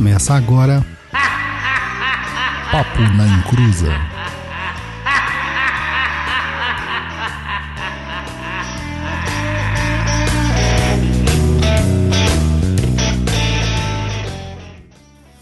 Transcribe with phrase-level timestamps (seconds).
[0.00, 0.82] Começa agora.
[2.72, 3.92] Papo na Encruza.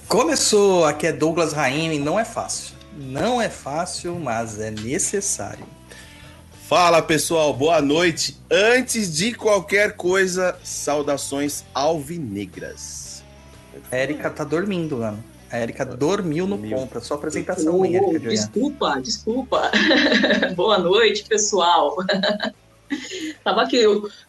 [0.08, 2.74] Começou, aqui é Douglas Raim não é fácil.
[2.96, 5.64] Não é fácil, mas é necessário.
[6.68, 8.36] Fala pessoal, boa noite.
[8.50, 13.07] Antes de qualquer coisa, saudações alvinegras.
[13.90, 15.22] Érica tá dormindo, mano.
[15.50, 16.98] A Érica dormiu no ponto.
[16.98, 19.70] É sua apresentação, hein, Érica de Desculpa, desculpa.
[20.54, 21.96] boa noite, pessoal.
[23.42, 23.82] Tava aqui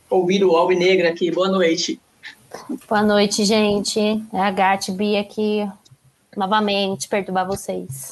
[0.10, 1.30] ouvindo o Alvinegra aqui.
[1.32, 2.00] Boa noite.
[2.88, 4.00] Boa noite, gente.
[4.34, 5.70] É a Gat Bia aqui
[6.36, 8.12] novamente perturbar vocês.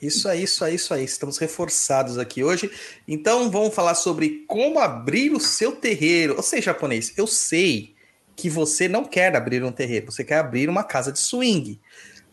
[0.00, 1.04] Isso aí, isso aí, isso aí.
[1.04, 2.70] Estamos reforçados aqui hoje.
[3.06, 6.36] Então vamos falar sobre como abrir o seu terreiro.
[6.36, 7.95] Ou seja, japonês, eu sei
[8.36, 11.80] que você não quer abrir um terreiro, você quer abrir uma casa de swing.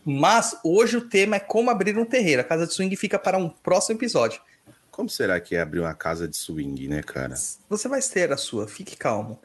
[0.04, 2.42] Mas hoje o tema é como abrir um terreiro.
[2.42, 4.40] A casa de swing fica para um próximo episódio.
[4.90, 7.34] Como será que é abrir uma casa de swing, né, cara?
[7.70, 9.40] Você vai ter a sua, fique calmo.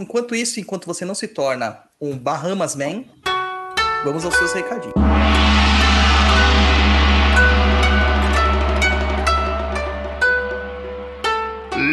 [0.00, 3.04] Enquanto isso, enquanto você não se torna um Bahamas Man,
[4.04, 4.94] vamos aos seus recadinhos.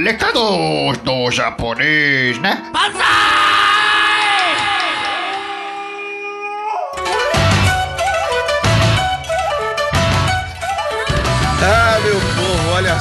[0.03, 2.71] Recados do japonês, né?
[2.73, 3.30] Banzai!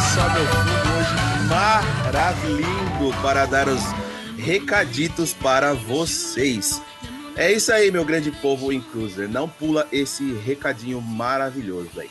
[0.01, 3.83] Só, meu povo, hoje maravilhoso para dar os
[4.39, 6.81] recaditos para vocês.
[7.37, 9.29] É isso aí, meu grande povo em Cruiser.
[9.29, 12.11] Não pula esse recadinho maravilhoso aí.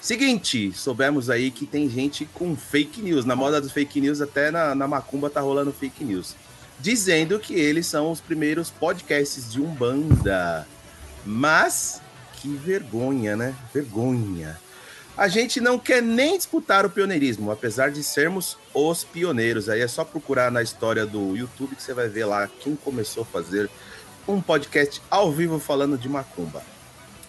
[0.00, 3.24] Seguinte, soubemos aí que tem gente com fake news.
[3.24, 6.36] Na moda dos fake news, até na, na Macumba tá rolando fake news.
[6.78, 10.66] Dizendo que eles são os primeiros podcasts de Umbanda.
[11.24, 12.00] Mas,
[12.34, 13.54] que vergonha, né?
[13.74, 14.56] Vergonha.
[15.16, 19.68] A gente não quer nem disputar o pioneirismo, apesar de sermos os pioneiros.
[19.68, 23.22] Aí é só procurar na história do YouTube que você vai ver lá quem começou
[23.22, 23.70] a fazer
[24.28, 26.62] um podcast ao vivo falando de macumba.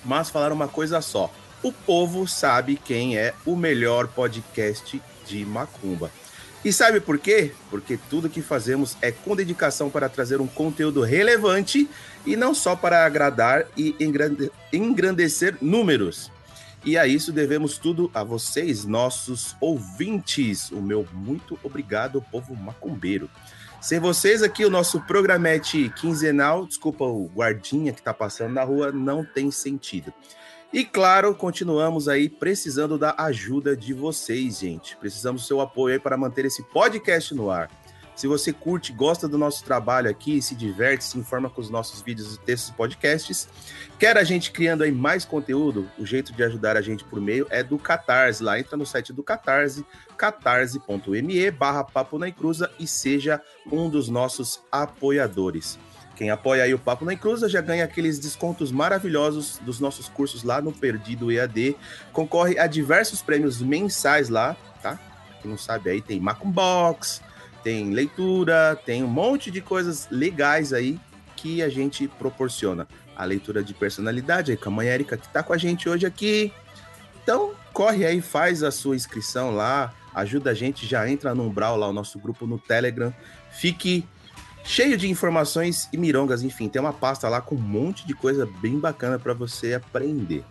[0.04, 1.32] Mas falar uma coisa só
[1.64, 6.12] o povo sabe quem é o melhor podcast de Macumba.
[6.64, 7.52] E sabe por quê?
[7.70, 11.90] Porque tudo que fazemos é com dedicação para trazer um conteúdo relevante
[12.26, 13.96] e não só para agradar e
[14.74, 16.32] engrandecer números.
[16.88, 20.72] E a isso devemos tudo a vocês, nossos ouvintes.
[20.72, 23.30] O meu muito obrigado, povo macumbeiro.
[23.82, 28.90] Sem vocês aqui, o nosso programete quinzenal, desculpa o guardinha que está passando na rua,
[28.90, 30.14] não tem sentido.
[30.72, 34.96] E claro, continuamos aí precisando da ajuda de vocês, gente.
[34.96, 37.70] Precisamos do seu apoio aí para manter esse podcast no ar.
[38.18, 42.02] Se você curte, gosta do nosso trabalho aqui, se diverte, se informa com os nossos
[42.02, 43.48] vídeos textos e podcasts,
[44.00, 47.46] quer a gente criando aí mais conteúdo, o jeito de ajudar a gente por meio
[47.52, 48.42] é do Catarse.
[48.42, 49.86] Lá entra no site do Catarse,
[50.18, 53.40] catarse.me barra Papo na Encruza e seja
[53.72, 55.78] um dos nossos apoiadores.
[56.16, 60.42] Quem apoia aí o Papo na Encruza já ganha aqueles descontos maravilhosos dos nossos cursos
[60.42, 61.78] lá no Perdido EAD.
[62.12, 65.00] Concorre a diversos prêmios mensais lá, tá?
[65.40, 67.22] Quem não sabe aí tem Macumbox,
[67.68, 70.98] tem leitura, tem um monte de coisas legais aí
[71.36, 72.88] que a gente proporciona.
[73.14, 76.06] A leitura de personalidade aí com a mãe Erika que tá com a gente hoje
[76.06, 76.54] aqui.
[77.22, 81.76] Então, corre aí, faz a sua inscrição lá, ajuda a gente, já entra no Umbral
[81.76, 83.14] lá, o nosso grupo no Telegram.
[83.52, 84.06] Fique
[84.64, 88.48] cheio de informações e mirongas, enfim, tem uma pasta lá com um monte de coisa
[88.62, 90.46] bem bacana para você aprender.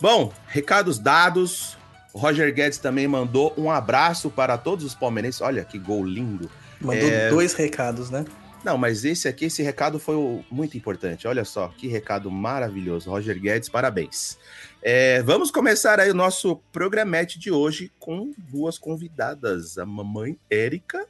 [0.00, 1.78] Bom, recados dados.
[2.12, 5.40] O Roger Guedes também mandou um abraço para todos os palmeirenses.
[5.40, 6.50] Olha que gol lindo.
[6.78, 7.30] Mandou é...
[7.30, 8.24] dois recados, né?
[8.64, 11.26] Não, mas esse aqui, esse recado foi muito importante.
[11.26, 13.10] Olha só, que recado maravilhoso.
[13.10, 14.38] Roger Guedes, parabéns.
[14.80, 21.06] É, vamos começar aí o nosso programete de hoje com duas convidadas, a mamãe Érica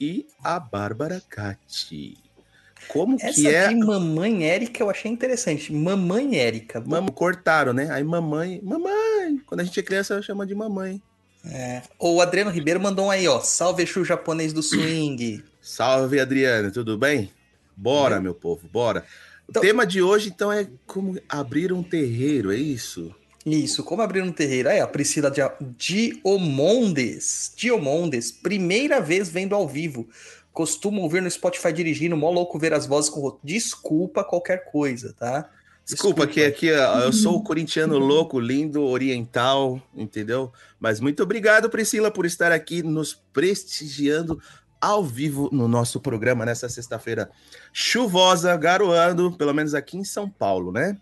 [0.00, 2.16] e a Bárbara Cati.
[2.88, 3.70] Como Essa que é?
[3.74, 5.72] mamãe Érica eu achei interessante.
[5.72, 6.82] Mamãe Érica.
[6.86, 7.88] Mam cortaram, né?
[7.90, 9.38] Aí mamãe, mamãe.
[9.46, 11.02] Quando a gente é criança, chama de mamãe.
[11.44, 11.82] É.
[11.98, 13.40] O Adriano Ribeiro mandou um aí, ó.
[13.40, 15.42] Salve Exu japonês do swing.
[15.66, 17.28] Salve, Adriano, tudo bem?
[17.76, 18.20] Bora, é.
[18.20, 19.04] meu povo, bora.
[19.50, 23.12] Então, o tema de hoje, então, é como abrir um terreiro, é isso?
[23.44, 24.68] Isso, como abrir um terreiro.
[24.68, 25.28] Aí, a Priscila
[25.76, 30.08] Diomondes, Diomondes, primeira vez vendo ao vivo.
[30.52, 35.50] Costumo ouvir no Spotify dirigindo, mó louco ver as vozes com Desculpa qualquer coisa, tá?
[35.84, 40.52] Desculpa, Desculpa, que aqui eu sou o corintiano louco, lindo, oriental, entendeu?
[40.78, 44.40] Mas muito obrigado, Priscila, por estar aqui nos prestigiando
[44.86, 47.28] ao vivo no nosso programa nessa sexta-feira
[47.72, 50.96] chuvosa, garoando, pelo menos aqui em São Paulo, né?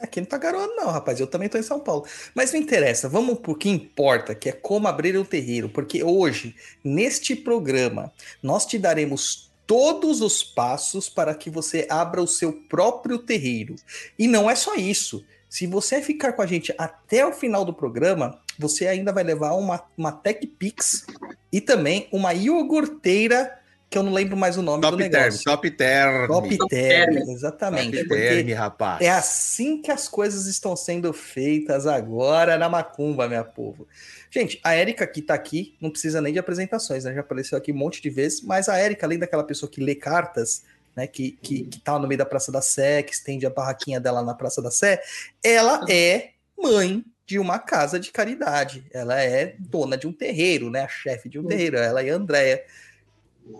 [0.00, 1.20] Aqui não tá garoando, não, rapaz.
[1.20, 2.06] Eu também tô em São Paulo.
[2.34, 5.68] Mas não interessa, vamos pro que importa, que é como abrir o terreiro.
[5.68, 8.10] Porque hoje, neste programa,
[8.42, 13.74] nós te daremos todos os passos para que você abra o seu próprio terreiro.
[14.18, 15.22] E não é só isso.
[15.48, 19.52] Se você ficar com a gente até o final do programa, você ainda vai levar
[19.54, 21.06] uma, uma Tech Pix
[21.52, 23.58] e também uma iogurteira,
[23.88, 25.44] que eu não lembro mais o nome top do negócio.
[25.44, 26.26] Term, top Term.
[26.26, 27.96] Top Term, exatamente.
[27.98, 29.00] Top term, rapaz.
[29.00, 33.86] É assim que as coisas estão sendo feitas agora na Macumba, minha povo.
[34.30, 37.14] Gente, a Érica que tá aqui, não precisa nem de apresentações, né?
[37.14, 39.94] Já apareceu aqui um monte de vezes, mas a Érica, além daquela pessoa que lê
[39.94, 40.62] cartas,
[40.96, 44.00] né, que, que, que tá no meio da Praça da Sé, que estende a barraquinha
[44.00, 45.00] dela na Praça da Sé,
[45.44, 48.86] ela é mãe de uma casa de caridade.
[48.92, 50.82] Ela é dona de um terreiro, né?
[50.82, 51.76] A chefe de um terreiro.
[51.76, 52.64] Ela é a Andréia.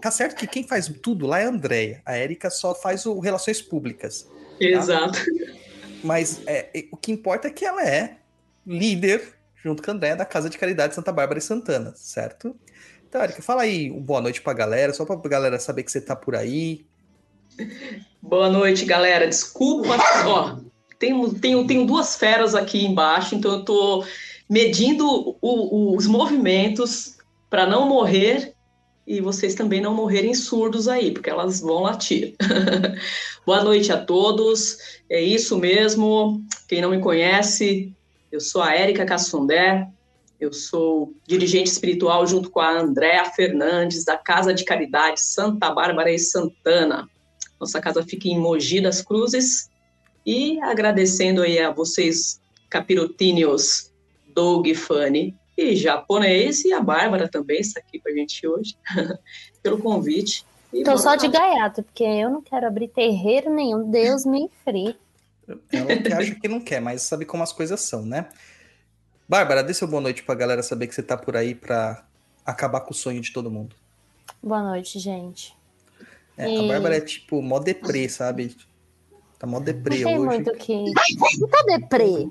[0.01, 2.01] Tá certo que quem faz tudo lá é a Andréia.
[2.07, 4.23] A Érica só faz o relações públicas.
[4.23, 4.65] Tá?
[4.65, 5.19] Exato.
[6.03, 8.19] Mas é, o que importa é que ela é
[8.65, 12.57] líder, junto com a Andréia, da Casa de Caridade Santa Bárbara e Santana, certo?
[13.09, 16.01] Então, Érica, fala aí um boa noite pra galera, só pra galera saber que você
[16.01, 16.87] tá por aí.
[18.21, 19.27] Boa noite, galera.
[19.27, 19.97] Desculpa,
[20.27, 20.59] ó,
[20.98, 24.04] tenho, tenho, tenho duas feras aqui embaixo, então eu estou
[24.48, 27.16] medindo o, os movimentos
[27.50, 28.54] para não morrer
[29.06, 32.34] e vocês também não morrerem surdos aí, porque elas vão latir.
[33.46, 34.78] Boa noite a todos,
[35.08, 36.44] é isso mesmo.
[36.66, 37.93] Quem não me conhece,
[38.32, 39.88] eu sou a Érica Cassundé,
[40.40, 46.10] eu sou dirigente espiritual junto com a Andréa Fernandes, da Casa de Caridade Santa Bárbara
[46.10, 47.08] e Santana.
[47.58, 49.70] Nossa casa fica em Mogi das Cruzes,
[50.26, 53.93] e agradecendo aí a vocês, capirotíneos,
[54.34, 58.77] Doug, Fanny e japonês, e a Bárbara também está aqui com a gente hoje,
[59.62, 60.44] pelo convite.
[60.72, 64.96] E Tô só de gaiato, porque eu não quero abrir terreiro nenhum, Deus me free.
[65.72, 68.29] Ela que acha que não quer, mas sabe como as coisas são, né?
[69.29, 72.05] Bárbara, dê seu boa noite pra galera saber que você tá por aí pra
[72.44, 73.74] acabar com o sonho de todo mundo.
[74.43, 75.56] Boa noite, gente.
[76.36, 76.65] É, e...
[76.65, 78.56] A Bárbara é tipo mó deprê, sabe?
[79.38, 80.26] Tá mó deprê não tem hoje.
[80.26, 80.72] muito que.
[80.74, 82.26] Não tô deprê.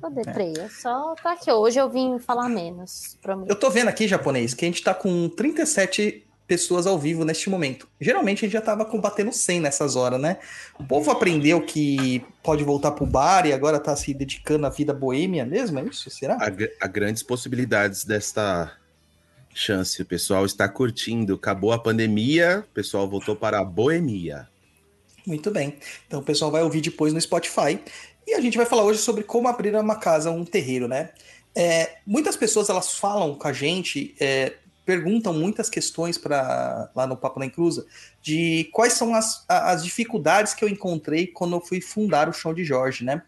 [0.00, 0.52] Tô deprê.
[0.56, 0.64] É.
[0.64, 1.50] Eu só tô aqui.
[1.50, 3.18] Hoje eu vim falar menos.
[3.20, 3.50] Prometo.
[3.50, 7.48] Eu tô vendo aqui, japonês, que a gente tá com 37 pessoas ao vivo neste
[7.48, 7.88] momento.
[8.00, 10.38] Geralmente a gente já tava combatendo 100 nessas horas, né?
[10.78, 14.92] O povo aprendeu que pode voltar pro bar e agora tá se dedicando à vida
[14.92, 16.10] boêmia mesmo, é isso?
[16.10, 16.34] Será?
[16.34, 16.50] Há,
[16.80, 18.72] há grandes possibilidades desta
[19.54, 20.00] chance.
[20.02, 21.34] O pessoal está curtindo.
[21.34, 24.48] Acabou a pandemia, o pessoal voltou para a boemia.
[25.26, 25.78] Muito bem.
[26.06, 27.80] Então o pessoal vai ouvir depois no Spotify.
[28.26, 31.10] E a gente vai falar hoje sobre como abrir uma casa, um terreiro, né?
[31.54, 34.54] É, muitas pessoas elas falam com a gente, é,
[34.84, 37.86] perguntam muitas questões para lá no Papo na Encruza
[38.20, 42.52] de quais são as, as dificuldades que eu encontrei quando eu fui fundar o Chão
[42.52, 43.22] de Jorge, né?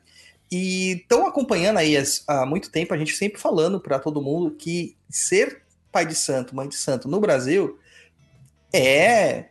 [0.51, 4.97] E estão acompanhando aí há muito tempo, a gente sempre falando para todo mundo que
[5.09, 7.79] ser pai de santo, mãe de santo no Brasil
[8.73, 9.47] é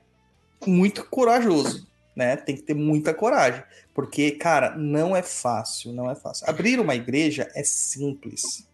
[0.65, 2.35] muito corajoso né?
[2.35, 6.49] Tem que ter muita coragem, porque, cara, não é fácil, não é fácil.
[6.49, 8.67] Abrir uma igreja é simples.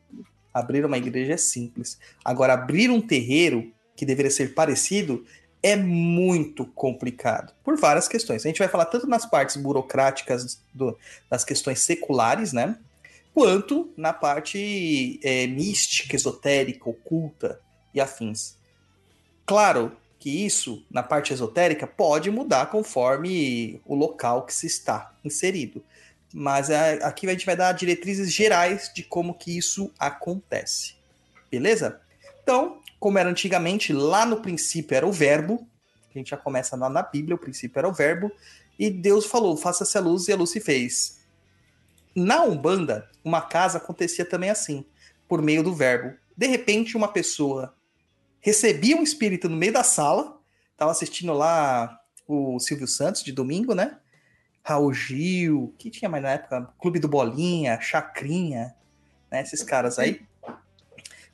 [0.53, 1.97] Abrir uma igreja é simples.
[2.23, 5.25] Agora, abrir um terreiro, que deveria ser parecido,
[5.63, 8.43] é muito complicado, por várias questões.
[8.43, 10.97] A gente vai falar tanto nas partes burocráticas do,
[11.29, 12.77] das questões seculares, né?
[13.33, 17.59] Quanto na parte é, mística, esotérica, oculta
[17.93, 18.57] e afins.
[19.45, 25.83] Claro que isso, na parte esotérica, pode mudar conforme o local que se está inserido.
[26.31, 30.93] Mas aqui a gente vai dar diretrizes gerais de como que isso acontece.
[31.49, 31.99] Beleza?
[32.43, 35.67] Então, como era antigamente, lá no princípio era o verbo,
[36.13, 38.31] a gente já começa lá na Bíblia, o princípio era o verbo,
[38.77, 41.19] e Deus falou, faça-se a luz, e a luz se fez.
[42.15, 44.85] Na Umbanda, uma casa acontecia também assim,
[45.27, 46.15] por meio do verbo.
[46.37, 47.73] De repente, uma pessoa
[48.41, 50.37] recebia um espírito no meio da sala,
[50.75, 53.97] tava assistindo lá o Silvio Santos de domingo, né?
[54.63, 56.69] Raul Gil, que tinha mais na época?
[56.79, 58.75] Clube do Bolinha, Chacrinha,
[59.29, 59.41] né?
[59.41, 60.21] Esses caras aí.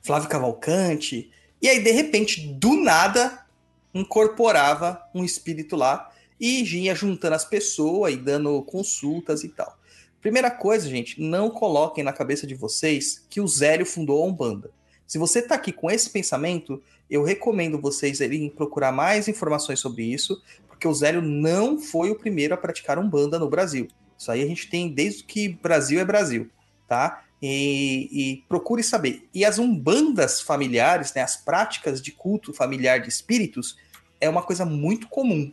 [0.02, 1.30] Flávio Cavalcante.
[1.60, 3.44] E aí, de repente, do nada,
[3.92, 6.10] incorporava um espírito lá
[6.40, 9.76] e ia juntando as pessoas e dando consultas e tal.
[10.20, 14.70] Primeira coisa, gente, não coloquem na cabeça de vocês que o Zélio fundou a Umbanda.
[15.08, 20.04] Se você está aqui com esse pensamento, eu recomendo vocês irem procurar mais informações sobre
[20.04, 23.88] isso, porque o Zélio não foi o primeiro a praticar Umbanda no Brasil.
[24.18, 26.50] Isso aí a gente tem desde que Brasil é Brasil,
[26.86, 27.24] tá?
[27.40, 29.26] E, e, procure saber.
[29.32, 33.78] E as umbandas familiares, né, as práticas de culto familiar de espíritos,
[34.20, 35.50] é uma coisa muito comum.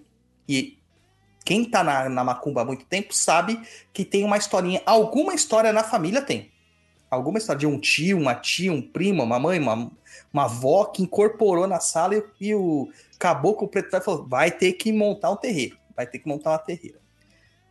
[0.49, 0.77] E
[1.45, 3.61] quem tá na, na macumba há muito tempo sabe
[3.93, 6.51] que tem uma historinha, alguma história na família tem
[7.09, 9.91] alguma história de um tio, uma tia, um primo, uma mãe, uma,
[10.33, 14.91] uma avó que incorporou na sala e, e o caboclo preto falou: vai ter que
[14.91, 16.99] montar um terreiro, vai ter que montar uma terreira.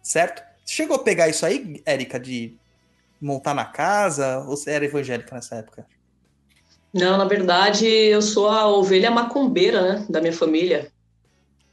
[0.03, 0.43] Certo?
[0.67, 2.57] Chegou a pegar isso aí, Érica, de
[3.21, 4.39] montar na casa?
[4.41, 5.87] Ou você era evangélica nessa época?
[6.93, 10.93] Não, na verdade, eu sou a ovelha macumbeira, né, da minha família.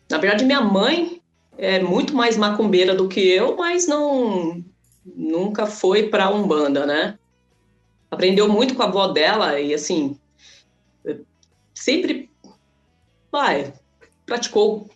[0.10, 1.22] Na verdade, minha mãe
[1.58, 4.64] é muito mais macumbeira do que eu, mas não
[5.06, 7.18] nunca foi para Umbanda, né?
[8.12, 10.20] Aprendeu muito com a avó dela e assim
[11.74, 12.30] sempre
[13.32, 13.74] vai
[14.26, 14.90] praticou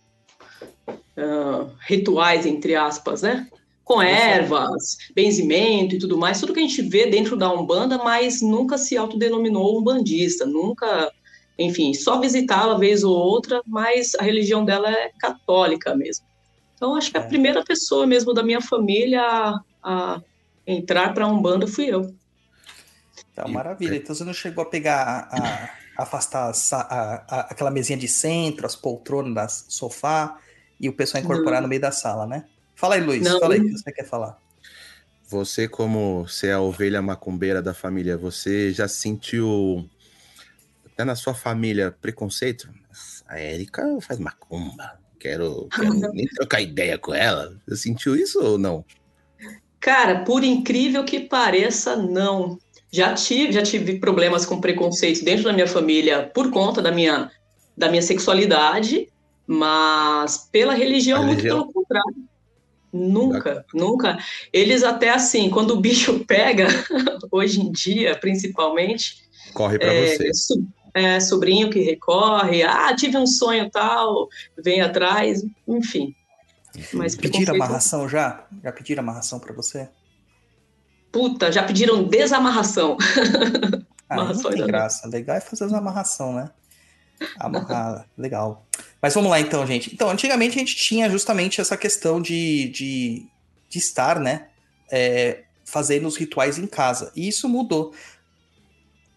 [0.88, 3.48] uh, rituais entre aspas, né?
[3.82, 8.42] Com ervas, benzimento e tudo mais, tudo que a gente vê dentro da Umbanda, mas
[8.42, 11.12] nunca se autodenominou umbandista, nunca,
[11.56, 16.26] enfim, só visitava vez ou outra, mas a religião dela é católica mesmo.
[16.74, 17.28] Então, acho que a é.
[17.28, 20.22] primeira pessoa mesmo da minha família a, a
[20.66, 22.12] entrar para a Umbanda fui eu.
[23.36, 23.96] Tá maravilha.
[23.96, 28.64] Então você não chegou a pegar, a, a afastar a, a, aquela mesinha de centro,
[28.64, 30.38] as poltronas, sofá
[30.80, 31.62] e o pessoal incorporar não.
[31.64, 32.46] no meio da sala, né?
[32.74, 33.22] Fala aí, Luiz.
[33.22, 33.38] Não.
[33.38, 34.40] Fala aí o que você quer falar.
[35.28, 39.86] Você, como ser a ovelha macumbeira da família, você já sentiu
[40.86, 42.70] até na sua família preconceito?
[43.28, 44.98] A Érica faz macumba.
[45.20, 47.54] Quero, quero nem trocar ideia com ela.
[47.68, 48.82] Você sentiu isso ou não?
[49.78, 52.58] Cara, por incrível que pareça, não.
[52.92, 57.30] Já tive, já tive problemas com preconceito dentro da minha família por conta da minha,
[57.76, 59.08] da minha sexualidade,
[59.46, 62.26] mas pela religião, muito pelo contrário.
[62.92, 64.18] Nunca, nunca.
[64.52, 66.68] Eles até assim, quando o bicho pega,
[67.30, 69.26] hoje em dia, principalmente.
[69.52, 70.54] Corre para é, você.
[70.94, 76.14] É, sobrinho que recorre, ah, tive um sonho tal, vem atrás, enfim.
[76.92, 78.46] Mas pediram amarração já?
[78.62, 79.88] Já pediram amarração para você?
[81.16, 82.98] Puta, já pediram desamarração.
[84.06, 85.08] Ah, não tem graça.
[85.08, 86.50] Legal é fazer a amarração, né?
[87.40, 88.66] Amarrar, legal.
[89.00, 89.94] Mas vamos lá então, gente.
[89.94, 93.26] Então, antigamente a gente tinha justamente essa questão de, de,
[93.70, 94.48] de estar, né?
[94.92, 97.10] É, fazendo os rituais em casa.
[97.16, 97.94] E isso mudou.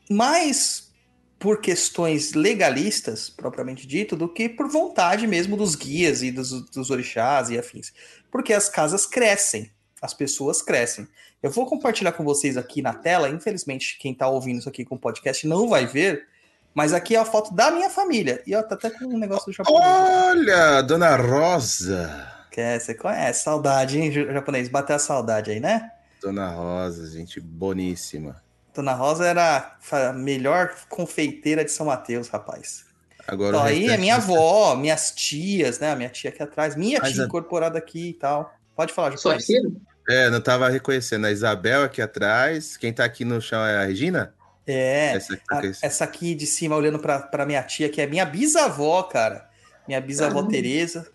[0.09, 0.89] Mais
[1.37, 6.89] por questões legalistas, propriamente dito, do que por vontade mesmo dos guias e dos, dos
[6.89, 7.91] orixás e afins.
[8.31, 9.69] Porque as casas crescem,
[10.01, 11.05] as pessoas crescem.
[11.41, 13.29] Eu vou compartilhar com vocês aqui na tela.
[13.29, 16.27] Infelizmente, quem está ouvindo isso aqui com o podcast não vai ver.
[16.73, 18.43] Mas aqui é a foto da minha família.
[18.45, 19.83] E ó, tá até com um negócio do japonês.
[19.83, 22.27] Olha, Dona Rosa.
[22.51, 23.43] Que é, você conhece.
[23.43, 24.67] Saudade, hein, japonês?
[24.67, 25.91] Bateu a saudade aí, né?
[26.21, 28.41] Dona Rosa, gente boníssima.
[28.73, 32.85] Dona Rosa era a melhor confeiteira de São Mateus, rapaz.
[33.27, 35.91] Agora então, aí é minha avó, minhas tias, né?
[35.91, 37.25] A minha tia aqui atrás, minha tia a...
[37.25, 38.53] incorporada aqui e tal.
[38.75, 39.45] Pode falar, japonês.
[39.45, 39.71] Sua tia?
[40.09, 41.25] É, não tava reconhecendo.
[41.25, 42.75] A Isabel aqui atrás.
[42.77, 44.33] Quem tá aqui no chão é a Regina?
[44.65, 48.07] É, essa aqui, a, essa aqui de cima olhando pra, pra minha tia, que é
[48.07, 49.49] minha bisavó, cara.
[49.87, 51.09] Minha bisavó Tereza.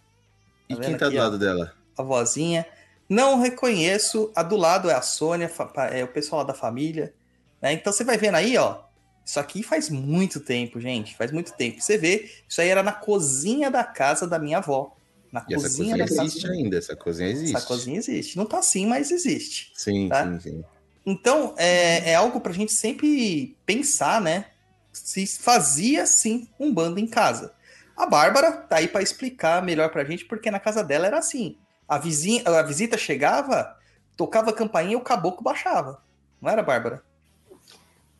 [0.68, 1.24] E Tá quem vendo tá aqui, do ó?
[1.24, 1.72] lado dela?
[1.96, 2.66] A vozinha.
[3.08, 4.32] Não reconheço.
[4.34, 5.50] A do lado é a Sônia,
[5.92, 7.12] é o pessoal lá da família.
[7.60, 7.72] né?
[7.72, 8.78] Então você vai vendo aí, ó.
[9.24, 11.16] Isso aqui faz muito tempo, gente.
[11.16, 11.80] Faz muito tempo.
[11.80, 14.94] Você vê, isso aí era na cozinha da casa da minha avó.
[15.34, 16.22] Na E essa cozinha cozinha da casa.
[16.22, 17.56] existe ainda, essa cozinha existe.
[17.56, 18.36] Essa cozinha existe.
[18.38, 19.72] Não tá assim, mas existe.
[19.74, 20.24] Sim, Tá?
[20.24, 20.64] sim, sim.
[21.04, 24.46] Então, é, é algo pra gente sempre pensar, né?
[24.92, 27.52] Se fazia sim um bando em casa.
[27.96, 31.58] A Bárbara tá aí pra explicar melhor pra gente, porque na casa dela era assim.
[31.88, 33.76] A, vizinha, a visita chegava,
[34.16, 36.00] tocava a campainha e o caboclo baixava.
[36.40, 37.02] Não era, Bárbara?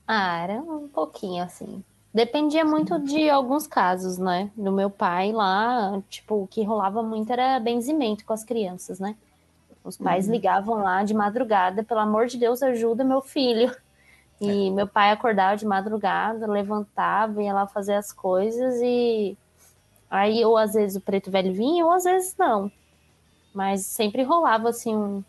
[0.06, 1.82] Ah, era um pouquinho assim.
[2.14, 4.48] Dependia muito de alguns casos, né?
[4.56, 9.16] Do meu pai lá, tipo, o que rolava muito era benzimento com as crianças, né?
[9.82, 13.74] Os pais ligavam lá de madrugada, pelo amor de Deus, ajuda meu filho.
[14.40, 19.36] E meu pai acordava de madrugada, levantava, ia lá fazer as coisas e
[20.10, 22.70] aí ou às vezes o preto velho vinha ou às vezes não.
[23.52, 25.24] Mas sempre rolava assim um-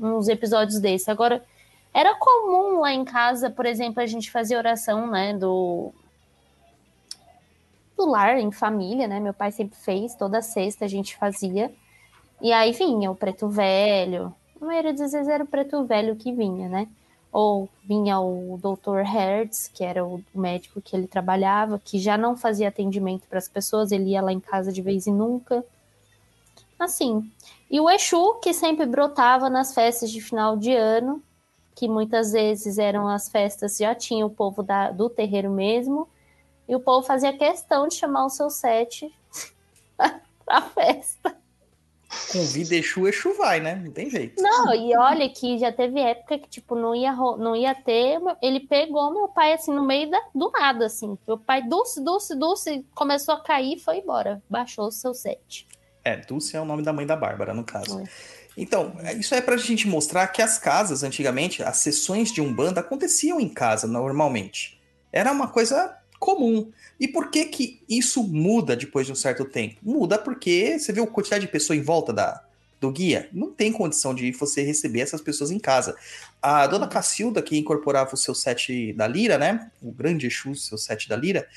[0.00, 1.08] uns episódios desses.
[1.08, 1.44] Agora
[1.92, 5.92] era comum lá em casa, por exemplo, a gente fazer oração, né, do
[8.00, 9.20] do lar em família, né?
[9.20, 11.70] Meu pai sempre fez, toda sexta a gente fazia.
[12.40, 14.34] E aí vinha o preto velho.
[14.60, 16.88] A maioria das vezes era o preto velho que vinha, né?
[17.30, 19.02] Ou vinha o Dr.
[19.04, 23.48] Hertz, que era o médico que ele trabalhava, que já não fazia atendimento para as
[23.48, 25.64] pessoas, ele ia lá em casa de vez em nunca.
[26.78, 27.30] Assim.
[27.70, 31.22] E o Exu, que sempre brotava nas festas de final de ano,
[31.74, 36.08] que muitas vezes eram as festas, já tinha o povo da- do terreiro mesmo,
[36.70, 39.12] e o povo fazia questão de chamar o seu sete
[40.46, 41.36] pra festa.
[42.32, 43.74] Convida Exu, Exu vai, né?
[43.74, 44.40] Não tem jeito.
[44.40, 48.20] Não, e olha que já teve época que, tipo, não ia, não ia ter.
[48.40, 51.18] Ele pegou meu pai, assim, no meio da, do nada, assim.
[51.26, 54.40] Meu pai, Dulce, Dulce, Dulce, começou a cair e foi embora.
[54.48, 55.66] Baixou o seu set.
[56.04, 58.00] É, Dulce é o nome da mãe da Bárbara, no caso.
[58.00, 58.04] É.
[58.56, 62.80] Então, é- isso é pra gente mostrar que as casas, antigamente, as sessões de Umbanda
[62.80, 64.80] aconteciam em casa, normalmente.
[65.12, 66.70] Era uma coisa comum.
[67.00, 69.80] E por que que isso muda depois de um certo tempo?
[69.82, 72.44] Muda porque você vê a quantidade de pessoas em volta da,
[72.78, 73.28] do guia.
[73.32, 75.96] Não tem condição de você receber essas pessoas em casa.
[76.40, 79.70] A dona Cacilda, que incorporava o seu set da Lira, né?
[79.82, 81.48] O grande Exu, seu set da Lira,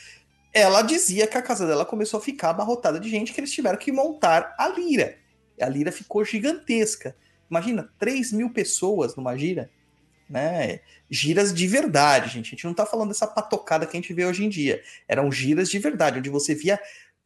[0.53, 3.77] ela dizia que a casa dela começou a ficar abarrotada de gente que eles tiveram
[3.77, 5.17] que montar a Lira.
[5.59, 7.15] A Lira ficou gigantesca.
[7.49, 9.69] Imagina, 3 mil pessoas numa gira,
[10.33, 10.79] né?
[11.09, 12.47] Giras de verdade, gente.
[12.47, 14.81] A gente não tá falando dessa patocada que a gente vê hoje em dia.
[15.07, 16.79] Eram giras de verdade, onde você via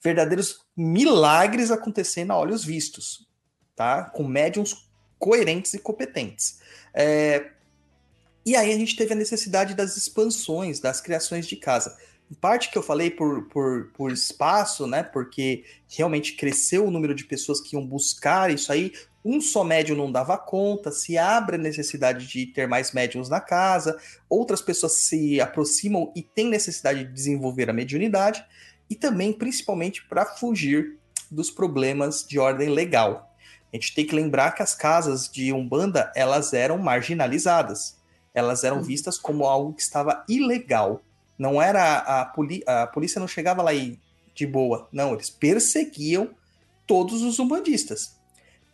[0.03, 3.27] verdadeiros milagres acontecendo a olhos vistos,
[3.75, 4.03] tá?
[4.03, 6.59] Com médiums coerentes e competentes.
[6.93, 7.51] É,
[8.45, 11.97] E aí a gente teve a necessidade das expansões, das criações de casa.
[12.29, 15.01] Em parte que eu falei por, por, por espaço, né?
[15.01, 18.93] Porque realmente cresceu o número de pessoas que iam buscar isso aí.
[19.29, 23.41] Um só médium não dava conta, se abre a necessidade de ter mais médiums na
[23.41, 28.41] casa, outras pessoas se aproximam e têm necessidade de desenvolver a mediunidade,
[28.89, 30.97] e também, principalmente, para fugir
[31.29, 33.35] dos problemas de ordem legal.
[33.73, 37.97] A gente tem que lembrar que as casas de Umbanda, elas eram marginalizadas.
[38.33, 41.01] Elas eram vistas como algo que estava ilegal.
[41.37, 43.99] Não era a, poli a polícia não chegava lá e
[44.33, 44.87] de boa.
[44.89, 46.29] Não, eles perseguiam
[46.85, 48.16] todos os umbandistas.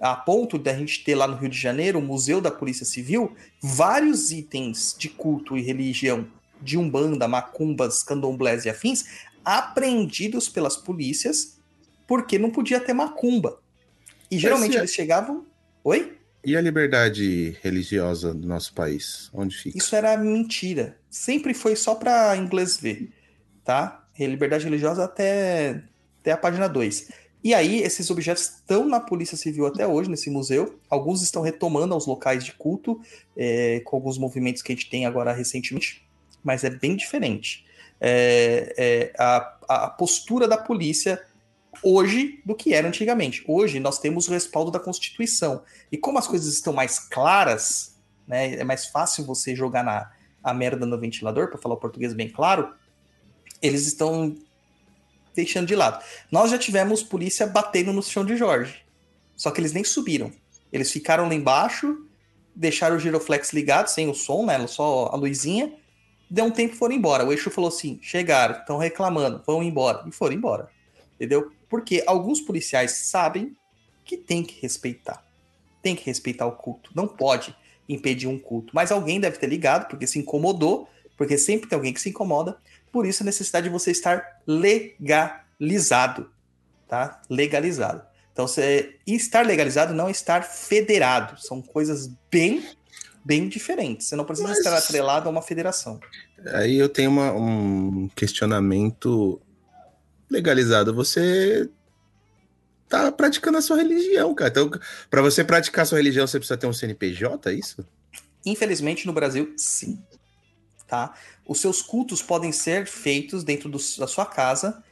[0.03, 3.33] A ponto da gente ter lá no Rio de Janeiro, o Museu da Polícia Civil,
[3.61, 6.27] vários itens de culto e religião
[6.61, 9.05] de Umbanda, macumbas, candomblés e afins,
[9.45, 11.57] apreendidos pelas polícias,
[12.05, 13.59] porque não podia ter macumba.
[14.29, 15.45] E geralmente se- eles chegavam.
[15.85, 16.17] Oi?
[16.45, 19.29] E a liberdade religiosa do nosso país?
[19.33, 19.77] Onde fica?
[19.77, 20.97] Isso era mentira.
[21.09, 23.09] Sempre foi só para inglês ver,
[23.63, 24.05] tá?
[24.19, 25.81] Liberdade religiosa até,
[26.19, 27.09] até a página 2.
[27.43, 30.79] E aí, esses objetos estão na Polícia Civil até hoje, nesse museu.
[30.89, 33.01] Alguns estão retomando aos locais de culto,
[33.35, 36.07] é, com alguns movimentos que a gente tem agora recentemente,
[36.41, 37.65] mas é bem diferente.
[37.99, 41.21] É, é, a, a postura da polícia
[41.83, 43.43] hoje do que era antigamente.
[43.47, 45.63] Hoje nós temos o respaldo da Constituição.
[45.91, 50.53] E como as coisas estão mais claras, né, é mais fácil você jogar na, a
[50.53, 52.73] merda no ventilador, para falar o português bem claro,
[53.61, 54.35] eles estão
[55.35, 56.03] deixando de lado.
[56.31, 58.83] Nós já tivemos polícia batendo no chão de Jorge.
[59.35, 60.31] Só que eles nem subiram.
[60.71, 62.05] Eles ficaram lá embaixo,
[62.55, 64.65] deixaram o giroflex ligado, sem o som, né?
[64.67, 65.73] Só a luzinha.
[66.29, 67.25] Deu um tempo e foram embora.
[67.25, 70.03] O Eixo falou assim: chegaram, estão reclamando, vão embora.
[70.07, 70.69] E foram embora.
[71.15, 71.51] Entendeu?
[71.69, 73.55] Porque alguns policiais sabem
[74.03, 75.23] que tem que respeitar.
[75.81, 76.91] Tem que respeitar o culto.
[76.95, 77.55] Não pode
[77.87, 78.73] impedir um culto.
[78.73, 82.57] Mas alguém deve ter ligado, porque se incomodou, porque sempre tem alguém que se incomoda.
[82.93, 86.29] Por isso a necessidade de você estar legalizado,
[86.87, 87.19] tá?
[87.27, 88.03] Legalizado.
[88.31, 91.41] Então, você, estar legalizado não é estar federado.
[91.41, 92.63] São coisas bem,
[93.25, 94.07] bem diferentes.
[94.07, 94.59] Você não precisa Mas...
[94.59, 95.99] estar atrelado a uma federação.
[96.53, 99.41] Aí eu tenho uma, um questionamento
[100.29, 100.93] legalizado.
[100.93, 101.67] Você
[102.87, 104.51] tá praticando a sua religião, cara.
[104.51, 104.69] Então,
[105.09, 107.83] para você praticar a sua religião, você precisa ter um CNPJ, é isso?
[108.45, 109.99] Infelizmente, no Brasil, sim.
[110.87, 111.13] Tá?
[111.45, 114.83] Os seus cultos podem ser feitos dentro do, da sua casa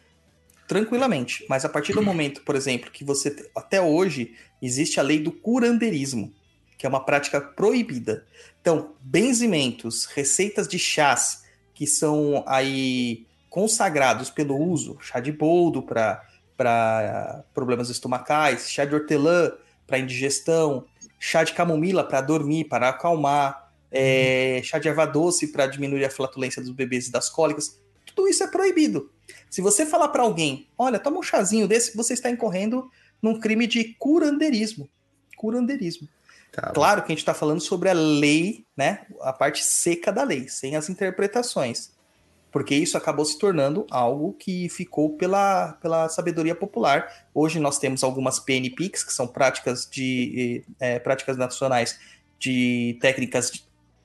[0.67, 5.19] tranquilamente, mas a partir do momento, por exemplo, que você até hoje existe a lei
[5.19, 6.33] do curanderismo,
[6.77, 8.25] que é uma prática proibida.
[8.61, 17.43] Então, benzimentos, receitas de chás que são aí consagrados pelo uso, chá de boldo para
[17.53, 19.51] problemas estomacais, chá de hortelã
[19.85, 20.85] para indigestão,
[21.19, 26.09] chá de camomila para dormir, para acalmar, é, chá de erva doce para diminuir a
[26.09, 27.79] flatulência dos bebês e das cólicas.
[28.05, 29.11] Tudo isso é proibido.
[29.49, 32.89] Se você falar para alguém, olha, toma um chazinho desse, você está incorrendo
[33.21, 34.89] num crime de curanderismo.
[35.37, 36.07] Curanderismo.
[36.51, 39.05] Tá claro que a gente está falando sobre a lei, né?
[39.21, 41.91] A parte seca da lei, sem as interpretações.
[42.51, 47.27] Porque isso acabou se tornando algo que ficou pela, pela sabedoria popular.
[47.33, 51.97] Hoje nós temos algumas PNPICs, que são práticas de é, práticas nacionais
[52.37, 53.51] de técnicas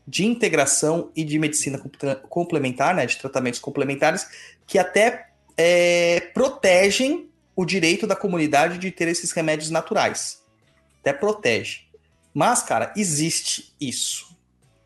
[0.07, 1.81] de, integração e de medicina
[2.29, 4.27] complementar, né, de tratamentos complementares,
[4.66, 10.42] que até é, protegem o direito da comunidade de ter esses remédios naturais.
[11.01, 11.81] Até protege.
[12.35, 14.37] Mas, cara, existe isso.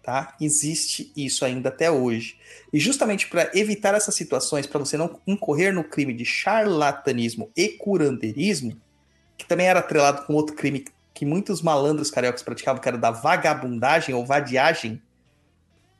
[0.02, 0.36] Tá?
[0.40, 2.38] Existe isso ainda até hoje.
[2.72, 7.68] E justamente para evitar essas situações, para você não incorrer no crime de charlatanismo e
[7.70, 8.80] curandeirismo,
[9.36, 13.10] que também era atrelado com outro crime que muitos malandros cariocas praticavam, que era da
[13.10, 15.02] vagabundagem ou vadiagem,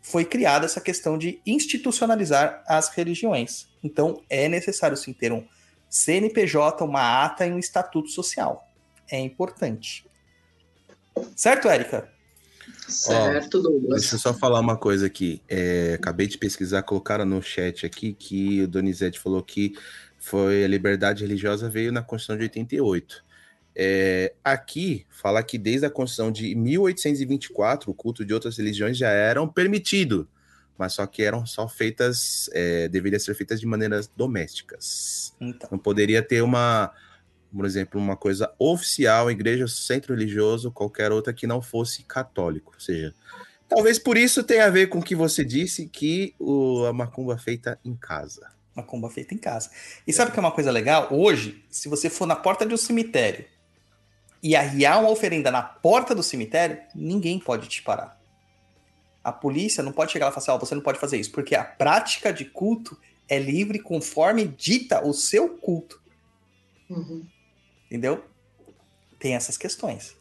[0.01, 3.69] foi criada essa questão de institucionalizar as religiões.
[3.83, 5.47] Então, é necessário sim ter um
[5.89, 8.67] CNPJ, uma ata e um estatuto social.
[9.11, 10.07] É importante.
[11.37, 12.09] Certo, Érica?
[12.89, 14.01] Certo, Douglas.
[14.01, 15.43] Deixa eu só falar uma coisa aqui.
[15.49, 19.75] É, acabei de pesquisar, colocaram no chat aqui que o Donizete falou que
[20.19, 23.25] foi a liberdade religiosa veio na Constituição de 88.
[23.75, 29.11] É, aqui fala que desde a Constituição de 1824 o culto de outras religiões já
[29.11, 30.29] eram permitido,
[30.77, 35.35] mas só que eram só feitas, é, deveria ser feitas de maneiras domésticas.
[35.41, 35.69] Então.
[35.71, 36.93] Não poderia ter uma,
[37.55, 42.73] por exemplo, uma coisa oficial, igreja, centro religioso, qualquer outra que não fosse católico.
[42.75, 43.15] Ou seja,
[43.69, 47.39] talvez por isso tenha a ver com o que você disse que o, a macumba
[47.39, 48.51] feita em casa.
[48.75, 49.71] Macumba feita em casa.
[50.07, 51.09] E sabe o que é uma coisa legal?
[51.13, 53.45] Hoje, se você for na porta de um cemitério
[54.43, 58.19] e arriar uma oferenda na porta do cemitério, ninguém pode te parar.
[59.23, 61.31] A polícia não pode chegar lá e falar assim, oh, você não pode fazer isso,
[61.31, 62.99] porque a prática de culto
[63.29, 66.01] é livre conforme dita o seu culto.
[66.89, 67.27] Uhum.
[67.87, 68.25] Entendeu?
[69.19, 70.17] Tem essas questões.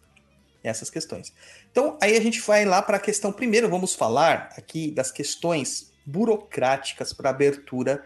[0.61, 1.33] Essas questões.
[1.71, 3.31] Então, aí a gente vai lá para a questão.
[3.31, 8.03] Primeiro, vamos falar aqui das questões burocráticas para abertura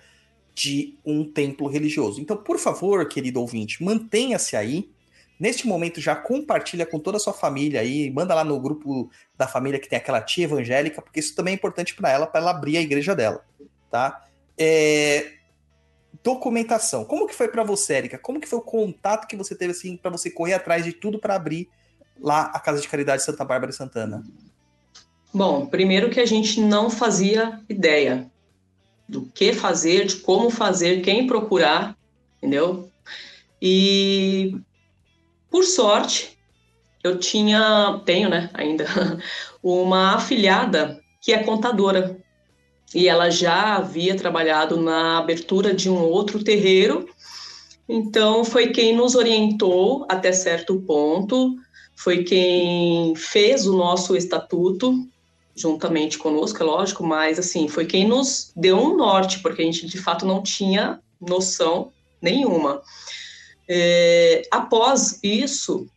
[0.53, 2.21] de um templo religioso.
[2.21, 4.92] Então, por favor, querido ouvinte, mantenha-se aí
[5.39, 9.47] Neste momento, já compartilha com toda a sua família aí, manda lá no grupo da
[9.47, 12.51] família que tem aquela tia evangélica, porque isso também é importante para ela, para ela
[12.51, 13.43] abrir a igreja dela,
[13.91, 14.25] tá?
[14.57, 15.33] É...
[16.23, 17.03] Documentação.
[17.03, 18.17] Como que foi para você, Erika?
[18.17, 21.19] Como que foi o contato que você teve assim para você correr atrás de tudo
[21.19, 21.67] para abrir
[22.19, 24.23] lá a Casa de Caridade Santa Bárbara e Santana?
[25.33, 28.31] Bom, primeiro que a gente não fazia ideia
[29.09, 31.97] do que fazer, de como fazer, quem procurar,
[32.37, 32.89] entendeu?
[33.61, 34.55] E
[35.53, 36.35] por sorte,
[37.03, 38.87] eu tinha, tenho, né, ainda,
[39.61, 42.19] uma afilhada que é contadora.
[42.95, 47.07] E ela já havia trabalhado na abertura de um outro terreiro.
[47.87, 51.55] Então, foi quem nos orientou até certo ponto,
[51.95, 55.07] foi quem fez o nosso estatuto,
[55.55, 59.85] juntamente conosco, é lógico, mas assim, foi quem nos deu um norte, porque a gente
[59.85, 62.81] de fato não tinha noção nenhuma.
[63.67, 65.87] É, após isso,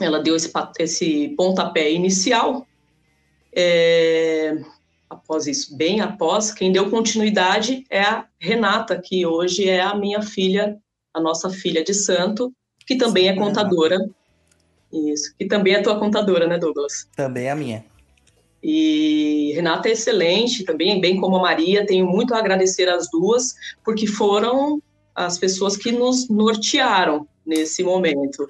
[0.00, 2.66] ela deu esse, esse pontapé inicial.
[3.52, 4.56] É,
[5.08, 10.22] após isso, bem após, quem deu continuidade é a Renata, que hoje é a minha
[10.22, 10.78] filha,
[11.12, 12.52] a nossa filha de santo,
[12.86, 13.98] que também é contadora.
[14.92, 17.08] Isso, que também é tua contadora, né, Douglas?
[17.14, 17.84] Também é a minha.
[18.62, 23.54] E Renata é excelente também, bem como a Maria, tenho muito a agradecer às duas,
[23.84, 24.82] porque foram
[25.26, 28.46] as pessoas que nos nortearam nesse momento.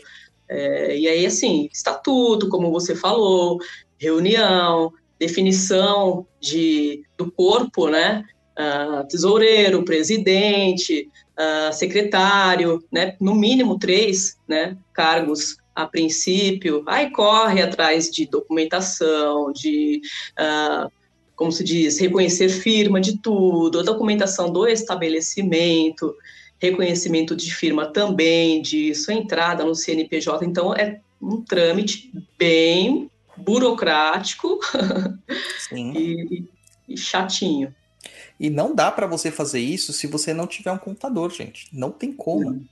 [0.49, 3.59] É, e aí, assim, estatuto, como você falou,
[3.99, 8.25] reunião, definição de, do corpo, né?
[8.61, 13.17] uh, tesoureiro, presidente, uh, secretário, né?
[13.21, 14.77] No mínimo três, né?
[14.93, 16.83] Cargos a princípio.
[16.87, 20.01] Aí corre atrás de documentação, de
[20.39, 20.91] uh,
[21.35, 26.15] como se diz, reconhecer firma de tudo, a documentação do estabelecimento,
[26.61, 30.45] reconhecimento de firma também, de sua entrada no CNPJ.
[30.45, 34.61] Então, é um trâmite bem burocrático
[35.73, 36.45] e,
[36.89, 37.75] e, chatinho.
[38.39, 41.69] E não dá para você fazer isso se você não tiver um contador, gente.
[41.73, 42.51] Não tem como.
[42.51, 42.65] Não.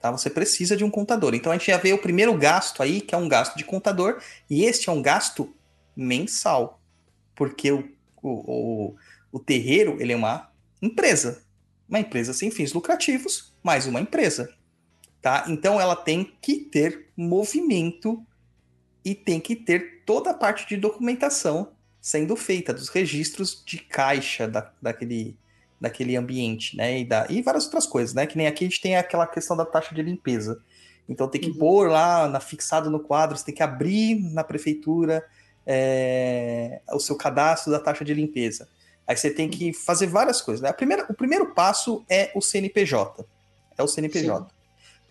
[0.00, 0.10] Tá?
[0.10, 1.34] Você precisa de um contador.
[1.34, 4.18] Então a gente já vê o primeiro gasto aí, que é um gasto de contador,
[4.48, 5.52] e este é um gasto
[5.96, 6.80] mensal.
[7.34, 7.84] Porque o
[8.22, 8.96] o, o,
[9.32, 10.50] o terreiro ele é uma
[10.80, 11.42] empresa,
[11.90, 14.54] uma empresa sem fins lucrativos, mais uma empresa,
[15.20, 15.44] tá?
[15.48, 18.24] Então ela tem que ter movimento
[19.04, 24.46] e tem que ter toda a parte de documentação sendo feita dos registros de caixa
[24.46, 25.36] da, daquele,
[25.80, 27.00] daquele ambiente, né?
[27.00, 28.24] E, da, e várias outras coisas, né?
[28.24, 30.62] Que nem aqui a gente tem aquela questão da taxa de limpeza.
[31.08, 31.58] Então tem que uhum.
[31.58, 35.26] pôr lá na, fixado no quadro, você tem que abrir na prefeitura
[35.66, 38.68] é, o seu cadastro da taxa de limpeza.
[39.10, 40.62] Aí você tem que fazer várias coisas.
[40.62, 40.72] Né?
[40.72, 43.26] Primeira, o primeiro passo é o CNPJ.
[43.76, 44.46] É o CNPJ.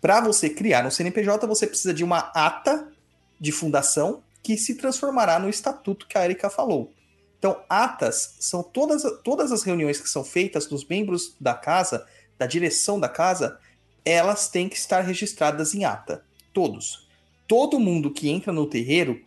[0.00, 2.90] Para você criar um CNPJ, você precisa de uma ata
[3.38, 6.94] de fundação que se transformará no estatuto que a Erika falou.
[7.38, 12.06] Então, atas são todas, todas as reuniões que são feitas dos membros da casa,
[12.38, 13.58] da direção da casa,
[14.02, 16.24] elas têm que estar registradas em ata.
[16.54, 17.06] Todos.
[17.46, 19.20] Todo mundo que entra no terreiro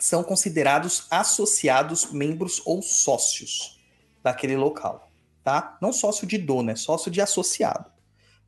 [0.00, 3.78] são considerados associados, membros ou sócios
[4.22, 5.10] daquele local,
[5.42, 5.76] tá?
[5.80, 7.86] Não sócio de dono, é sócio de associado.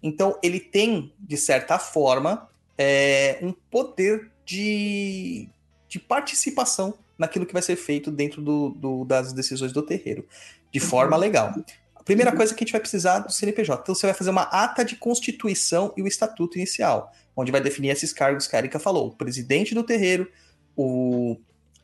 [0.02, 5.48] Então, ele tem, de certa forma, é, um poder de,
[5.88, 10.26] de participação naquilo que vai ser feito dentro do, do das decisões do terreiro,
[10.72, 10.86] de uhum.
[10.86, 11.54] forma legal.
[11.94, 13.80] A primeira coisa que a gente vai precisar do CNPJ.
[13.80, 17.90] Então, você vai fazer uma ata de constituição e o estatuto inicial, onde vai definir
[17.90, 20.28] esses cargos que a Erika falou: o presidente do terreiro,
[20.76, 21.36] o,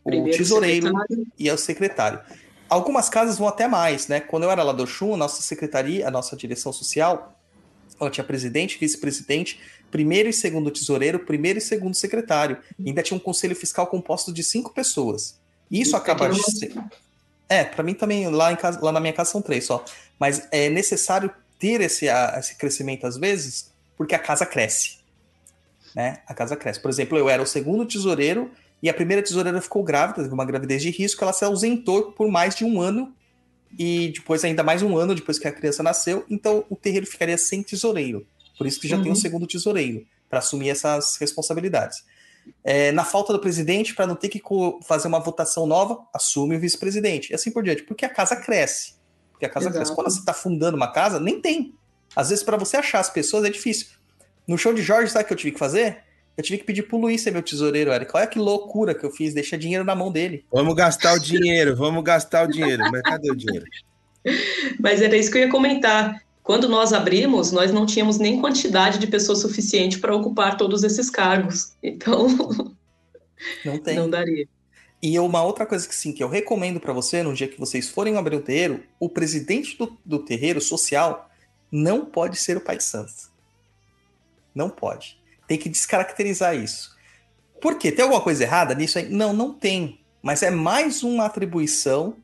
[0.05, 1.27] o tesoureiro secretário.
[1.39, 2.21] e o secretário.
[2.69, 4.21] Algumas casas vão até mais, né?
[4.21, 7.35] Quando eu era lá do Chum, a nossa secretaria, a nossa direção social,
[7.99, 12.59] ela tinha presidente, vice-presidente, primeiro e segundo tesoureiro, primeiro e segundo secretário.
[12.79, 15.39] E ainda tinha um conselho fiscal composto de cinco pessoas.
[15.71, 16.75] E isso e acaba de ser...
[17.49, 19.83] É, para mim também, lá, em casa, lá na minha casa são três só.
[20.19, 24.99] Mas é necessário ter esse, esse crescimento às vezes, porque a casa cresce.
[25.95, 26.19] Né?
[26.27, 26.81] A casa cresce.
[26.81, 28.51] Por exemplo, eu era o segundo tesoureiro
[28.83, 32.31] e a primeira tesoureira ficou grávida, teve uma gravidez de risco, ela se ausentou por
[32.31, 33.15] mais de um ano
[33.77, 37.37] e depois ainda mais um ano depois que a criança nasceu, então o terreiro ficaria
[37.37, 38.27] sem tesoureiro.
[38.57, 39.03] Por isso que já uhum.
[39.03, 42.05] tem um segundo tesoureiro para assumir essas responsabilidades.
[42.65, 44.41] É, na falta do presidente, para não ter que
[44.87, 47.31] fazer uma votação nova, assume o vice-presidente.
[47.31, 48.95] E assim por diante, porque a casa cresce.
[49.33, 49.77] Porque a casa Exato.
[49.77, 49.95] cresce.
[49.95, 51.75] Quando você está fundando uma casa, nem tem.
[52.17, 53.89] Às vezes, para você achar as pessoas é difícil.
[54.47, 56.03] No show de Jorge, sabe o que eu tive que fazer?
[56.39, 58.13] Eu tive que pedir pro Luiz ser meu tesoureiro, Eric.
[58.15, 60.45] Olha que loucura que eu fiz, deixa dinheiro na mão dele.
[60.53, 62.85] Vamos gastar o dinheiro, vamos gastar o dinheiro.
[62.93, 63.67] Mas cadê o dinheiro?
[64.79, 66.23] Mas era isso que eu ia comentar.
[66.45, 71.11] Quando nós abrimos, nós não tínhamos nem quantidade de pessoas suficiente para ocupar todos esses
[71.11, 71.73] cargos.
[71.83, 72.29] Então,
[73.67, 73.97] não tem.
[73.97, 74.47] Não daria.
[75.03, 77.89] E uma outra coisa que sim, que eu recomendo para você, no dia que vocês
[77.89, 81.29] forem abrir um terreiro, o presidente do, do terreiro social
[81.71, 83.13] não pode ser o pai de santo.
[84.55, 85.19] Não pode.
[85.49, 86.95] Tem que descaracterizar isso.
[87.61, 87.91] Por quê?
[87.91, 89.09] Tem alguma coisa errada nisso aí?
[89.09, 90.05] Não, não tem.
[90.23, 92.17] Mas é mais uma atribuição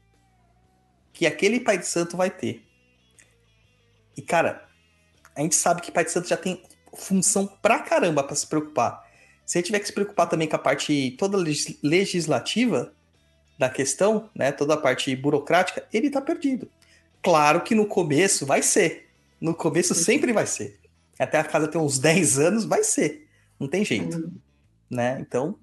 [1.13, 2.63] que aquele pai de santo vai ter.
[4.17, 4.69] E, cara,
[5.35, 6.63] a gente sabe que pai de santo já tem
[6.97, 9.03] função pra caramba para se preocupar.
[9.47, 11.39] Se ele tiver que se preocupar também com a parte toda
[11.83, 12.93] legislativa
[13.59, 16.71] da questão, né, toda a parte burocrática, ele tá perdido.
[17.23, 19.09] Claro que no começo vai ser.
[19.41, 20.84] No começo sempre vai ser
[21.23, 23.29] até a casa ter uns 10 anos, vai ser.
[23.59, 24.17] Não tem jeito.
[24.17, 24.33] Uhum.
[24.91, 25.19] Né?
[25.21, 25.59] Então,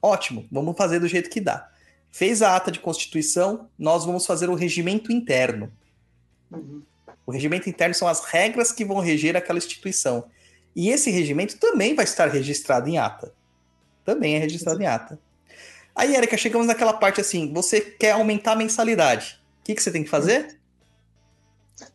[0.00, 1.68] ótimo, vamos fazer do jeito que dá.
[2.10, 5.72] Fez a ata de constituição, nós vamos fazer o regimento interno.
[6.50, 6.82] Uhum.
[7.24, 10.24] O regimento interno são as regras que vão reger aquela instituição.
[10.74, 13.32] E esse regimento também vai estar registrado em ata.
[14.04, 15.18] Também é registrado em ata.
[15.94, 19.40] Aí, Erika, chegamos naquela parte assim: você quer aumentar a mensalidade.
[19.60, 20.58] O que, que você tem que fazer?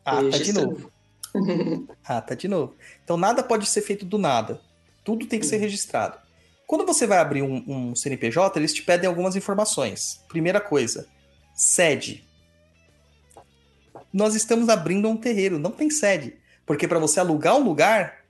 [0.04, 0.90] Ata de novo.
[2.04, 2.76] ah, tá de novo.
[3.04, 4.60] Então nada pode ser feito do nada.
[5.04, 6.18] Tudo tem que ser registrado.
[6.66, 10.22] Quando você vai abrir um, um CNPJ, eles te pedem algumas informações.
[10.28, 11.08] Primeira coisa,
[11.54, 12.24] sede.
[14.12, 16.36] Nós estamos abrindo um terreiro, não tem sede.
[16.66, 18.24] Porque para você alugar um lugar,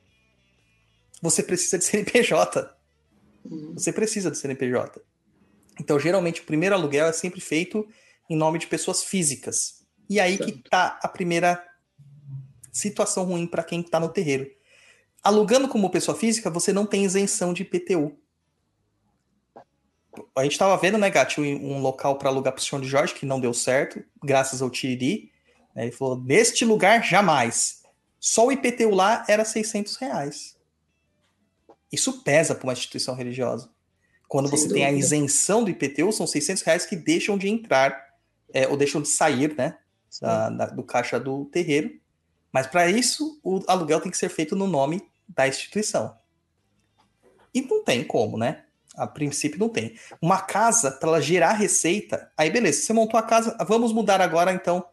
[1.21, 2.73] você precisa de CNPJ.
[3.75, 5.01] Você precisa de CNPJ.
[5.81, 7.87] Então, geralmente, o primeiro aluguel é sempre feito
[8.31, 9.85] em nome de pessoas físicas.
[10.09, 11.63] E aí que tá a primeira
[12.79, 14.51] situação ruim para quem está no terreiro.
[15.23, 18.17] Alugando como pessoa física, você não tem isenção de IPTU.
[20.35, 23.15] A gente estava vendo, né, Gatti, um local para alugar para o senhor de Jorge,
[23.15, 25.31] que não deu certo, graças ao Tiriri.
[25.75, 27.83] Né, ele falou: neste lugar, jamais.
[28.21, 30.57] Só o IPTU lá era 600 reais.
[31.91, 33.71] Isso pesa para uma instituição religiosa.
[34.27, 34.87] Quando Sem você dúvida.
[34.87, 37.99] tem a isenção do IPTU, são 600 reais que deixam de entrar,
[38.53, 39.79] é, ou deixam de sair, né,
[40.21, 41.99] da, da, do caixa do terreiro.
[42.59, 46.19] Mas para isso, o aluguel tem que ser feito no nome da instituição.
[47.55, 48.65] E não tem como, né?
[48.97, 49.97] A princípio não tem.
[50.21, 54.53] Uma casa, para ela gerar receita, aí beleza, você montou a casa, vamos mudar agora
[54.53, 54.85] então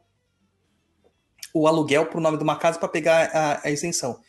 [1.51, 4.21] o aluguel para o nome de uma casa para pegar a, a, isenção.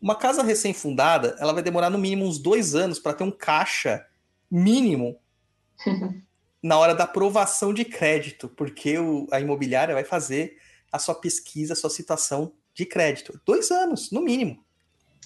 [0.00, 4.06] Uma casa recém-fundada, ela vai demorar no mínimo uns dois anos para ter um caixa
[4.48, 5.18] mínimo
[6.62, 10.58] na hora da aprovação de crédito, porque o, a imobiliária vai fazer
[10.92, 13.40] a sua pesquisa, a sua situação de crédito.
[13.46, 14.62] Dois anos, no mínimo.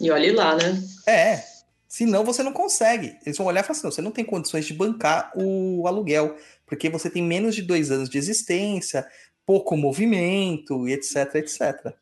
[0.01, 0.83] E olhe lá, né?
[1.07, 1.43] É.
[1.89, 3.17] Senão você não consegue.
[3.25, 6.37] Eles vão olhar e falar assim: não, você não tem condições de bancar o aluguel,
[6.67, 9.07] porque você tem menos de dois anos de existência,
[9.47, 11.95] pouco movimento, e etc, etc.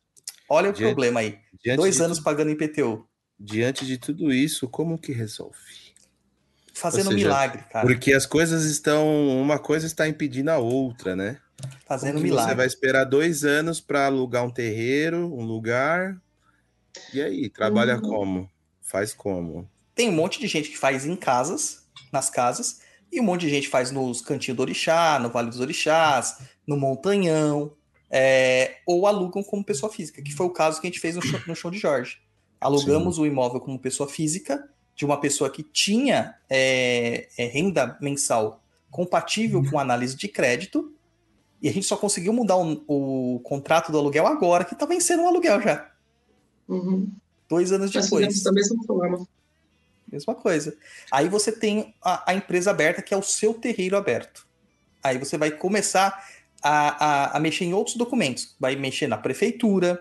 [0.49, 1.39] Olha o diante, problema aí.
[1.77, 3.07] Dois anos pagando IPTU.
[3.39, 5.57] Diante de tudo isso, como que resolve?
[6.75, 7.87] Fazendo seja, milagre, cara.
[7.87, 9.41] Porque as coisas estão.
[9.41, 11.39] Uma coisa está impedindo a outra, né?
[11.87, 12.51] Fazendo milagre.
[12.51, 16.17] Você vai esperar dois anos para alugar um terreiro, um lugar.
[17.13, 18.03] E aí, trabalha uhum.
[18.03, 18.51] como?
[18.81, 19.69] Faz como?
[19.95, 23.51] Tem um monte de gente que faz em casas, nas casas, e um monte de
[23.51, 27.73] gente faz nos cantinhos do Orixá, no Vale dos Orixás, no Montanhão,
[28.11, 31.23] é, ou alugam como pessoa física, que foi o caso que a gente fez no
[31.23, 32.19] show, no show de Jorge.
[32.61, 33.23] Alugamos Sim.
[33.23, 39.63] o imóvel como pessoa física, de uma pessoa que tinha é, é, renda mensal compatível
[39.71, 40.93] com análise de crédito,
[41.61, 45.23] e a gente só conseguiu mudar o, o contrato do aluguel agora, que tá vencendo
[45.23, 45.91] o aluguel já.
[46.69, 47.11] Uhum.
[47.49, 48.43] Dois anos depois.
[48.43, 49.27] Da mesma forma.
[50.11, 50.77] Mesma coisa.
[51.11, 54.47] Aí você tem a, a, empresa aberta, que é o seu terreiro aberto.
[55.03, 56.25] Aí você vai começar
[56.63, 58.55] a, a, a mexer em outros documentos.
[58.61, 60.01] Vai mexer na prefeitura.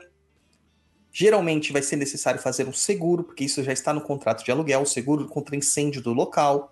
[1.12, 4.82] Geralmente vai ser necessário fazer um seguro, porque isso já está no contrato de aluguel,
[4.82, 6.70] o seguro contra incêndio do local.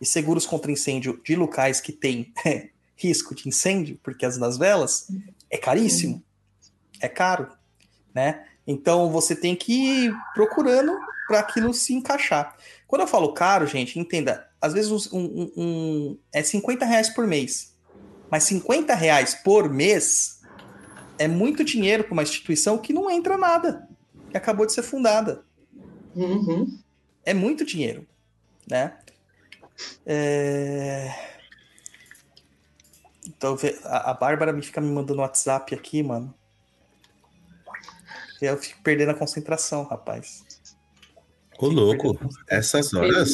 [0.00, 2.32] E seguros contra incêndio de locais que têm
[2.98, 5.08] risco de incêndio, porque as das velas,
[5.48, 6.22] é caríssimo.
[7.00, 7.48] É caro,
[8.12, 8.44] né?
[8.66, 10.92] Então você tem que ir procurando
[11.26, 12.56] para aquilo se encaixar.
[12.86, 17.26] Quando eu falo caro, gente, entenda, às vezes um, um, um, é 50 reais por
[17.26, 17.74] mês.
[18.30, 20.40] Mas 50 reais por mês
[21.18, 23.88] é muito dinheiro para uma instituição que não entra nada,
[24.30, 25.44] que acabou de ser fundada.
[26.14, 26.78] Uhum.
[27.24, 28.06] É muito dinheiro,
[28.68, 28.98] né?
[30.04, 31.37] É...
[33.38, 36.34] Então, a, a Bárbara me fica me mandando WhatsApp aqui, mano.
[38.42, 40.44] Eu fico perdendo a concentração, rapaz.
[41.58, 43.32] Ô, louco, essas horas.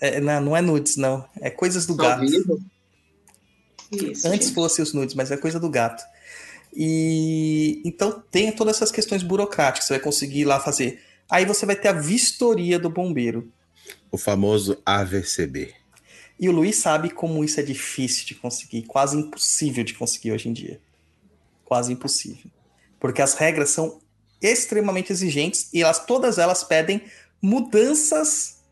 [0.00, 1.24] É, não, não, é nudes, não.
[1.40, 2.24] É coisas do gato.
[2.24, 4.54] Isso, Antes gente.
[4.54, 6.02] fosse os nudes, mas é coisa do gato.
[6.74, 9.86] E então tem todas essas questões burocráticas.
[9.86, 11.00] Você vai conseguir ir lá fazer.
[11.30, 13.52] Aí você vai ter a vistoria do bombeiro.
[14.10, 15.74] O famoso AVCB.
[16.38, 20.48] E o Luiz sabe como isso é difícil de conseguir, quase impossível de conseguir hoje
[20.48, 20.80] em dia.
[21.64, 22.50] Quase impossível.
[22.98, 24.00] Porque as regras são
[24.40, 27.02] extremamente exigentes e elas todas elas pedem
[27.40, 28.62] mudanças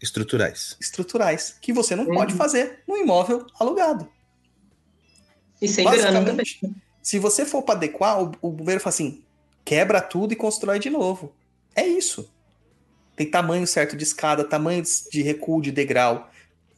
[0.00, 0.76] estruturais.
[0.80, 2.14] Estruturais que você não uhum.
[2.14, 4.10] pode fazer no imóvel alugado.
[5.60, 6.46] E sem grana também.
[7.02, 9.22] Se você for para adequar, o, o bombeiro fala assim:
[9.64, 11.34] quebra tudo e constrói de novo.
[11.74, 12.30] É isso.
[13.14, 16.30] Tem tamanho certo de escada, tamanho de recuo de degrau,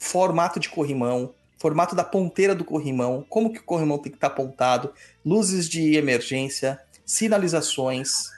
[0.02, 4.28] formato de corrimão, formato da ponteira do corrimão, como que o corrimão tem que estar
[4.28, 4.92] tá apontado,
[5.24, 8.30] luzes de emergência, sinalizações,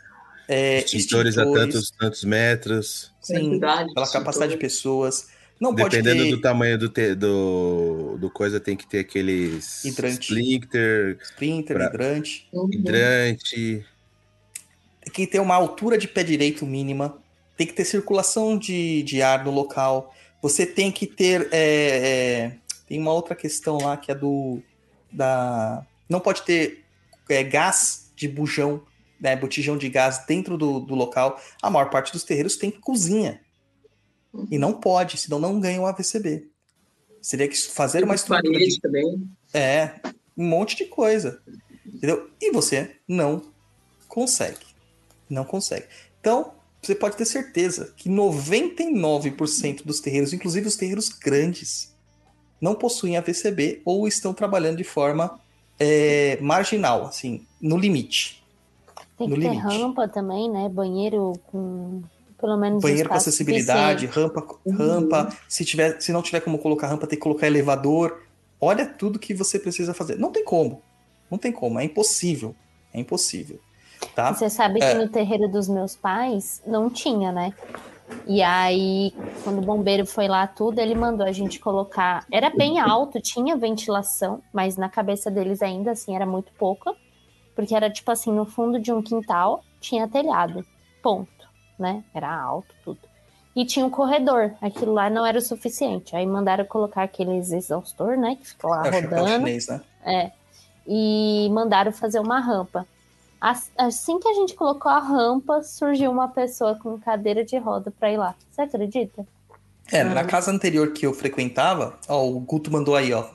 [0.47, 3.11] é, extintores, a tantos, tantos metros.
[3.23, 5.29] Sim, pela capacidade de pessoas.
[5.59, 6.31] Não Dependendo ter...
[6.33, 10.21] do tamanho do, te, do, do coisa, tem que ter aqueles hidrante.
[10.21, 11.19] splinter.
[11.23, 11.87] Splinter, pra...
[11.87, 12.47] hidrante.
[12.53, 12.69] Uhum.
[12.71, 13.87] Hidrante.
[15.01, 17.17] Tem que ter uma altura de pé direito mínima.
[17.57, 20.15] Tem que ter circulação de, de ar no local.
[20.45, 21.49] Você tem que ter.
[21.53, 24.61] É, é, tem uma outra questão lá que é do.
[25.11, 26.85] Da, não pode ter
[27.31, 28.83] é, gás de bujão,
[29.19, 31.41] né, botijão de gás dentro do, do local.
[31.63, 33.41] A maior parte dos terreiros tem cozinha.
[34.51, 36.47] E não pode, senão não ganha o AVCB.
[37.23, 38.59] Seria que fazer tem uma estrutura.
[38.59, 38.81] De...
[38.83, 39.27] também.
[39.55, 39.95] É,
[40.37, 41.41] um monte de coisa.
[41.87, 42.29] Entendeu?
[42.39, 43.51] E você não
[44.07, 44.67] consegue.
[45.27, 45.87] Não consegue.
[46.21, 46.53] Então,
[46.87, 51.95] você pode ter certeza que 99% dos terreiros, inclusive os terreiros grandes,
[52.61, 55.39] não possuem AVCB ou estão trabalhando de forma
[55.79, 58.43] é, marginal, assim, no limite.
[59.19, 59.67] Tem No que ter limite.
[59.67, 60.69] rampa também, né?
[60.69, 62.03] Banheiro com
[62.41, 65.37] pelo menos Banheiro com acessibilidade, rampa, rampa.
[65.49, 68.23] Se, tiver, se não tiver como colocar rampa, tem que colocar elevador.
[68.61, 70.19] Olha tudo que você precisa fazer.
[70.19, 70.83] Não tem como.
[71.31, 71.79] Não tem como.
[71.79, 72.55] É impossível.
[72.93, 73.59] É impossível.
[74.15, 74.33] Tá?
[74.35, 74.95] Você sabe que É.
[74.95, 77.53] no terreiro dos meus pais não tinha, né?
[78.27, 82.25] E aí, quando o bombeiro foi lá tudo, ele mandou a gente colocar.
[82.31, 86.95] Era bem alto, tinha ventilação, mas na cabeça deles ainda assim era muito pouca,
[87.55, 90.65] porque era tipo assim, no fundo de um quintal tinha telhado.
[91.03, 91.29] Ponto,
[91.79, 92.05] né?
[92.15, 93.01] Era alto tudo.
[93.57, 96.17] E tinha um corredor, aquilo lá não era o suficiente.
[96.17, 100.33] Aí mandaram colocar aqueles exaustor, né, que fica lá É rodando chinês, né?
[100.87, 102.87] e mandaram fazer uma rampa.
[103.45, 107.91] As- Assim que a gente colocou a rampa, surgiu uma pessoa com cadeira de roda
[107.91, 108.35] para ir lá.
[108.51, 109.27] Você acredita?
[109.93, 113.27] É, na casa anterior que eu frequentava, ó, o Guto mandou aí, ó,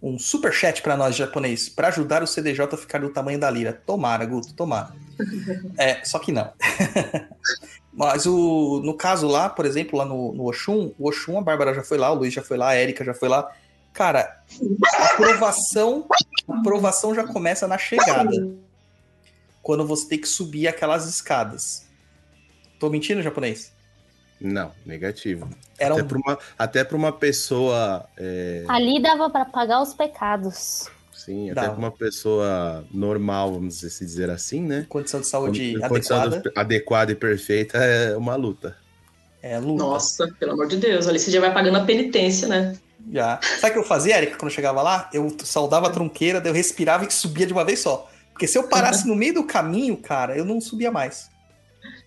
[0.00, 3.50] um super chat para nós japonês, para ajudar o CDJ a ficar do tamanho da
[3.50, 3.72] lira.
[3.72, 4.94] Tomara, Guto, tomara.
[5.76, 6.48] É, só que não.
[7.92, 11.74] Mas o, no caso lá, por exemplo, lá no, no Oxum, o Oxum, a Bárbara
[11.74, 13.50] já foi lá, o Luiz já foi lá, a Erika já foi lá.
[13.92, 14.42] Cara,
[15.00, 16.06] a aprovação,
[16.48, 18.30] a aprovação já começa na chegada.
[19.66, 21.84] Quando você tem que subir aquelas escadas.
[22.78, 23.72] Tô mentindo, japonês?
[24.40, 25.50] Não, negativo.
[25.76, 28.08] Era até um para uma, até pra uma pessoa.
[28.16, 30.88] é, Ali dava para pagar os pecados.
[31.12, 31.70] sim, até Dava.
[31.70, 34.86] para uma pessoa normal, vamos se dizer assim, né?
[34.88, 36.60] condição de saúde condição adequada.
[36.60, 38.76] adequada e perfeita é uma luta.
[39.42, 39.82] É luta.
[39.82, 42.78] Nossa, pelo amor de Deus, ali você já vai pagando a penitência, né?
[43.12, 43.40] Já.
[43.58, 45.10] Sabe o que eu fazia, Erika, quando eu chegava lá?
[45.12, 48.08] Eu saudava a tronqueira, daí eu respirava e subia de uma vez só.
[48.36, 51.30] Porque se eu parasse no meio do caminho, cara, eu não subia mais.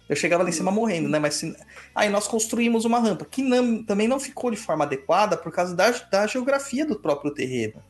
[0.07, 1.17] Eu chegava lá em cima morrendo, né?
[1.17, 1.55] Mas se-
[1.95, 5.75] aí nós construímos uma rampa, que não- também não ficou de forma adequada por causa
[5.75, 7.81] da, da geografia do próprio terreno,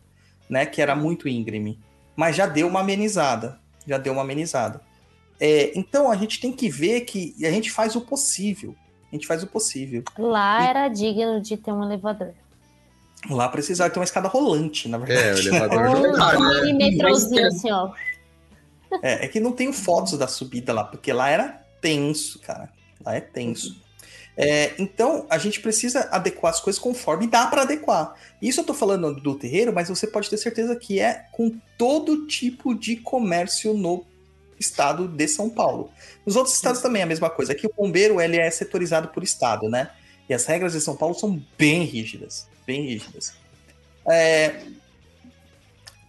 [0.49, 0.65] né?
[0.65, 1.77] Que era muito íngreme.
[2.15, 3.59] Mas já deu uma amenizada.
[3.85, 4.79] Já deu uma amenizada.
[5.37, 8.73] É, então a gente tem que ver que a gente faz o possível.
[9.11, 10.01] A gente faz o possível.
[10.17, 12.31] Lá E- era digno de ter um elevador.
[13.29, 15.47] Lá precisar ter uma escada rolante, na É, o verdade.
[15.49, 16.61] elevador Ou um né?
[16.61, 17.91] mini metrôzinho assim, ó.
[19.01, 22.69] É, é que não tenho fotos da subida lá, porque lá era tenso, cara.
[23.03, 23.81] Lá é tenso.
[24.35, 28.15] É, então, a gente precisa adequar as coisas conforme dá para adequar.
[28.41, 32.25] Isso eu tô falando do terreiro, mas você pode ter certeza que é com todo
[32.25, 34.05] tipo de comércio no
[34.57, 35.91] estado de São Paulo.
[36.25, 37.51] Nos outros estados também é a mesma coisa.
[37.51, 39.91] Aqui o bombeiro ele é setorizado por estado, né?
[40.27, 43.33] E as regras de São Paulo são bem rígidas, bem rígidas.
[44.07, 44.61] É,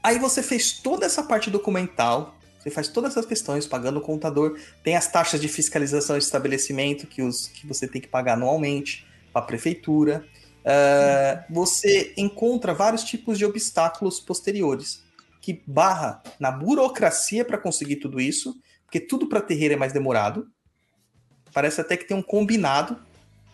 [0.02, 4.58] Aí você fez toda essa parte documental, você faz todas essas questões, pagando o contador,
[4.84, 9.06] tem as taxas de fiscalização de estabelecimento que, os, que você tem que pagar anualmente
[9.32, 10.26] para a prefeitura.
[10.64, 15.02] Ah, você encontra vários tipos de obstáculos posteriores
[15.40, 18.54] que barra na burocracia para conseguir tudo isso,
[18.84, 20.46] porque tudo para terreiro é mais demorado.
[21.54, 22.98] Parece até que tem um combinado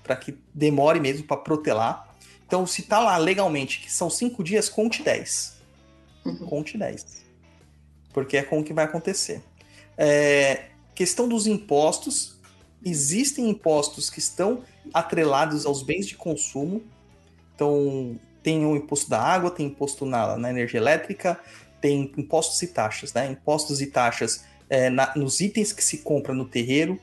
[0.02, 2.09] para que demore mesmo para protelar.
[2.44, 5.57] Então, se tá lá legalmente que são cinco dias, conte 10
[6.24, 6.46] Uhum.
[6.46, 7.25] conte 10.
[8.16, 9.42] Porque é com o que vai acontecer.
[9.94, 12.34] É, questão dos impostos.
[12.82, 14.62] Existem impostos que estão
[14.94, 16.82] atrelados aos bens de consumo.
[17.54, 21.38] Então, tem o imposto da água, tem imposto na, na energia elétrica,
[21.78, 23.30] tem impostos e taxas, né?
[23.30, 26.98] Impostos e taxas é, na- nos itens que se compra no terreiro.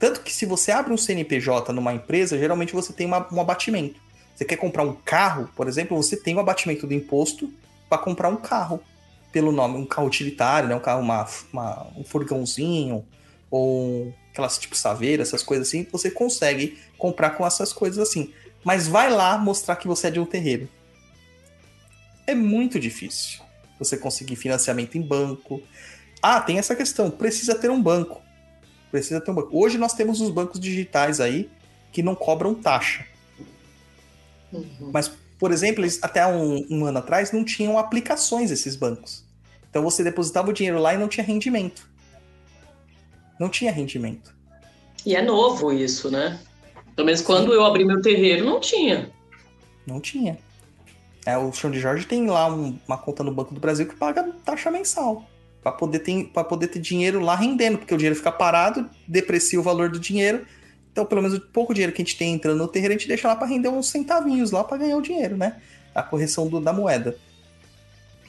[0.00, 4.00] Tanto que se você abre um CNPJ numa empresa, geralmente você tem uma- um abatimento.
[4.34, 7.52] Você quer comprar um carro, por exemplo, você tem o abatimento do imposto
[7.88, 8.80] para comprar um carro
[9.32, 10.74] pelo nome, um carro utilitário, né?
[10.74, 13.04] Um carro, uma, uma- um furgãozinho,
[13.50, 18.32] ou aquelas tipo saveira, essas coisas assim, você consegue comprar com essas coisas assim.
[18.64, 20.68] Mas vai lá mostrar que você é de um terreiro.
[22.26, 23.40] É muito difícil
[23.78, 25.62] você conseguir financiamento em banco.
[26.20, 28.20] Ah, tem essa questão, precisa ter um banco.
[28.90, 29.50] Precisa ter um banco.
[29.52, 31.48] Hoje nós temos os bancos digitais aí
[31.92, 33.06] que não cobram taxa.
[34.52, 34.90] Uhum.
[34.92, 39.24] Mas, por exemplo, eles até um, um ano atrás não tinham aplicações esses bancos.
[39.70, 41.88] Então você depositava o dinheiro lá e não tinha rendimento.
[43.38, 44.34] Não tinha rendimento.
[45.06, 46.40] E é novo isso, né?
[46.96, 49.10] Pelo menos quando eu abri meu terreiro, não tinha.
[49.86, 50.38] Não tinha.
[51.24, 53.94] É, o Chão de Jorge tem lá um- uma conta no Banco do Brasil que
[53.94, 55.24] paga taxa mensal.
[55.62, 59.60] Para poder, ter, pra poder ter dinheiro lá rendendo, porque o dinheiro fica parado, deprecia
[59.60, 60.46] o valor do dinheiro.
[60.92, 63.06] Então, pelo menos o pouco dinheiro que a gente tem entrando no terreiro, a gente
[63.08, 65.60] deixa lá para render uns centavinhos lá para ganhar o dinheiro, né?
[65.94, 67.16] A correção do- da moeda.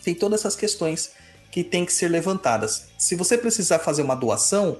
[0.03, 1.11] Tem todas essas questões
[1.51, 2.87] que tem que ser levantadas.
[2.97, 4.77] Se você precisar fazer uma doação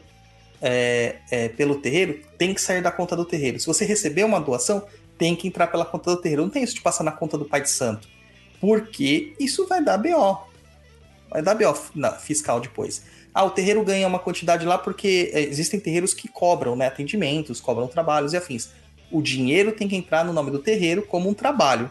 [0.62, 3.58] é, é, pelo terreiro, tem que sair da conta do terreiro.
[3.60, 4.86] Se você receber uma doação,
[5.18, 6.44] tem que entrar pela conta do terreiro.
[6.44, 8.08] Não tem isso de passar na conta do pai de santo.
[8.60, 10.38] Porque isso vai dar BO.
[11.30, 13.04] Vai dar BO na- fiscal depois.
[13.40, 17.62] Ah, o terreiro ganha uma quantidade lá porque é, existem terreiros que cobram né, atendimentos,
[17.62, 18.72] cobram trabalhos e afins.
[19.10, 21.90] O dinheiro tem que entrar no nome do terreiro como um trabalho.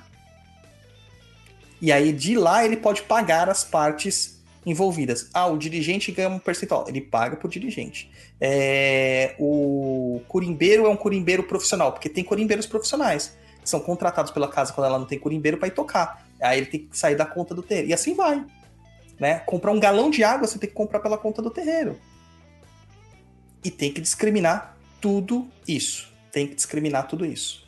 [1.80, 5.30] E aí de lá ele pode pagar as partes envolvidas.
[5.32, 6.84] Ah, o dirigente ganha um percentual.
[6.86, 8.10] Ele paga pro dirigente.
[8.38, 14.48] É, o curimbeiro é um curimbeiro profissional, porque tem curimbeiros profissionais que são contratados pela
[14.48, 16.28] casa quando ela não tem curimbeiro para ir tocar.
[16.42, 17.88] Aí ele tem que sair da conta do terreiro.
[17.88, 18.44] E assim vai.
[19.18, 19.40] Né?
[19.40, 21.98] Comprar um galão de água você tem que comprar pela conta do terreiro.
[23.64, 26.12] E tem que discriminar tudo isso.
[26.30, 27.66] Tem que discriminar tudo isso.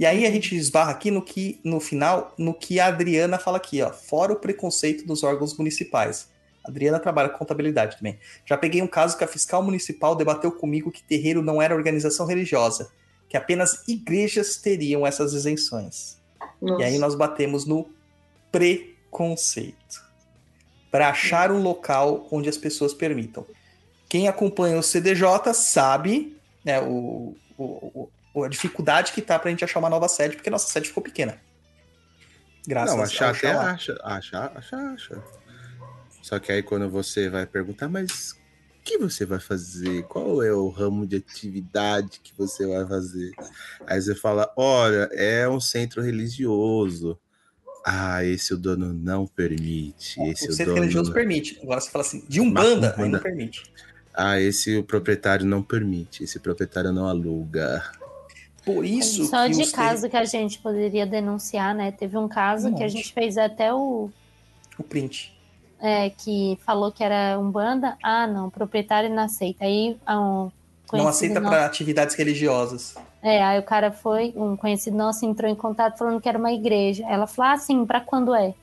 [0.00, 3.58] E aí a gente esbarra aqui no que, no final, no que a Adriana fala
[3.58, 3.92] aqui, ó.
[3.92, 6.28] Fora o preconceito dos órgãos municipais.
[6.64, 8.18] A Adriana trabalha com contabilidade também.
[8.46, 12.26] Já peguei um caso que a fiscal municipal debateu comigo que terreiro não era organização
[12.26, 12.90] religiosa,
[13.28, 16.18] que apenas igrejas teriam essas isenções.
[16.60, 16.82] Nossa.
[16.82, 17.88] E aí nós batemos no
[18.50, 20.09] preconceito.
[20.90, 23.46] Para achar um local onde as pessoas permitam.
[24.08, 29.64] Quem acompanha o CDJ sabe né, o, o- o- a dificuldade que tá pra gente
[29.64, 31.40] achar uma nova sede, porque nossa sede ficou pequena.
[32.66, 35.22] Graças Não, achar até acha, acha, acha, acha.
[36.22, 38.32] Só que aí quando você vai perguntar, mas
[38.78, 40.02] o que você vai fazer?
[40.04, 43.32] Qual é o ramo de atividade que você vai fazer?
[43.86, 47.18] Aí você fala, olha, é um centro religioso.
[47.84, 50.20] Ah, esse o dono não permite.
[50.22, 50.82] Esse O centro dono.
[50.82, 51.58] religioso permite.
[51.62, 53.08] Agora você fala assim, de Umbanda, aí Macumba.
[53.08, 53.62] não permite.
[54.14, 56.22] Ah, esse o proprietário não permite.
[56.24, 57.82] Esse proprietário não aluga.
[58.64, 61.90] Por isso Só que de caso que a gente poderia denunciar, né?
[61.90, 64.10] Teve um caso Um que a gente fez até o.
[64.78, 65.34] o print.
[65.80, 67.96] é, que falou que era Umbanda.
[68.02, 69.64] Ah, não, o proprietário não aceita.
[69.64, 70.50] Aí um
[70.92, 72.94] Não aceita para atividades religiosas.
[73.22, 76.52] É, aí o cara foi, um conhecido nosso entrou em contato falando que era uma
[76.52, 77.04] igreja.
[77.08, 78.54] Ela falou, ah, sim, pra quando é?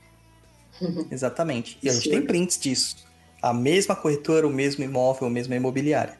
[1.12, 1.78] Exatamente.
[1.82, 2.10] E a gente Sim.
[2.12, 2.98] tem prints disso.
[3.42, 6.18] A mesma corretora, o mesmo imóvel, a mesma imobiliária.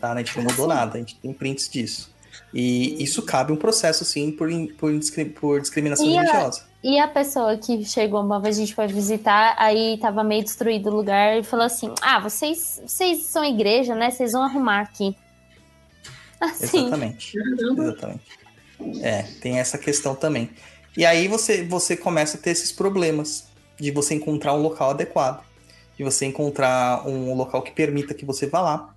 [0.00, 0.12] Tá?
[0.12, 2.12] A gente não mudou nada, a gente tem prints disso.
[2.52, 4.92] E isso cabe um processo, sim, por, por,
[5.40, 6.70] por discriminação E a- religiosa.
[6.82, 10.88] E a pessoa que chegou uma vez, a gente foi visitar, aí tava meio destruído
[10.88, 14.10] o lugar e falou assim: Ah, vocês, vocês são igreja, né?
[14.10, 15.14] Vocês vão arrumar aqui.
[16.52, 17.38] Assim, Exatamente.
[17.38, 18.40] Exatamente.
[19.02, 20.50] É, tem essa questão também.
[20.96, 23.44] E aí você, você começa a ter esses problemas
[23.78, 25.44] de você encontrar um local adequado,
[25.96, 28.94] de você encontrar um local que permita que você vá lá.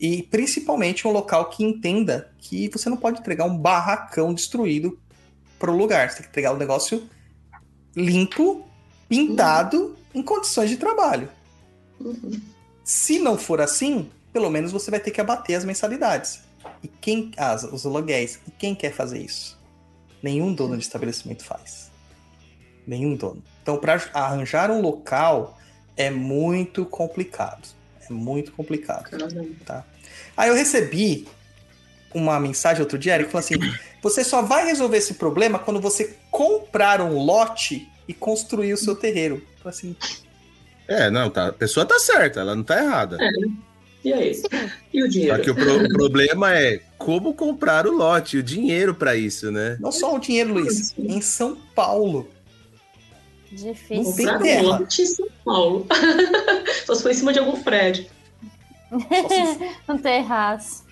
[0.00, 4.98] E principalmente um local que entenda que você não pode entregar um barracão destruído
[5.58, 6.10] para o lugar.
[6.10, 7.08] Você tem que entregar um negócio
[7.96, 8.66] limpo,
[9.08, 11.28] pintado, em condições de trabalho.
[12.00, 12.40] Uhum.
[12.82, 16.43] Se não for assim, pelo menos você vai ter que abater as mensalidades.
[16.84, 17.32] E quem.
[17.36, 18.38] As, os aluguéis.
[18.46, 19.58] E quem quer fazer isso?
[20.22, 21.90] Nenhum dono de estabelecimento faz.
[22.86, 23.42] Nenhum dono.
[23.62, 25.58] Então, para arranjar um local
[25.96, 27.66] é muito complicado.
[28.08, 29.04] É muito complicado.
[29.04, 29.86] Caramba.
[30.36, 31.26] Aí eu recebi
[32.12, 33.54] uma mensagem outro dia, Eric, falou assim:
[34.02, 38.94] você só vai resolver esse problema quando você comprar um lote e construir o seu
[38.94, 39.36] terreiro.
[39.36, 39.96] Eu falei assim,
[40.86, 41.48] É, não, tá.
[41.48, 43.16] A pessoa tá certa, ela não tá errada.
[44.04, 44.32] E aí?
[44.92, 45.42] E o Só dinheiro?
[45.42, 49.76] que o, pro- o problema é como comprar o lote, o dinheiro pra isso, né?
[49.80, 52.28] não só o dinheiro, Luiz, em São Paulo.
[53.50, 54.04] difícil.
[54.04, 54.62] Não tem Comprar terra.
[54.62, 55.86] um lote em São Paulo.
[56.84, 58.06] Só se for em cima de algum prédio.
[58.90, 60.84] Só se, Não terraço.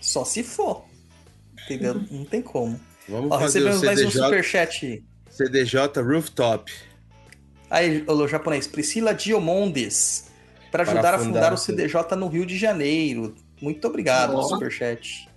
[0.00, 0.84] só se for.
[1.64, 2.02] Entendeu?
[2.10, 2.78] Não tem como.
[3.08, 5.02] Vamos Ó, fazer o recebemos mais um superchat.
[5.30, 6.70] CDJ Rooftop.
[7.70, 10.29] Aí, o japonês, Priscila Diomondes,
[10.70, 13.34] para ajudar a fundar o o CDJ no Rio de Janeiro.
[13.60, 15.28] Muito obrigado superchat.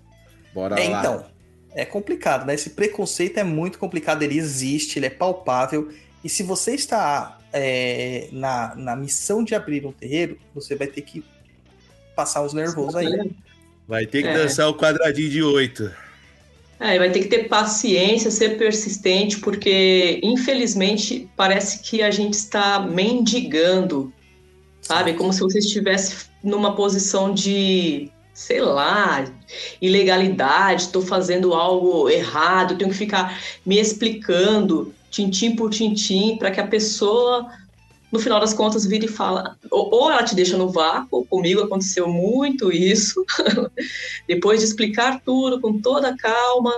[0.53, 0.99] Bora É, lá.
[0.99, 1.25] então,
[1.75, 2.53] é complicado, né?
[2.53, 5.91] Esse preconceito é muito complicado, ele existe, ele é palpável.
[6.23, 11.01] E se você está é, na, na missão de abrir um terreiro, você vai ter
[11.01, 11.23] que
[12.15, 13.31] passar uns nervosos aí.
[13.87, 14.33] Vai ter que É.
[14.33, 15.91] dançar o quadradinho de oito.
[16.79, 22.79] É, vai ter que ter paciência, ser persistente, porque infelizmente parece que a gente está
[22.79, 24.11] mendigando,
[24.83, 25.13] sabe?
[25.13, 29.25] Como se você estivesse numa posição de, sei lá,
[29.81, 36.59] ilegalidade, estou fazendo algo errado, tenho que ficar me explicando, tintim por tintim, para que
[36.59, 37.49] a pessoa,
[38.11, 39.57] no final das contas, vire e fala.
[39.71, 43.23] Ou, ela te deixa no vácuo, comigo aconteceu muito isso.
[44.27, 46.77] Depois de explicar tudo com toda calma,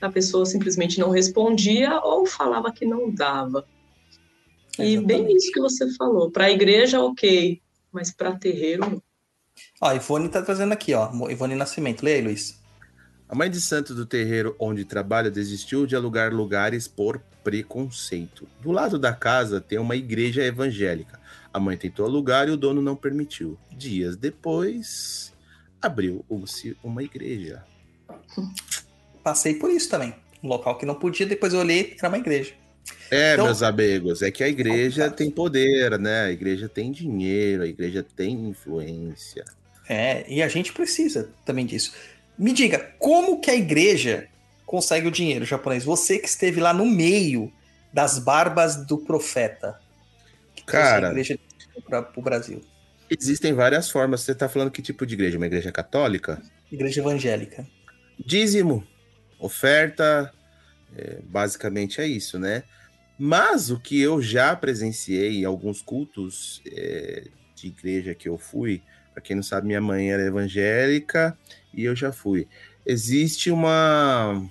[0.00, 3.64] a pessoa simplesmente não respondia ou falava que não dava.
[4.78, 6.30] E bem isso que você falou.
[6.30, 7.60] Para a igreja, ok,
[7.92, 9.02] mas para terreiro, não.
[9.80, 11.10] Ó, a Ivone tá trazendo aqui, ó.
[11.30, 12.02] Ivone Nascimento.
[12.02, 12.60] Lê aí, Luiz.
[13.28, 18.46] A mãe de santo do terreiro onde trabalha desistiu de alugar lugares por preconceito.
[18.60, 21.20] Do lado da casa tem uma igreja evangélica.
[21.52, 23.58] A mãe tentou alugar e o dono não permitiu.
[23.70, 25.32] Dias depois,
[25.80, 27.64] abriu-se uma igreja.
[29.22, 30.14] Passei por isso também.
[30.42, 32.54] Um local que não podia, depois eu olhei, era uma igreja.
[33.10, 36.24] É, Então- meus amigos, é que a igreja tem poder, né?
[36.24, 39.44] A igreja tem dinheiro, a igreja tem influência.
[39.88, 41.92] É, e a gente precisa também disso.
[42.38, 44.28] Me diga, como que a igreja
[44.66, 45.84] consegue o dinheiro japonês?
[45.84, 47.52] Você que esteve lá no meio
[47.92, 49.78] das barbas do profeta.
[50.56, 51.08] Que Cara.
[51.08, 51.38] a igreja
[51.88, 52.60] para o Brasil.
[53.08, 54.22] Existem várias formas.
[54.22, 55.36] Você tá falando que tipo de igreja?
[55.36, 56.42] Uma igreja católica?
[56.72, 57.66] Igreja evangélica.
[58.18, 58.84] Dízimo,
[59.38, 60.32] oferta,
[60.96, 62.62] é, basicamente é isso, né?
[63.18, 68.82] Mas o que eu já presenciei em alguns cultos é, de igreja que eu fui,
[69.12, 71.38] para quem não sabe, minha mãe era evangélica
[71.72, 72.48] e eu já fui.
[72.84, 74.44] Existe uma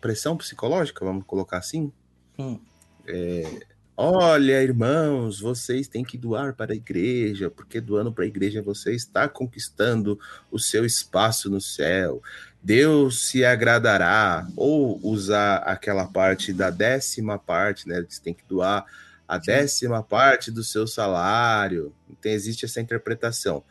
[0.00, 1.92] pressão psicológica, vamos colocar assim?
[2.38, 2.58] Hum.
[3.06, 3.66] É,
[3.98, 8.94] Olha, irmãos, vocês têm que doar para a igreja, porque doando para a igreja você
[8.94, 10.20] está conquistando
[10.50, 12.22] o seu espaço no céu.
[12.66, 14.46] Deus se agradará.
[14.56, 18.04] Ou usar aquela parte da décima parte, né?
[18.08, 18.84] Você tem que doar
[19.28, 21.94] a décima parte do seu salário.
[22.10, 23.62] Então, existe essa interpretação.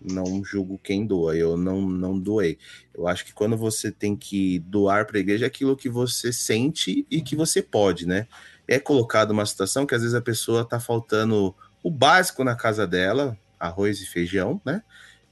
[0.00, 2.58] Não julgo quem doa, eu não, não doei.
[2.94, 6.32] Eu acho que quando você tem que doar para a igreja, é aquilo que você
[6.32, 8.26] sente e que você pode, né?
[8.66, 12.86] é colocado uma situação que às vezes a pessoa tá faltando o básico na casa
[12.86, 14.82] dela, arroz e feijão, né?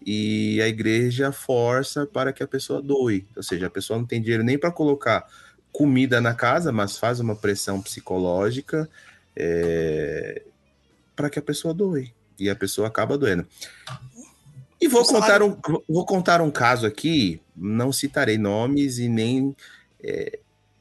[0.07, 3.27] E a igreja força para que a pessoa doe.
[3.37, 5.27] Ou seja, a pessoa não tem dinheiro nem para colocar
[5.73, 8.89] comida na casa, mas faz uma pressão psicológica
[9.35, 10.43] é,
[11.17, 12.13] para que a pessoa doe.
[12.39, 13.47] E a pessoa acaba doendo.
[14.81, 15.57] E vou contar, um,
[15.89, 19.55] vou contar um caso aqui, não citarei nomes e nem
[20.03, 20.41] é,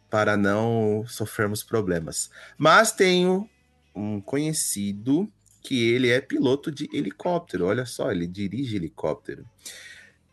[0.09, 2.31] para não sofrermos problemas.
[2.57, 3.47] Mas tenho
[3.95, 5.31] um conhecido
[5.61, 7.65] que ele é piloto de helicóptero.
[7.65, 9.45] Olha só, ele dirige helicóptero.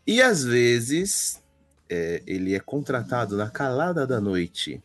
[0.05, 1.41] E às vezes
[1.89, 4.81] é, ele é contratado na calada da noite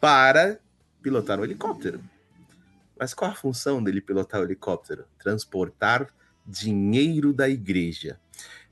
[0.00, 0.58] para
[1.02, 2.02] pilotar um helicóptero.
[2.98, 5.04] Mas qual a função dele pilotar o helicóptero?
[5.18, 6.08] Transportar
[6.46, 8.18] dinheiro da igreja.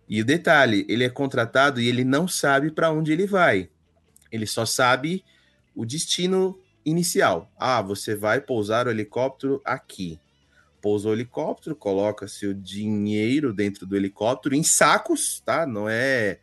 [0.08, 3.70] E o detalhe, ele é contratado e ele não sabe para onde ele vai.
[4.30, 5.24] Ele só sabe
[5.74, 7.50] o destino inicial.
[7.56, 10.18] Ah, você vai pousar o helicóptero aqui.
[10.80, 15.66] Pousa o helicóptero, coloca seu dinheiro dentro do helicóptero em sacos, tá?
[15.66, 16.38] Não é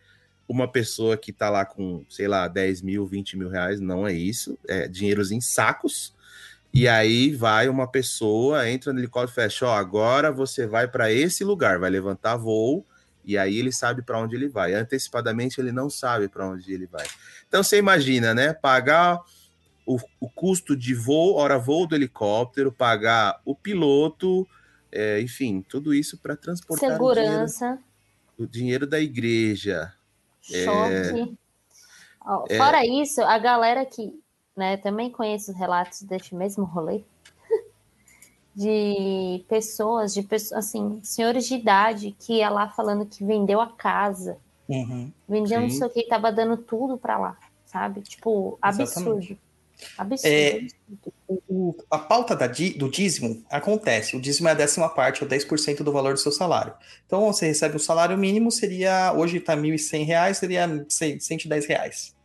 [0.47, 4.13] uma pessoa que tá lá com, sei lá, 10 mil, 20 mil reais, não é
[4.13, 4.57] isso.
[4.67, 6.15] É dinheiros em sacos.
[6.73, 11.11] E aí vai uma pessoa, entra no helicóptero e fecha, ó, agora você vai para
[11.11, 12.85] esse lugar, vai levantar voo,
[13.25, 14.73] e aí ele sabe para onde ele vai.
[14.73, 17.05] Antecipadamente ele não sabe para onde ele vai.
[17.47, 18.53] Então você imagina, né?
[18.53, 19.19] Pagar
[19.87, 24.45] o, o custo de voo, hora voo do helicóptero, pagar o piloto,
[24.91, 27.79] é, enfim, tudo isso para transportar o dinheiro, Segurança,
[28.37, 29.93] o dinheiro da igreja.
[30.41, 31.37] choque.
[32.21, 34.13] Ó, Fora isso, a galera que
[34.55, 37.01] né, também conhece os relatos deste mesmo rolê
[38.53, 43.71] de pessoas, de pessoas assim, senhores de idade que ia lá falando que vendeu a
[43.71, 45.13] casa, Uhum.
[45.29, 48.01] vendeu não sei o que, tava dando tudo pra lá, sabe?
[48.01, 49.19] Tipo, absurdo.
[49.19, 49.46] Exatamente.
[49.97, 50.33] Absurdo.
[50.33, 50.61] É.
[51.49, 54.15] O- a pauta da do dízimo acontece.
[54.15, 56.73] O dízimo é a décima parte, ou 10% do valor do seu salário.
[57.05, 59.13] Então, você recebe o salário mínimo, seria.
[59.13, 62.15] Hoje está 1.100 reais, seria 100 110 reais.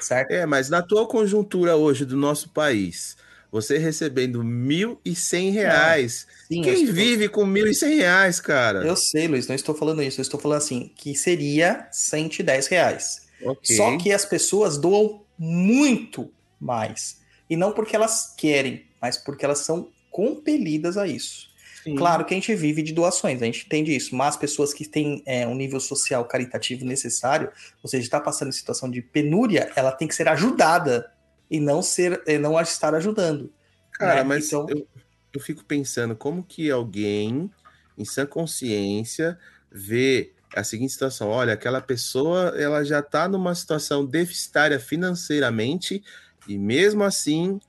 [0.00, 0.30] Certo?
[0.30, 3.16] É, mas na tua conjuntura hoje do nosso país,
[3.50, 8.84] você recebendo 1.100 reais, Sim, eu quem vive com 1.100 reais, cara?
[8.86, 10.20] Eu sei, Luiz, não estou falando isso.
[10.20, 13.26] Eu estou falando assim, que seria 110 reais.
[13.42, 13.74] Ok.
[13.76, 16.30] Só que as pessoas doam muito
[16.60, 17.20] mais.
[17.48, 21.48] E não porque elas querem, mas porque elas são compelidas a isso.
[21.82, 21.94] Sim.
[21.94, 25.22] Claro que a gente vive de doações, a gente entende isso, mas pessoas que têm
[25.24, 27.50] é, um nível social caritativo necessário,
[27.82, 31.10] ou seja, está passando em situação de penúria, ela tem que ser ajudada
[31.50, 33.52] e não ser, e não estar ajudando.
[33.92, 34.22] Cara, né?
[34.24, 34.86] mas Então- eu,
[35.32, 37.50] eu fico pensando como que alguém,
[37.96, 39.38] em sã consciência,
[39.70, 46.02] vê a seguinte situação: olha, aquela pessoa ela já está numa situação deficitária financeiramente
[46.48, 47.60] e mesmo assim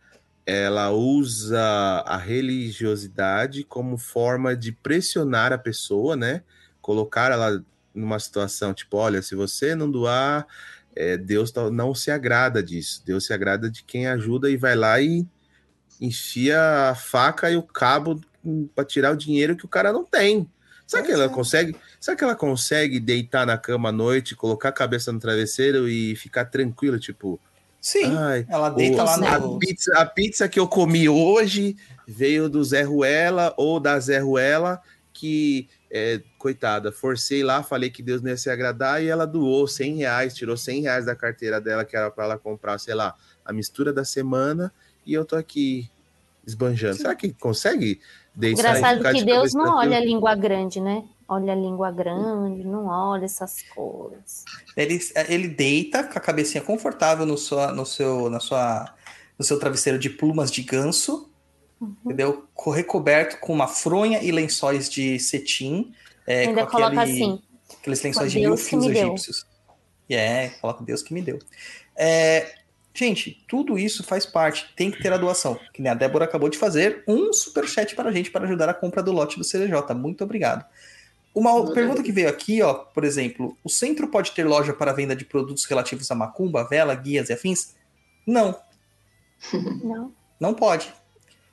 [0.46, 1.62] ela usa
[2.08, 6.42] a religiosidade como forma de pressionar a pessoa, né?
[6.82, 7.64] Colocar ela
[7.94, 10.48] numa situação tipo, olha, se você não doar,
[10.96, 13.04] é, Deus tá- não se agrada disso.
[13.06, 15.28] Deus se agrada de quem ajuda e vai lá e
[16.02, 18.20] enfia a faca e o cabo
[18.74, 20.50] para tirar o dinheiro que o cara não tem.
[20.88, 21.76] Será que ela consegue?
[22.00, 26.16] Será que ela consegue deitar na cama à noite, colocar a cabeça no travesseiro e
[26.16, 27.40] ficar tranquila, tipo,
[27.82, 29.58] Sim, ai, ela deita o- lá a no.
[29.58, 34.82] pizza, a pizza que eu comi hoje veio do Zé Ruela ou da Zé Ruela,
[35.14, 39.68] que, é, coitada, forcei lá, falei que Deus não ia se agradar e ela doou
[39.68, 43.16] 100 reais, tirou 100 reais da carteira dela, que era para ela comprar, sei lá,
[43.46, 44.74] a mistura da semana,
[45.06, 45.90] e eu tô aqui
[46.46, 46.98] esbanjando.
[46.98, 48.00] Será que consegue
[48.36, 51.04] deitar e Engraçado que de Deus não olha a língua grande, né?
[51.32, 54.44] Olha a língua grande, não olha essas coisas.
[54.76, 58.92] Ele, ele deita com a cabecinha confortável no, sua, no, seu, na sua,
[59.38, 61.30] no seu travesseiro de plumas de ganso,
[61.80, 61.96] Uhum.
[62.04, 62.46] entendeu?
[62.54, 65.94] Co- Recoberto com uma fronha e lençóis de cetim.
[66.28, 67.42] É, Ainda com coloca aquele- assim.
[67.80, 68.92] Aqueles lençóis de mil fios deu.
[69.08, 69.46] egípcios.
[70.10, 71.40] E é, coloca Deus que me deu.
[71.96, 72.54] É,
[72.94, 74.74] gente, tudo isso faz parte.
[74.76, 75.58] Tem que ter a doação.
[75.74, 78.74] Que nem a Débora acabou de fazer um superchat para a gente para ajudar a
[78.74, 79.94] compra do lote do CDJ.
[79.94, 80.66] Muito obrigado.
[81.34, 85.16] Uma pergunta que veio aqui, ó, por exemplo, o centro pode ter loja para venda
[85.16, 87.76] de produtos relativos a macumba, vela, guias e afins?
[88.26, 88.60] Não,
[89.84, 90.14] Não.
[90.40, 90.92] não pode.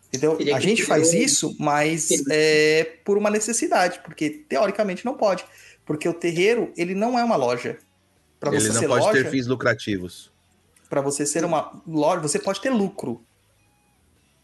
[0.08, 0.36] Entendeu?
[0.36, 5.44] Teria A gente faz isso, mas é por uma necessidade, porque teoricamente não pode.
[5.84, 7.78] Porque o terreiro, ele não é uma loja.
[8.40, 10.32] Para você Ele não ser pode loja, ter fins lucrativos.
[10.88, 13.24] para você ser uma loja, você pode ter lucro.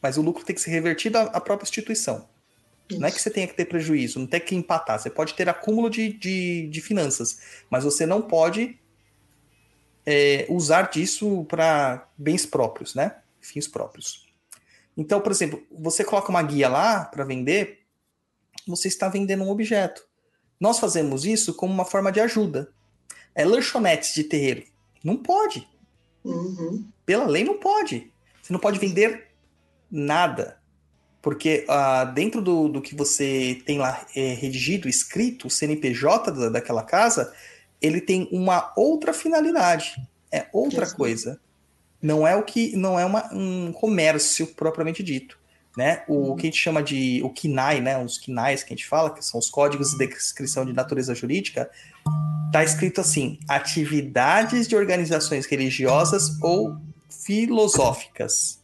[0.00, 2.28] Mas o lucro tem que ser revertido à própria instituição.
[2.98, 4.98] Não é que você tenha que ter prejuízo, não tem que empatar.
[4.98, 7.38] Você pode ter acúmulo de, de, de finanças,
[7.70, 8.78] mas você não pode
[10.06, 13.16] é, usar disso para bens próprios, né?
[13.40, 14.26] Fins próprios.
[14.96, 17.80] Então, por exemplo, você coloca uma guia lá para vender,
[18.66, 20.04] você está vendendo um objeto.
[20.60, 22.72] Nós fazemos isso como uma forma de ajuda.
[23.34, 24.64] É lanchonetes de terreiro.
[25.02, 25.68] Não pode.
[26.24, 26.86] Uhum.
[27.04, 28.12] Pela lei não pode.
[28.40, 29.28] Você não pode vender
[29.90, 30.61] nada.
[31.22, 36.48] Porque ah, dentro do, do que você tem lá é, redigido, escrito, o CNPJ da,
[36.48, 37.32] daquela casa,
[37.80, 39.94] ele tem uma outra finalidade.
[40.30, 40.96] É outra Exato.
[40.96, 41.40] coisa.
[42.02, 42.76] Não é o que.
[42.76, 45.38] Não é uma, um comércio propriamente dito.
[45.76, 46.02] Né?
[46.06, 47.96] O que a gente chama de o KINAI, né?
[48.02, 51.70] Os KINAIs que a gente fala, que são os códigos de descrição de natureza jurídica,
[52.52, 56.76] tá escrito assim: atividades de organizações religiosas ou
[57.08, 58.61] filosóficas.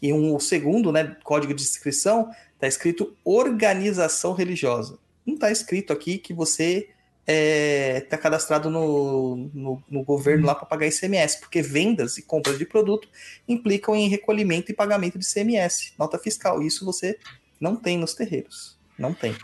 [0.00, 4.98] E um, o segundo, né, código de inscrição, tá escrito organização religiosa.
[5.26, 6.88] Não tá escrito aqui que você
[7.26, 12.58] é, tá cadastrado no, no, no governo lá para pagar ICMS, porque vendas e compras
[12.58, 13.08] de produto
[13.46, 16.62] implicam em recolhimento e pagamento de ICMS, nota fiscal.
[16.62, 17.18] Isso você
[17.60, 18.78] não tem nos terreiros.
[18.98, 19.36] Não tem.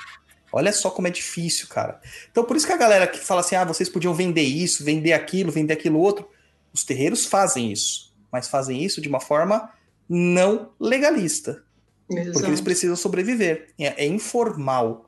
[0.52, 2.00] Olha só como é difícil, cara.
[2.30, 5.12] Então, por isso que a galera que fala assim: ah, vocês podiam vender isso, vender
[5.12, 6.28] aquilo, vender aquilo outro.
[6.72, 9.70] Os terreiros fazem isso, mas fazem isso de uma forma
[10.08, 11.64] não legalista,
[12.06, 12.62] porque eles Exato.
[12.62, 13.74] precisam sobreviver.
[13.78, 15.06] É, é informal.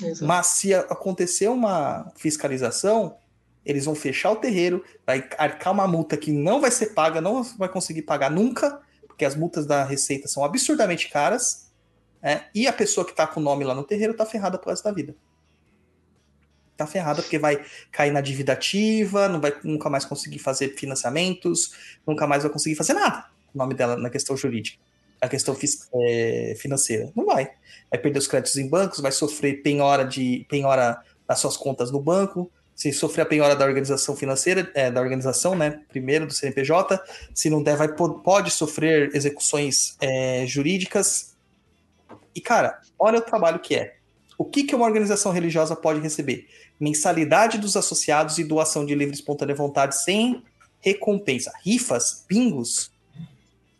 [0.00, 0.24] Exato.
[0.24, 3.16] Mas se acontecer uma fiscalização,
[3.64, 7.42] eles vão fechar o terreiro, vai arcar uma multa que não vai ser paga, não
[7.42, 11.70] vai conseguir pagar nunca, porque as multas da Receita são absurdamente caras,
[12.20, 12.46] né?
[12.54, 14.84] e a pessoa que está com o nome lá no terreiro tá ferrada pro resto
[14.84, 15.14] da vida.
[16.76, 21.72] Tá ferrada porque vai cair na dívida ativa, não vai nunca mais conseguir fazer financiamentos,
[22.04, 23.26] nunca mais vai conseguir fazer nada.
[23.54, 24.78] O nome dela na questão jurídica,
[25.20, 25.56] na questão
[25.94, 27.12] é, financeira.
[27.14, 27.50] Não vai
[27.90, 32.00] vai perder os créditos em bancos, vai sofrer penhora de penhora das suas contas no
[32.00, 37.00] banco, se sofrer a penhora da organização financeira, é, da organização, né, primeiro do CNPJ,
[37.32, 41.36] se não der, vai po- pode sofrer execuções é, jurídicas.
[42.34, 43.94] E cara, olha o trabalho que é.
[44.36, 46.48] O que, que uma organização religiosa pode receber?
[46.80, 50.42] Mensalidade dos associados e doação de livre espontânea vontade sem
[50.80, 51.52] recompensa.
[51.64, 52.90] Rifas, bingos,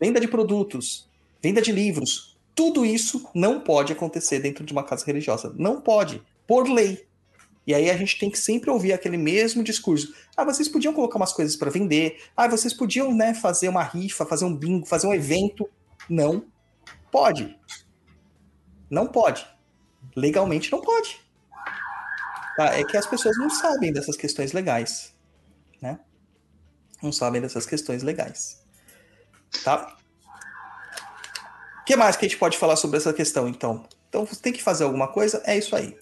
[0.04, 1.08] venda de produtos,
[1.42, 5.54] venda de livros, tudo isso não pode acontecer dentro de uma casa religiosa.
[5.56, 7.08] Não pode, por lei.
[7.66, 10.14] E aí a gente tem que sempre ouvir aquele mesmo discurso.
[10.36, 12.22] Ah, vocês podiam colocar umas coisas para vender.
[12.36, 15.66] Ah, vocês podiam, né, fazer uma rifa, fazer um bingo, fazer um evento.
[16.06, 16.44] Não
[17.10, 17.58] pode.
[18.90, 19.46] Não pode.
[20.14, 21.18] Legalmente não pode.
[22.58, 22.78] Tá?
[22.78, 25.14] É que as pessoas não sabem dessas questões legais,
[25.80, 25.98] né?
[27.02, 28.63] Não sabem dessas questões legais.
[29.62, 29.96] Tá?
[31.80, 33.86] O que mais que a gente pode falar sobre essa questão, então?
[34.08, 35.96] Então, você tem que fazer alguma coisa, é isso aí.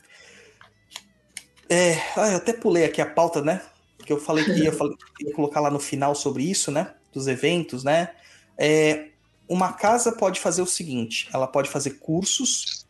[1.69, 3.63] É, ah, eu até pulei aqui a pauta, né?
[3.97, 4.73] Porque eu falei que ia,
[5.21, 6.95] ia colocar lá no final sobre isso, né?
[7.13, 8.15] Dos eventos, né?
[8.59, 9.09] É,
[9.49, 12.87] uma casa pode fazer o seguinte: ela pode fazer cursos,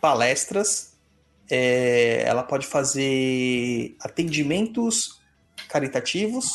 [0.00, 0.96] palestras,
[1.50, 5.20] é, ela pode fazer atendimentos
[5.68, 6.54] caritativos,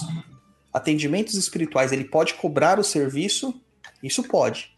[0.75, 1.93] atendimentos espirituais.
[1.93, 3.61] Ele pode cobrar o serviço,
[4.03, 4.75] isso pode.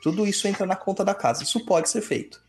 [0.00, 1.42] Tudo isso entra na conta da casa.
[1.42, 2.40] Isso pode ser feito.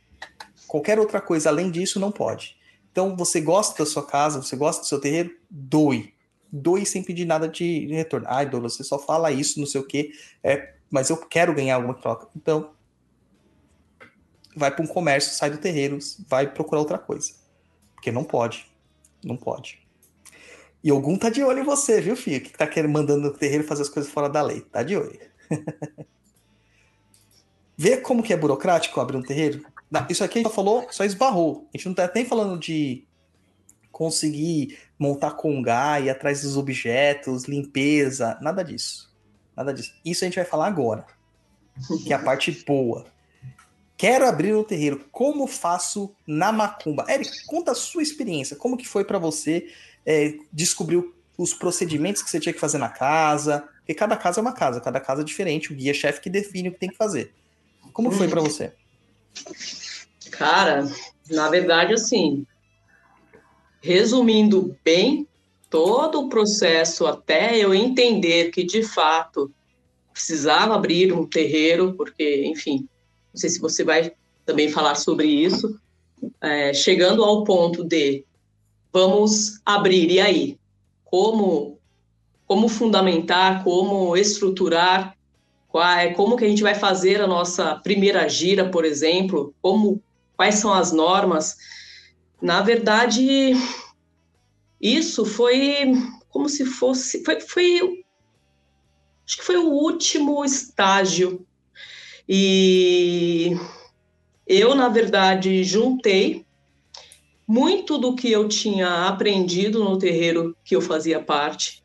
[0.68, 2.56] Qualquer outra coisa além disso não pode.
[2.92, 5.36] Então, você gosta da sua casa, você gosta do seu terreiro?
[5.50, 6.14] Doe.
[6.52, 8.28] Doe sem pedir nada de retorno.
[8.30, 10.12] Ai, Douglas, você só fala isso, não sei o quê,
[10.44, 12.28] é, mas eu quero ganhar alguma troca.
[12.36, 12.72] Então,
[14.56, 15.98] vai para um comércio, sai do terreiro,
[16.28, 17.34] vai procurar outra coisa.
[17.96, 18.70] Porque não pode.
[19.24, 19.81] Não pode.
[20.84, 22.42] E algum tá de olho em você, viu, filho?
[22.42, 24.62] Que tá querendo, mandando no terreiro fazer as coisas fora da lei.
[24.62, 25.20] Tá de olho.
[27.78, 29.66] Vê como que é burocrático abrir um terreiro?
[30.10, 31.68] Isso aqui a gente só falou, só esbarrou.
[31.74, 33.06] A gente não tá nem falando de
[33.92, 39.12] conseguir montar congá, ir atrás dos objetos, limpeza, nada disso.
[39.56, 39.94] Nada disso.
[40.04, 41.06] Isso a gente vai falar agora.
[42.04, 43.06] Que é a parte boa.
[43.98, 45.06] Quero abrir um terreiro.
[45.12, 47.06] Como faço na macumba?
[47.08, 48.56] Eric, conta a sua experiência.
[48.56, 49.68] Como que foi para você
[50.06, 51.04] é, descobrir
[51.38, 53.68] os procedimentos que você tinha que fazer na casa?
[53.78, 55.72] Porque cada casa é uma casa, cada casa é diferente.
[55.72, 57.34] O guia-chefe que define o que tem que fazer.
[57.94, 58.74] Como foi para você?
[60.32, 60.88] Cara,
[61.30, 62.46] na verdade, assim,
[63.82, 65.28] resumindo bem
[65.70, 69.52] todo o processo até eu entender que de fato
[70.14, 72.88] precisava abrir um terreiro, porque, enfim,
[73.34, 74.12] não sei se você vai
[74.46, 75.80] também falar sobre isso,
[76.42, 78.26] é, chegando ao ponto de
[78.92, 80.60] vamos abrir, e aí?
[81.06, 81.78] Como,
[82.46, 85.18] como fundamentar, como estruturar,
[85.68, 90.02] qual, como que a gente vai fazer a nossa primeira gira, por exemplo, como,
[90.36, 91.58] quais são as normas,
[92.42, 93.54] na verdade,
[94.82, 95.94] isso foi
[96.30, 97.24] como se fosse.
[97.24, 98.04] Foi, foi,
[99.26, 101.46] acho que foi o último estágio.
[102.28, 103.56] E
[104.48, 106.46] eu, na verdade, juntei
[107.52, 111.84] muito do que eu tinha aprendido no terreiro que eu fazia parte.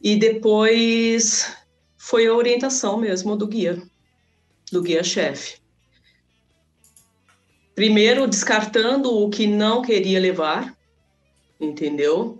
[0.00, 1.52] E depois
[1.98, 3.82] foi a orientação mesmo do guia,
[4.70, 5.56] do guia-chefe.
[7.74, 10.72] Primeiro, descartando o que não queria levar,
[11.60, 12.38] entendeu?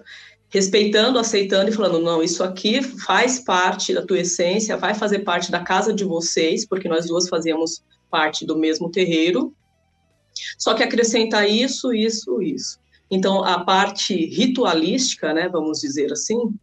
[0.49, 5.51] Respeitando, aceitando e falando: não, isso aqui faz parte da tua essência, vai fazer parte
[5.51, 9.53] da casa de vocês, porque nós duas fazíamos parte do mesmo terreiro.
[10.59, 12.79] Só que acrescenta isso, isso, isso.
[13.11, 16.55] Então, a parte ritualística, né, vamos dizer assim,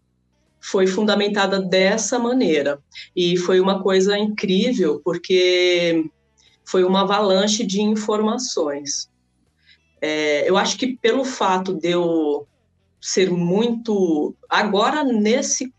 [0.59, 2.79] foi fundamentada dessa maneira.
[3.15, 6.09] E foi uma coisa incrível, porque
[6.65, 9.09] foi uma avalanche de informações.
[10.01, 12.47] É, eu acho que pelo fato de eu
[12.99, 14.33] ser muito.
[14.49, 15.73] Agora, nesse,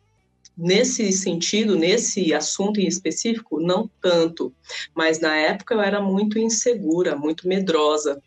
[0.57, 4.53] nesse sentido, nesse assunto em específico, não tanto,
[4.95, 8.23] mas na época eu era muito insegura, muito medrosa.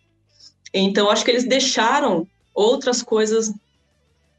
[0.74, 3.54] Então, acho que eles deixaram outras coisas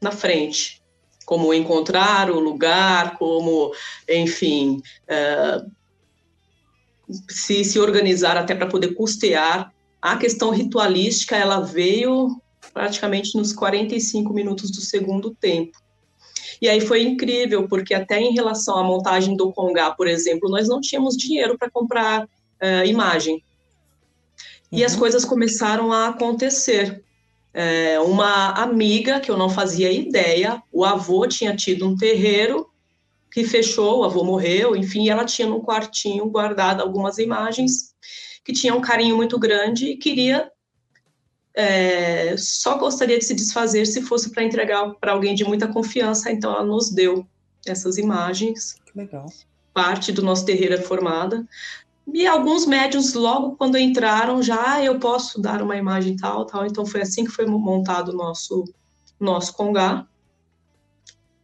[0.01, 0.81] na frente,
[1.25, 3.73] como encontrar o lugar, como,
[4.07, 5.71] enfim, uh,
[7.27, 9.73] se, se organizar até para poder custear.
[10.01, 12.39] A questão ritualística, ela veio
[12.73, 15.77] praticamente nos 45 minutos do segundo tempo.
[16.61, 20.67] E aí foi incrível, porque até em relação à montagem do Congá, por exemplo, nós
[20.67, 23.43] não tínhamos dinheiro para comprar uh, imagem.
[24.71, 24.99] E as uhum.
[24.99, 27.03] coisas começaram a acontecer.
[27.51, 32.69] É, uma amiga que eu não fazia ideia, o avô tinha tido um terreiro
[33.31, 37.93] que fechou, o avô morreu, enfim, ela tinha no quartinho guardado algumas imagens
[38.43, 40.49] que tinham um carinho muito grande e queria
[41.59, 46.31] é, só gostaria de se desfazer se fosse para entregar para alguém de muita confiança,
[46.31, 47.27] então ela nos deu
[47.65, 48.77] essas imagens.
[48.95, 49.25] Legal.
[49.73, 51.45] Parte do nosso terreiro é formada.
[52.13, 56.65] E alguns médios, logo quando entraram, já ah, eu posso dar uma imagem tal, tal.
[56.65, 58.63] Então foi assim que foi montado o nosso,
[59.19, 60.07] nosso congá.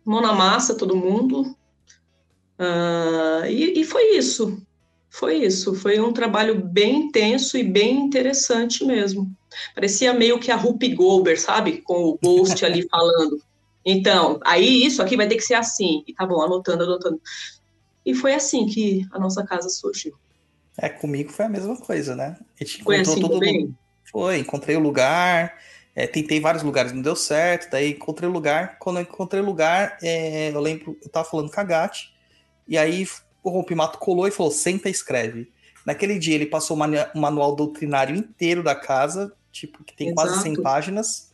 [0.05, 1.41] Mão na massa, todo mundo.
[2.57, 4.66] Uh, e, e foi isso.
[5.09, 5.76] Foi isso.
[5.76, 9.30] Foi um trabalho bem intenso e bem interessante mesmo.
[9.74, 11.82] Parecia meio que a Rupi Goldberg, sabe?
[11.82, 13.41] Com o Ghost ali falando.
[13.86, 16.03] Então, aí isso aqui vai ter que ser assim.
[16.08, 17.22] E tá bom, anotando, anotando.
[18.06, 20.14] E foi assim que a nossa casa surgiu.
[20.78, 22.36] É, comigo foi a mesma coisa, né?
[22.60, 23.62] A gente foi assim todo também?
[23.62, 23.78] Mundo.
[24.12, 25.58] Foi, encontrei o lugar,
[25.95, 28.78] é, tentei vários lugares, não deu certo, daí encontrei o lugar.
[28.80, 32.14] Quando eu encontrei o lugar, é, eu lembro, eu tava falando com a Gatti,
[32.68, 33.08] e aí
[33.41, 35.51] o Rompimato colou e falou: senta e escreve.
[35.86, 40.28] Naquele dia ele passou o manual doutrinário inteiro da casa, tipo, que tem Exato.
[40.28, 41.34] quase 100 páginas.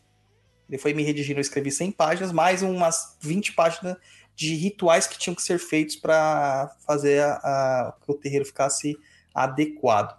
[0.69, 3.97] Ele foi me redigindo, eu escrevi 100 páginas, mais umas 20 páginas
[4.36, 8.95] de rituais que tinham que ser feitos para fazer a, a, que o terreiro ficasse
[9.34, 10.17] adequado.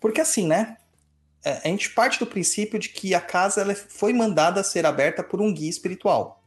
[0.00, 0.76] Porque assim, né?
[1.44, 4.86] É, a gente parte do princípio de que a casa ela foi mandada a ser
[4.86, 6.42] aberta por um guia espiritual.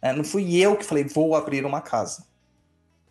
[0.00, 2.26] É, não fui eu que falei, vou abrir uma casa.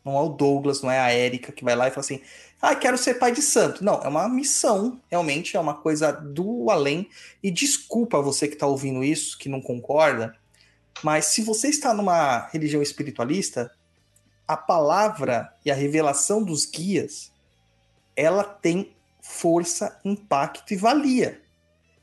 [0.03, 2.21] Não é o Douglas, não é a Érica que vai lá e fala assim:
[2.61, 3.83] ah, quero ser pai de santo.
[3.83, 7.09] Não, é uma missão, realmente, é uma coisa do além.
[7.41, 10.35] E desculpa você que está ouvindo isso, que não concorda,
[11.03, 13.71] mas se você está numa religião espiritualista,
[14.47, 17.31] a palavra e a revelação dos guias,
[18.15, 21.41] ela tem força, impacto e valia.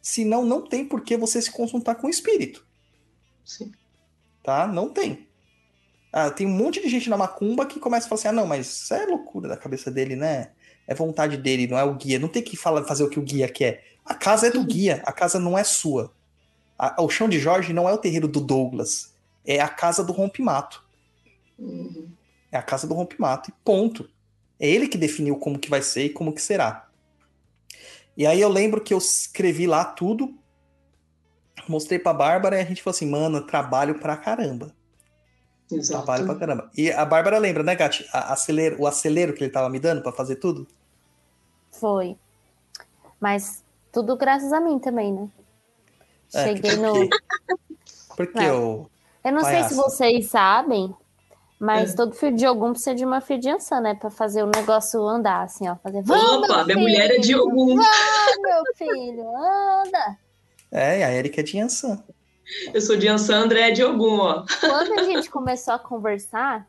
[0.01, 2.67] Senão, não tem por que você se consultar com o espírito.
[3.45, 3.73] Sim.
[4.43, 4.67] Tá?
[4.67, 5.28] Não tem.
[6.21, 8.47] Ah, tem um monte de gente na macumba que começa a falar assim: ah, não,
[8.47, 10.51] mas isso é loucura da cabeça dele, né?
[10.85, 12.19] É vontade dele, não é o guia.
[12.19, 13.85] Não tem que falar, fazer o que o guia quer.
[14.05, 16.13] A casa é do guia, a casa não é sua.
[16.77, 19.15] A, o chão de Jorge não é o terreiro do Douglas.
[19.47, 20.83] É a casa do rompimato.
[21.57, 22.09] Uhum.
[22.51, 23.51] É a casa do rompimato.
[23.51, 24.11] E ponto.
[24.59, 26.89] É ele que definiu como que vai ser e como que será.
[28.17, 30.37] E aí eu lembro que eu escrevi lá tudo,
[31.69, 34.75] mostrei pra Bárbara e a gente falou assim, mano, trabalho pra caramba.
[35.71, 36.05] Exato.
[36.05, 36.71] Trabalho pra caramba.
[36.77, 38.07] E a Bárbara lembra, né, Gati?
[38.13, 40.67] A- acelero, o acelero que ele tava me dando pra fazer tudo?
[41.71, 42.17] Foi.
[43.21, 43.63] Mas
[43.93, 45.29] tudo graças a mim também, né?
[46.35, 47.09] É, Cheguei porque- no.
[48.17, 48.91] Porque eu.
[49.25, 50.93] Eu não sei se vocês sabem,
[51.61, 51.97] mas É.
[51.97, 53.95] todo fio de algum precisa de uma fiança, né?
[53.95, 55.77] Pra fazer o negócio andar, assim, ó.
[55.77, 56.01] Fazer.
[56.01, 57.41] Opa, meu minha mulher é de filho!
[57.43, 57.77] algum.
[57.77, 60.19] Vamos, meu filho, anda!
[60.73, 62.03] É, e a Erika é de Yansan.
[62.73, 64.45] Eu sou de Ansan André de algum, ó.
[64.61, 66.67] Quando a gente começou a conversar,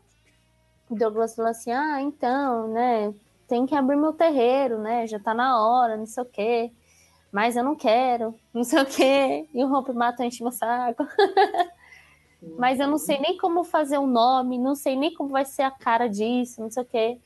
[0.88, 3.14] o Douglas falou assim: ah, então, né?
[3.48, 5.06] Tem que abrir meu terreiro, né?
[5.06, 6.72] Já tá na hora, não sei o quê.
[7.32, 9.48] Mas eu não quero, não sei o quê.
[9.54, 11.06] E o rompe mato enche meu saco.
[12.58, 15.62] Mas eu não sei nem como fazer o nome, não sei nem como vai ser
[15.62, 17.18] a cara disso, não sei o quê.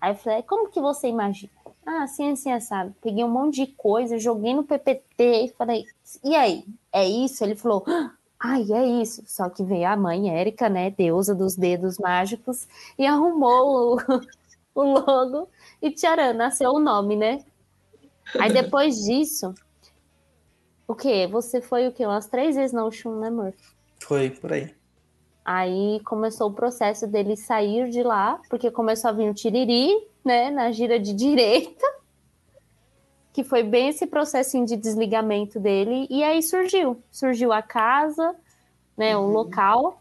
[0.00, 1.52] Aí eu falei, como que você imagina?
[1.84, 2.94] Ah, assim, assim, sabe?
[3.00, 5.84] Peguei um monte de coisa, joguei no PPT e falei,
[6.22, 6.64] e aí?
[6.92, 7.42] É isso?
[7.42, 7.84] Ele falou,
[8.38, 9.22] ai, é isso.
[9.26, 12.68] Só que veio a mãe Érica, né, deusa dos dedos mágicos,
[12.98, 14.00] e arrumou o,
[14.74, 15.48] o logo
[15.80, 17.44] e tcharam, nasceu o nome, né?
[18.38, 19.54] Aí depois disso,
[20.86, 21.26] o quê?
[21.26, 22.04] Você foi o quê?
[22.04, 23.54] Umas três vezes na Oxum, né, amor?
[24.00, 24.74] Foi por aí.
[25.52, 29.90] Aí começou o processo dele sair de lá, porque começou a vir o tiriri,
[30.24, 31.84] né, na gira de direita,
[33.32, 37.02] que foi bem esse processinho de desligamento dele, e aí surgiu.
[37.10, 38.36] Surgiu a casa,
[38.96, 40.00] né, o local.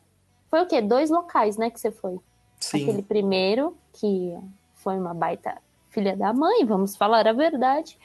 [0.51, 0.83] Foi o quê?
[0.83, 2.19] Dois locais, né, que você foi?
[2.59, 2.83] Sim.
[2.83, 4.37] Aquele primeiro, que
[4.75, 5.57] foi uma baita
[5.89, 7.97] filha da mãe, vamos falar a verdade.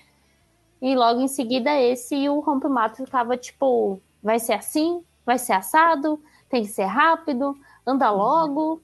[0.81, 5.53] E logo em seguida esse e o rompe-mato ficava tipo, vai ser assim, vai ser
[5.53, 6.19] assado,
[6.55, 8.81] tem que ser rápido, anda logo.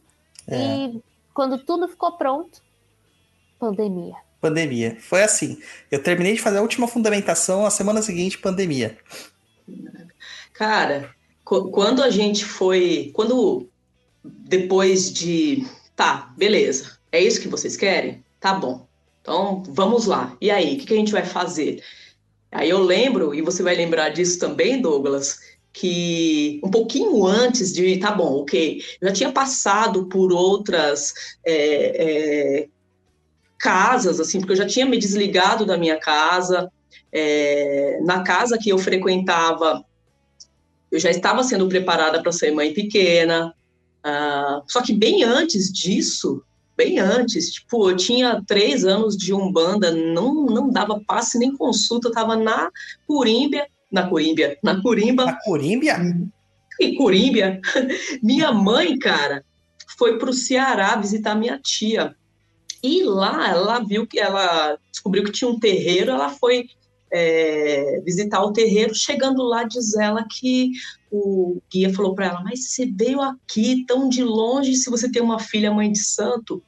[0.49, 0.57] É.
[0.61, 1.03] E
[1.33, 2.61] quando tudo ficou pronto,
[3.61, 4.17] pandemia.
[4.41, 4.97] Pandemia.
[4.99, 5.57] Foi assim.
[5.89, 8.99] Eu terminei de fazer a última fundamentação, a semana seguinte, pandemia.
[10.53, 11.15] Cara,
[11.45, 13.13] qu- quando a gente foi.
[13.15, 13.69] Quando.
[14.25, 15.65] Depois de.
[15.95, 16.99] Tá, beleza.
[17.13, 18.25] É isso que vocês querem?
[18.41, 18.85] Tá bom.
[19.21, 20.37] Então, vamos lá.
[20.41, 21.85] E aí, o que, que a gente vai fazer?
[22.51, 25.39] Aí eu lembro, e você vai lembrar disso também, Douglas,
[25.73, 27.99] que um pouquinho antes de.
[27.99, 28.83] Tá bom, ok.
[29.03, 31.13] Já tinha passado por outras.
[31.45, 32.69] é, é,
[33.61, 36.73] casas, assim, porque eu já tinha me desligado da minha casa.
[37.13, 39.85] É, na casa que eu frequentava,
[40.91, 43.55] eu já estava sendo preparada para ser mãe pequena.
[44.03, 46.43] ah, só que bem antes disso,
[46.77, 52.09] bem antes, tipo, eu tinha três anos de umbanda, não não dava passe nem consulta,
[52.09, 52.71] estava na
[53.07, 55.99] Curímbia, na Curímbia, na Curimba, A Corímbia?
[56.81, 57.61] e Curímbia.
[58.23, 59.45] Minha mãe, cara,
[59.99, 62.17] foi para o Ceará visitar minha tia.
[62.83, 66.67] E lá ela viu que ela descobriu que tinha um terreiro, ela foi
[67.13, 68.95] é, visitar o terreiro.
[68.95, 70.71] Chegando lá, diz ela que
[71.11, 75.21] o guia falou para ela: Mas você veio aqui tão de longe se você tem
[75.21, 76.63] uma filha mãe de santo?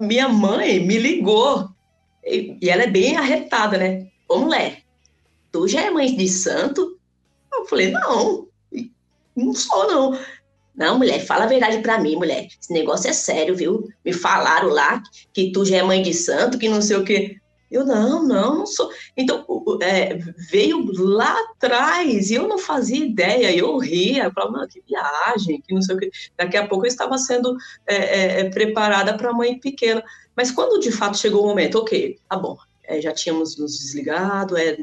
[0.00, 1.68] Minha mãe me ligou.
[2.24, 4.08] E, e ela é bem arretada, né?
[4.28, 4.82] Ô mulher,
[5.52, 6.98] tu já é mãe de santo?
[7.52, 8.48] Eu falei: Não,
[9.36, 10.18] não sou, não.
[10.74, 12.46] Não, mulher, fala a verdade pra mim, mulher.
[12.60, 13.88] Esse negócio é sério, viu?
[14.04, 17.36] Me falaram lá que tu já é mãe de santo, que não sei o quê.
[17.70, 18.90] Eu, não, não, não sou.
[19.16, 19.44] Então,
[19.82, 20.16] é,
[20.50, 23.54] veio lá atrás e eu não fazia ideia.
[23.54, 26.10] Eu ria, eu falava, "Mano, que viagem, que não sei o quê.
[26.36, 30.02] Daqui a pouco eu estava sendo é, é, é, preparada para mãe pequena.
[30.34, 34.56] Mas quando de fato chegou o momento, ok, tá bom, é, já tínhamos nos desligado,
[34.56, 34.78] é,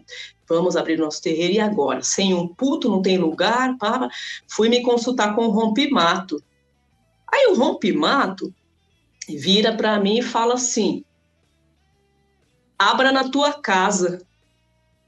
[0.48, 2.02] vamos abrir nosso terreiro, e agora?
[2.02, 4.10] Sem um puto, não tem lugar, pá,
[4.48, 6.42] fui me consultar com o rompimato.
[7.32, 8.54] Aí o rompimato
[9.28, 11.04] vira para mim e fala assim:
[12.78, 14.22] abra na tua casa.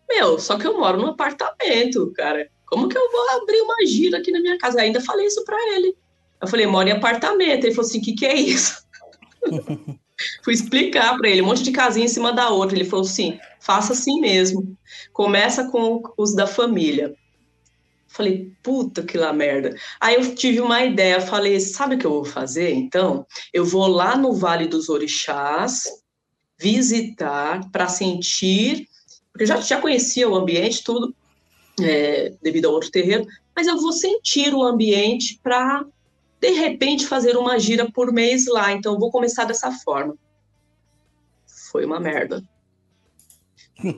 [0.09, 2.49] Meu, só que eu moro num apartamento, cara.
[2.65, 4.81] Como que eu vou abrir uma gira aqui na minha casa?
[4.81, 5.95] Ainda falei isso para ele.
[6.41, 7.65] Eu falei, moro em apartamento.
[7.65, 8.85] Ele falou assim, o que, que é isso?
[10.43, 12.75] Fui explicar para ele, um monte de casinha em cima da outra.
[12.75, 14.77] Ele falou assim, faça assim mesmo.
[15.13, 17.13] Começa com os da família.
[18.07, 19.75] Falei, puta que lá merda.
[19.99, 23.25] Aí eu tive uma ideia, falei, sabe o que eu vou fazer então?
[23.53, 25.83] Eu vou lá no Vale dos Orixás
[26.59, 28.87] visitar para sentir,
[29.31, 31.13] porque eu já, já conhecia o ambiente, tudo,
[31.79, 35.85] é, devido ao outro terreno, mas eu vou sentir o ambiente para,
[36.39, 38.71] de repente, fazer uma gira por mês lá.
[38.71, 40.15] Então vou começar dessa forma.
[41.71, 42.43] Foi uma merda.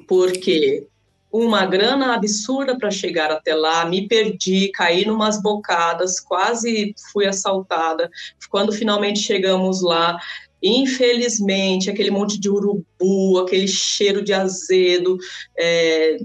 [0.08, 0.88] Porque
[1.32, 8.10] uma grana absurda para chegar até lá, me perdi, caí numas bocadas, quase fui assaltada.
[8.50, 10.18] Quando finalmente chegamos lá,
[10.62, 15.18] infelizmente, aquele monte de urubu, aquele cheiro de azedo,
[15.58, 16.18] é,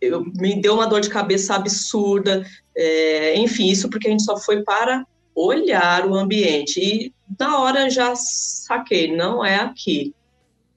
[0.00, 2.44] eu, me deu uma dor de cabeça absurda.
[2.76, 5.04] É, enfim, isso porque a gente só foi para
[5.34, 6.80] olhar o ambiente.
[6.80, 10.14] E na hora já saquei, não é aqui,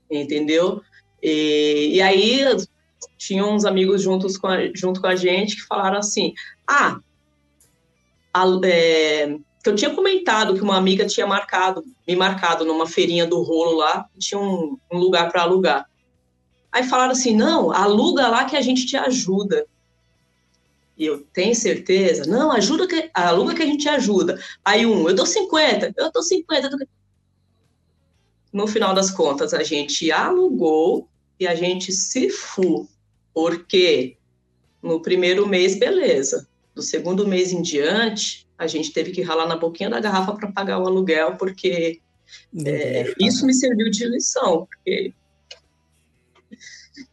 [0.10, 0.82] entendeu?
[1.22, 2.42] E, e aí
[3.18, 6.34] tinha uns amigos juntos com a, junto com a gente que falaram assim:
[6.68, 6.98] ah,
[8.34, 13.26] a, é, que eu tinha comentado que uma amiga tinha marcado, me marcado numa feirinha
[13.26, 15.86] do rolo lá, tinha um, um lugar para alugar.
[16.72, 19.66] Aí falaram assim: não, aluga lá que a gente te ajuda.
[20.98, 24.40] E eu tenho certeza, não, ajuda que, aluga que a gente te ajuda.
[24.64, 26.68] Aí um, eu dou 50, eu dou 50.
[26.68, 26.88] Eu dou...
[28.54, 32.88] No final das contas, a gente alugou e a gente se fu
[33.34, 34.18] porque
[34.82, 36.48] no primeiro mês, beleza.
[36.74, 40.52] Do segundo mês em diante, a gente teve que ralar na boquinha da garrafa para
[40.52, 42.00] pagar o aluguel, porque
[42.66, 44.66] é, isso me serviu de lição.
[44.68, 45.14] Porque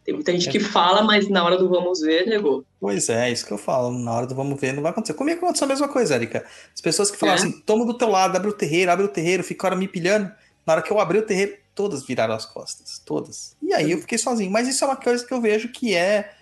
[0.04, 2.64] tem muita gente que fala, mas na hora do vamos ver, negou.
[2.80, 3.90] Pois é, é isso que eu falo.
[3.90, 5.14] Na hora do vamos ver, não vai acontecer.
[5.14, 6.44] Comigo aconteceu a mesma coisa, Erika.
[6.74, 7.48] As pessoas que falavam é.
[7.48, 10.30] assim, toma do teu lado, abre o terreiro, abre o terreiro, ficaram me pilhando.
[10.66, 13.00] Na hora que eu abri o terreiro, todas viraram as costas.
[13.04, 13.56] Todas.
[13.62, 14.50] E aí eu fiquei sozinho.
[14.50, 16.32] Mas isso é uma coisa que eu vejo que é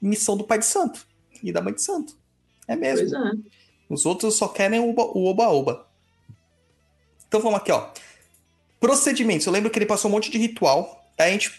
[0.00, 1.06] missão do pai de santo
[1.42, 2.16] e da mãe de santo.
[2.66, 3.14] É mesmo.
[3.16, 3.32] É.
[3.88, 5.86] Os outros só querem o oba-oba.
[7.26, 7.90] Então vamos aqui, ó.
[8.78, 9.46] Procedimentos.
[9.46, 11.04] Eu lembro que ele passou um monte de ritual.
[11.18, 11.50] A gente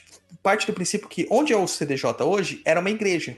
[0.42, 3.38] parte do princípio que onde é o CDJ hoje era uma igreja.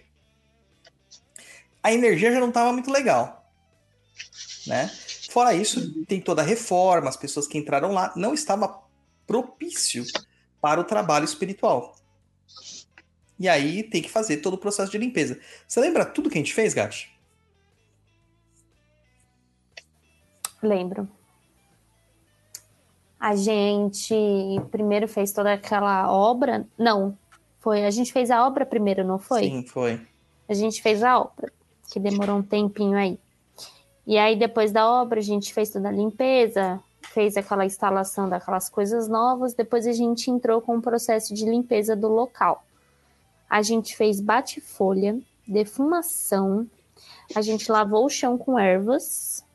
[1.81, 3.51] A energia já não estava muito legal.
[4.65, 4.87] Né?
[5.29, 8.81] Fora isso, tem toda a reforma, as pessoas que entraram lá não estava
[9.25, 10.05] propício
[10.61, 11.95] para o trabalho espiritual.
[13.39, 15.39] E aí tem que fazer todo o processo de limpeza.
[15.67, 17.11] Você lembra tudo que a gente fez, Gati?
[20.61, 21.09] Lembro.
[23.23, 24.13] A gente
[24.69, 26.67] primeiro fez toda aquela obra.
[26.77, 27.17] Não,
[27.61, 27.85] foi.
[27.85, 29.43] A gente fez a obra primeiro, não foi?
[29.43, 30.01] Sim, foi.
[30.49, 31.49] A gente fez a obra,
[31.89, 33.17] que demorou um tempinho aí.
[34.05, 36.81] E aí, depois da obra, a gente fez toda a limpeza,
[37.13, 41.95] fez aquela instalação daquelas coisas novas, depois a gente entrou com o processo de limpeza
[41.95, 42.65] do local.
[43.49, 45.17] A gente fez bate-folha,
[45.47, 46.67] defumação,
[47.33, 49.45] a gente lavou o chão com ervas.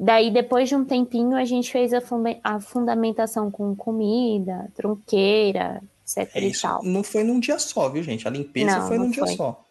[0.00, 5.82] Daí, depois de um tempinho, a gente fez a, funda a fundamentação com comida, tronqueira,
[6.04, 6.30] etc.
[6.36, 6.68] É isso.
[6.84, 8.28] Não foi num dia só, viu, gente?
[8.28, 9.64] A limpeza não, foi num dia só.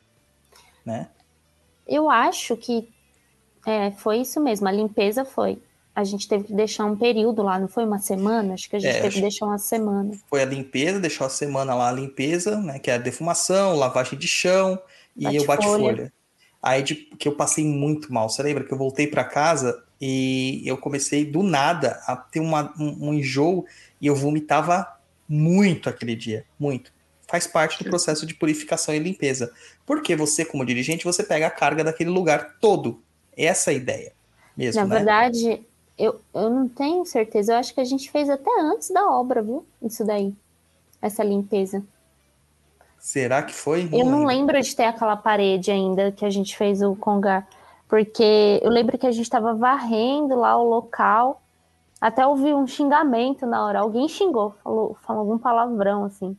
[0.86, 1.08] Né?
[1.88, 2.90] Eu acho que
[3.66, 5.60] é, foi isso mesmo, a limpeza foi.
[5.96, 8.54] A gente teve que deixar um período lá, não foi uma semana?
[8.54, 10.12] Acho que a gente é, teve que deixar uma semana.
[10.30, 12.80] Foi a limpeza, deixou a semana lá a limpeza, né?
[12.80, 14.78] Que é a defumação, lavagem de chão
[15.16, 16.12] bate e o bate-folha.
[16.62, 18.30] Aí de, que eu passei muito mal.
[18.30, 22.74] Você lembra que eu voltei para casa e eu comecei do nada a ter uma,
[22.80, 23.66] um, um enjoo
[24.00, 24.88] e eu vomitava
[25.28, 26.92] muito aquele dia, muito.
[27.28, 29.52] Faz parte do processo de purificação e limpeza.
[29.86, 33.02] Porque você, como dirigente, você pega a carga daquele lugar todo.
[33.36, 34.14] Essa é a ideia
[34.56, 34.96] mesmo, Na né?
[34.96, 35.62] verdade,
[35.98, 37.54] eu, eu não tenho certeza.
[37.54, 39.66] Eu acho que a gente fez até antes da obra, viu?
[39.82, 40.34] Isso daí.
[41.02, 41.84] Essa limpeza.
[42.98, 43.88] Será que foi?
[43.92, 47.48] eu não lembro de ter aquela parede ainda que a gente fez o congar.
[47.88, 51.42] Porque eu lembro que a gente estava varrendo lá o local.
[52.00, 53.80] Até ouvi um xingamento na hora.
[53.80, 56.36] Alguém xingou, falou, falou algum palavrão, assim.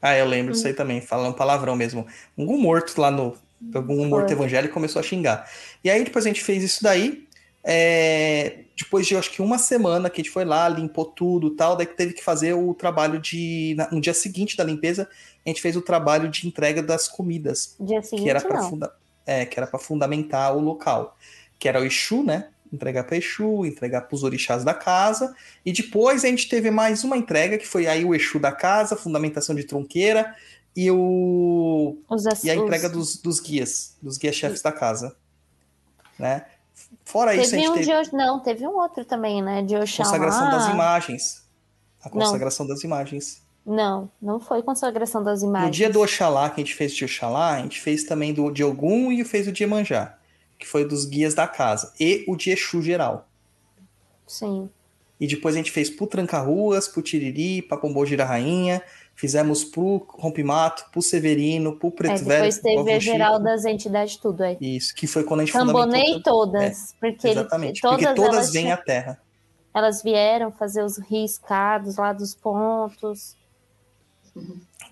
[0.00, 2.06] Ah, eu lembro isso aí também, falando palavrão mesmo.
[2.36, 3.34] Um morto lá no,
[3.74, 5.50] algum morto evangélico começou a xingar.
[5.82, 7.26] E aí depois a gente fez isso daí.
[7.62, 11.76] É, depois de acho que uma semana que a gente foi lá, limpou tudo tal,
[11.76, 13.76] daí teve que fazer o trabalho de.
[13.90, 15.08] No dia seguinte da limpeza,
[15.44, 17.74] a gente fez o trabalho de entrega das comidas.
[17.78, 18.92] Dia seguinte, que era para funda
[19.26, 21.16] é, que era para fundamentar o local.
[21.58, 22.48] Que era o Exu, né?
[22.72, 25.34] Entregar para Exu, entregar para os orixás da casa.
[25.64, 28.96] E depois a gente teve mais uma entrega, que foi aí o Exu da casa,
[28.96, 30.34] fundamentação de tronqueira
[30.76, 35.16] e o os, e a entrega dos, dos guias, dos guias chefes da casa,
[36.18, 36.46] né?
[37.04, 38.16] Fora isso, a Teve gente um teve de.
[38.16, 39.62] Não, teve um outro também, né?
[39.62, 40.08] De a Oxalá.
[40.08, 41.44] consagração das imagens.
[42.02, 42.12] A Não.
[42.12, 43.42] consagração das imagens.
[43.64, 45.66] Não, não foi consagração das imagens.
[45.68, 48.50] No dia do Oxalá, que a gente fez de Oxalá, a gente fez também do
[48.50, 50.16] de Ogum e fez o de Iemanjá,
[50.58, 51.92] que foi dos guias da casa.
[52.00, 53.28] E o de Exu geral.
[54.26, 54.68] Sim.
[55.20, 58.82] E depois a gente fez pro Tranca-Ruas, pro Tiriri, pra Pombô Gira Rainha.
[59.14, 62.28] Fizemos pro Rompimato, pro Severino, pro É, Preto Velho.
[62.50, 64.56] depois teve a geral das entidades, tudo aí.
[64.58, 66.22] Isso, que foi quando a gente fundamentou...
[66.22, 66.94] todas.
[66.98, 69.20] Porque ele- Exatamente, todas, porque todas vêm à Terra.
[69.74, 73.36] elas vieram fazer os riscados lá dos pontos,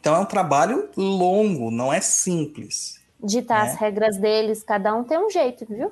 [0.01, 2.99] Então é um trabalho longo, não é simples.
[3.23, 3.71] ditar É.
[3.71, 5.91] as regras deles, cada um tem um jeito, viu?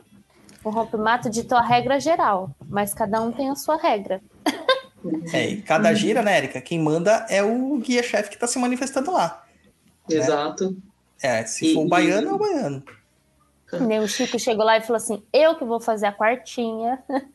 [0.62, 4.20] O rompimato ditou a regra geral, mas cada um tem a sua regra.
[5.32, 6.60] É, e cada gira, né, Erika?
[6.60, 9.44] Quem manda é o guia-chefe que está se manifestando lá.
[10.10, 10.76] Exato.
[11.22, 12.82] É, se E- for o baiano, é o baiano.
[13.82, 16.98] Nem o Chico chegou lá e falou assim: eu que vou fazer a quartinha.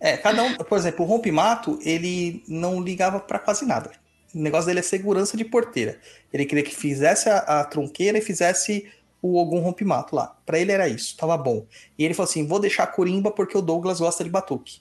[0.00, 3.90] É, cada um, por exemplo, o rompimato, ele não ligava para quase nada.
[4.34, 5.98] O negócio dele é segurança de porteira.
[6.32, 8.86] Ele queria que fizesse a, a tronqueira e fizesse
[9.22, 10.36] o algum rompimato lá.
[10.44, 11.64] Para ele era isso, tava bom.
[11.98, 14.80] E ele falou assim: vou deixar a corimba porque o Douglas gosta de batuque.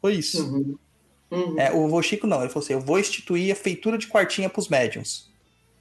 [0.00, 0.44] Foi isso.
[0.44, 0.78] Uhum.
[1.30, 1.58] Uhum.
[1.58, 4.48] É, o vô Chico não, ele falou assim: eu vou instituir a feitura de quartinha
[4.48, 5.30] pros médiums.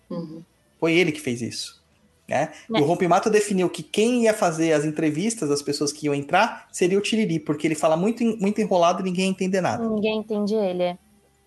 [0.10, 0.44] Uhum.
[0.80, 1.80] Foi ele que fez isso.
[2.28, 2.52] Né?
[2.70, 2.82] E É.
[2.82, 6.98] o Rompimato definiu que quem ia fazer as entrevistas das pessoas que iam entrar seria
[6.98, 9.88] o Tiriri, porque ele fala muito, muito enrolado e ninguém ia entender nada.
[9.90, 10.96] Ninguém entende ele.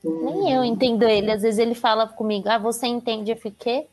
[0.04, 0.08] É.
[0.08, 0.42] Uhum.
[0.44, 1.30] Nem eu entendo ele.
[1.30, 3.30] Às vezes ele fala comigo: ah, você entende?
[3.32, 3.86] Eu fiquei.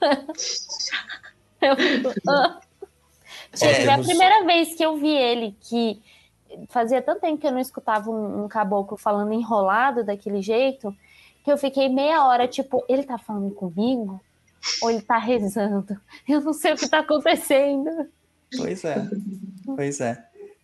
[1.60, 2.60] eu fico, ah.
[3.52, 6.00] Só Gente, é a temos- primeira vez que eu vi ele, que
[6.68, 10.96] fazia tanto tempo que eu não escutava um, um caboclo falando enrolado daquele jeito,
[11.44, 14.20] que eu fiquei meia hora, tipo, ele tá falando comigo?
[14.82, 15.98] Ou ele tá rezando?
[16.28, 18.08] Eu não sei o que tá acontecendo.
[18.56, 19.08] Pois é.
[19.64, 20.22] Pois é.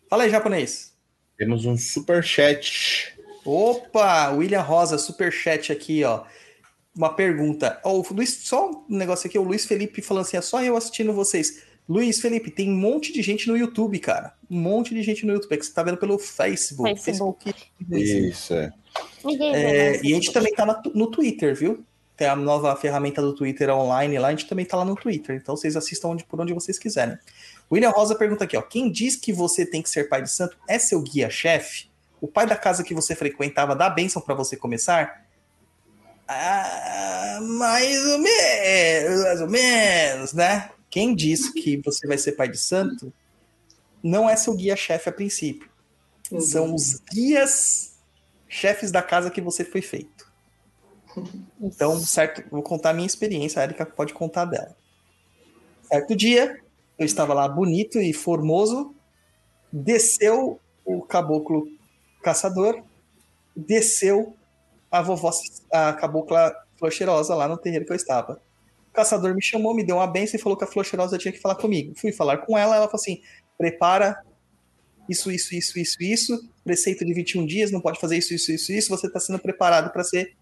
[0.09, 0.95] Fala aí, japonês.
[1.37, 3.16] Temos um super chat.
[3.47, 6.25] Opa, William Rosa, superchat aqui, ó.
[6.95, 7.81] Uma pergunta.
[7.85, 10.77] Ó, o Luiz, só um negócio aqui, o Luiz Felipe falando assim, é só eu
[10.77, 11.63] assistindo vocês.
[11.89, 14.35] Luiz Felipe, tem um monte de gente no YouTube, cara.
[14.51, 17.01] Um monte de gente no YouTube, é que você tá vendo pelo Facebook.
[17.01, 17.55] Facebook.
[17.93, 18.73] Isso, é.
[19.55, 21.85] É, mais e a gente também tá no Twitter, viu?
[22.17, 25.37] Tem a nova ferramenta do Twitter online lá, a gente também tá lá no Twitter.
[25.37, 27.17] Então vocês assistam onde, por onde vocês quiserem.
[27.71, 28.63] William Rosa pergunta aqui, ó.
[28.63, 31.89] Quem diz que você tem que ser pai de santo é seu guia-chefe?
[32.21, 35.27] O pai da casa que você frequentava dá bênção para você começar?
[36.29, 40.71] Ah, mais ou menos, mais ou menos, né?
[40.91, 43.13] Quem diz que você vai ser pai de santo
[44.03, 45.69] não é seu guia-chefe a princípio.
[46.31, 46.41] Uhum.
[46.41, 47.97] São os guias
[48.49, 50.27] chefes da casa que você foi feito.
[51.61, 54.77] Então, certo, vou contar a minha experiência, a Erika pode contar dela.
[55.85, 56.61] Certo dia,
[56.99, 58.95] eu estava lá bonito e formoso,
[59.73, 61.67] desceu o caboclo
[62.27, 62.83] caçador,
[63.55, 64.37] desceu
[64.91, 65.31] a vovó,
[65.73, 68.43] a cabocla flor cheirosa lá no terreiro que eu estava.
[68.91, 71.31] O caçador me chamou, me deu uma benção e falou que a flor cheirosa tinha
[71.31, 71.95] que falar comigo.
[71.95, 73.23] Fui falar com ela, ela falou assim:
[73.57, 74.21] prepara
[75.09, 78.73] isso, isso, isso, isso, isso, preceito de 21 dias, não pode fazer isso, isso, isso,
[78.73, 80.35] isso, você está sendo preparado para ser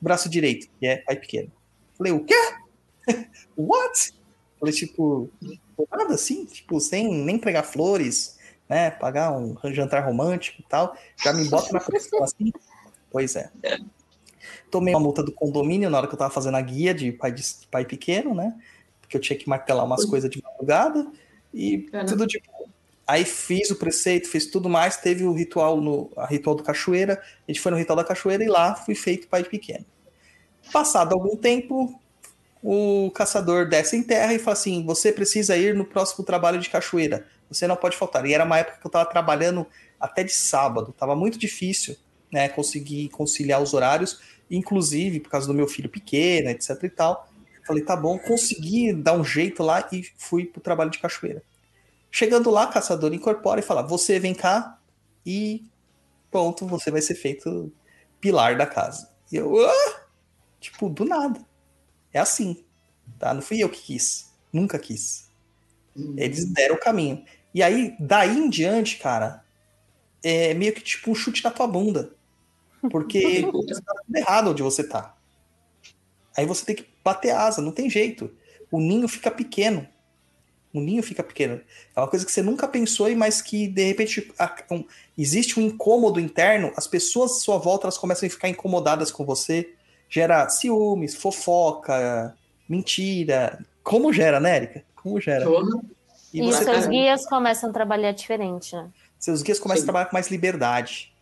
[0.00, 1.52] braço direito, que é pai pequeno.
[1.98, 2.34] Falei, o quê?
[3.54, 4.14] What?
[4.58, 5.30] Falei, tipo,
[5.90, 8.35] nada assim, tipo, sem nem pregar flores,
[8.68, 8.90] né?
[8.90, 10.96] Pagar um jantar romântico e tal.
[11.22, 12.52] Já me bota na pressão assim.
[13.10, 13.50] Pois é.
[14.70, 17.32] Tomei uma multa do condomínio na hora que eu tava fazendo a guia de pai,
[17.32, 18.54] de, pai pequeno, né?
[19.00, 21.06] Porque eu tinha que martelar umas coisas de madrugada
[21.54, 22.68] e tudo de boa.
[23.06, 27.22] Aí fiz o preceito, fiz tudo mais, teve o ritual no a ritual do cachoeira,
[27.46, 29.86] a gente foi no ritual da cachoeira e lá fui feito pai pequeno.
[30.72, 32.00] Passado algum tempo,
[32.60, 36.68] o caçador desce em terra e fala assim: você precisa ir no próximo trabalho de
[36.68, 38.24] cachoeira, você não pode faltar.
[38.26, 39.66] E era uma época que eu estava trabalhando
[40.00, 41.96] até de sábado, estava muito difícil,
[42.30, 44.20] né, conseguir conciliar os horários,
[44.50, 47.28] inclusive por causa do meu filho pequeno, etc e tal.
[47.66, 51.42] Falei, tá bom, consegui dar um jeito lá e fui pro trabalho de cachoeira.
[52.10, 54.78] Chegando lá, caçador incorpora e fala: Você vem cá
[55.24, 55.64] e
[56.30, 57.72] pronto, você vai ser feito
[58.20, 59.10] pilar da casa.
[59.32, 60.06] E eu, ah!
[60.60, 61.44] tipo, do nada.
[62.12, 62.64] É assim,
[63.18, 63.34] tá?
[63.34, 65.28] Não fui eu que quis, nunca quis.
[66.16, 67.24] Eles deram o caminho.
[67.56, 69.42] E aí, daí em diante, cara,
[70.22, 72.10] é meio que tipo um chute na tua bunda.
[72.90, 75.16] Porque você tá tudo errado onde você tá.
[76.36, 78.30] Aí você tem que bater asa, não tem jeito.
[78.70, 79.88] O ninho fica pequeno.
[80.70, 81.58] O ninho fica pequeno.
[81.96, 84.30] É uma coisa que você nunca pensou, mas que de repente
[84.70, 84.84] um-
[85.16, 86.74] existe um incômodo interno.
[86.76, 89.72] As pessoas à sua volta elas começam a ficar incomodadas com você.
[90.10, 92.36] Gera ciúmes, fofoca,
[92.68, 93.64] mentira.
[93.82, 94.84] Como gera, né, Erika?
[94.94, 95.46] Como gera?
[95.46, 95.80] Porra.
[96.40, 98.88] E você seus tem- guias começam a trabalhar diferente, né?
[99.18, 99.84] seus guias começam Sim.
[99.84, 101.12] a trabalhar com mais liberdade.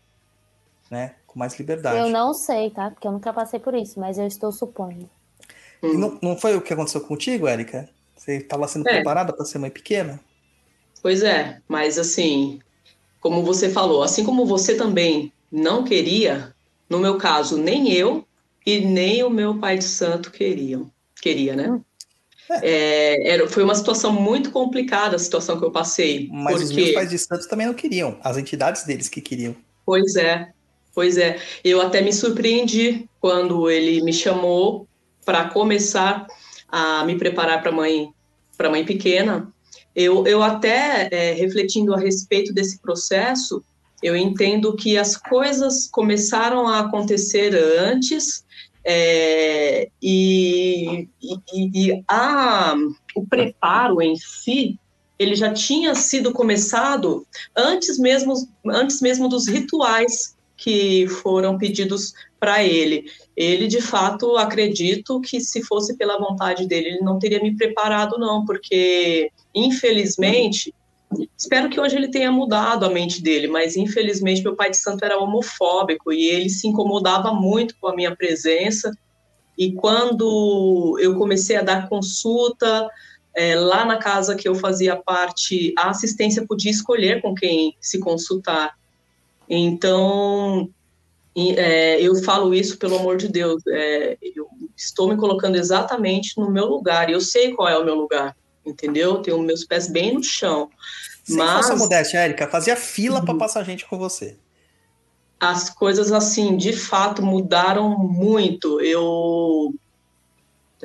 [0.91, 1.15] Né?
[1.27, 1.99] Com mais liberdade.
[1.99, 2.91] Eu não sei, tá?
[2.91, 5.09] Porque eu nunca passei por isso, mas eu estou supondo.
[5.83, 7.89] E não, não foi o que aconteceu contigo, Érica?
[8.17, 8.95] Você estava sendo É.
[8.95, 10.21] preparada para ser mãe pequena?
[11.03, 12.61] Pois é, mas assim,
[13.21, 16.55] como você falou, assim como você também não queria,
[16.89, 18.27] no meu caso, nem eu
[18.65, 20.91] e nem o meu pai de santo queriam.
[21.21, 21.81] Queria, né?
[22.63, 26.29] É, era, foi uma situação muito complicada a situação que eu passei.
[26.33, 26.83] Mas os porque...
[26.83, 28.19] meus pais de santos também não queriam.
[28.23, 29.55] As entidades deles que queriam.
[29.85, 30.49] Pois é,
[30.95, 31.39] pois é.
[31.65, 34.87] Eu até me surpreendi quando ele me chamou
[35.25, 36.27] para começar
[36.69, 38.13] a me preparar para mãe,
[38.57, 39.53] para mãe pequena.
[39.95, 43.63] Eu, eu até é, refletindo a respeito desse processo,
[44.03, 48.45] eu entendo que as coisas começaram a acontecer antes
[48.85, 52.75] é, e, e, e a,
[53.15, 54.79] o preparo em si
[55.19, 58.35] ele já tinha sido começado antes mesmo,
[58.67, 63.11] antes mesmo dos rituais que foram pedidos para ele.
[63.37, 68.19] Ele, de fato, acredito que se fosse pela vontade dele, ele não teria me preparado,
[68.19, 70.75] não, porque, infelizmente,
[71.37, 75.05] espero que hoje ele tenha mudado a mente dele, mas, infelizmente, meu pai de santo
[75.05, 78.91] era homofóbico e ele se incomodava muito com a minha presença.
[79.57, 82.89] E quando eu comecei a dar consulta,
[83.35, 87.99] é, lá na casa que eu fazia parte, a assistência podia escolher com quem se
[87.99, 88.77] consultar.
[89.49, 90.69] Então,
[91.37, 93.63] é, eu falo isso pelo amor de Deus.
[93.69, 97.11] é, eu estou me colocando exatamente no meu lugar.
[97.11, 99.21] Eu sei qual é o meu lugar, entendeu?
[99.23, 100.71] Tenho meus pés bem no chão.
[101.25, 103.25] Sem Mas- falsa modéstia, Érica, fazia fila Uhum.
[103.25, 104.37] para passar gente com você.
[105.41, 108.81] as coisas assim de fato mudaram muito.
[108.81, 109.75] Eu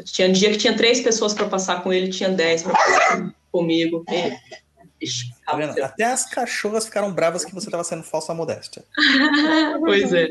[0.03, 4.03] tinha dia que tinha três pessoas para passar com ele, tinha dez para passar comigo.
[5.01, 5.65] Ixi, Tá calma.
[5.81, 8.83] Até as cachorras ficaram bravas que você estava sendo falsa modéstia.
[9.79, 10.27] pois é.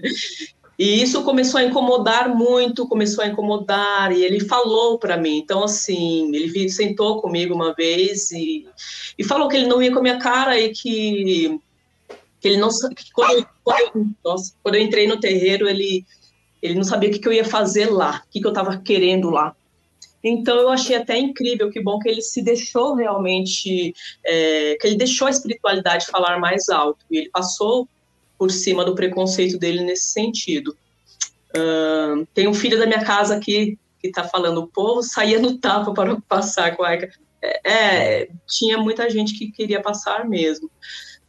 [0.79, 5.39] E isso começou a incomodar muito, começou a incomodar, e ele falou para mim.
[5.39, 8.65] Então, assim, ele sentou comigo uma vez e,
[9.19, 11.59] e falou que ele não ia com a minha cara e que,
[12.41, 14.15] que ele não que quando, eu- quando
[14.63, 16.07] quando eu entrei no terreiro, ele,
[16.63, 18.77] ele não sabia o que, que eu ia fazer lá, o que, que eu estava
[18.79, 19.57] querendo lá.
[20.23, 23.93] Então eu achei até incrível, que bom que ele se deixou realmente,
[24.25, 27.89] é, que ele deixou a espiritualidade falar mais alto, e ele passou
[28.39, 30.77] por cima do preconceito dele nesse sentido.
[31.55, 35.59] Ahn, tem um filho da minha casa aqui que está falando, o povo saía no
[35.59, 37.11] tapa para passar com a Aika.
[37.43, 37.71] É,
[38.23, 40.71] é, tinha muita gente que queria passar mesmo.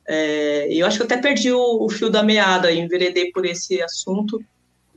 [0.08, 3.82] É, eu acho que eu até perdi o, o fio da meada, enveredei por esse
[3.82, 4.44] assunto.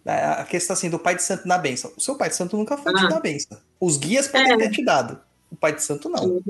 [0.04, 1.92] A a questão assim do pai de santo na benção.
[1.96, 3.08] O seu pai de santo nunca foi te Ah.
[3.08, 3.58] dar benção.
[3.80, 4.56] Os guias podem É.
[4.56, 5.18] ter te dado.
[5.50, 6.42] O pai de santo não.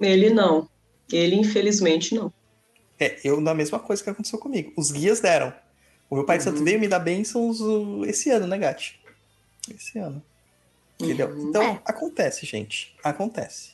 [0.00, 0.68] Ele não.
[1.12, 2.32] Ele, infelizmente, não.
[3.00, 4.72] É, eu na mesma coisa que aconteceu comigo.
[4.76, 5.52] Os guias deram.
[6.10, 6.64] O meu pai de santo Uhum.
[6.64, 9.00] veio me dar bênçãos uh, esse ano, né, Gati?
[9.74, 10.22] Esse ano.
[11.00, 11.28] Entendeu?
[11.30, 11.48] Uhum.
[11.48, 11.80] Então, É.
[11.86, 12.94] acontece, gente.
[13.02, 13.70] Acontece.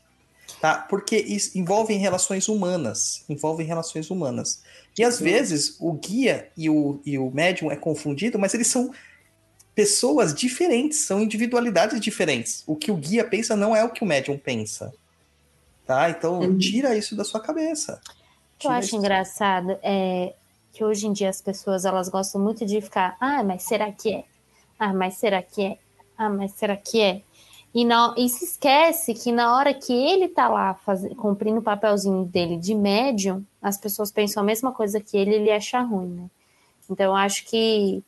[0.61, 0.78] Tá?
[0.78, 3.24] Porque isso envolve relações humanas.
[3.28, 4.62] Envolve relações humanas.
[4.97, 5.24] E às Uhum.
[5.24, 8.93] vezes o guia e o, e o médium é confundido, mas eles são
[9.74, 12.62] pessoas diferentes, são individualidades diferentes.
[12.66, 14.93] O que o guia pensa não é o que o médium pensa.
[15.85, 16.09] Tá?
[16.11, 16.59] Então, Uhum.
[16.59, 18.01] tira isso da sua cabeça.
[18.57, 20.35] O que eu acho engraçado é
[20.73, 24.15] que hoje em dia as pessoas elas gostam muito de ficar, ah, mas será que
[24.15, 24.24] é?
[24.78, 25.78] Ah, mas será que é?
[26.16, 27.23] Ah, mas será que é?
[27.74, 31.62] E, não, e se esquece que na hora que ele tá lá faz, cumprindo o
[31.62, 36.09] papelzinho dele de médium, as pessoas pensam a mesma coisa que ele ele acha ruim,
[36.09, 36.31] né?
[36.89, 38.03] Então eu acho que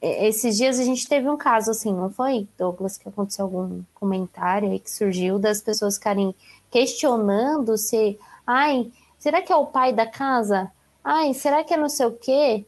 [0.00, 4.70] esses dias a gente teve um caso assim, não foi, Douglas, que aconteceu algum comentário
[4.70, 6.34] aí que surgiu das pessoas ficarem
[6.70, 8.90] questionando se, ai,
[9.20, 10.68] será que é o pai da casa?
[11.04, 12.64] Ai, será que é não sei o quê?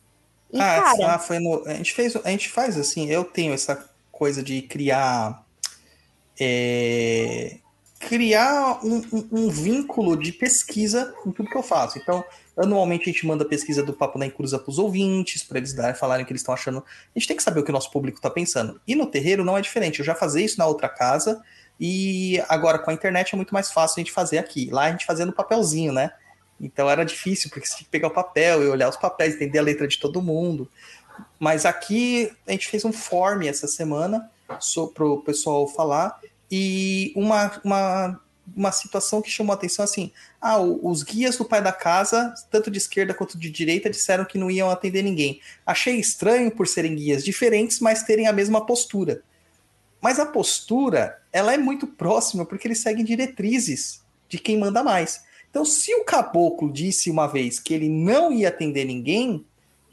[0.52, 1.66] E, ah, cara, ah, foi no.
[1.66, 5.42] A gente, fez, a gente faz assim, eu tenho essa coisa de criar.
[6.40, 7.58] é,
[8.00, 11.98] criar um, um- um vínculo de pesquisa em tudo que eu faço.
[11.98, 12.24] Então,
[12.56, 15.72] anualmente a gente manda a pesquisa do Papo na Encruza para os ouvintes, para eles
[15.72, 16.78] darem, falarem o que eles estão achando.
[16.78, 18.80] A gente tem que saber o que o nosso público está pensando.
[18.86, 20.00] E no terreiro não é diferente.
[20.00, 21.40] Eu já fazia isso na outra casa,
[21.78, 24.68] e agora com a internet é muito mais fácil a gente fazer aqui.
[24.72, 26.10] Lá a gente fazia no papelzinho, né?
[26.62, 29.58] Então era difícil, porque você tinha que pegar o papel e olhar os papéis, entender
[29.58, 30.70] a letra de todo mundo.
[31.38, 34.30] Mas aqui a gente fez um form essa semana
[34.94, 36.20] para o pessoal falar
[36.50, 38.20] e uma, uma,
[38.56, 42.70] uma situação que chamou a atenção assim: ah, os guias do pai da casa, tanto
[42.70, 45.40] de esquerda quanto de direita, disseram que não iam atender ninguém.
[45.66, 49.22] Achei estranho por serem guias diferentes, mas terem a mesma postura.
[50.00, 55.22] Mas a postura, ela é muito próxima porque eles seguem diretrizes de quem manda mais.
[55.52, 59.44] Então, se o caboclo disse uma vez que ele não ia atender ninguém,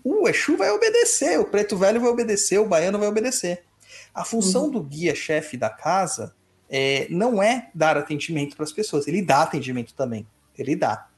[0.01, 3.63] o Exu vai obedecer, o preto velho vai obedecer, o baiano vai obedecer.
[4.15, 4.71] A função uhum.
[4.71, 6.33] do guia-chefe da casa
[6.69, 10.25] é, não é dar atendimento para as pessoas, ele dá atendimento também,
[10.57, 11.09] ele dá.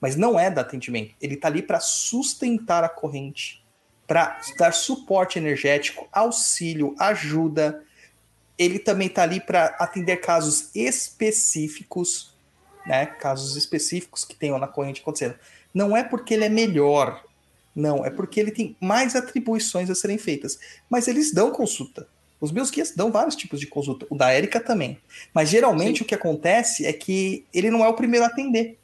[0.00, 3.64] Mas não é dar atendimento, ele está ali para sustentar a corrente,
[4.06, 7.82] para dar suporte energético, auxílio, ajuda.
[8.56, 12.37] Ele também está ali para atender casos específicos,
[12.88, 13.06] né?
[13.06, 15.36] Casos específicos que tenham na corrente acontecendo.
[15.72, 17.22] Não é porque ele é melhor,
[17.78, 20.58] não, é porque ele tem mais atribuições a serem feitas.
[20.90, 22.08] Mas eles dão consulta.
[22.40, 24.04] Os meus guias dão vários tipos de consulta.
[24.10, 24.98] O da Érica também.
[25.32, 26.04] Mas geralmente Sim.
[26.04, 28.78] o que acontece é que ele não é o primeiro a atender.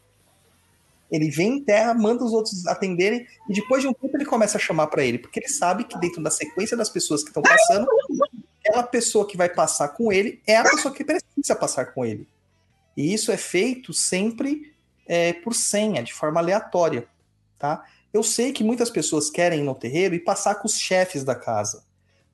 [1.10, 4.59] Ele vem em terra, manda os outros atenderem, e depois de um tempo ele começa
[4.59, 7.43] a chamar para ele, porque ele sabe que dentro da sequência das pessoas que estão
[7.43, 7.86] passando,
[8.59, 12.26] aquela pessoa que vai passar com ele é a pessoa que precisa passar com ele.
[12.96, 14.72] E isso é feito sempre
[15.06, 17.06] é, por senha, de forma aleatória.
[17.58, 17.84] Tá?
[18.12, 21.34] Eu sei que muitas pessoas querem ir no terreiro e passar com os chefes da
[21.34, 21.82] casa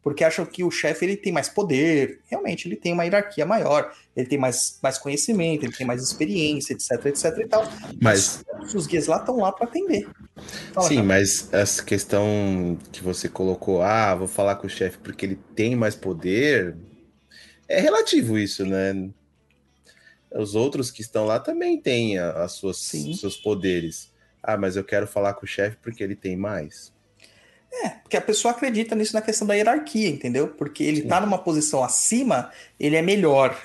[0.03, 2.21] porque acham que o chefe ele tem mais poder.
[2.27, 6.73] Realmente, ele tem uma hierarquia maior, ele tem mais, mais conhecimento, ele tem mais experiência,
[6.73, 7.71] etc, etc e tal.
[8.01, 8.43] Mas,
[8.75, 10.09] os guias lá estão lá para atender.
[10.73, 11.07] Fala, sim, cara.
[11.07, 15.77] mas essa questão que você colocou, ah, vou falar com o chefe porque ele tem
[15.77, 16.77] mais poder,
[17.69, 19.11] é relativo isso, né?
[20.33, 24.11] Os outros que estão lá também têm as suas, seus poderes.
[24.43, 26.93] Ah, mas eu quero falar com o chefe porque ele tem mais.
[27.73, 30.49] É, porque a pessoa acredita nisso na questão da hierarquia, entendeu?
[30.49, 31.09] Porque ele Sim.
[31.09, 33.57] tá numa posição acima, ele é melhor.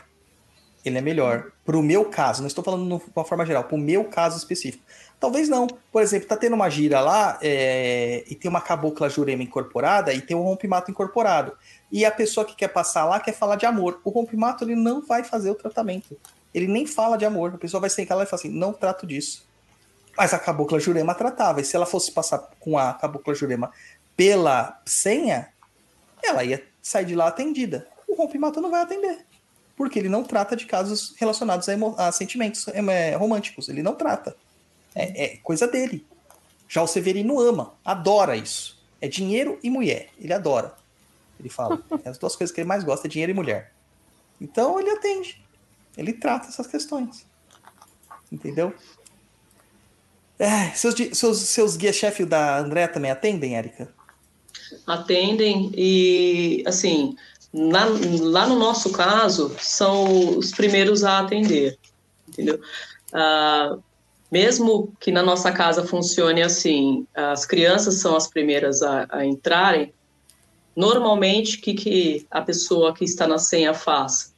[0.84, 1.52] Ele é melhor.
[1.66, 4.84] Pro meu caso, não estou falando de uma forma geral, pro meu caso específico.
[5.20, 5.66] Talvez não.
[5.92, 10.22] Por exemplo, tá tendo uma gira lá é, e tem uma cabocla jurema incorporada e
[10.22, 11.58] tem um rompimato incorporado.
[11.92, 14.00] E a pessoa que quer passar lá quer falar de amor.
[14.04, 16.16] O rompimato ele não vai fazer o tratamento.
[16.56, 17.54] Ele nem fala de amor.
[17.54, 19.46] A pessoa vai sentar lá e fala assim: não trato disso.
[20.18, 21.60] Mas a cabocla jurema tratava.
[21.60, 23.70] E se ela fosse passar com a cabocla jurema
[24.16, 25.50] pela senha,
[26.24, 27.86] ela ia sair de lá atendida.
[28.08, 29.26] O rompimato não vai atender.
[29.76, 33.68] Porque ele não trata de casos relacionados a, a sentimentos é, românticos.
[33.68, 34.34] Ele não trata.
[34.96, 36.08] É, é, coisa dele.
[36.70, 38.82] Já o Severino ama, adora isso.
[39.02, 40.08] É dinheiro e mulher.
[40.18, 40.74] Ele adora.
[41.38, 41.84] Ele fala.
[42.06, 43.74] É as duas coisas que ele mais gosta é dinheiro e mulher.
[44.40, 45.45] Então ele atende.
[45.98, 47.26] Ele trata essas questões.
[48.32, 48.74] Entendeu?
[50.38, 53.94] É, seus, seus, seus guia-chefe da André também atendem, Érica?
[54.86, 57.16] atendem e, assim,
[57.54, 57.86] na,
[58.22, 61.78] lá no nosso caso, são os primeiros a atender,
[62.28, 62.60] entendeu?
[63.14, 63.78] Ah,
[64.32, 69.94] mesmo que na nossa casa funcione assim, as crianças são as primeiras a, a entrarem,
[70.76, 74.35] normalmente o que, que a pessoa que está na senha faz?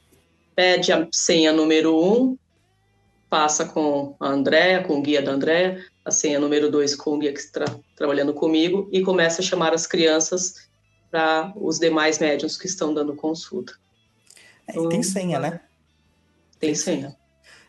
[0.58, 2.36] Pede a senha número um,
[3.30, 7.18] passa com a Andréa, com o guia da Andréa, a senha número 2 com o
[7.20, 7.64] guia que está
[7.94, 10.68] trabalhando comigo e começa a chamar as crianças
[11.12, 13.72] para os demais médiums que estão dando consulta.
[14.66, 15.60] É, então, tem senha, né?
[16.58, 17.16] Tem, tem senha.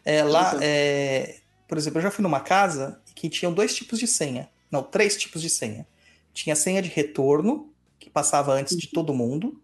[0.04, 4.08] É, lá, é, por exemplo, eu já fui numa casa que tinham dois tipos de
[4.08, 4.50] senha.
[4.72, 5.86] Não, três tipos de senha.
[6.34, 9.62] Tinha senha de retorno, que passava antes de todo mundo.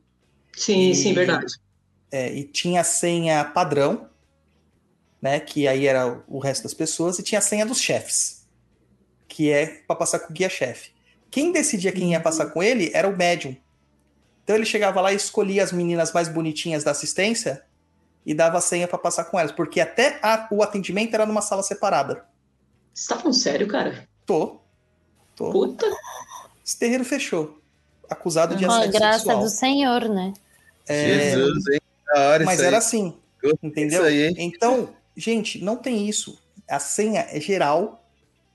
[0.56, 1.65] Sim, e, sim, verdade.
[2.12, 4.10] É, e tinha a senha padrão,
[5.22, 5.40] né?
[5.40, 8.36] Que aí era o resto das pessoas, e tinha a senha dos chefes
[9.36, 10.92] que é para passar com o guia-chefe.
[11.30, 13.54] Quem decidia quem ia passar com ele era o médium.
[14.42, 17.62] Então ele chegava lá e escolhia as meninas mais bonitinhas da assistência
[18.26, 21.42] e dava a senha para passar com elas, porque até a, o atendimento era numa
[21.42, 22.24] sala separada.
[22.94, 24.08] Você tá falando sério, cara?
[24.26, 24.62] Tô.
[25.36, 25.52] Tô.
[25.52, 25.86] Puta.
[26.66, 27.60] Esse terreiro fechou.
[28.10, 29.40] Acusado de assédio graça sexual.
[29.44, 30.34] do Senhor, né?
[30.88, 31.32] É...
[31.32, 31.82] Jesus, hein?
[32.14, 33.16] Hora Mas era assim.
[33.62, 34.04] Entendeu?
[34.04, 36.40] Aí, então, gente, não tem isso.
[36.68, 38.04] A senha é geral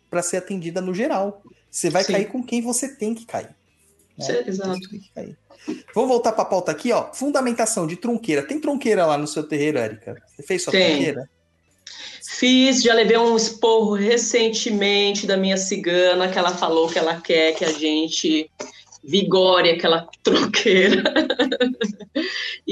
[0.09, 1.43] para ser atendida no geral.
[1.71, 2.13] Você vai Sim.
[2.13, 3.55] cair com quem você tem que cair.
[4.19, 4.25] Né?
[4.25, 4.81] Sim, exato.
[5.95, 7.13] Vamos voltar para a pauta aqui, ó.
[7.13, 8.43] Fundamentação de tronqueira.
[8.43, 10.21] Tem tronqueira lá no seu terreiro, Érica?
[10.27, 10.95] Você fez sua tem.
[10.95, 11.31] tronqueira?
[12.23, 17.55] Fiz, já levei um esporro recentemente da minha cigana, que ela falou que ela quer
[17.55, 18.51] que a gente
[19.03, 21.03] vigore aquela tronqueira.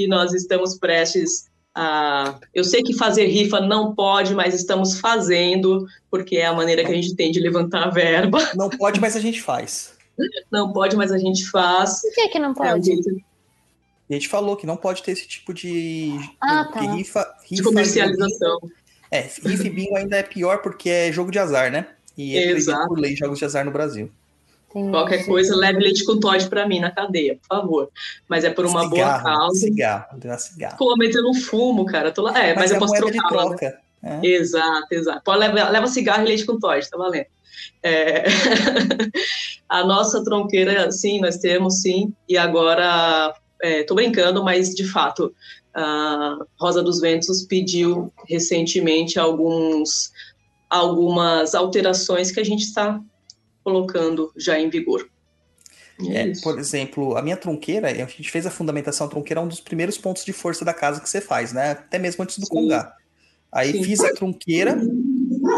[0.03, 5.85] E nós estamos prestes ah, eu sei que fazer rifa não pode, mas estamos fazendo,
[6.09, 8.39] porque é a maneira que a gente tem de levantar a verba.
[8.53, 9.93] Não pode, mas a gente faz.
[10.51, 12.01] Não pode, mas a gente faz.
[12.01, 12.91] Por que, que não pode?
[12.91, 12.95] É,
[14.09, 16.81] a gente falou que não pode ter esse tipo de, ah, tá.
[16.81, 17.55] rifa, rifa.
[17.55, 18.59] De comercialização.
[19.11, 21.87] É, rifa e bingo ainda é pior porque é jogo de azar, né?
[22.17, 22.89] E é Exato.
[22.89, 24.11] por lei jogos de azar no Brasil.
[24.69, 27.89] Qualquer coisa, leve leite com Todd para mim na cadeia, por favor.
[28.27, 29.59] Mas é por uma cigarro, boa causa.
[29.59, 30.77] Cigarro, cigarro.
[30.77, 32.11] Pô, mas eu não fumo, cara.
[32.11, 32.37] Tô lá.
[32.37, 33.27] É, mas, mas eu posso trocar.
[33.29, 33.79] troca.
[34.03, 34.25] É.
[34.25, 35.21] Exato, exato.
[35.23, 37.25] Pode levar, leva cigarro e leite com Todd, tá valendo.
[37.81, 38.25] É...
[39.67, 45.33] a nossa tronqueira, sim, nós temos, sim, e agora, estou é, brincando, mas de fato,
[45.73, 50.11] a Rosa dos Ventos pediu recentemente alguns,
[50.69, 53.01] algumas alterações que a gente está
[53.63, 55.09] colocando já em vigor.
[56.07, 59.47] É, por exemplo, a minha tronqueira, a gente fez a fundamentação, a tronqueira é um
[59.47, 61.71] dos primeiros pontos de força da casa que você faz, né?
[61.71, 62.51] Até mesmo antes do Sim.
[62.51, 62.95] congá.
[63.51, 63.83] Aí Sim.
[63.83, 64.79] fiz a tronqueira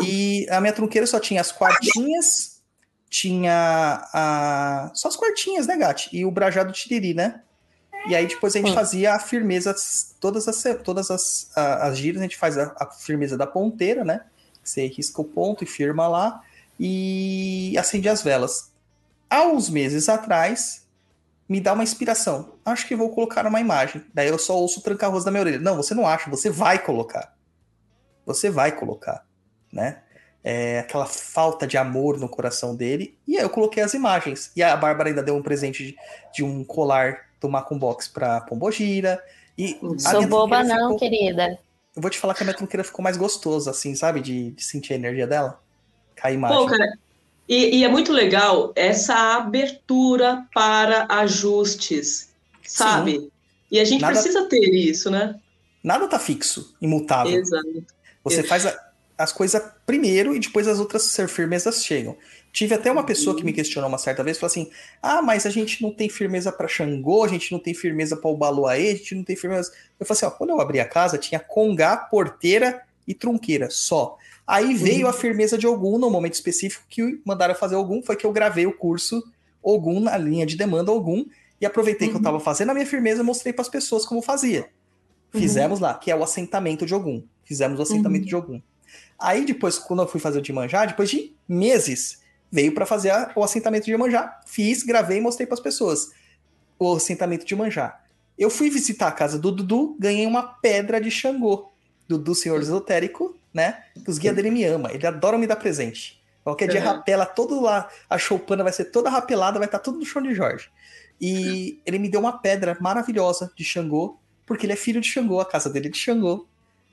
[0.04, 2.62] e a minha tronqueira só tinha as quartinhas,
[3.08, 4.92] tinha a...
[4.96, 6.10] só as quartinhas, né, Gati?
[6.12, 7.42] E o brajado tiriri, né?
[8.08, 9.76] E aí depois a gente fazia a firmeza,
[10.20, 14.22] todas as, todas as, as giras, a gente faz a, a firmeza da ponteira, né?
[14.64, 16.42] Você risca o ponto e firma lá
[16.84, 18.72] e acende as velas.
[19.30, 20.88] Há uns meses atrás,
[21.48, 22.56] me dá uma inspiração.
[22.66, 24.04] Acho que vou colocar uma imagem.
[24.12, 25.60] Daí eu só ouço o tranca-arroz da minha orelha.
[25.60, 27.36] Não, você não acha, você vai colocar.
[28.26, 29.24] Você vai colocar,
[29.72, 30.02] né?
[30.44, 33.16] É aquela falta de amor no coração dele.
[33.28, 34.52] E aí eu coloquei as imagens.
[34.56, 35.96] E a Bárbara ainda deu um presente de,
[36.34, 39.24] de um colar do Macum Box pra Pombogira.
[39.56, 40.98] E Sou boba não, ficou...
[40.98, 41.60] querida.
[41.96, 44.20] Eu vou te falar que a minha trunqueira ficou mais gostosa, assim, sabe?
[44.20, 45.62] De, de sentir a energia dela.
[46.22, 46.58] A imagem.
[46.58, 46.98] Pô, cara,
[47.48, 52.30] e, e, é muito legal essa abertura para ajustes,
[52.64, 53.20] sabe?
[53.20, 53.32] Sim.
[53.72, 55.40] E a gente nada, precisa ter isso, né?
[55.84, 57.40] Nada tá fixo, imutável.
[57.40, 57.86] Exato.
[58.24, 62.16] Você faz a, as coisas primeiro e depois as outras ser firmezas chegam.
[62.54, 64.70] Tive até uma pessoa que me questionou uma certa vez, falou assim:
[65.02, 68.30] "Ah, mas a gente não tem firmeza para Xangô, a gente não tem firmeza para
[68.30, 69.72] o Baluaê, a gente não tem firmeza".
[70.00, 74.18] Eu falei assim: "Ó, quando eu abri a casa, tinha congá, porteira e trunqueira só.
[74.52, 78.26] Aí veio a firmeza de Ogum no momento específico que mandaram fazer Ogum, foi que
[78.26, 79.24] eu gravei o curso
[79.64, 81.26] Ogum na linha de demanda Ogum
[81.62, 82.12] e aproveitei uhum.
[82.12, 84.68] que eu estava fazendo a minha firmeza e mostrei para as pessoas como fazia.
[85.32, 85.86] Fizemos uhum.
[85.86, 87.24] lá, que é o assentamento de Ogum.
[87.46, 88.28] Fizemos o assentamento uhum.
[88.28, 88.62] de Ogum.
[89.18, 92.22] Aí depois, quando eu fui fazer o de manjar, depois de meses,
[92.52, 94.42] veio para fazer a, o assentamento de manjar.
[94.46, 96.12] Fiz, gravei e mostrei para as pessoas
[96.78, 98.04] o assentamento de manjar.
[98.38, 101.72] Eu fui visitar a casa do Dudu, ganhei uma pedra de Xangô.
[102.06, 103.84] Dudu, senhor esotérico, né?
[104.04, 106.22] Que os guias dele me amam, ele adora me dar presente.
[106.44, 110.00] Qualquer dia rapela todo lá, a choupana vai ser toda rapelada, vai estar tá tudo
[110.00, 110.70] no chão de Jorge.
[111.20, 115.40] E ele me deu uma pedra maravilhosa de Xangô, porque ele é filho de Xangô,
[115.40, 116.48] a casa dele é de Xangô.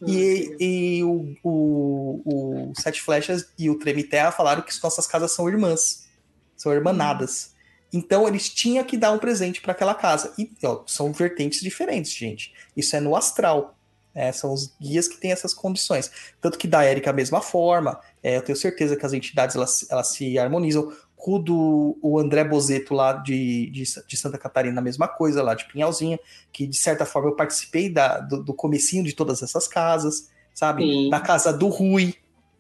[0.07, 5.49] E, e o, o, o, Sete Flechas e o Tremiterra falaram que nossas casas são
[5.49, 6.09] irmãs,
[6.57, 7.55] são irmanadas.
[7.93, 10.33] Então eles tinham que dar um presente para aquela casa.
[10.39, 12.53] E ó, são vertentes diferentes, gente.
[12.77, 13.78] Isso é no astral.
[14.15, 16.11] É, são os guias que têm essas condições.
[16.41, 18.01] Tanto que da Erika a mesma forma.
[18.23, 20.93] É, eu tenho certeza que as entidades elas, elas se harmonizam.
[21.21, 25.53] O do o André Bozeto lá de, de, de, Santa Catarina, a mesma coisa, lá
[25.53, 26.19] de Pinhalzinha,
[26.51, 30.85] que de certa forma eu participei da, do, do comecinho de todas essas casas, sabe?
[30.85, 31.11] Sim.
[31.11, 32.15] Na casa do Rui,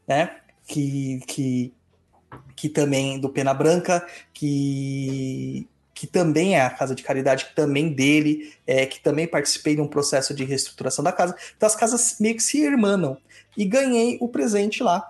[0.06, 0.36] né?
[0.66, 1.74] Que, que,
[2.54, 5.66] que também, do Pena Branca, que
[5.98, 9.80] que também é a casa de caridade, que também dele, é, que também participei de
[9.80, 11.34] um processo de reestruturação da casa.
[11.56, 13.18] Então as casas meio que se irmanam.
[13.56, 15.04] E ganhei o presente lá.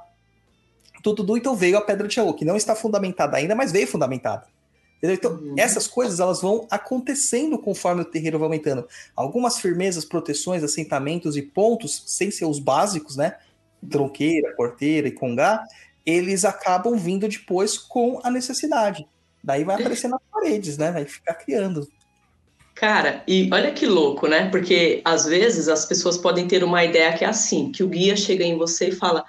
[1.03, 4.47] Tudo então veio a Pedra de Jaú, que não está fundamentada ainda, mas veio fundamentada.
[4.97, 5.15] Entendeu?
[5.15, 5.55] Então, uhum.
[5.59, 8.89] essas coisas elas vão acontecendo conforme o terreiro vai aumentando.
[9.15, 13.37] Algumas firmezas, proteções, assentamentos e pontos, sem ser os básicos, né?
[13.91, 15.63] Tronqueira, porteira e congá,
[16.07, 19.07] eles acabam vindo depois com a necessidade.
[19.43, 20.91] Daí vai aparecer nas paredes, né?
[20.91, 21.89] Vai ficar criando.
[22.75, 24.49] Cara, e olha que louco, né?
[24.51, 28.17] Porque às vezes as pessoas podem ter uma ideia que é assim, que o guia
[28.17, 29.25] chega em você e fala: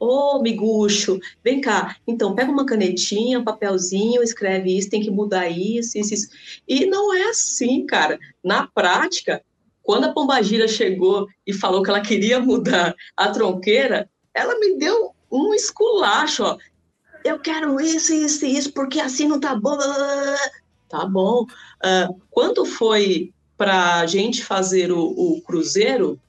[0.00, 1.94] Ô, oh, miguxo, vem cá.
[2.08, 6.28] Então, pega uma canetinha, um papelzinho, escreve isso, tem que mudar isso, isso, isso.
[6.66, 8.18] E não é assim, cara.
[8.42, 9.40] Na prática,
[9.80, 15.14] quando a Pombagira chegou e falou que ela queria mudar a tronqueira, ela me deu
[15.30, 16.58] um esculacho, ó
[17.24, 19.78] eu quero isso, isso e isso, porque assim não tá bom.
[20.88, 21.42] Tá bom.
[21.42, 26.20] Uh, quando foi para a gente fazer o, o, cruzeiro,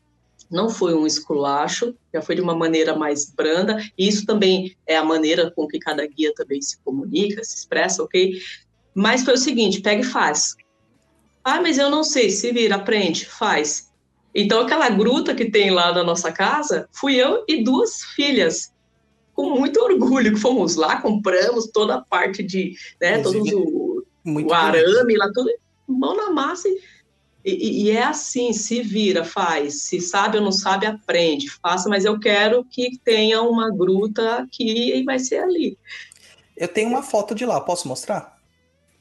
[0.49, 4.95] não foi um esculacho, já foi de uma maneira mais branda, e isso também é
[4.95, 8.39] a maneira com que cada guia também se comunica, se expressa, ok?
[8.93, 10.55] Mas foi o seguinte, pega e faz.
[11.43, 13.91] Ah, mas eu não sei, se vira, aprende, faz.
[14.33, 18.72] Então, aquela gruta que tem lá na nossa casa, fui eu e duas filhas
[19.33, 24.53] com muito orgulho que fomos lá, compramos toda a parte de, né, todos o, o
[24.53, 25.49] arame lá, tudo,
[25.87, 26.79] mão na massa e,
[27.45, 32.05] e, e, é assim, se vira, faz, se sabe ou não sabe, aprende, faça, mas
[32.05, 35.77] eu quero que tenha uma gruta aqui e vai ser ali.
[36.55, 38.37] Eu tenho uma foto de lá, posso mostrar?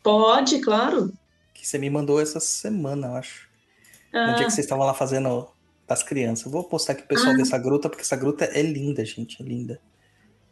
[0.02, 1.12] Pode, claro.
[1.54, 3.48] Que você me mandou essa semana, eu acho.
[4.12, 4.28] Ah.
[4.28, 5.48] No dia que vocês estavam lá fazendo
[5.88, 6.50] as crianças.
[6.50, 7.36] Vou postar aqui pro pessoal Ah.
[7.36, 9.40] ver essa gruta, porque essa gruta é linda, gente.
[9.40, 9.80] É linda.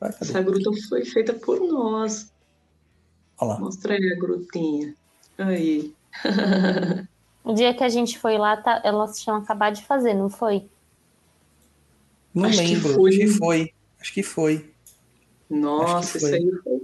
[0.01, 0.11] Vai?
[0.21, 2.33] Essa gruta foi feita por nós.
[3.39, 3.61] Olha lá.
[3.61, 4.95] Mostra aí a grutinha.
[5.39, 5.95] Aí.
[7.43, 10.67] O dia que a gente foi lá, tá, elas tinham acabado de fazer, não foi?
[12.35, 12.95] Não Acho que lembro.
[12.95, 13.11] foi.
[13.11, 13.73] Acho que foi.
[13.99, 14.71] Acho que foi.
[15.49, 16.39] Nossa, que isso foi.
[16.39, 16.83] aí foi.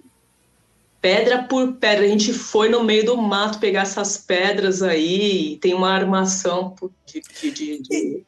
[1.01, 2.07] Pedra por pedra.
[2.07, 5.53] A gente foi no meio do mato pegar essas pedras aí.
[5.53, 6.75] e Tem uma armação
[7.05, 7.21] de.
[7.21, 8.25] de, de- de-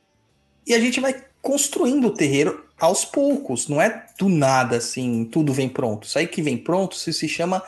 [0.66, 3.68] E a gente vai construindo o terreiro aos poucos.
[3.68, 6.06] Não é do nada assim, tudo vem pronto.
[6.06, 7.62] Isso aí que vem pronto isso se chama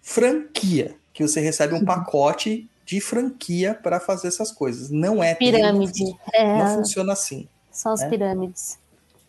[0.00, 0.94] franquia.
[1.12, 4.90] Que você recebe um pacote de franquia para fazer essas coisas.
[4.90, 6.04] Não é Pirâmide.
[6.04, 7.46] Não, É, não funciona assim.
[7.70, 8.08] são as né?
[8.08, 8.78] pirâmides.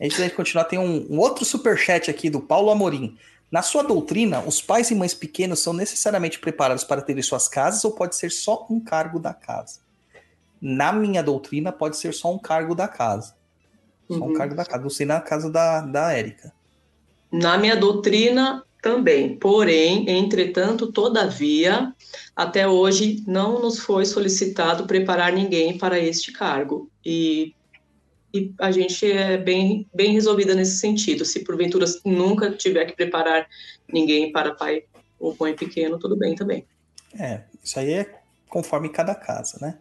[0.02, 3.18] Antes da gente continuar, tem um, um outro superchat aqui do Paulo Amorim.
[3.52, 7.86] Na sua doutrina, os pais e mães pequenos são necessariamente preparados para terem suas casas
[7.86, 9.80] ou pode ser só um cargo da casa?
[10.60, 13.36] Na minha doutrina, pode ser só um cargo da casa.
[14.10, 14.34] Só um Uhum.
[14.34, 14.82] cargo da casa.
[14.84, 16.54] Não sei na casa da, da Érica.
[17.32, 19.38] Na minha doutrina também.
[19.38, 21.94] Porém, entretanto, todavia,
[22.36, 26.90] até hoje não nos foi solicitado preparar ninguém para este cargo.
[27.04, 27.56] E,
[28.34, 31.24] e a gente é bem, bem resolvida nesse sentido.
[31.24, 33.48] Se porventura nunca tiver que preparar
[33.92, 34.84] ninguém para pai
[35.18, 36.66] ou mãe pequeno, tudo bem também.
[37.18, 38.20] É, isso aí é
[38.50, 39.78] conforme cada casa, né?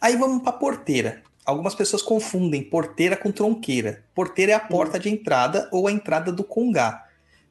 [0.00, 1.22] Aí vamos para porteira.
[1.44, 4.04] Algumas pessoas confundem porteira com tronqueira.
[4.14, 7.04] Porteira é a porta de entrada ou a entrada do congá,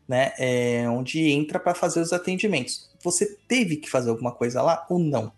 [0.07, 0.31] né?
[0.37, 2.89] É onde entra para fazer os atendimentos.
[3.03, 5.31] Você teve que fazer alguma coisa lá ou não?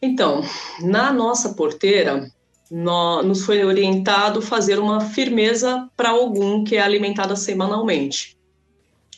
[0.00, 0.42] Então,
[0.80, 2.30] na nossa porteira,
[2.70, 8.36] nó- nos foi orientado fazer uma firmeza para algum que é alimentada semanalmente.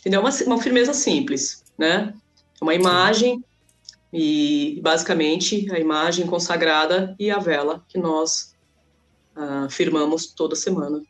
[0.00, 0.20] Entendeu?
[0.20, 2.14] Uma, uma firmeza simples, né?
[2.60, 3.44] Uma imagem
[4.12, 8.54] e, basicamente, a imagem consagrada e a vela que nós
[9.36, 11.00] ah, firmamos toda semana.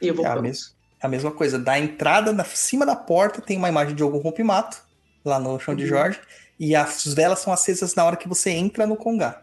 [0.00, 1.58] E eu vou É a, mes a mesma coisa.
[1.58, 4.82] Da entrada, na cima da porta, tem uma imagem de algum rompimato,
[5.24, 5.88] lá no chão de Uhum.
[5.88, 6.20] Jorge,
[6.58, 9.42] e as velas são acesas na hora que você entra no congá.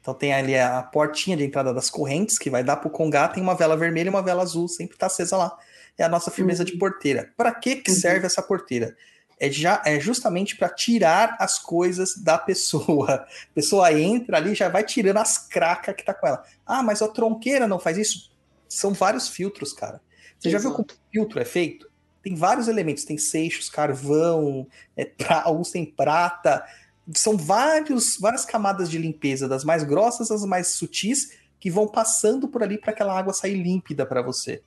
[0.00, 3.42] Então tem ali a portinha de entrada das correntes, que vai dar pro congá, tem
[3.42, 5.56] uma vela vermelha e uma vela azul, sempre tá acesa lá.
[5.98, 7.30] É a nossa firmeza de porteira.
[7.36, 7.96] Para que que Uhum.
[7.96, 8.96] serve essa porteira?
[9.40, 13.14] É, já, é justamente para tirar as coisas da pessoa.
[13.14, 16.44] A pessoa entra ali já vai tirando as cracas que tá com ela.
[16.66, 18.30] Ah, mas a tronqueira não faz isso?
[18.68, 20.00] São vários filtros, cara.
[20.38, 21.00] Você já viu como Exato.
[21.00, 21.88] o filtro é feito?
[22.22, 24.66] Tem vários elementos, tem seixos, carvão,
[24.96, 26.64] é, pra, alguns tem prata.
[27.14, 32.46] São vários, várias camadas de limpeza, das mais grossas às mais sutis, que vão passando
[32.48, 34.62] por ali para aquela água sair límpida para você.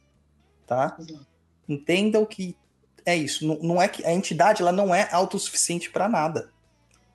[0.65, 0.95] Tá?
[0.99, 1.27] Exato.
[1.68, 2.56] Entendam que
[3.05, 3.47] é isso.
[3.47, 6.49] Não, não é que a entidade ela não é autossuficiente para nada.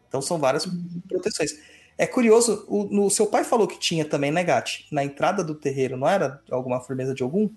[0.09, 0.67] Então são várias
[1.09, 1.53] proteções.
[1.99, 4.87] É curioso, o, no, seu pai falou que tinha também, né, Gatti?
[4.93, 7.49] Na entrada do terreiro, não era alguma firmeza de algum?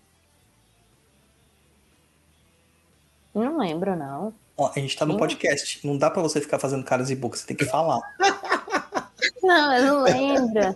[3.34, 4.34] Não lembro, não.
[4.58, 5.86] Ó, a gente tá no podcast.
[5.86, 8.00] Não dá pra você ficar fazendo caras e bocas, você tem que falar.
[9.42, 10.76] Não, eu não lembro.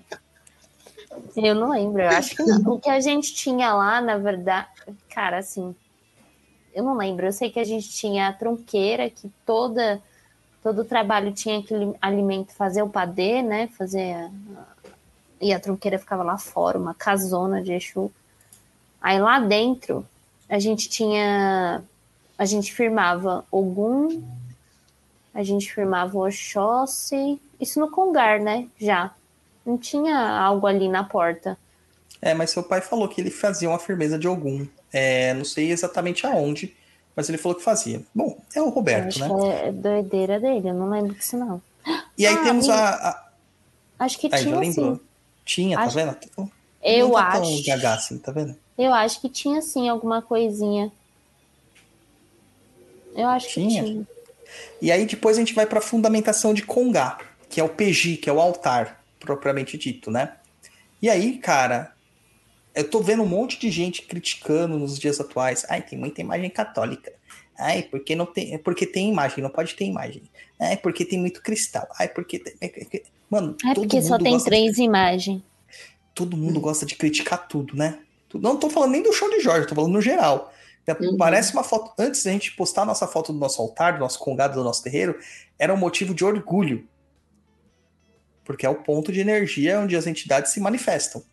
[1.36, 2.74] Eu não lembro, eu acho que não.
[2.74, 4.68] O que a gente tinha lá, na verdade,
[5.10, 5.76] cara, assim,
[6.74, 7.26] eu não lembro.
[7.26, 10.02] Eu sei que a gente tinha a tronqueira, que toda
[10.62, 13.68] todo o trabalho tinha aquele alimento, fazer o padê, né?
[13.78, 14.14] Fazer.
[14.14, 14.32] a-
[15.42, 18.10] E a tronqueira ficava lá fora, uma casona de Exu.
[19.02, 20.08] Aí lá dentro,
[20.50, 21.84] a gente tinha.
[22.38, 24.24] A gente firmava Ogum,
[25.34, 27.40] a gente firmava Oxóssi.
[27.60, 28.68] Isso no Congar, né?
[28.80, 29.12] Já.
[29.66, 31.58] Não tinha algo ali na porta.
[32.22, 34.66] É, mas seu pai falou que ele fazia uma firmeza de algum.
[34.94, 36.76] É, não sei exatamente aonde,
[37.16, 38.02] mas ele falou que fazia.
[38.14, 39.28] Bom, é o Roberto, né?
[39.68, 41.62] é doideira dele, eu não lembro disso, não.
[42.18, 42.90] E aí Ah, temos e- a.
[42.90, 43.24] a...
[44.00, 44.96] Acho que Aí, já tinha lembrou?
[44.96, 45.02] sim.
[45.46, 46.18] Tinha, tá Acho- vendo?
[46.82, 47.66] Eu não tá acho.
[47.66, 48.56] gaga assim, tá vendo?
[48.78, 50.92] Eu acho que tinha sim alguma coisinha.
[53.16, 53.84] Eu acho Tinha?
[53.84, 54.08] que tinha.
[54.82, 57.18] E aí depois a gente vai para a fundamentação de Congá,
[57.50, 60.34] que é o PG, que é o altar, propriamente dito, né?
[61.02, 61.93] E aí, cara,
[62.76, 65.66] eu tô vendo um monte de gente criticando nos dias atuais.
[65.70, 67.14] Ai, tem muita imagem católica.
[67.58, 70.24] Ai, porque não tem, porque tem imagem, não pode ter imagem.
[70.60, 71.88] Ai, porque tem muito cristal.
[72.00, 72.56] Ai, porque tem...
[73.30, 75.42] Mano, É todo porque só tem gosta de três imagens.
[76.16, 78.00] todo mundo gosta de criticar tudo, né?
[78.30, 80.52] Tu- Não tô falando nem do show de Jorge, tô falando no geral.
[80.86, 81.16] É, Uhum.
[81.16, 81.94] Parece uma foto.
[81.98, 84.84] Antes da gente postar a nossa foto do nosso altar, do nosso congado, do nosso
[84.84, 85.18] terreiro,
[85.58, 86.88] era um motivo de orgulho.
[88.44, 91.24] Porque é o ponto de energia onde as entidades se manifestam.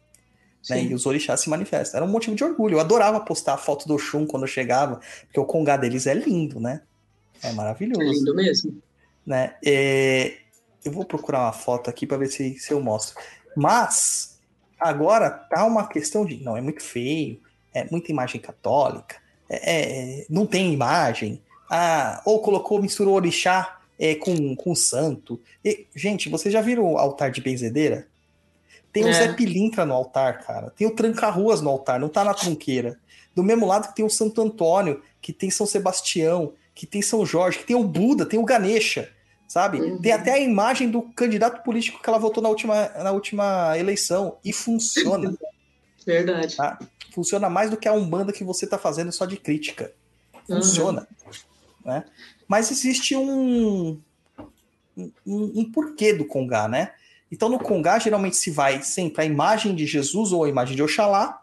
[0.69, 0.85] Né?
[0.85, 1.99] E os orixás se manifestam.
[1.99, 2.75] Era um motivo de orgulho.
[2.75, 6.15] Eu adorava postar a foto do Oxum quando eu chegava, porque o congá deles é
[6.15, 6.83] lindo, né?
[7.43, 8.83] É É maravilhoso lindo mesmo.
[9.27, 9.55] né?
[9.65, 10.35] É,
[10.85, 13.19] eu vou procurar uma foto aqui para ver se, se eu mostro.
[13.57, 14.31] Mas
[14.81, 16.43] Agora tá uma questão de.
[16.43, 17.39] Não, é muito feio,
[17.75, 19.17] é muita imagem católica,
[19.47, 21.43] é, é, não tem imagem.
[21.71, 25.39] Ah, ou colocou, misturou orixá é, com, com santo.
[25.63, 28.09] E, gente, vocês já viram o altar de benzedeira?
[28.93, 29.13] Tem o É.
[29.13, 30.71] Zé Pilintra no altar, cara.
[30.71, 32.99] Tem o Tranca-Ruas no altar, não tá na trunqueira.
[33.35, 37.25] Do mesmo lado que tem o Santo Antônio, que tem São Sebastião, que tem São
[37.25, 39.13] Jorge, que tem o Buda, tem o Ganesha,
[39.47, 39.81] sabe?
[39.81, 40.01] Uhum.
[40.01, 44.39] Tem até a imagem do candidato político que ela votou na última, na última eleição.
[44.45, 45.33] E funciona.
[46.05, 46.57] Verdade.
[46.57, 46.79] Tá?
[47.13, 49.93] Funciona mais do que a Umbanda que você tá fazendo só de crítica.
[50.47, 51.07] Funciona.
[51.85, 52.05] Né?
[52.49, 54.01] Mas existe um,
[54.99, 56.93] um, um porquê do Congá, né?
[57.31, 60.83] Então no Congá geralmente se vai sempre a imagem de Jesus ou a imagem de
[60.83, 61.43] Oxalá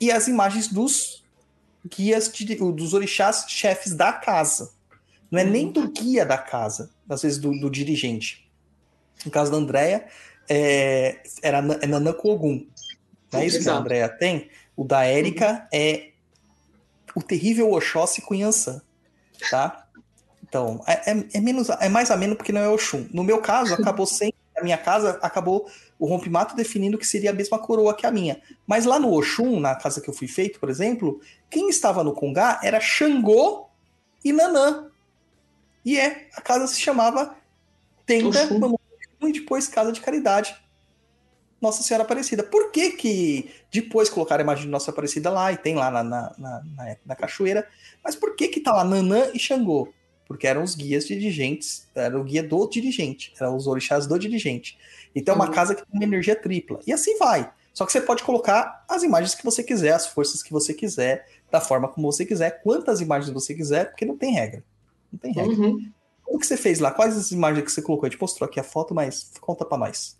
[0.00, 1.24] e as imagens dos
[1.86, 4.72] guias, de- dos orixás chefes da casa.
[5.30, 8.50] Não é nem do guia da casa, às vezes do, do dirigente.
[9.24, 10.06] No caso da Andrea,
[10.48, 12.66] é, era é Nanã Ogum.
[13.32, 13.80] Não é isso que a Exato.
[13.80, 14.48] Andrea tem?
[14.76, 16.10] O da Érica é
[17.14, 18.80] o terrível Oxóssi com Yansan,
[19.50, 19.86] tá?
[20.42, 23.06] Então, é, é- é menos, é mais ameno porque não é Oxum.
[23.12, 27.34] No meu caso, acabou sem a minha casa, acabou o rompimato definindo que seria a
[27.34, 28.40] mesma coroa que a minha.
[28.66, 31.20] Mas lá no Oxum, na casa que eu fui feito, por exemplo,
[31.50, 33.68] quem estava no Congá era Xangô
[34.24, 34.88] e Nanã.
[35.84, 37.34] E é, a casa se chamava
[38.04, 38.58] Tenda Oxum.
[38.58, 38.78] Mamãe
[39.22, 40.56] e depois Casa de Caridade.
[41.60, 42.42] Nossa Senhora Aparecida.
[42.44, 46.04] Por que que depois colocaram a imagem de Nossa Aparecida lá e tem lá na,
[46.04, 47.68] na, na, na- na cachoeira?
[48.04, 49.92] Mas por que que tá lá Nanã e Xangô?
[50.28, 54.78] Porque eram os guias dirigentes, era o guia do dirigente, eram os orixás do dirigente.
[55.14, 55.52] Então é uma Uhum.
[55.52, 56.78] casa que tem uma energia tripla.
[56.86, 57.50] E assim vai.
[57.72, 61.26] Só que você pode colocar as imagens que você quiser, as forças que você quiser,
[61.50, 64.62] da forma como você quiser, quantas imagens você quiser, porque não tem regra.
[65.10, 65.54] Não tem regra.
[65.56, 65.90] Uhum.
[66.26, 66.90] O que você fez lá?
[66.90, 68.06] Quais as imagens que você colocou?
[68.06, 70.18] A gente mostrou aqui a foto, mas conta pra nós.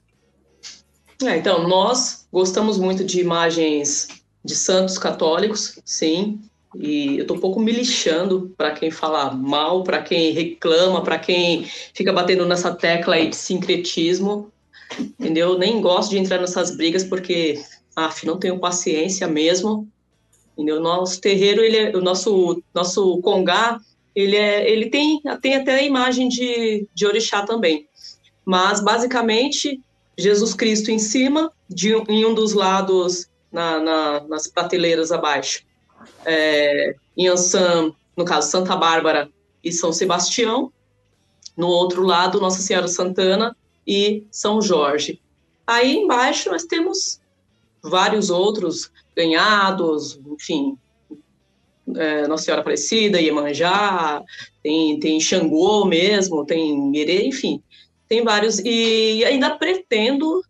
[1.22, 4.08] É, então, nós gostamos muito de imagens
[4.44, 6.40] de santos católicos, sim.
[6.76, 11.18] E eu tô um pouco me lixando para quem fala mal, para quem reclama, para
[11.18, 11.64] quem
[11.94, 14.52] fica batendo nessa tecla aí de sincretismo.
[15.18, 15.58] Entendeu?
[15.58, 17.62] Nem gosto de entrar nessas brigas porque,
[17.96, 19.88] af, não tenho paciência mesmo.
[20.56, 20.80] Entendeu?
[20.80, 23.80] Nosso terreiro, ele é, o nosso nosso congá,
[24.14, 27.86] ele é, ele tem, tem até a imagem de, de orixá também.
[28.44, 29.80] Mas basicamente
[30.18, 35.67] Jesus Cristo em cima, de, em um dos lados, na, na- nas prateleiras abaixo.
[36.24, 39.30] É, em Ansan, no caso, Santa Bárbara
[39.62, 40.72] e São Sebastião.
[41.56, 43.56] No outro lado, Nossa Senhora Santana
[43.86, 45.20] e São Jorge.
[45.66, 47.20] Aí embaixo nós temos
[47.82, 50.78] vários outros ganhados, enfim,
[51.96, 54.22] é, Nossa Senhora Aparecida, Iemanjá,
[54.62, 57.62] tem, tem Xangô mesmo, tem Herê, enfim,
[58.08, 58.58] tem vários.
[58.60, 60.42] E ainda pretendo,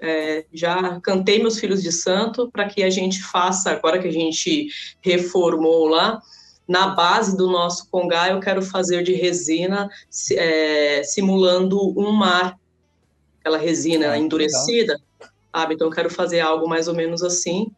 [0.00, 4.12] é, já cantei meus filhos de santo para que a gente faça, agora que a
[4.12, 4.68] gente
[5.02, 6.20] reformou lá,
[6.66, 12.56] na base do nosso congá, eu quero fazer de resina, si- é, simulando um mar,
[13.40, 15.00] aquela resina Ah, endurecida,
[15.54, 15.74] sabe?
[15.74, 17.68] Então eu quero fazer algo mais ou menos assim.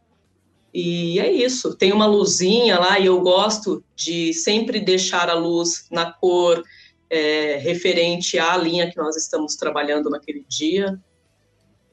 [0.74, 1.76] E é isso.
[1.76, 6.62] Tem uma luzinha lá e eu gosto de sempre deixar a luz na cor
[7.08, 10.98] é, referente à linha que nós estamos trabalhando naquele dia.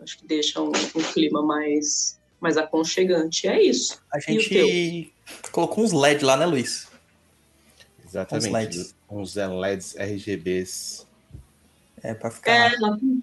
[0.07, 3.45] Acho que deixa um, um clima mais, mais aconchegante.
[3.45, 4.01] É isso.
[4.13, 5.11] A gente
[5.51, 6.87] colocou uns LED lá, né, Luiz?
[7.99, 8.53] Uns Exatamente.
[8.53, 8.95] LEDs.
[9.11, 11.05] Uns LEDs RGBs.
[12.01, 12.71] É, pra ficar.
[12.71, 12.75] É,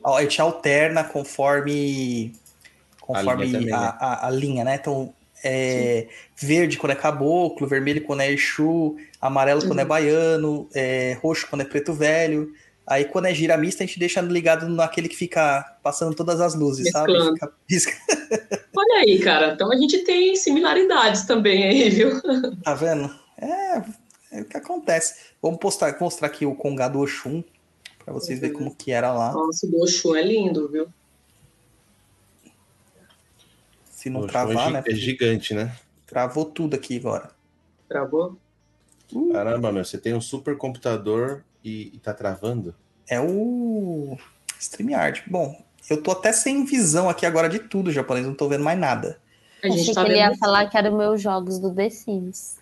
[0.05, 2.35] A gente alterna conforme.
[3.01, 3.97] Conforme linha também, a, né?
[3.99, 4.75] a- a linha, né?
[4.75, 6.07] Então, é,
[6.37, 9.89] verde quando é caboclo, vermelho quando é Exu, amarelo quando é Uhum.
[9.89, 12.53] baiano, é, roxo quando é preto velho.
[12.87, 16.55] Aí quando é gira mista, a gente deixa ligado naquele que fica passando todas as
[16.55, 17.13] luzes, sabe?
[17.33, 17.93] Fica, pisca.
[18.77, 19.53] olha aí, cara.
[19.55, 22.21] Então a gente tem similaridades também aí, viu?
[22.63, 23.11] Tá vendo?
[23.39, 23.83] É,
[24.33, 25.33] é o que acontece.
[25.41, 27.43] Vamos postar, mostrar aqui o Congá do Oxum,
[28.05, 29.33] pra vocês verem como que era lá.
[29.33, 30.87] Nossa, o do Oxum é lindo, viu?
[33.91, 34.85] Se não Poxa, travar, é né?
[34.87, 35.75] É gigante, né?
[36.07, 37.31] Travou tudo aqui agora.
[37.89, 38.37] Travou?
[39.33, 42.75] Caramba, meu, você tem um super computador e, e tá travando?
[43.09, 44.17] É o
[44.61, 45.23] StreamYard.
[45.27, 48.79] Bom, eu tô até sem visão aqui agora de tudo, japonês, não tô vendo mais
[48.79, 49.19] nada.
[49.63, 52.57] A gente Achei tá que ele ia falar que eram meus jogos do The Sims.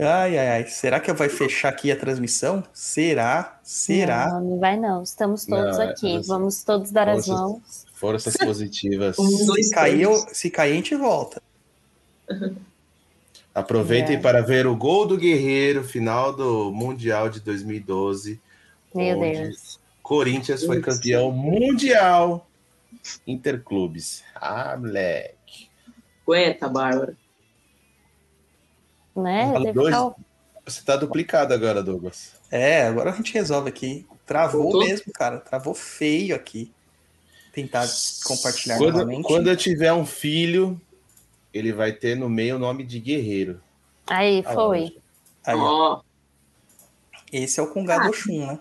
[0.00, 0.66] Ai, ai, ai.
[0.66, 2.62] Será que vai fechar aqui a transmissão?
[2.72, 3.58] Será?
[3.64, 4.28] Será?
[4.30, 5.02] Não, não vai não.
[5.02, 6.12] Estamos todos Não, é- aqui.
[6.12, 7.34] elas- Vamos todos dar as Forças.
[7.40, 7.86] mãos.
[7.94, 9.16] Forças positivas.
[9.18, 11.42] Um, dois, Se cair, eu- se cair, a gente volta.
[13.54, 14.20] Aproveitem É.
[14.20, 18.40] para ver o gol do Guerreiro, final do Mundial de 2012.
[18.94, 19.80] Meu onde Deus.
[20.02, 22.46] Corinthians foi campeão mundial
[23.26, 24.22] Interclubes.
[24.34, 25.68] Ah, moleque.
[26.26, 27.16] Aguenta, Bárbara.
[29.16, 29.52] Né?
[29.72, 29.94] Dois.
[29.94, 30.14] ficar-
[30.64, 32.32] Você tá duplicado agora, Douglas.
[32.50, 34.06] É, agora a gente resolve aqui.
[34.26, 34.84] Travou Voltou?
[34.86, 35.38] mesmo, cara.
[35.38, 36.70] Travou feio aqui.
[37.52, 37.86] Tentar
[38.24, 39.22] compartilhar Quando, novamente.
[39.24, 40.80] quando eu tiver um filho,
[41.52, 43.60] ele vai ter no meio o nome de guerreiro.
[44.06, 44.96] Aí, Ah, foi.
[45.44, 46.00] Aí, ó.
[47.32, 48.58] Esse é o Congá do Oxum, né?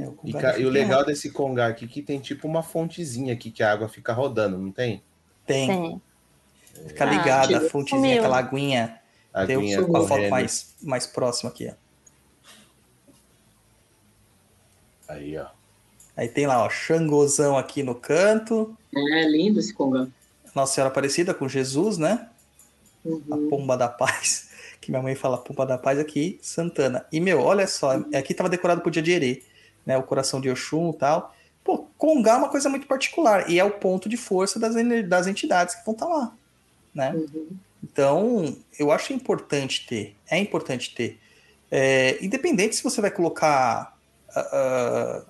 [0.00, 3.32] É o E, ca- e o legal desse congá aqui que tem tipo uma fontezinha
[3.32, 5.02] aqui que a água fica rodando, não tem?
[5.46, 6.02] Tem, Tem.
[6.88, 7.70] fica Ah, ligada, a tira.
[7.70, 8.18] fontezinha, Sumiu.
[8.18, 9.00] aquela aguinha.
[9.82, 11.74] O- com a foto mais, mais próxima aqui, ó.
[15.12, 15.46] Aí, ó.
[16.16, 18.76] Aí tem lá, ó, Xangozão aqui no canto.
[18.96, 20.06] é lindo esse congá.
[20.54, 22.28] Nossa Senhora Aparecida com Jesus, né?
[23.04, 23.48] A Uhum.
[23.50, 24.52] Pomba da Paz.
[24.80, 27.06] Que minha mãe fala Pomba da Paz aqui, Santana.
[27.10, 29.42] E, meu, olha só, aqui tava decorado pro dia de Herê,
[29.86, 29.96] né?
[29.96, 31.34] O coração de Oxum e tal.
[31.64, 33.48] Pô, Congá é uma coisa muito particular.
[33.48, 34.74] E é o ponto de força das,
[35.08, 36.34] das entidades que vão estar lá,
[36.94, 37.12] né?
[37.14, 37.56] Uhum.
[37.82, 40.14] Então, eu acho importante ter.
[40.28, 41.18] É importante ter.
[41.70, 43.96] É, independente se você vai colocar
[44.34, 45.22] ah,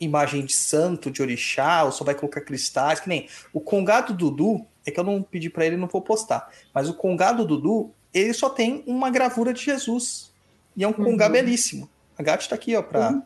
[0.00, 4.66] imagem de santo, de orixá, ou só vai colocar cristais, que nem o congado Dudu,
[4.84, 6.50] é que eu não pedi pra ele, não vou postar.
[6.74, 10.32] Mas o congado Dudu, ele só tem uma gravura de Jesus.
[10.76, 11.32] E é um congá Uhum.
[11.32, 11.88] belíssimo.
[12.18, 13.22] A Gatti tá aqui, ó, pra Uhum.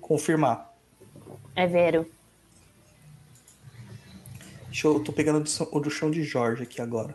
[0.00, 0.72] confirmar.
[1.54, 2.08] É vero.
[4.66, 7.14] Deixa eu, eu tô pegando o do São- o do chão de Jorge aqui agora.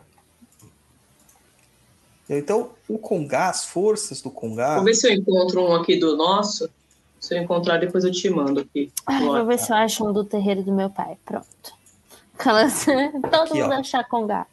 [2.28, 4.76] Então, o Congá, as forças do Congá.
[4.76, 6.68] Vou ver se eu encontro um aqui do nosso.
[7.22, 8.92] Se eu encontrar, depois eu te mando aqui.
[9.06, 11.16] Ai, vou ver se eu acho um do terreiro do meu pai.
[11.24, 11.46] Pronto.
[12.36, 12.84] Aquelas...
[12.84, 13.78] Todo Aqui, mundo ó.
[13.78, 14.44] achar Congá.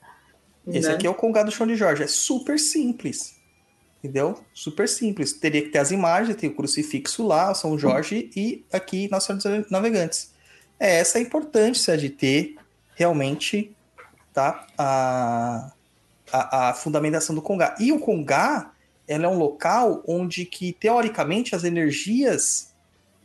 [0.68, 0.94] Esse né?
[0.94, 2.04] aqui é o Congá do chão de Jorge.
[2.04, 3.36] É super simples.
[4.04, 4.40] Entendeu?
[4.54, 5.34] Super simples.
[5.34, 9.64] Teria que ter as imagens, tem o crucifixo lá, São Jorge e aqui Nossa Senhora
[9.64, 10.32] dos Navegantes.
[10.80, 12.56] É, essa é a importância de ter
[12.94, 13.76] realmente
[14.32, 15.72] tá, a,
[16.32, 17.76] a, a fundamentação do Congá.
[17.80, 18.72] E o Congá,
[19.10, 22.74] ela é um local onde que, teoricamente, as energias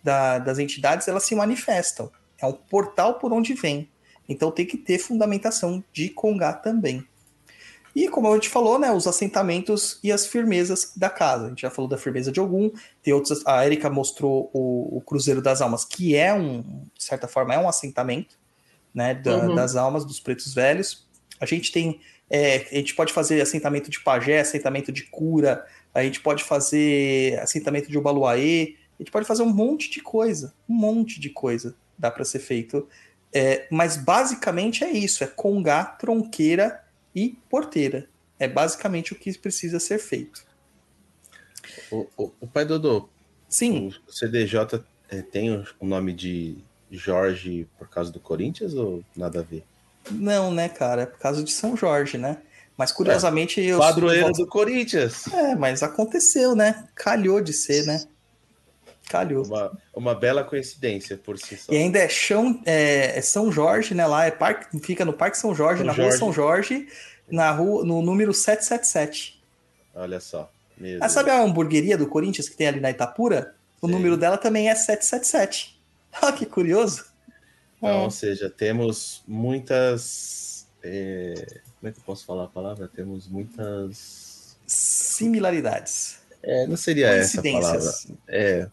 [0.03, 2.11] da- das entidades, elas se manifestam.
[2.41, 3.89] É um portal por onde vem.
[4.29, 7.07] Então tem que ter fundamentação de Congá também.
[7.95, 11.47] E como a gente falou, né, os assentamentos e as firmezas da casa.
[11.47, 13.47] A gente já falou da firmeza de Ogum, tem outros.
[13.47, 16.63] A Erika mostrou o, o Cruzeiro das Almas, que é um,
[16.97, 18.37] de certa forma, é um assentamento,
[18.93, 19.55] né, da- Uhum.
[19.55, 21.07] das almas dos pretos velhos.
[21.41, 25.65] A gente tem, é, a gente pode fazer assentamento de pajé, assentamento de cura,
[25.95, 30.55] a gente pode fazer assentamento de Obaluaê, a gente pode fazer um monte de coisa,
[30.69, 32.89] um monte de coisa dá para ser feito.
[33.33, 36.83] É, mas basicamente é isso: é congá, tronqueira
[37.15, 38.09] e porteira.
[38.39, 40.45] É basicamente o que precisa ser feito.
[41.91, 43.09] O, o, o pai Dodô,
[43.49, 46.59] Sim, o CDJ é, tem o o nome de
[46.91, 49.65] Jorge por causa do Corinthians ou nada a ver?
[50.11, 51.03] Não, né, cara?
[51.03, 52.39] É por causa de São Jorge, né?
[52.77, 53.79] Mas curiosamente eu.
[53.79, 55.27] Padroeiro eu- do Corinthians.
[55.33, 56.85] É, mas aconteceu, né?
[56.95, 58.05] Calhou de ser, né?
[59.09, 59.45] Calhou.
[59.45, 61.73] Uma, uma bela coincidência por si só.
[61.73, 64.07] E ainda é chão, é, é São Jorge, né?
[64.07, 66.19] Lá é parque, fica no Parque São Jorge, São na rua Jorge.
[66.19, 66.89] São Jorge,
[67.31, 69.41] na rua, no número 777.
[69.95, 70.51] Olha só.
[70.77, 73.55] Meu Ah, sabe a hamburgueria do Corinthians que tem ali na Itapura?
[73.81, 73.93] O Sim.
[73.93, 75.79] número dela também é 777.
[76.21, 77.05] Ah, que curioso.
[77.85, 78.05] Então, É.
[78.05, 80.67] ou seja, temos muitas.
[80.83, 81.35] é,
[81.81, 82.89] Como é que eu posso falar a palavra?
[82.89, 84.57] Temos muitas.
[84.67, 86.19] Similaridades.
[86.43, 87.93] É, não seria essa a palavra.
[88.29, 88.69] É.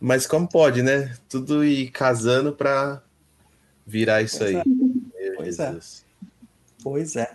[0.00, 1.16] Mas como pode, né?
[1.28, 3.02] Tudo ir casando para
[3.86, 4.62] virar isso Pois aí.
[5.16, 5.30] é.
[5.36, 5.66] Pois é.
[5.66, 6.04] Jesus.
[6.82, 7.30] Pois é.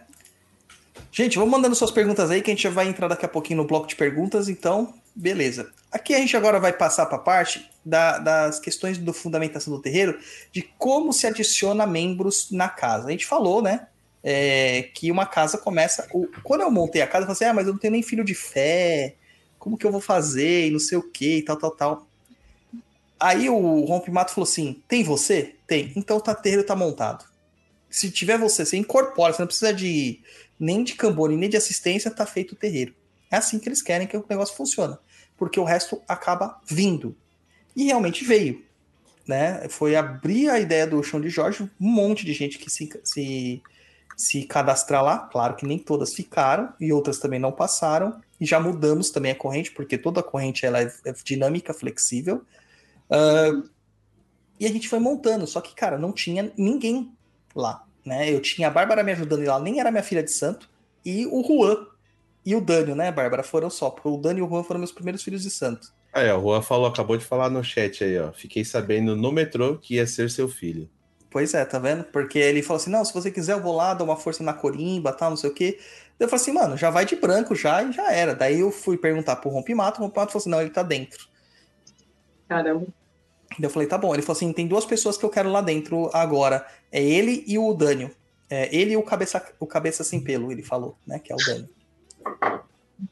[1.12, 3.58] Gente, vamos mandando suas perguntas aí, que a gente já vai entrar daqui a pouquinho
[3.62, 5.70] no bloco de perguntas, então, beleza.
[5.92, 9.82] Aqui a gente agora vai passar para a parte da- das questões do fundamentação do
[9.82, 10.20] terreiro,
[10.52, 13.08] de como se adiciona membros na casa.
[13.08, 13.88] A gente falou, né,
[14.24, 16.08] é, que uma casa começa...
[16.14, 18.03] o- quando eu montei a casa, eu falei assim, ah, mas eu não tenho nem
[18.03, 19.16] filho de fé,
[19.58, 22.08] como que eu vou fazer, e não sei o que, e tal, tal, tal.
[23.20, 25.56] Aí o Rompimato falou assim, tem você?
[25.68, 25.91] Tem.
[25.95, 27.32] Então o terreiro tá montado
[27.91, 30.22] se tiver você, você incorpora, você não precisa de
[30.58, 32.95] nem de cambone, nem de assistência, tá feito o terreiro.
[33.30, 34.98] É assim que eles querem que o negócio funcione,
[35.38, 37.16] porque o resto acaba vindo.
[37.76, 38.64] E realmente veio,
[39.27, 39.68] né?
[39.69, 43.61] Foi abrir a ideia do chão de Jorge, um monte de gente que se, se,
[44.18, 48.60] se cadastrar lá, claro que nem todas ficaram e outras também não passaram, e já
[48.60, 52.43] mudamos também a corrente, porque toda a corrente ela é, é dinâmica, flexível.
[53.10, 53.61] Ah,
[54.60, 57.11] e a gente foi montando, só que, cara, não tinha ninguém
[57.56, 58.31] lá, né?
[58.31, 60.69] Eu tinha a Bárbara me ajudando e ela nem era minha filha de santo,
[61.03, 61.88] e o Juan
[62.45, 63.43] e o Dânio, né, Bárbara?
[63.43, 65.91] Foram só, porque o Dânio e o Juan foram meus primeiros filhos de santo.
[66.14, 68.32] Aí, ó, o Juan falou, acabou de falar no chat aí, ó.
[68.32, 70.90] Fiquei sabendo no metrô que ia ser seu filho.
[71.30, 72.04] Pois é, tá vendo?
[72.04, 74.54] Porque ele falou assim: não, se você quiser, eu vou lá, dar uma força na
[74.54, 75.80] corimba, tal, não sei o quê.
[76.20, 78.36] Daí eu falei assim, mano, já vai de branco já e já era.
[78.36, 81.26] Daí eu fui perguntar pro Rompimato, o Rompimato falou assim: não, ele tá dentro.
[82.50, 82.86] Caramba.
[83.58, 84.14] Daí eu falei, tá bom.
[84.14, 86.68] Ele falou assim: tem duas pessoas que eu quero lá dentro agora.
[86.92, 88.12] É ele e o Dânio.
[88.50, 91.18] É, ele e o cabeça, o cabeça sem pelo, ele falou, né?
[91.20, 91.70] Que é o Dânio.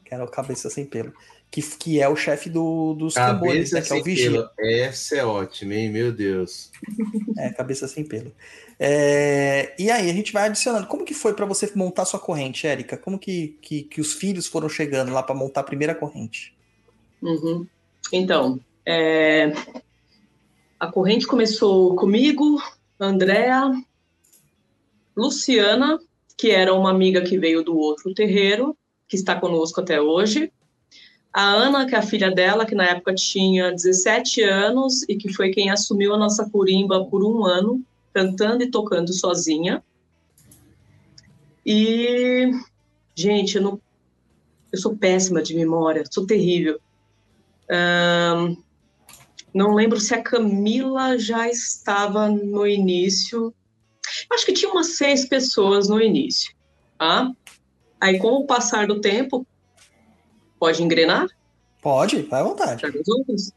[0.04, 1.14] Que era o cabeça sem pelo.
[1.50, 3.82] Que, que é o chefe do, dos tambores, Cabeça né?
[3.82, 4.30] Que é o Vigia.
[4.30, 4.50] pelo.
[4.58, 5.90] Essa é ótima, hein?
[5.90, 6.70] Meu Deus.
[7.36, 8.32] É, cabeça sem pelo.
[8.78, 10.86] É, e aí, a gente vai adicionando.
[10.86, 12.96] Como que foi para você montar sua corrente, Érica?
[12.96, 16.54] Como que, que, que os filhos foram chegando lá para montar a primeira corrente?
[17.20, 17.66] Uhum.
[18.12, 19.52] Então, é,
[20.78, 22.62] a corrente começou comigo,
[22.98, 23.70] Andréa,
[25.14, 25.98] Luciana,
[26.38, 28.74] que era uma amiga que veio do outro terreiro,
[29.06, 30.50] que está conosco até hoje.
[31.32, 35.32] A Ana, que é a filha dela, que na época tinha 17 anos e que
[35.32, 39.82] foi quem assumiu a nossa curimba por um ano, cantando e tocando sozinha.
[41.64, 42.50] E,
[43.14, 43.80] gente, eu, não,
[44.72, 46.80] eu sou péssima de memória, sou terrível.
[47.70, 48.56] Ahn,
[49.54, 53.54] não lembro se a Camila já estava no início.
[54.32, 56.52] Acho que tinha umas seis pessoas no início.
[56.98, 57.30] Tá?
[58.00, 59.46] Aí, com o passar do tempo,
[60.60, 61.26] pode engrenar?
[61.82, 62.86] Pode, vai à vontade.
[62.86, 63.52] Outros.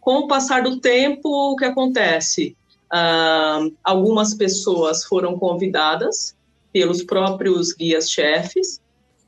[0.00, 2.56] Com o passar do tempo, o que acontece?
[2.90, 6.34] Ah, algumas pessoas foram convidadas
[6.72, 8.80] pelos próprios guias-chefes,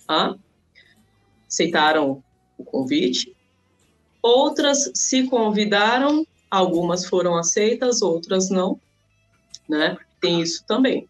[0.06, 0.34] tá?
[1.52, 2.22] aceitaram
[2.56, 3.36] o convite.
[4.22, 8.80] Outras se convidaram, algumas foram aceitas, outras não,
[9.68, 9.98] né?
[10.20, 11.08] Tem isso também.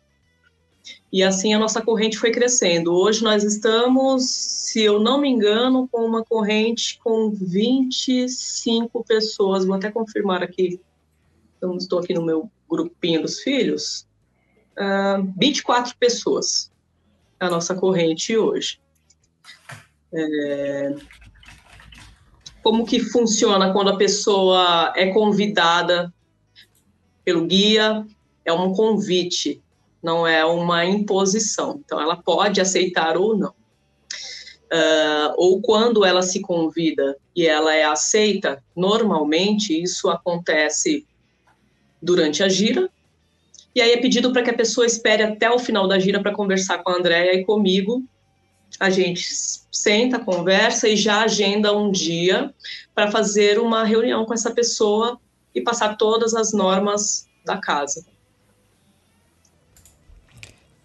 [1.13, 2.95] E assim a nossa corrente foi crescendo.
[2.95, 9.67] Hoje nós estamos, se eu não me engano, com uma corrente com 25 pessoas.
[9.67, 10.81] Vou até confirmar aqui.
[11.59, 14.07] Então, estou aqui no meu grupinho dos filhos.
[14.73, 16.73] Uh, 24 pessoas
[17.39, 18.81] a nossa corrente hoje.
[20.15, 20.95] É...
[22.63, 26.15] Como que funciona quando a pessoa é convidada
[27.23, 28.07] pelo guia?
[28.45, 29.61] É um convite
[30.03, 31.81] não é uma imposição.
[31.85, 33.55] Então, ela pode aceitar ou não.
[34.73, 41.07] Uh, ou quando ela se convida e ela é aceita, normalmente isso acontece
[42.01, 42.91] durante a gira,
[43.75, 46.35] e aí é pedido para que a pessoa espere até o final da gira para
[46.35, 48.03] conversar com a Andrea e comigo.
[48.79, 49.27] A gente
[49.71, 52.53] senta, conversa e já agenda um dia
[52.95, 55.19] para fazer uma reunião com essa pessoa
[55.55, 58.05] e passar todas as normas da casa.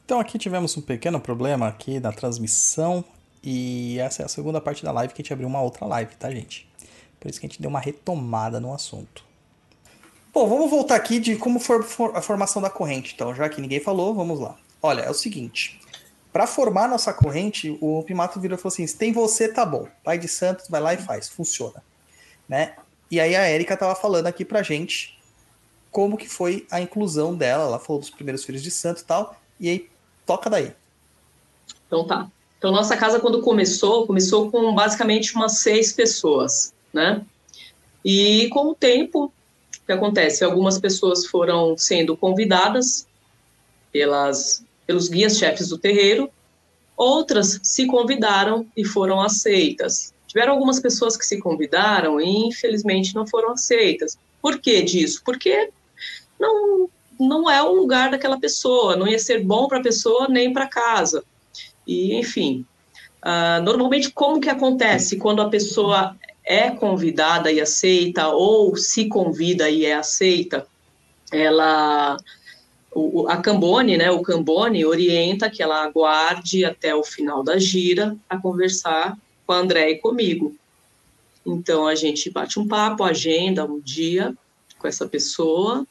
[0.08, 3.04] Então aqui tivemos um pequeno problema aqui na transmissão
[3.44, 6.16] e essa é a segunda parte da live que a gente abriu uma outra live,
[6.16, 6.66] tá, gente?
[7.20, 9.26] Por isso que a gente deu uma retomada no assunto.
[10.34, 13.16] Bom, vamos voltar aqui de como foi a formação da corrente.
[13.16, 14.56] Então, já que ninguém falou, vamos lá.
[14.82, 15.78] Olha, é o seguinte.
[16.32, 19.90] Para formar nossa corrente, o Pimato virou e falou assim: se tem você, tá bom.
[20.06, 21.84] Pai de Santos, vai lá e faz, funciona.
[22.48, 22.78] Né?
[23.12, 25.20] E aí a Érica tava falando aqui pra gente
[25.92, 27.66] como que foi a inclusão dela.
[27.66, 29.36] Ela falou dos primeiros filhos de santo e tal.
[29.60, 29.97] E aí
[30.28, 30.74] Toca daí.
[31.88, 32.30] Então tá.
[32.58, 37.26] Então nossa casa quando começou, começou com basicamente umas seis pessoas, né?
[38.04, 40.44] E com o tempo, o que acontece?
[40.44, 43.08] Algumas pessoas foram sendo convidadas
[43.92, 46.30] pelas, pelos guias-chefes do terreiro,
[46.96, 50.14] outras se convidaram e foram aceitas.
[50.28, 54.18] Tiveram algumas pessoas que se convidaram e infelizmente não foram aceitas.
[54.42, 55.22] Por que disso?
[55.24, 55.70] Porque
[56.40, 60.54] não não é o lugar daquela pessoa, não ia ser bom para a pessoa nem
[60.54, 61.24] para casa.
[61.86, 62.66] E, enfim,
[63.24, 69.70] uh, normalmente como que acontece quando a pessoa é convidada e aceita, ou se convida
[69.70, 70.66] e é aceita,
[71.32, 72.18] ela,
[72.94, 78.16] o, a Cambone, né, o Cambone orienta que ela aguarde até o final da gira
[78.30, 80.56] a conversar com a André e comigo.
[81.46, 84.34] Então, a gente bate um papo, agenda um dia
[84.78, 85.86] com essa pessoa,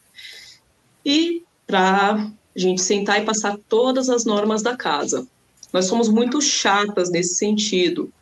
[1.06, 5.24] e para a gente sentar e passar todas as normas da casa.
[5.72, 8.12] Nós somos muito chatas nesse sentido.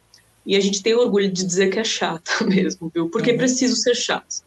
[0.44, 3.08] E a gente tem orgulho de dizer que é chata mesmo, viu?
[3.08, 3.38] Porque uhum.
[3.38, 4.44] preciso ser chato.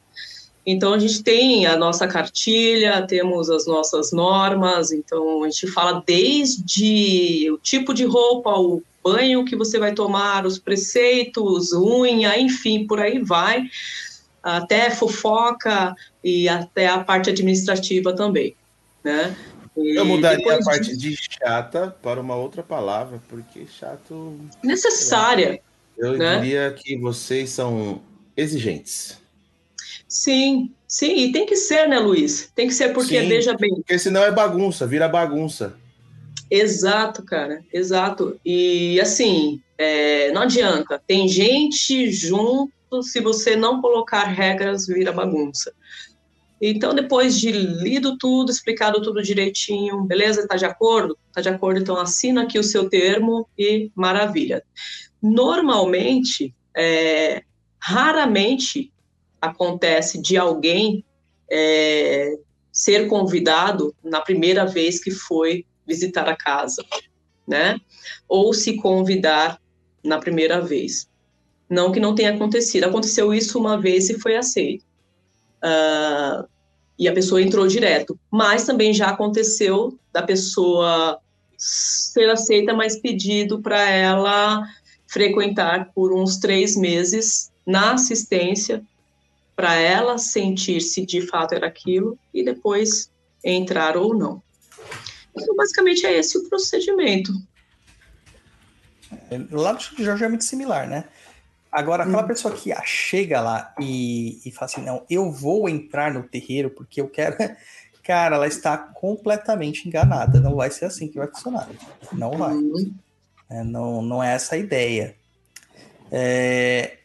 [0.63, 6.03] Então a gente tem a nossa cartilha, temos as nossas normas, então a gente fala
[6.05, 12.85] desde o tipo de roupa, o banho que você vai tomar, os preceitos, unha, enfim,
[12.85, 13.63] por aí vai
[14.55, 18.55] até fofoca e até a parte administrativa também,
[19.03, 19.35] né?
[19.75, 21.11] E eu mudaria a parte de...
[21.11, 24.39] de chata para uma outra palavra, porque chato...
[24.63, 25.61] Necessária.
[25.97, 26.39] Eu, né?
[26.39, 28.01] diria que vocês são
[28.35, 29.19] exigentes.
[30.07, 32.49] Sim, Sim, e tem que ser, né, Luiz?
[32.55, 33.75] Tem que ser porque, Sim, veja bem.
[33.75, 35.75] Porque senão é bagunça, vira bagunça.
[36.49, 38.39] Exato, cara, exato.
[38.45, 41.01] E assim, é, não adianta.
[41.05, 45.73] Tem gente junto, se você não colocar regras, vira bagunça.
[46.59, 50.41] Então, depois de lido tudo, explicado tudo direitinho, beleza?
[50.41, 51.17] Está de acordo?
[51.29, 54.63] Está de acordo, então assina aqui o seu termo e maravilha.
[55.21, 57.43] Normalmente, é,
[57.79, 58.91] raramente
[59.39, 61.05] acontece de alguém
[61.49, 62.37] é,
[62.71, 66.83] ser convidado na primeira vez que foi visitar a casa,
[67.47, 67.79] né?
[68.27, 69.61] Ou se convidar
[70.03, 71.07] na primeira vez.
[71.69, 72.85] Não que não tenha acontecido.
[72.85, 74.85] Aconteceu isso uma vez e foi aceito.
[75.63, 76.47] Uh,
[76.97, 78.17] e a pessoa entrou direto.
[78.31, 81.19] Mas também já aconteceu da pessoa
[81.57, 84.63] ser aceita, mas pedido para ela
[85.07, 88.83] frequentar por uns três meses na assistência,
[89.55, 93.11] para ela sentir se de fato era aquilo e depois
[93.43, 94.41] entrar ou não.
[95.35, 97.31] Então, basicamente, é esse o procedimento.
[99.29, 101.05] É, lá do Jorge é muito similar, né?
[101.71, 102.27] Agora, aquela hum.
[102.27, 107.01] pessoa que chega lá e, e fala assim, não, eu vou entrar no terreiro porque
[107.01, 107.35] eu quero...
[108.03, 110.39] Cara, ela está completamente enganada.
[110.39, 111.67] Não vai ser assim que vai funcionar.
[112.13, 112.53] Não vai.
[112.53, 112.93] Hum.
[113.49, 115.13] É, não, não é essa a ideia.
[116.09, 116.99] É,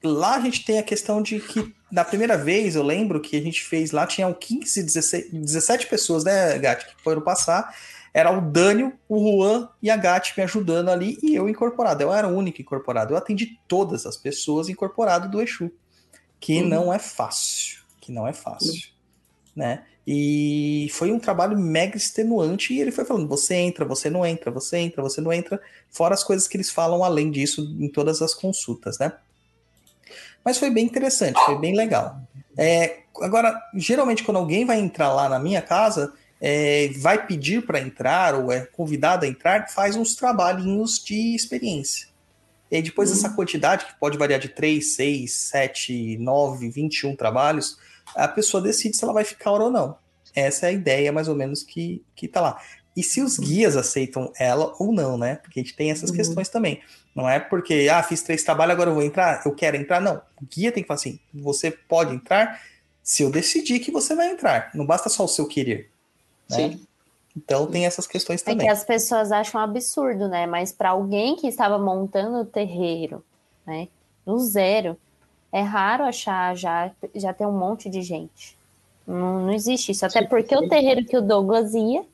[0.00, 3.40] lá a gente tem a questão de que na primeira vez, eu lembro que a
[3.40, 7.74] gente fez lá, tinham 15, 16, 17 pessoas, né, Gatti, que foram passar.
[8.12, 12.02] Era o Dânio, o Juan e a Gatti me ajudando ali e eu incorporado.
[12.02, 13.12] Eu era o único incorporado.
[13.12, 15.70] Eu atendi todas as pessoas incorporado do Exu,
[16.40, 16.68] que uhum.
[16.68, 17.80] não é fácil.
[18.00, 18.72] Que não é fácil.
[18.72, 18.80] Uhum.
[19.56, 19.84] Né?
[20.10, 22.72] E foi um trabalho mega extenuante.
[22.72, 25.60] E ele foi falando: você entra, você não entra, você entra, você não entra.
[25.90, 29.12] Fora as coisas que eles falam além disso em todas as consultas, né?
[30.42, 32.22] Mas foi bem interessante, foi bem legal.
[32.56, 37.80] É, agora, geralmente, quando alguém vai entrar lá na minha casa, é, vai pedir para
[37.80, 42.08] entrar ou é convidado a entrar, faz uns trabalhinhos de experiência.
[42.70, 43.16] E depois uhum.
[43.16, 47.78] dessa quantidade, que pode variar de 3, 6, 7, 9, 21 trabalhos,
[48.14, 49.96] a pessoa decide se ela vai ficar ou não.
[50.34, 52.60] Essa é a ideia, mais ou menos, que, que tá lá.
[52.94, 55.36] E se os guias aceitam ela ou não, né?
[55.36, 56.16] Porque a gente tem essas uhum.
[56.16, 56.82] questões também.
[57.14, 60.00] Não é porque, ah, fiz três trabalhos, agora eu vou entrar, eu quero entrar.
[60.00, 60.20] Não.
[60.40, 62.60] O guia tem que falar assim: você pode entrar
[63.02, 64.70] se eu decidir que você vai entrar.
[64.74, 65.90] Não basta só o seu querer.
[66.50, 66.56] Né?
[66.56, 66.86] Sim.
[67.36, 68.66] Então tem essas questões também.
[68.66, 70.46] É que as pessoas acham absurdo, né?
[70.46, 73.24] Mas para alguém que estava montando o terreiro,
[73.66, 73.88] né,
[74.26, 74.96] no zero,
[75.52, 78.56] é raro achar já, já ter um monte de gente.
[79.06, 80.04] Não, não existe isso.
[80.04, 82.04] Até porque o terreiro que o Douglas ia,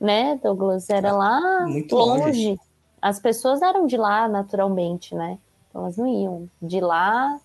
[0.00, 2.48] né, Douglas, era lá Muito longe.
[2.48, 2.60] longe
[3.04, 5.38] as pessoas eram de lá naturalmente, né?
[5.68, 7.38] Então elas não iam de lá.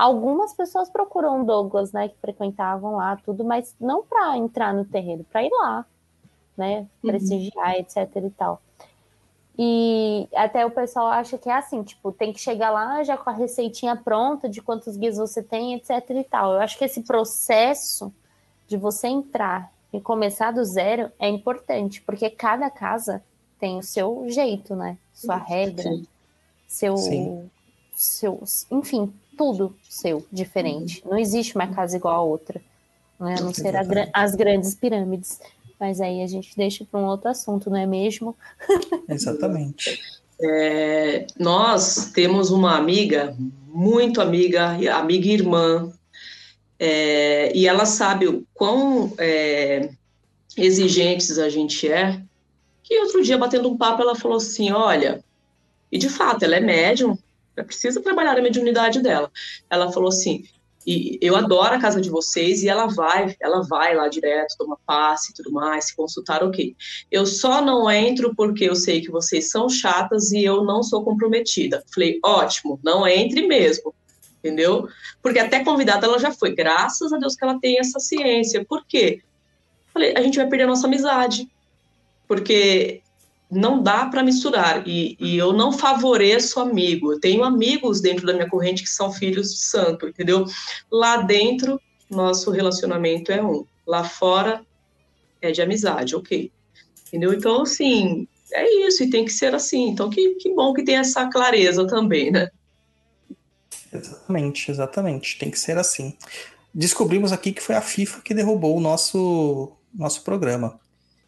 [0.00, 5.26] Algumas pessoas procuram Douglas, né, que frequentavam lá tudo, mas não para entrar no terreiro,
[5.30, 5.84] para ir lá,
[6.56, 7.10] né, uhum.
[7.10, 7.80] prestigiar, uhum.
[7.80, 8.62] etc e tal.
[9.58, 13.28] E até o pessoal acha que é assim, tipo, tem que chegar lá já com
[13.28, 16.54] a receitinha pronta de quantos guias você tem, etc e tal.
[16.54, 18.10] Eu acho que esse processo
[18.66, 23.22] de você entrar e começar do zero é importante, porque cada casa
[23.58, 24.96] tem o seu jeito, né?
[25.12, 26.06] Sua regra, Sim.
[26.66, 27.50] seu, Sim.
[27.94, 31.02] seu, enfim, tudo seu diferente.
[31.02, 32.60] Não existe uma casa igual a outra,
[33.18, 33.36] né?
[33.38, 33.80] a não ser a,
[34.12, 35.40] as grandes pirâmides.
[35.80, 38.36] Mas aí a gente deixa para um outro assunto, não é mesmo?
[39.08, 39.98] Exatamente.
[40.38, 43.34] É, nós temos uma amiga,
[43.66, 45.90] muito amiga, amiga e irmã,
[46.78, 49.88] é, e ela sabe o quão é,
[50.54, 52.20] exigentes a gente é
[52.90, 55.24] e outro dia, batendo um papo, ela falou assim: olha,
[55.90, 57.16] e de fato, ela é médium,
[57.60, 59.30] ela precisa trabalhar a mediunidade dela.
[59.68, 60.44] Ela falou assim:
[60.86, 64.78] e eu adoro a casa de vocês e ela vai, ela vai lá direto, toma
[64.86, 66.74] passe e tudo mais, se consultar, ok.
[67.10, 71.04] Eu só não entro porque eu sei que vocês são chatas e eu não sou
[71.04, 71.84] comprometida.
[71.92, 73.94] Falei, ótimo, não entre mesmo,
[74.38, 74.88] entendeu?
[75.22, 78.64] Porque até convidada ela já foi, graças a Deus que ela tem essa ciência.
[78.64, 79.20] Por quê?
[79.92, 81.48] Falei, a gente vai perder a nossa amizade
[82.30, 83.02] porque
[83.50, 87.12] não dá para misturar e, e, eu não favoreço amigo.
[87.12, 90.44] Eu tenho amigos dentro da minha corrente que são filhos de santo, entendeu?
[90.90, 93.64] Lá dentro, nosso relacionamento é um.
[93.86, 94.64] Lá fora,
[95.42, 96.52] é de amizade, ok.
[97.08, 97.32] Entendeu?
[97.32, 99.88] Então, assim, é isso, e tem que ser assim.
[99.88, 102.48] Então, que, que bom que tem essa clareza também, né?
[103.92, 105.38] Exatamente, exatamente.
[105.38, 106.16] Tem que ser assim.
[106.72, 110.78] Descobrimos aqui que foi a FIFA que derrubou o nosso, nosso programa.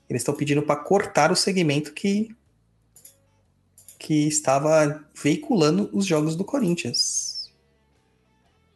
[0.08, 2.34] Eles estão pedindo para cortar o segmento que
[3.98, 7.52] que estava veiculando os jogos do Corinthians.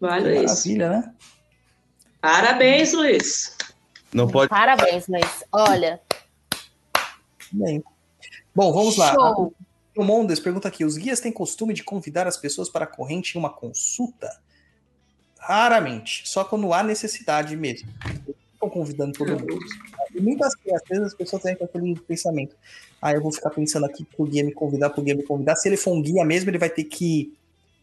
[0.00, 1.14] Vale que maravilha, né?
[2.20, 3.56] Parabéns, Luiz.
[4.14, 4.48] Não pode.
[4.48, 5.44] Parabéns, Luiz.
[5.50, 6.00] Olha,
[7.52, 7.82] Bem.
[8.54, 9.14] Bom, vamos lá.
[9.14, 9.54] show.
[9.96, 13.36] O Mondes pergunta aqui: os guias têm costume de convidar as pessoas para a corrente
[13.36, 14.40] em uma consulta?
[15.38, 17.88] Raramente, só quando há necessidade mesmo.
[18.56, 19.58] Estão convidando todo mundo.
[20.14, 22.56] E muitas às vezes as pessoas têm aquele pensamento:
[23.00, 25.56] ah, eu vou ficar pensando aqui pro guia me convidar, pro guia me convidar.
[25.56, 27.36] Se ele for um guia mesmo, ele vai ter que.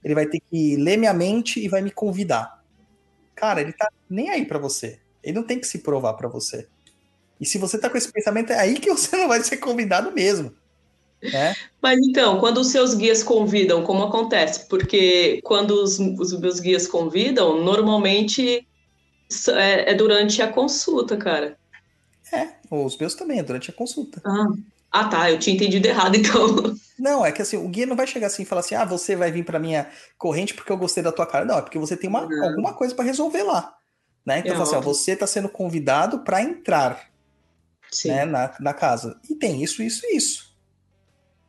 [0.03, 2.61] Ele vai ter que ler minha mente e vai me convidar.
[3.35, 4.99] Cara, ele tá nem aí pra você.
[5.23, 6.67] Ele não tem que se provar pra você.
[7.39, 10.11] E se você tá com esse pensamento, é aí que você não vai ser convidado
[10.11, 10.53] mesmo.
[11.21, 11.55] Né?
[11.81, 14.67] Mas então, quando os seus guias convidam, como acontece?
[14.67, 18.67] Porque quando os, os meus guias convidam, normalmente
[19.47, 21.57] é, é durante a consulta, cara.
[22.31, 24.22] É, os meus também, é durante a consulta.
[24.26, 24.47] Ah.
[24.93, 26.76] Ah, tá, eu tinha entendido errado, então.
[26.99, 29.15] Não, é que assim, o guia não vai chegar assim e falar assim: ah, você
[29.15, 29.89] vai vir pra minha
[30.19, 31.43] corrente porque eu gostei da tua cara.
[31.43, 33.76] Não, é porque você tem uma, alguma coisa pra resolver lá.
[34.23, 34.39] Né?
[34.39, 37.10] Então, É assim, ó, você tá sendo convidado pra entrar
[37.91, 38.10] Sim.
[38.10, 39.19] né, na, na casa.
[39.27, 40.53] E tem isso, isso e isso.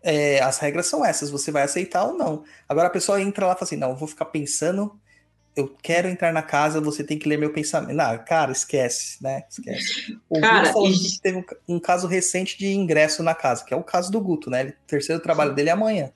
[0.02, 2.44] É, as regras são essas, você vai aceitar ou não.
[2.66, 4.98] Agora a pessoa entra lá e fala assim: não, eu vou ficar pensando,
[5.56, 7.96] eu quero entrar na casa, você tem que ler meu pensamento.
[7.96, 9.44] Não, cara, esquece, né?
[9.48, 10.18] Esquece.
[10.28, 13.72] O Cara, Guto falou que teve um, um caso recente de ingresso na casa, que
[13.72, 14.64] é o caso do Guto, né?
[14.64, 16.12] O terceiro trabalho dele é amanhã.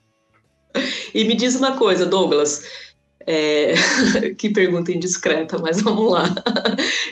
[1.13, 2.63] E me diz uma coisa, Douglas.
[3.25, 3.73] é,
[4.37, 6.25] que pergunta indiscreta, mas vamos lá.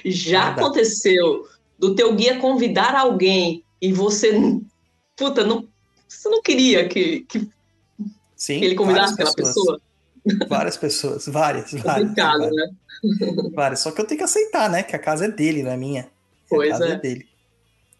[0.03, 0.61] Já Manda.
[0.61, 1.47] aconteceu
[1.77, 4.33] do teu guia convidar alguém e você,
[5.15, 5.67] puta, não,
[6.07, 7.47] você não queria que, que
[8.35, 9.79] Sim, ele convidasse aquela pessoa?
[10.47, 13.51] Várias pessoas, várias, várias, Complicado, várias, né?
[13.53, 13.79] várias.
[13.79, 14.83] Só que eu tenho que aceitar, né?
[14.83, 16.09] Que a casa é dele, não é minha.
[16.49, 16.91] Pois a casa é.
[16.93, 16.95] é.
[16.95, 17.27] dele.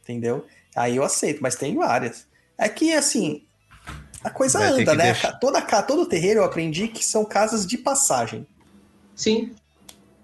[0.03, 0.45] Entendeu?
[0.75, 2.27] Aí eu aceito, mas tem várias.
[2.57, 3.43] É que, assim,
[4.23, 5.05] a coisa Vai anda, né?
[5.05, 5.33] deixar.
[5.33, 8.45] Toda, todo terreiro eu aprendi que são casas de passagem,
[9.15, 9.55] Sim,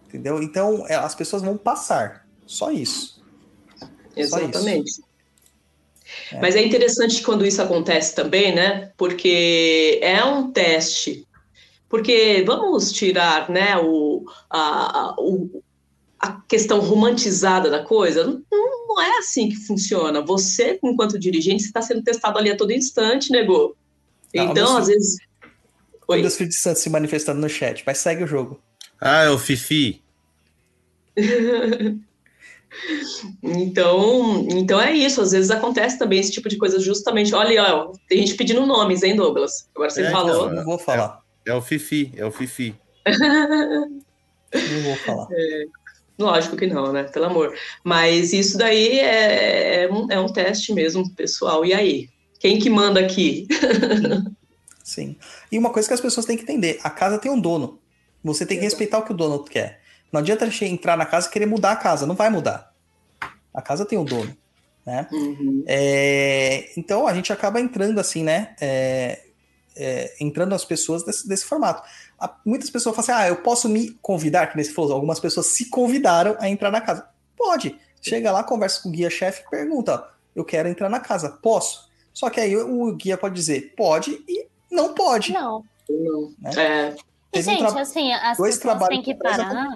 [0.07, 0.41] entendeu?
[0.41, 2.25] Então é, as pessoas vão passar.
[2.45, 3.23] Só isso.
[4.15, 5.01] exatamente.
[6.31, 6.39] É.
[6.39, 8.91] Mas é interessante quando isso acontece também, né?
[8.97, 11.27] Porque é um teste.
[11.93, 15.61] Porque vamos tirar, né, o, a, a- o-
[16.19, 18.23] a questão romantizada da coisa.
[18.51, 20.19] Não, não é assim que funciona.
[20.25, 23.75] Você, enquanto dirigente, está sendo testado ali a todo instante, negou.
[24.33, 25.17] Não, Então, às vezes.
[26.07, 26.21] O Oi.
[26.21, 28.59] Deus Filho de Santos se manifestando no chat, mas segue o jogo.
[28.99, 30.01] Ah, é o Fifi.
[33.43, 35.21] Então, então é isso.
[35.21, 37.35] Às vezes acontece também esse tipo de coisa, justamente.
[37.35, 39.69] Olha, ó, tem gente pedindo nomes, hein, Douglas?
[39.75, 40.49] Agora você É, falou.
[40.49, 41.22] Eu não vou falar.
[41.45, 42.75] É o Fifi, é o Fifi.
[43.05, 45.27] Não vou falar.
[46.17, 47.03] Lógico que não, né?
[47.03, 47.53] Pelo amor.
[47.83, 51.65] Mas isso daí é, é, um, é um teste mesmo, pessoal.
[51.65, 52.09] E aí?
[52.39, 53.47] Quem que manda aqui?
[54.83, 55.15] Sim.
[55.51, 57.79] E uma coisa que as pessoas têm que entender: a casa tem um dono.
[58.23, 59.81] Você tem que respeitar o que o dono quer.
[60.11, 62.05] Não adianta entrar na casa e querer mudar a casa.
[62.05, 62.71] Não vai mudar.
[63.53, 64.35] A casa tem um dono.
[64.85, 65.07] Né?
[65.11, 65.63] Uhum.
[65.65, 68.55] É, então a gente acaba entrando assim, né?
[68.61, 69.21] É,
[69.75, 71.87] é, entrando as pessoas desse, desse formato.
[72.19, 75.47] A- muitas pessoas falam assim: ah, eu posso me convidar, que nesse falou, algumas pessoas
[75.47, 77.07] se convidaram a entrar na casa.
[77.37, 77.77] Pode.
[78.01, 81.89] Chega lá, conversa com o guia-chefe e pergunta: ó, eu quero entrar na casa, posso?
[82.13, 85.31] Só que aí o, guia pode dizer pode e não pode.
[85.33, 85.63] Não.
[85.89, 86.33] Não.
[86.39, 86.51] Né?
[86.57, 86.97] É, E,
[87.31, 89.73] Teve um gente, tra- assim, as Dois pessoas trabalhos têm que parar.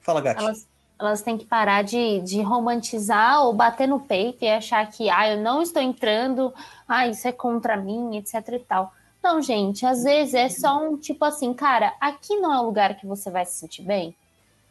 [0.00, 0.42] Fala, Gati.
[0.42, 0.66] Elas,
[1.02, 5.28] elas têm que parar de, de romantizar ou bater no peito e achar que, ah,
[5.28, 6.52] eu não estou entrando,
[6.86, 8.92] ah, isso é contra mim, etc e tal.
[9.22, 12.96] Não, gente, às vezes é só um tipo assim, cara, aqui não é o lugar
[12.96, 14.14] que você vai se sentir bem.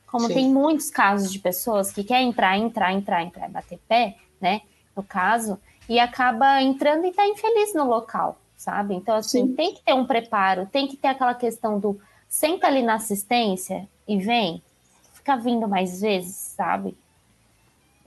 [0.07, 0.33] Como Sim.
[0.33, 4.61] tem muitos casos de pessoas que querem entrar, entrar, entrar, entrar, bater pé, né?
[4.93, 8.93] No caso, e acaba entrando e tá infeliz no local, sabe?
[8.93, 9.55] Então, assim, Sim.
[9.55, 13.87] tem que ter um preparo, tem que ter aquela questão do senta ali na assistência
[14.05, 14.61] e vem,
[15.21, 16.97] fica vindo mais vezes, sabe?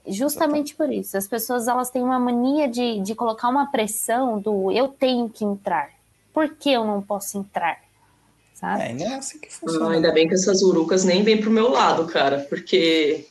[0.07, 4.71] Justamente por isso, as pessoas elas têm uma mania de, de colocar uma pressão do
[4.71, 5.89] eu tenho que entrar.
[6.31, 7.79] Por que eu não posso entrar?
[8.53, 8.83] Sabe?
[8.83, 9.95] É, não é assim que ah, funciona.
[9.95, 13.25] ainda bem que essas urucas nem vêm pro meu lado, cara, porque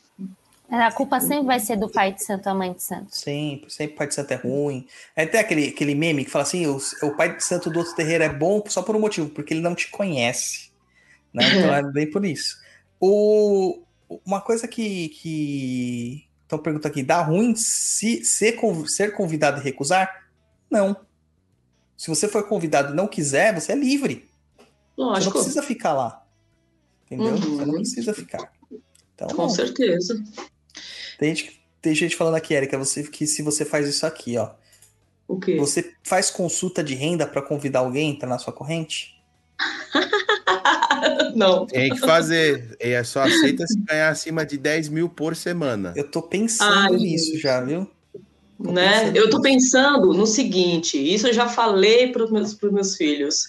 [0.69, 3.15] A culpa sempre vai ser do pai de santo, a mãe de santo.
[3.15, 4.85] Sempre, sempre pai de santo é ruim.
[5.15, 7.95] É até aquele, aquele meme que fala assim: o, o pai de santo do outro
[7.95, 10.71] terreiro é bom só por um motivo, porque ele não te conhece.
[11.33, 11.43] Né?
[11.55, 12.64] Então é bem por isso.
[12.99, 13.83] O,
[14.25, 15.09] uma coisa que.
[15.09, 20.27] que então pergunta aqui: dá ruim se ser, conv- ser convidado e recusar?
[20.69, 20.95] Não.
[21.97, 24.29] Se você for convidado e não quiser, você é livre.
[24.57, 24.65] Você
[24.97, 26.25] não lógico, precisa ficar lá.
[27.05, 27.33] Entendeu?
[27.33, 27.57] Uhum.
[27.57, 28.51] Você não precisa ficar.
[29.13, 29.49] Então, com não.
[29.49, 30.21] certeza.
[31.17, 34.51] Tem gente, tem gente falando aqui, Erika, você, que se você faz isso aqui, ó.
[35.27, 35.55] O quê?
[35.57, 39.21] Você faz consulta de renda para convidar alguém a entrar na sua corrente?
[41.35, 41.67] Não.
[41.67, 42.77] Tem que fazer.
[42.81, 45.93] E é só aceita se ganhar acima de 10 mil por semana.
[45.95, 47.87] Eu tô pensando Ai, nisso já, viu?
[48.63, 49.11] Tô né?
[49.13, 53.45] Eu tô pensando no seguinte, isso eu já falei para os meus, pros meus filhos.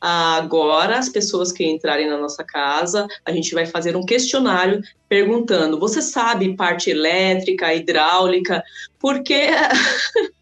[0.00, 5.78] Agora, as pessoas que entrarem na nossa casa, a gente vai fazer um questionário perguntando:
[5.78, 8.62] você sabe parte elétrica, hidráulica?
[8.98, 9.48] Porque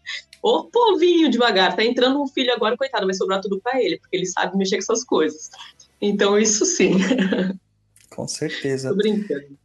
[0.41, 4.15] o povinho devagar, tá entrando um filho agora, coitado, vai sobrar tudo para ele, porque
[4.15, 5.49] ele sabe mexer com essas coisas.
[6.01, 6.95] Então, isso sim,
[8.09, 8.89] Com certeza.
[8.89, 9.57] tô brincando.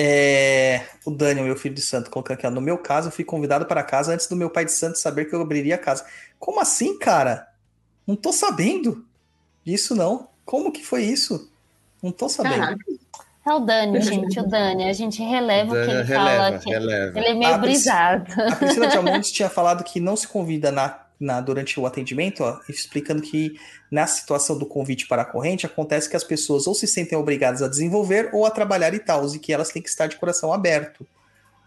[0.00, 3.24] É, o Daniel, meu filho de santo, colocando aqui, ó, no meu caso, eu fui
[3.24, 6.06] convidado para casa antes do meu pai de santo saber que eu abriria a casa.
[6.38, 7.48] Como assim, cara?
[8.06, 9.04] Não tô sabendo
[9.64, 10.28] disso, não.
[10.44, 11.50] Como que foi isso?
[12.00, 12.60] Não tô sabendo.
[12.60, 12.84] Caraca,
[13.44, 14.88] É o Dani, gente, o Dani.
[14.88, 16.70] A gente releva o que ele fala releva, aqui.
[16.70, 17.18] releva.
[17.18, 18.32] Ele é meio Pris- brisado.
[18.40, 22.60] A Priscila Diamontes tinha falado que não se convida na, na- durante o atendimento, ó,
[22.68, 23.58] explicando que
[23.90, 27.62] na situação do convite para a corrente, acontece que as pessoas ou se sentem obrigadas
[27.62, 30.52] a desenvolver ou a trabalhar e tal, e que elas têm que estar de coração
[30.52, 31.06] aberto.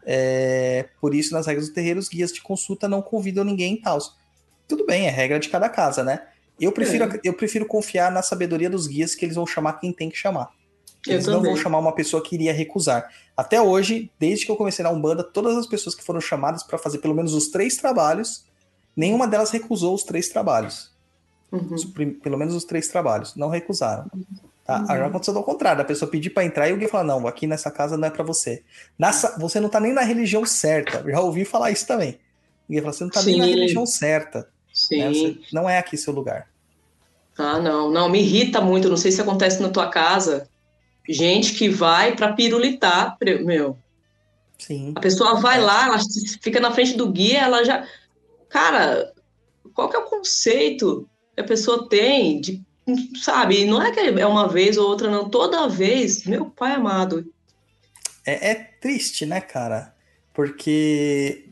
[0.05, 3.81] É, por isso, nas regras do terreiro, os guias de consulta não convidam ninguém e
[3.81, 3.99] tal.
[4.67, 6.23] Tudo bem, é regra de cada casa, né?
[6.59, 10.09] Eu prefiro, eu prefiro confiar na sabedoria dos guias que eles vão chamar quem tem
[10.09, 10.49] que chamar.
[11.07, 13.09] Eles não vão chamar uma pessoa que iria recusar.
[13.35, 16.77] Até hoje, desde que eu comecei na Umbanda, todas as pessoas que foram chamadas para
[16.77, 18.45] fazer pelo menos os três trabalhos,
[18.95, 20.91] nenhuma delas recusou os três trabalhos.
[21.51, 21.75] Uhum.
[22.23, 23.35] Pelo menos os três trabalhos.
[23.35, 24.05] Não recusaram.
[24.65, 24.85] Tá?
[24.87, 27.45] Já aconteceu ao contrário, a pessoa pedir para entrar e o guia falar: não, aqui
[27.47, 28.63] nessa casa não é para você.
[28.97, 31.03] Nessa, você não tá nem na religião certa.
[31.09, 32.19] Já ouvi falar isso também.
[32.69, 33.49] O guia fala: você não tá nem na Sim.
[33.51, 34.39] religião certa.
[34.39, 34.45] né?
[34.73, 35.13] Sim.
[35.13, 36.47] Você- não é aqui seu lugar.
[37.37, 40.47] Ah, não, não, me irrita muito, não sei se acontece na tua casa.
[41.09, 43.77] Gente que vai pra pirulitar, meu.
[44.59, 44.93] Sim.
[44.95, 45.61] A pessoa vai É.
[45.61, 45.97] lá, ela
[46.41, 47.85] fica na frente do guia, ela já.
[48.51, 49.13] Cara,
[49.73, 52.61] qual que é o conceito que a pessoa tem de.
[53.23, 55.29] Sabe, não é que é uma vez ou outra, não.
[55.29, 57.25] Toda vez, meu pai amado.
[58.25, 59.95] É, é triste, né, cara?
[60.33, 61.49] Porque,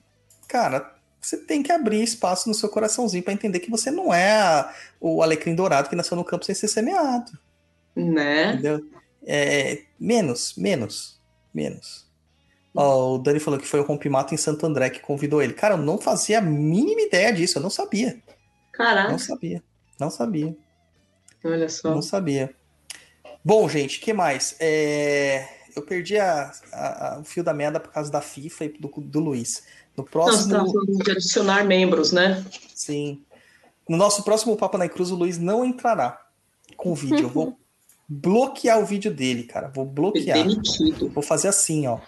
[0.47, 4.41] cara, você tem que abrir espaço no seu coraçãozinho para entender que você não é
[4.41, 7.31] a- o alecrim dourado que nasceu no campo sem ser semeado,
[7.95, 8.53] Né?
[8.53, 8.85] entendeu?
[9.25, 11.19] É, menos, menos,
[11.53, 12.08] menos.
[12.81, 15.53] Ó, o Dani falou que foi o Rompimato em Santo André que convidou ele.
[15.53, 18.21] Cara, eu não fazia a mínima ideia disso, eu não sabia.
[18.71, 19.61] Caraca, Não sabia.
[19.99, 20.55] Não sabia.
[21.43, 21.89] olha só.
[21.93, 22.53] Não sabia.
[23.43, 24.55] Bom, gente, o que mais?
[24.59, 28.87] É, Eu perdi a- a- o fio da meada por causa da FIFA e do,
[28.97, 29.63] do Luiz.
[29.95, 30.51] No próximo.
[30.51, 32.43] tava falando de adicionar membros, né?
[32.73, 33.23] Sim.
[33.87, 36.19] No nosso próximo Papo na Cruz, o Luiz não entrará
[36.75, 37.19] com vídeo.
[37.25, 37.57] Eu vou
[38.09, 39.67] bloquear o vídeo dele, cara.
[39.69, 40.37] Vou bloquear.
[40.39, 41.09] Demitido.
[41.09, 41.99] Vou fazer assim, ó.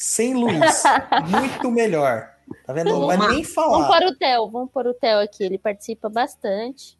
[0.00, 0.84] Sem Luiz.
[1.28, 2.30] Muito melhor.
[2.64, 2.90] Tá vendo?
[2.90, 3.88] Não vai nem Vamos falar.
[3.88, 5.42] pôr o Theo, vamos pôr o Theo aqui.
[5.42, 6.96] Ele participa bastante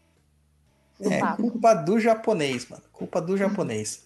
[1.00, 1.48] É papo.
[1.48, 2.82] culpa do japonês, mano.
[2.92, 4.04] Culpa do japonês.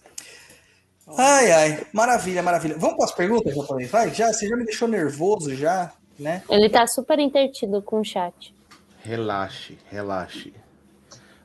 [1.17, 1.87] Ai, ai.
[1.91, 2.77] Maravilha, maravilha.
[2.77, 3.89] Vamos para as perguntas, japonês?
[3.89, 6.43] Vai, já, você já me deixou nervoso já, né?
[6.47, 8.55] Ele tá super intertido com o chat.
[9.01, 10.53] Relaxe, relaxe.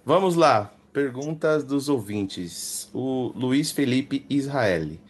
[0.05, 0.71] Vamos lá.
[0.93, 2.91] Perguntas dos ouvintes.
[2.93, 5.01] O Luiz Felipe Israeli.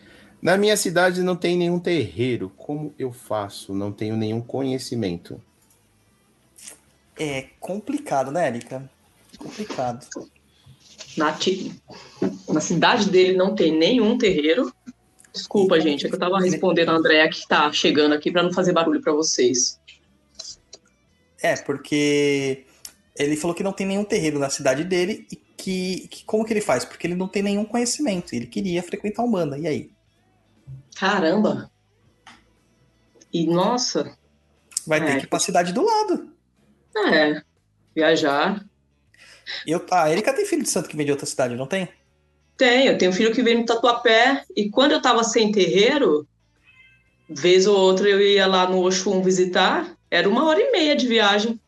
[0.41, 2.51] Na minha cidade não tem nenhum terreiro.
[2.57, 3.75] Como eu faço?
[3.75, 5.43] Não tenho nenhum conhecimento.
[7.19, 8.89] É complicado, né, Erika?
[9.37, 10.07] Complicado.
[11.17, 11.73] Na, ti-
[12.49, 14.73] na cidade dele não tem nenhum terreiro.
[15.33, 18.53] Desculpa, gente, é que eu tava respondendo a Andréa que tá chegando aqui para não
[18.53, 19.79] fazer barulho para vocês.
[21.43, 22.65] É, porque
[23.17, 26.53] ele falou que não tem nenhum terreiro na cidade dele e que, que como que
[26.53, 26.85] ele faz?
[26.85, 28.33] Porque ele não tem nenhum conhecimento.
[28.33, 29.59] Ele queria frequentar Umbanda.
[29.59, 29.91] E aí?
[30.99, 31.71] Caramba!
[33.33, 34.17] E nossa,
[34.87, 35.19] Vai ter É.
[35.19, 36.33] que ir pra cidade do lado.
[37.13, 37.43] é,
[37.95, 38.65] viajar.
[39.67, 41.89] Eu, a Erika tem filho de santo que vem de outra cidade, não tem?
[42.57, 46.27] Tem, eu tenho um filho que veio no Tatuapé e quando eu tava sem terreiro,
[47.29, 51.07] vez ou outra eu ia lá no Oxum visitar, era uma hora e meia de
[51.07, 51.61] viagem.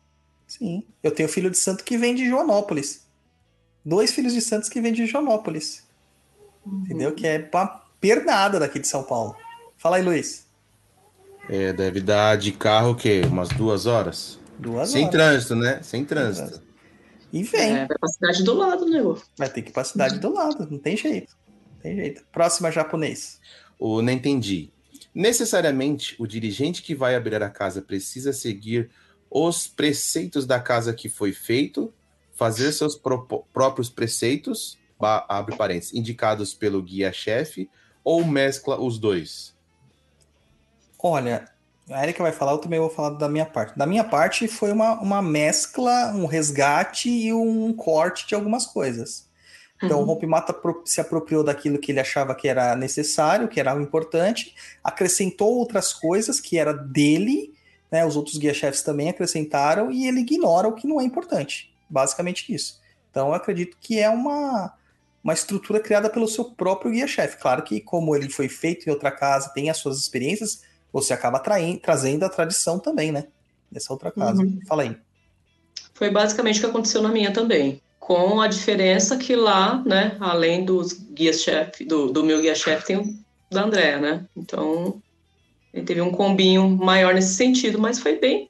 [0.47, 0.83] Sim.
[1.01, 3.07] Eu tenho filho de santo que vem de Joanópolis.
[3.85, 5.87] Dois filhos de santos que vêm de Joanópolis.
[6.65, 7.13] Entendeu?
[7.15, 9.35] Que é uma pernada daqui de São Paulo.
[9.77, 10.47] Fala aí, Luiz.
[11.47, 13.21] É, deve dar de carro o quê?
[13.25, 14.39] Umas duas horas?
[14.59, 15.11] Duas Sem horas.
[15.11, 15.79] trânsito, né?
[15.83, 16.61] Sem trânsito.
[17.31, 17.77] E vem.
[17.77, 18.99] É, vai pra cidade do lado, né?
[19.37, 20.67] Vai ter que ir pra cidade do lado.
[20.69, 21.35] Não tem jeito.
[21.73, 22.23] Não tem jeito.
[22.31, 23.39] Próxima japonês.
[23.79, 24.71] O não entendi.
[25.13, 28.89] Necessariamente, o dirigente que vai abrir a casa precisa seguir
[29.29, 31.93] os preceitos da casa que foi feito,
[32.33, 32.95] fazer seus
[33.53, 37.69] próprios preceitos, abre parênteses, indicados pelo guia-chefe,
[38.03, 39.53] ou mescla os dois?
[41.01, 41.45] Olha,
[41.89, 43.77] a Erika vai falar, eu também vou falar da minha parte.
[43.77, 49.29] Da minha parte foi uma, uma mescla, um resgate e um corte de algumas coisas.
[49.83, 50.03] Então Uhum.
[50.03, 53.81] o Rompimata pro- se apropriou daquilo que ele achava que era necessário, que era o
[53.81, 54.53] importante,
[54.83, 57.51] acrescentou outras coisas que era dele,
[57.91, 58.05] né?
[58.05, 61.73] Os outros guia-chefes também acrescentaram e ele ignora o que não é importante.
[61.89, 62.79] Basicamente isso.
[63.09, 64.71] Então eu acredito que é uma,
[65.23, 67.37] uma estrutura criada pelo seu próprio guia-chefe.
[67.37, 71.39] Claro que como ele foi feito em outra casa, tem as suas experiências, você acaba
[71.39, 73.27] traen- trazendo a tradição também, né?
[73.71, 74.41] Dessa outra casa.
[74.41, 74.59] Uhum.
[74.67, 74.97] Fala aí.
[75.93, 77.81] Foi basicamente o que aconteceu na minha também.
[77.99, 83.21] Com a diferença que lá, né, além dos guias-chefe, do, do meu guia-chefe, tem o
[83.51, 84.25] da André, né?
[84.35, 85.01] Então,
[85.73, 88.49] ele teve um combinho maior nesse sentido, mas foi bem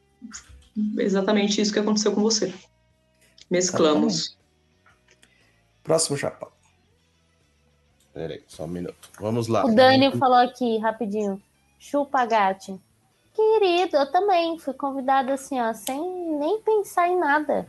[0.98, 2.54] exatamente isso que aconteceu com você.
[3.50, 4.38] Mesclamos.
[5.84, 6.51] Próximo Japão.
[8.14, 9.10] Pera aí, só um minuto.
[9.20, 9.66] Vamos lá.
[9.66, 11.42] O Dani falou aqui, rapidinho.
[11.80, 12.80] Chupa gato.
[13.34, 16.00] Querido, eu também fui convidada assim, ó, sem
[16.38, 17.66] nem pensar em nada.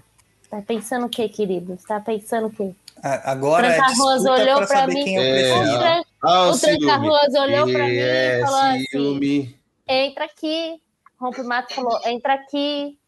[0.51, 1.77] Tá pensando o quê, querido?
[1.79, 2.75] Você tá pensando o quê?
[3.03, 5.15] Agora é Tranca-Rosa disputa olhou saber mim.
[5.15, 5.75] é o É, preferido.
[5.75, 9.57] O, tran- Ah, o Tranca-Rosa olhou pra mim É, e falou assim: ciúme.
[9.89, 10.83] entra aqui.
[11.19, 12.99] Rompe Mato falou, entra aqui.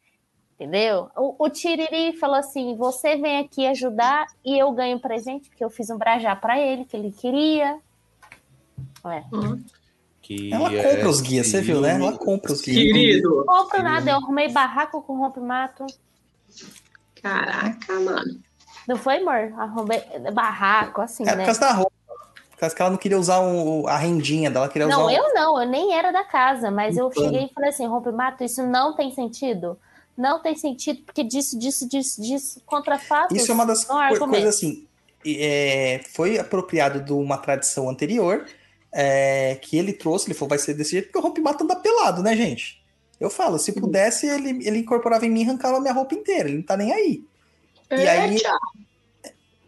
[0.55, 1.11] Entendeu?
[1.17, 5.71] O, o Tiriri falou assim: você vem aqui ajudar e eu ganho presente, porque eu
[5.71, 7.79] fiz um brajá pra ele, que ele queria.
[9.07, 9.25] É.
[10.23, 11.97] Que Ela é compra os guias, você viu, né?
[11.97, 12.77] Ela compra os guias.
[12.79, 15.85] Querido, Não compro nada, eu arrumei barraco com rompe mato.
[17.21, 18.41] caraca, mano.
[18.87, 19.53] Não foi, amor?
[19.61, 20.03] Arrumei
[20.33, 21.45] barraco, assim, É por né?
[21.47, 21.93] causa da roupa.
[22.51, 25.35] Por causa que ela não queria usar o- a rendinha dela, queria usar Não, eu
[25.35, 27.27] não, eu nem era da casa, mas eu Um pano.
[27.27, 29.77] cheguei e falei assim, rompe mato, isso não tem sentido.
[30.17, 33.37] Não tem sentido, porque disso, disso, disso, disso, contra fatos.
[33.37, 33.95] Isso é uma das co-
[34.29, 34.87] coisas assim.
[35.27, 38.47] é, foi apropriado de uma tradição anterior
[38.93, 40.27] é, que ele trouxe.
[40.27, 42.83] Ele falou, vai ser desse jeito, porque o rompe-mato anda pelado, né, gente?
[43.19, 46.49] Eu falo, se pudesse, ele, ele incorporava em mim e arrancava minha roupa inteira.
[46.49, 47.25] Ele não tá nem aí.
[47.91, 48.43] E É, aí-.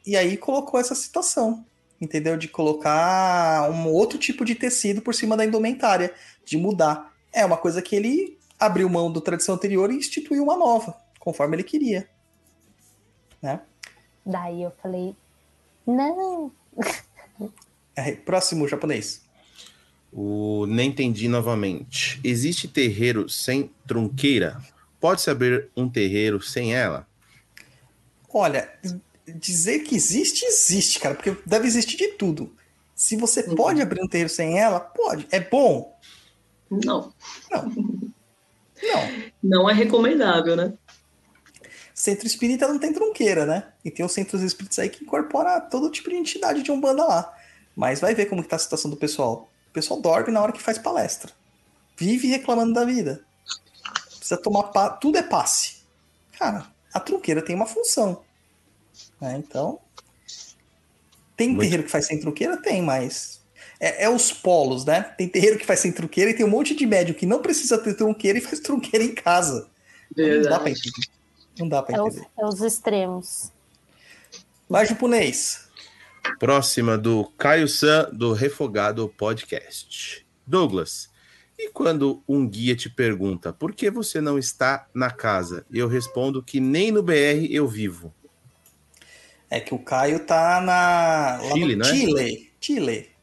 [0.04, 1.64] E aí colocou essa situação,
[2.00, 2.36] entendeu?
[2.36, 6.14] De colocar um outro tipo de tecido por cima da indumentária,
[6.44, 7.12] de mudar.
[7.32, 11.56] É uma coisa que ele abriu mão da tradição anterior e instituiu uma nova, conforme
[11.56, 12.08] ele queria.
[14.24, 15.14] Daí eu falei,
[15.86, 16.50] não.
[17.98, 19.22] É, próximo japonês.
[20.12, 22.20] O nem entendi novamente.
[22.22, 24.60] Existe terreiro sem trunqueira?
[25.00, 27.06] Pode-se abrir um terreiro sem ela?
[28.28, 28.70] Olha,
[29.26, 32.54] dizer que existe, existe, cara, porque deve existir de tudo.
[32.94, 33.54] Se você Uhum.
[33.54, 35.26] pode abrir um terreiro sem ela, pode.
[35.30, 35.98] É bom?
[36.70, 37.14] Não,
[37.50, 37.72] Não.
[39.42, 40.72] não é recomendável, né?
[41.94, 43.68] Centro espírita não tem trunqueira, né?
[43.84, 47.34] E tem os centros espíritas aí que incorpora todo tipo de entidade de Umbanda lá.
[47.74, 49.48] Mas vai ver como que tá a situação do pessoal.
[49.68, 51.32] O pessoal dorme na hora que faz palestra.
[51.96, 53.24] Vive reclamando da vida.
[54.18, 54.90] Precisa tomar pa...
[54.90, 55.76] tudo é passe.
[56.38, 58.22] Cara, a trunqueira tem uma função.
[59.20, 59.36] né?
[59.38, 59.78] Então,
[61.36, 62.56] tem Muito- terreiro que faz sem trunqueira?
[62.58, 63.40] Tem, mas
[63.80, 65.02] é, é os polos, né?
[65.02, 67.78] Tem terreiro que faz sem trunqueira e tem um monte de médio que não precisa
[67.78, 69.68] ter trunqueira e faz trunqueira em casa.
[70.16, 71.06] Não dá pra entender.
[71.58, 72.28] Não dá pra É os, entender.
[72.38, 73.52] é os extremos.
[74.68, 75.66] Vai, japonês.
[76.38, 80.26] Próxima do Caio San, do Refogado Podcast.
[80.46, 81.08] Douglas,
[81.58, 85.64] e quando um guia te pergunta por que você não está na casa?
[85.72, 88.12] Eu respondo que nem no BR eu vivo.
[89.48, 91.38] É que o Caio tá na.
[91.40, 91.94] lá Chile, no não é?
[91.94, 92.52] Chile.
[92.60, 93.15] Chile.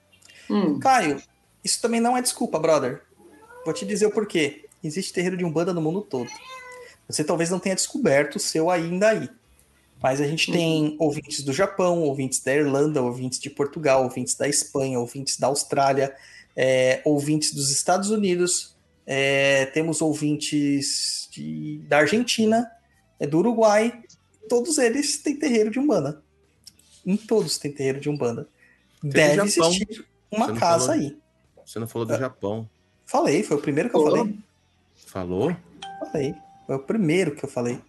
[0.50, 1.22] Hum, Caio,
[1.64, 3.02] isso também não é desculpa, brother.
[3.66, 4.66] Vou te dizer o porquê.
[4.84, 6.30] Existe terreiro de Umbanda no mundo todo.
[7.08, 9.30] Você talvez não tenha descoberto o seu ainda aí.
[10.02, 14.50] Mas a gente tem ouvintes do Japão, ouvintes da Irlanda, ouvintes de Portugal, ouvintes da
[14.50, 16.14] Espanha, ouvintes da Austrália,
[16.58, 18.76] é, ouvintes dos Estados Unidos,
[19.08, 22.70] é, temos ouvintes de- da Argentina,
[23.18, 24.04] é, do Uruguai.
[24.50, 26.22] Todos eles têm terreiro de Umbanda.
[27.06, 28.48] Em todos tem terreiro de Umbanda.
[29.02, 29.70] Deve Japão.
[29.72, 30.06] existir
[30.36, 31.02] uma casa falou.
[31.02, 31.18] aí.
[31.66, 32.70] Você não falou do Japão.
[33.06, 34.18] Falei, foi o primeiro que eu Falou.
[34.18, 34.40] falei.
[35.08, 35.56] Falou?
[36.00, 36.36] Falei.
[36.66, 37.80] Foi o primeiro que eu falei.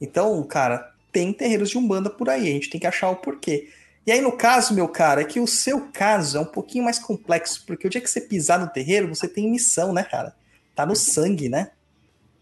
[0.00, 2.42] Então, cara, tem terreiros de Umbanda por aí.
[2.48, 3.68] A gente tem que achar o porquê.
[4.06, 6.98] E aí, no caso, meu cara, é que o seu caso é um pouquinho mais
[6.98, 10.34] complexo, porque o dia que você pisar no terreiro, você tem missão, né, cara?
[10.74, 11.70] Tá no sangue, né?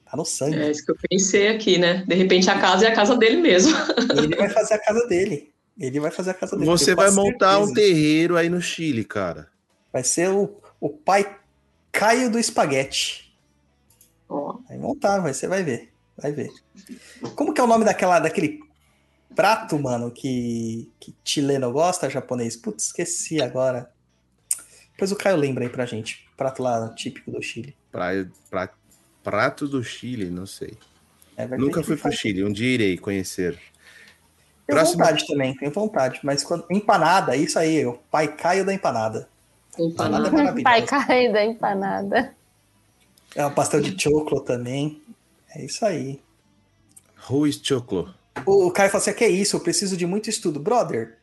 [0.08, 0.56] Tá no sangue.
[0.56, 2.04] é isso que eu pensei aqui, né?
[2.06, 3.74] De repente a casa é a casa dele mesmo.
[4.16, 5.52] Ele vai fazer a casa dele.
[5.78, 6.66] Ele vai fazer a casa dele.
[6.66, 7.86] Você vai montar um certeza.
[7.86, 9.48] terreiro aí no Chile, cara.
[9.92, 11.38] Vai ser o, o pai
[11.92, 13.34] Caio do Espaguete.
[14.28, 15.92] Ó, Vai montar, vai, você vai ver.
[16.16, 16.50] Vai ver.
[17.34, 18.60] Como que é o nome daquela, daquele
[19.34, 22.56] prato, mano, que, que chileno gosta, japonês?
[22.56, 23.90] Putz, esqueci agora.
[24.92, 26.26] Depois o Caio lembra aí pra gente.
[26.36, 27.76] Prato lá típico do Chile.
[27.92, 28.70] Praia, pra,
[29.22, 30.76] prato do Chile, não sei.
[31.36, 33.58] É Nunca fui pro Chile, um dia irei conhecer.
[34.66, 34.98] Tenho Próximo...
[34.98, 36.20] vontade também, tenho vontade.
[36.22, 36.64] Mas quando...
[36.70, 39.28] empanada, isso aí, o pai Caio da empanada.
[39.78, 42.34] Empanada, empanada é Pai Caio da empanada.
[43.34, 45.02] É um pastel de choclo também.
[45.54, 46.20] É isso aí.
[47.16, 48.12] Ruiz choclo.
[48.44, 49.56] O Caio fala assim: que é isso?
[49.56, 50.58] Eu preciso de muito estudo.
[50.58, 51.18] Brother,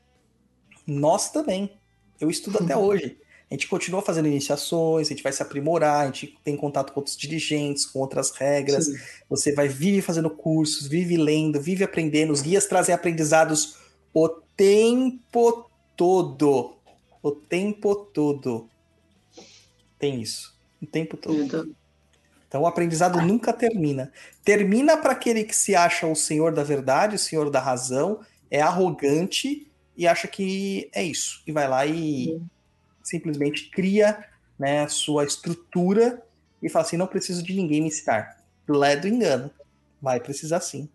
[0.88, 1.74] nós também.
[2.22, 3.18] Eu estudo até hoje.
[3.54, 7.00] A gente continua fazendo iniciações, a gente vai se aprimorar, a gente tem contato com
[7.00, 8.86] outros dirigentes, com outras regras.
[8.86, 8.96] Sim.
[9.30, 12.34] Você vai vive fazendo cursos, vive lendo, vive aprendendo.
[12.34, 13.78] Os guias trazem aprendizados
[14.12, 16.78] o tempo todo.
[17.22, 18.68] O tempo todo.
[20.00, 20.58] Tem isso.
[20.82, 21.44] O tempo todo.
[21.44, 21.68] Então,
[22.48, 24.12] então o aprendizado nunca termina.
[24.44, 28.20] Termina para aquele que se acha o senhor da verdade, o senhor da razão,
[28.50, 31.44] é arrogante e acha que é isso.
[31.46, 32.50] E vai lá e Sim.
[33.04, 34.26] Simplesmente cria
[34.58, 36.24] né, a sua estrutura
[36.62, 38.42] e fala assim: não preciso de ninguém me ensinar.
[38.68, 39.52] Lé do engano.
[40.02, 40.90] Vai precisar sim.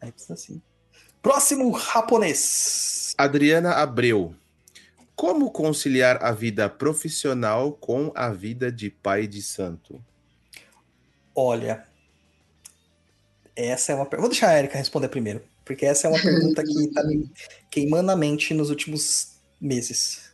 [0.00, 0.60] Vai precisar sim.
[1.22, 3.14] Próximo japonês.
[3.16, 4.34] Adriana Abreu.
[5.14, 10.02] Como conciliar a vida profissional com a vida de pai de santo?
[11.34, 11.86] Olha,
[13.54, 14.28] essa é uma pergunta.
[14.28, 15.42] Vou deixar a Erika responder primeiro.
[15.64, 17.28] Porque essa é uma pergunta que está me
[17.70, 20.25] queimando a mente nos últimos meses.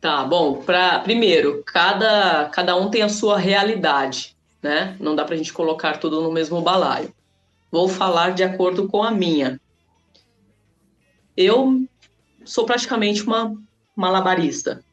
[0.00, 4.96] Tá, bom, para primeiro, cada, cada um tem a sua realidade, né?
[5.00, 7.12] Não dá para a gente colocar tudo no mesmo balaio.
[7.70, 9.60] Vou falar de acordo com a minha.
[11.36, 11.86] Eu
[12.44, 13.54] sou praticamente uma
[13.94, 14.84] malabarista.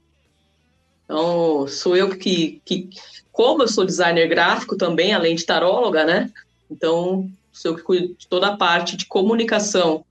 [1.06, 2.90] Então, sou eu que, que,
[3.32, 6.32] como eu sou designer gráfico também, além de taróloga, né?
[6.72, 10.04] Então, sou eu que cuido de toda a parte de comunicação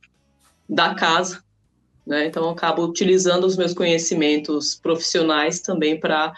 [0.68, 1.42] da casa,
[2.06, 2.26] né?
[2.26, 6.32] Então, acabo utilizando os meus conhecimentos profissionais também para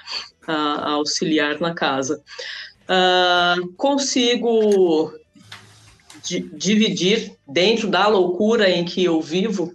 [0.49, 2.23] uh, auxiliar na casa.
[2.85, 5.13] Uh, consigo
[6.55, 9.75] dividir dentro da loucura em que eu vivo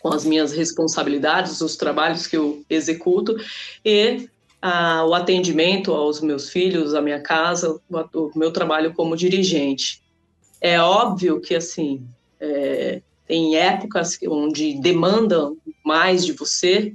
[0.00, 3.36] com as minhas responsabilidades, os trabalhos que eu executo
[3.84, 4.28] e
[4.64, 10.02] uh, o atendimento aos meus filhos, à minha casa, o, o meu trabalho como dirigente.
[10.60, 12.06] É óbvio que, assim,
[12.38, 13.00] é,
[13.30, 16.92] tem épocas onde demandam mais de você,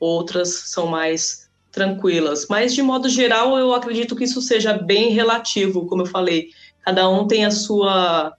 [0.00, 2.48] outras são mais tranquilas.
[2.50, 6.48] Mas, de modo geral, eu acredito que isso seja bem relativo, como eu falei.
[6.84, 8.36] Cada um tem a sua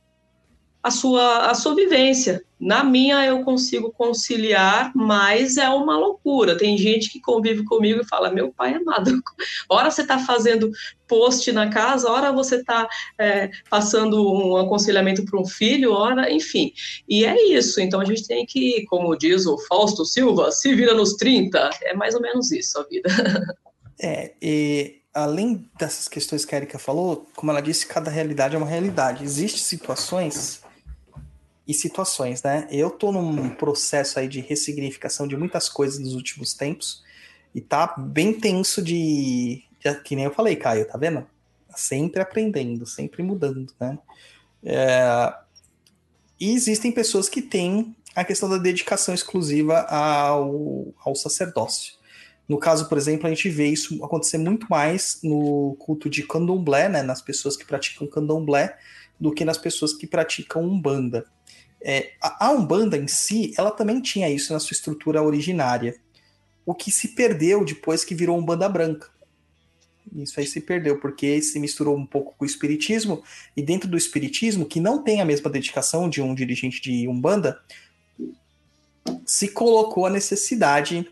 [0.83, 2.43] a sua, a sua vivência.
[2.59, 6.57] Na minha, eu consigo conciliar, mas é uma loucura.
[6.57, 9.11] Tem gente que convive comigo e fala: Meu pai amado,
[9.69, 10.71] hora você está fazendo
[11.07, 12.87] post na casa, hora você está
[13.19, 16.71] é, passando um aconselhamento para um filho, hora, enfim.
[17.09, 17.81] E é isso.
[17.81, 21.69] Então a gente tem que, como diz o Fausto Silva, se vira nos 30.
[21.83, 23.09] É mais ou menos isso a vida.
[24.03, 28.57] É, e além dessas questões que a Erika falou, como ela disse, cada realidade é
[28.57, 29.23] uma realidade.
[29.23, 30.60] Existem situações
[31.67, 32.67] e situações, né?
[32.71, 37.03] Eu tô num processo aí de ressignificação de muitas coisas nos últimos tempos
[37.53, 41.25] e tá bem tenso de, de que nem eu falei, Caio, tá vendo?
[41.75, 43.97] Sempre aprendendo, sempre mudando, né?
[44.63, 45.33] É,
[46.39, 51.93] e existem pessoas que têm a questão da dedicação exclusiva ao, ao sacerdócio.
[52.47, 56.89] No caso, por exemplo, a gente vê isso acontecer muito mais no culto de candomblé,
[56.89, 58.77] né, nas pessoas que praticam candomblé,
[59.19, 61.25] do que nas pessoas que praticam umbanda.
[61.83, 65.95] É, a Umbanda em si, ela também tinha isso na sua estrutura originária.
[66.65, 69.09] O que se perdeu depois que virou Umbanda branca.
[70.15, 73.23] Isso aí se perdeu, porque se misturou um pouco com o espiritismo,
[73.55, 77.59] e dentro do espiritismo, que não tem a mesma dedicação de um dirigente de Umbanda,
[79.25, 81.07] se colocou a necessidade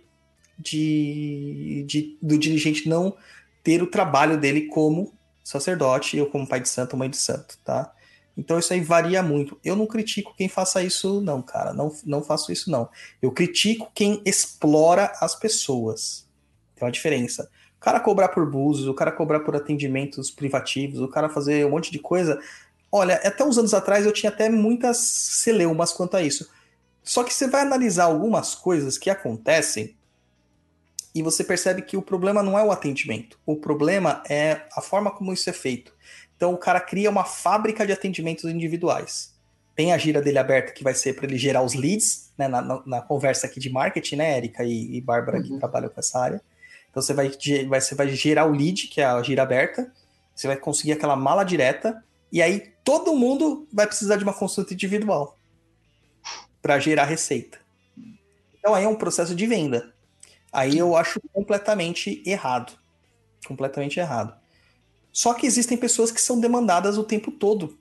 [0.57, 3.15] de, de, do dirigente não
[3.63, 5.13] ter o trabalho dele como
[5.43, 7.93] sacerdote ou como pai de santo mãe de santo, tá?
[8.39, 9.59] Então isso aí varia muito.
[9.63, 11.73] Eu não critico quem faça isso, não, cara.
[11.73, 12.89] Não, não faço isso, não.
[13.21, 16.25] Eu critico quem explora as pessoas.
[16.73, 17.49] Tem uma diferença.
[17.75, 21.71] O cara cobrar por busos, o cara cobrar por atendimentos privativos, o cara fazer um
[21.71, 22.39] monte de coisa.
[22.89, 26.49] Olha, até uns anos atrás eu tinha até muitas celeumas quanto a isso.
[27.03, 29.97] Só que você vai analisar algumas coisas que acontecem
[31.13, 33.37] e você percebe que o problema não é o atendimento.
[33.45, 35.93] O problema é a forma como isso é feito.
[36.39, 39.35] Então o cara cria uma fábrica de atendimentos individuais.
[39.75, 42.61] Tem a gira dele aberta que vai ser para ele gerar os leads, né, na,
[42.61, 45.43] na, na, conversa aqui de marketing, né, Erika e, e Bárbara uhum.
[45.43, 46.41] que trabalham com essa área.
[46.89, 47.29] Então você vai,
[47.67, 49.91] vai, você vai gerar o lead, que é a gira aberta,
[50.33, 52.01] você vai conseguir aquela mala direta,
[52.31, 55.37] e aí todo mundo vai precisar de uma consulta individual
[56.61, 57.59] para gerar receita.
[58.57, 59.93] Então aí é um processo de venda.
[60.53, 62.71] Aí eu acho completamente errado.
[63.45, 64.39] Completamente errado.
[65.11, 67.77] Só que existem pessoas que são demandadas o tempo todo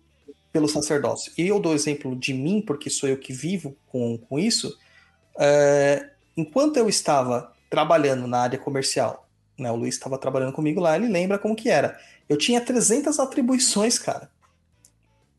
[0.52, 1.32] pelo sacerdócio.
[1.36, 4.76] E eu dou exemplo de mim, porque sou eu que vivo com, com isso.
[5.38, 9.28] É, enquanto eu estava trabalhando na área comercial,
[9.58, 11.98] né, o Luiz estava trabalhando comigo lá, ele lembra como que era.
[12.28, 14.30] Eu tinha 300 atribuições, cara.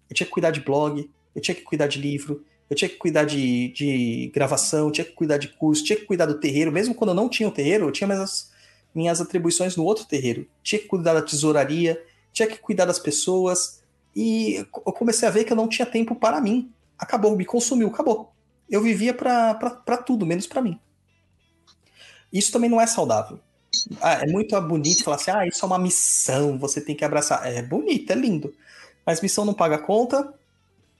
[0.10, 2.98] Eu tinha que cuidar de blog, eu tinha que cuidar de livro, eu tinha que
[2.98, 6.72] cuidar de, de gravação, tinha que cuidar de curso, tinha que cuidar do terreiro.
[6.72, 8.52] Mesmo quando eu não tinha o terreiro, eu tinha minhas,
[8.94, 10.48] minhas atribuições no outro terreiro.
[10.64, 12.02] Tinha que cuidar da tesouraria,
[12.34, 13.82] tinha que cuidar das pessoas.
[14.16, 16.72] E eu comecei a ver que eu não tinha tempo para mim.
[16.98, 18.32] Acabou, me consumiu, acabou.
[18.70, 20.80] Eu vivia para tudo, menos para mim.
[22.32, 23.40] Isso também não é saudável.
[24.02, 27.46] Ah, é muito bonito falar assim, ah, isso é uma missão, você tem que abraçar.
[27.46, 28.54] É bonito, é lindo.
[29.06, 30.34] Mas missão não paga conta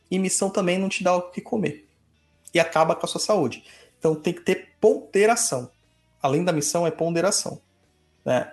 [0.10, 1.88] e missão também não te dá o que comer.
[2.54, 3.64] E acaba com a sua saúde.
[3.98, 5.70] Então tem que ter ponderação.
[6.22, 7.62] Além da missão, é ponderação.
[8.26, 8.52] Né?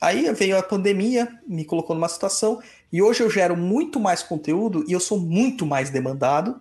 [0.00, 2.60] Aí veio a pandemia, me colocou numa situação,
[2.92, 6.60] e hoje eu gero muito mais conteúdo e eu sou muito mais demandado,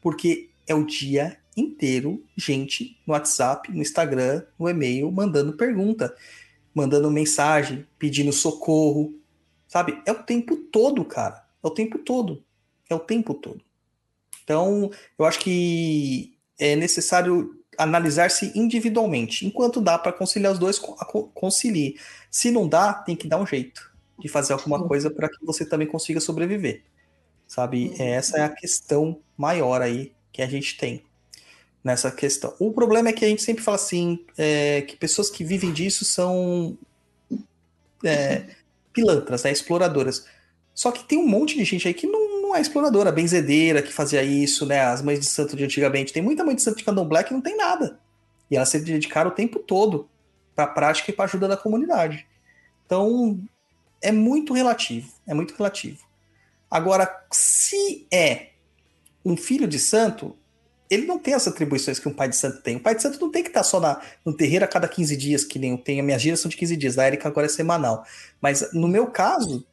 [0.00, 6.14] porque é o dia inteiro gente no WhatsApp, no Instagram, no e-mail, mandando pergunta,
[6.74, 9.14] mandando mensagem, pedindo socorro,
[9.68, 10.00] sabe?
[10.06, 11.44] É o tempo todo, cara.
[11.62, 12.42] É o tempo todo.
[12.88, 13.62] É o tempo todo.
[14.42, 19.46] Então, eu acho que é necessário analisar-se individualmente.
[19.46, 20.78] Enquanto dá para conciliar os dois,
[21.34, 21.98] concilie.
[22.30, 25.64] Se não dá, tem que dar um jeito de fazer alguma coisa para que você
[25.64, 26.82] também consiga sobreviver.
[27.46, 27.94] Sabe?
[27.98, 31.02] Essa é a questão maior aí que a gente tem
[31.82, 32.54] nessa questão.
[32.58, 36.04] O problema é que a gente sempre fala assim, é, que pessoas que vivem disso
[36.04, 36.76] são
[38.04, 38.44] é,
[38.92, 40.26] pilantras, né, exploradoras.
[40.74, 42.19] Só que tem um monte de gente aí que não,
[42.50, 44.80] não exploradora, benzedeira que fazia isso, né?
[44.80, 46.12] As mães de santo de antigamente.
[46.12, 47.98] Tem muita mãe de santo de candomblé que não tem nada.
[48.50, 50.08] E elas se dedicaram o tempo todo
[50.54, 52.26] para a prática e para ajuda da comunidade.
[52.84, 53.38] Então,
[54.02, 55.12] é muito relativo.
[55.26, 56.04] É muito relativo.
[56.70, 58.50] Agora, se é
[59.24, 60.36] um filho de santo,
[60.88, 62.76] ele não tem as atribuições que um pai de santo tem.
[62.76, 65.16] O pai de santo não tem que estar só na, no terreiro a cada 15
[65.16, 66.02] dias, que nem eu tenho.
[66.02, 68.04] Minhas giras são de 15 dias, a Erika agora é semanal.
[68.40, 69.64] Mas no meu caso,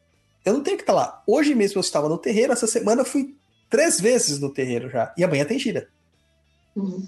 [0.48, 1.22] eu não tenho que estar lá.
[1.28, 3.36] Hoje mesmo eu estava no terreiro, essa semana eu fui
[3.70, 5.14] três vezes no terreiro já.
[5.18, 5.90] E amanhã tem gira.
[6.74, 7.06] Uhum.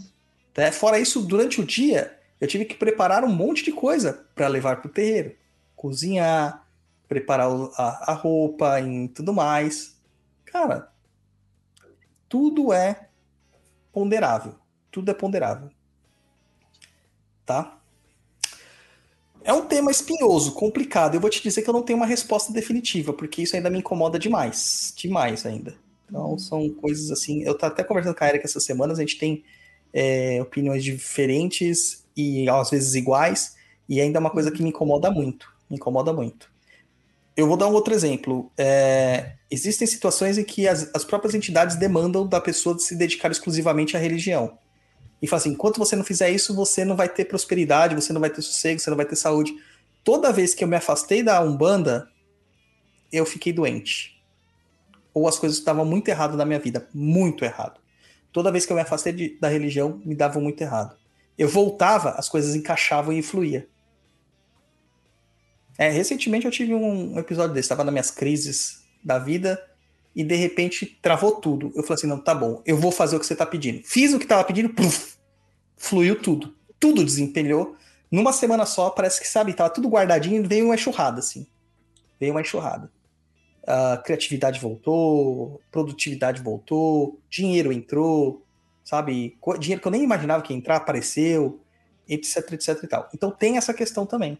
[0.56, 4.50] É, fora isso, durante o dia, eu tive que preparar um monte de coisa para
[4.50, 5.38] levar para o terreiro.
[5.74, 6.68] Cozinhar,
[7.08, 9.98] preparar a, a roupa e tudo mais.
[10.44, 10.92] Cara,
[12.28, 13.08] tudo é
[13.94, 14.56] ponderável.
[14.92, 15.70] Tudo é ponderável.
[17.46, 17.79] Tá?
[19.44, 21.16] É um tema espinhoso, complicado.
[21.16, 23.80] Eu vou te dizer que eu não tenho uma resposta definitiva, porque isso ainda me
[23.80, 24.94] incomoda demais.
[24.96, 25.76] Demais ainda.
[26.08, 27.44] Então, são coisas assim.
[27.44, 29.44] Eu tô até conversando com a Erika essas semanas, a gente tem
[29.94, 33.56] é, opiniões diferentes e às vezes iguais,
[33.88, 35.52] e ainda é uma coisa que me incomoda muito.
[35.70, 36.52] Me incomoda muito.
[37.36, 38.52] Eu vou dar um outro exemplo.
[38.58, 43.32] É, existem situações em que as, as, próprias entidades demandam da pessoa de se dedicar
[43.32, 44.58] exclusivamente à religião.
[45.22, 48.22] E fala assim: enquanto você não fizer isso, você não vai ter prosperidade, você não
[48.22, 49.54] vai ter sossego, você não vai ter saúde.
[50.04, 52.10] Toda vez que eu me afastei da Umbanda,
[53.12, 54.24] eu fiquei doente.
[55.14, 56.88] Ou as coisas estavam muito errado na minha vida.
[56.94, 57.80] Muito errado.
[58.32, 60.96] Toda vez que eu me afastei de, da religião, me davam muito errado.
[61.38, 63.68] Eu voltava, as coisas encaixavam e fluía.
[65.78, 69.60] É, recentemente eu tive um episódio desse, estava nas minhas crises da vida
[70.16, 71.68] e de repente travou tudo.
[71.76, 73.82] Eu falei assim: não, tá bom, eu vou fazer o que você tá pedindo.
[73.84, 75.16] Fiz o que tava pedindo, puf,
[75.78, 76.56] fluiu tudo.
[76.80, 77.76] Tudo desempenhou.
[78.12, 81.46] Numa semana só, parece que, sabe, tava tudo guardadinho e veio uma enxurrada, assim.
[82.20, 82.92] Veio uma enxurrada.
[83.68, 88.44] A criatividade voltou, produtividade voltou, dinheiro entrou,
[88.84, 89.38] sabe?
[89.60, 91.60] Dinheiro que eu nem imaginava que ia entrar, apareceu,
[92.08, 93.10] etc, etc e tal.
[93.14, 94.40] Então tem essa questão também.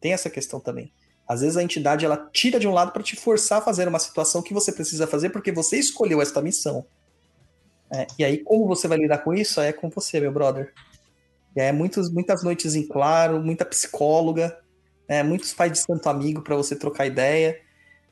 [0.00, 0.90] Tem essa questão também.
[1.26, 3.98] Às vezes a entidade ela tira de um lado para te forçar a fazer uma
[3.98, 6.84] situação que você precisa fazer porque você escolheu esta missão.
[7.90, 9.60] É, e aí, como você vai lidar com isso?
[9.60, 10.72] É com você, meu brother.
[11.54, 14.58] É muitos, muitas noites em claro, muita psicóloga,
[15.06, 17.60] é, muitos pais de santo amigo para você trocar ideia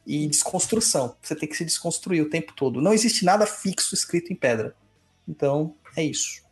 [0.06, 1.16] e desconstrução.
[1.22, 2.82] Você tem que se desconstruir o tempo todo.
[2.82, 4.74] Não existe nada fixo escrito em pedra.
[5.26, 6.42] Então, é isso.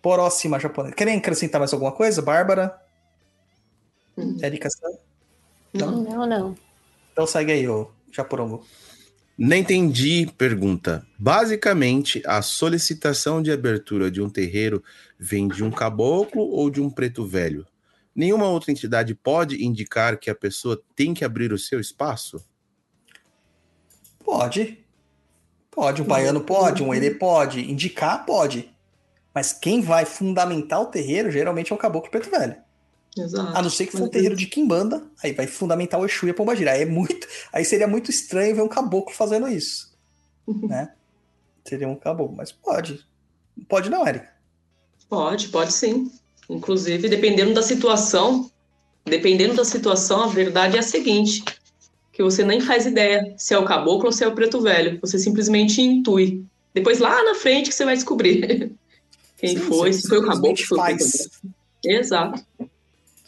[0.00, 0.94] Próxima japonesa.
[0.94, 2.80] Querem acrescentar mais alguma coisa, Bárbara?
[4.16, 4.38] Uhum.
[4.40, 4.68] Érica
[5.76, 6.54] Não, não, não.
[7.12, 8.64] Então segue aí, ô Japorongo.
[9.38, 11.06] Nem entendi, pergunta.
[11.18, 14.82] Basicamente, a solicitação de abertura de um terreiro
[15.18, 17.66] vem de um caboclo ou de um preto velho?
[18.14, 22.42] Nenhuma outra entidade pode indicar que a pessoa tem que abrir o seu espaço?
[24.24, 24.82] Pode.
[25.70, 28.74] Pode, um baiano pode, um ele pode, indicar pode.
[29.34, 32.56] Mas quem vai fundamentar o terreiro geralmente é o caboclo preto velho.
[33.18, 33.56] Exato.
[33.56, 36.30] A não ser que for um terreiro de Kimbanda, aí vai fundamentar o Exu e
[36.30, 36.72] a Pombagira.
[36.72, 39.96] Aí, é muito, aí seria muito estranho ver um caboclo fazendo isso.
[40.46, 40.92] né?
[41.64, 43.04] Seria um caboclo, mas pode.
[43.68, 44.30] Pode não, Érica.
[45.08, 46.10] Pode, pode sim.
[46.48, 48.50] Inclusive, dependendo da situação,
[49.04, 51.42] dependendo da situação, a verdade é a seguinte:
[52.12, 55.00] que você nem faz ideia se é o caboclo ou se é o preto velho.
[55.00, 56.44] Você simplesmente intui.
[56.74, 58.72] Depois lá na frente que você vai descobrir
[59.38, 61.30] quem Sim, foi, se foi o caboclo, faz.
[61.84, 62.44] Exato.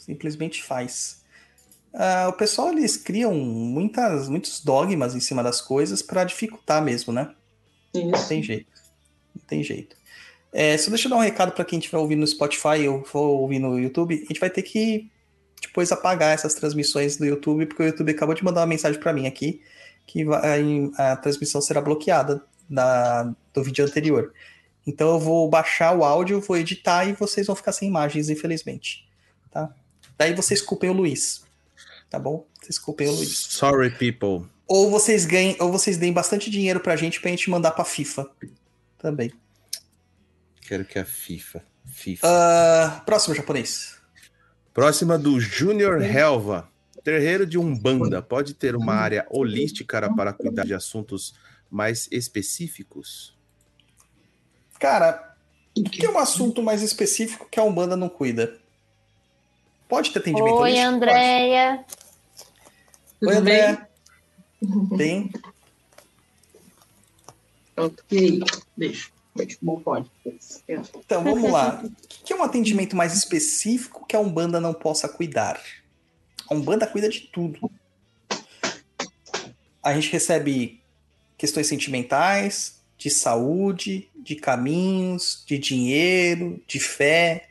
[0.09, 1.21] Simplesmente faz.
[1.93, 7.13] Ah, o pessoal eles criam muitas, muitos dogmas em cima das coisas para dificultar mesmo,
[7.13, 7.31] né?
[7.93, 8.27] Não Isso.
[8.27, 8.71] tem jeito.
[9.35, 9.95] Não tem jeito.
[10.51, 13.19] É, só deixa eu dar um recado para quem estiver ouvindo no Spotify ou for
[13.21, 14.15] ouvir no YouTube.
[14.15, 15.11] A gente vai ter que
[15.61, 19.13] depois apagar essas transmissões do YouTube, porque o YouTube acabou de mandar uma mensagem para
[19.13, 19.61] mim aqui
[20.07, 20.41] que vai-
[20.97, 24.33] a transmissão será bloqueada da, do vídeo anterior.
[24.87, 29.07] Então eu vou baixar o áudio, vou editar e vocês vão ficar sem imagens, infelizmente.
[29.51, 29.71] Tá?
[30.19, 31.45] Daí vocês culpem o Luiz.
[32.09, 32.45] Tá bom?
[32.61, 33.37] Vocês culpem o Luiz.
[33.37, 34.49] Sorry, people.
[34.67, 38.29] Ou vocês ganhem, ou vocês deem bastante dinheiro pra gente pra gente mandar pra FIFA.
[38.97, 39.31] Também.
[40.61, 41.63] Quero que a FIFA.
[41.85, 42.27] FIFA.
[42.27, 43.97] Ah, próximo japonês.
[44.73, 46.69] Próxima do Júnior Helva.
[47.01, 51.33] Terreiro de Umbanda pode ter uma área holística para cuidar de assuntos
[51.71, 53.37] mais específicos?
[54.77, 55.35] Cara,
[55.73, 58.58] tem um assunto mais específico que a Umbanda não cuida.
[59.89, 60.87] Pode ter atendimento Oi, holístico?
[60.87, 61.85] Andréia.
[63.21, 63.87] Oi, André.
[64.95, 65.31] bem?
[67.75, 68.05] Pronto.
[68.11, 68.39] E aí?
[68.77, 69.09] Deixa.
[69.35, 69.57] Deixa.
[69.59, 70.09] Bom, pode.
[70.67, 71.83] Então, vamos lá.
[71.83, 75.59] O que é um atendimento mais específico que a Umbanda não possa cuidar?
[76.47, 77.71] A Umbanda cuida de tudo.
[79.81, 80.83] A gente recebe
[81.35, 87.48] questões sentimentais, de saúde, de caminhos, de dinheiro, de fé.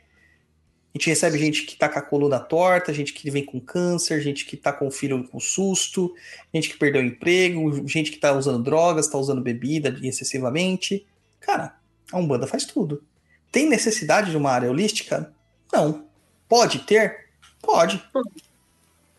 [0.93, 4.21] A gente recebe gente que tá com a coluna torta, gente que vem com câncer,
[4.21, 6.13] gente que tá com o filho com susto,
[6.51, 11.05] gente que perdeu o emprego, gente que tá usando drogas, tá usando bebida excessivamente.
[11.39, 11.75] Cara,
[12.11, 13.03] a Umbanda faz tudo.
[13.51, 15.31] Tem necessidade de uma área holística?
[15.71, 16.05] Não.
[16.47, 17.29] Pode ter?
[17.61, 18.03] Pode.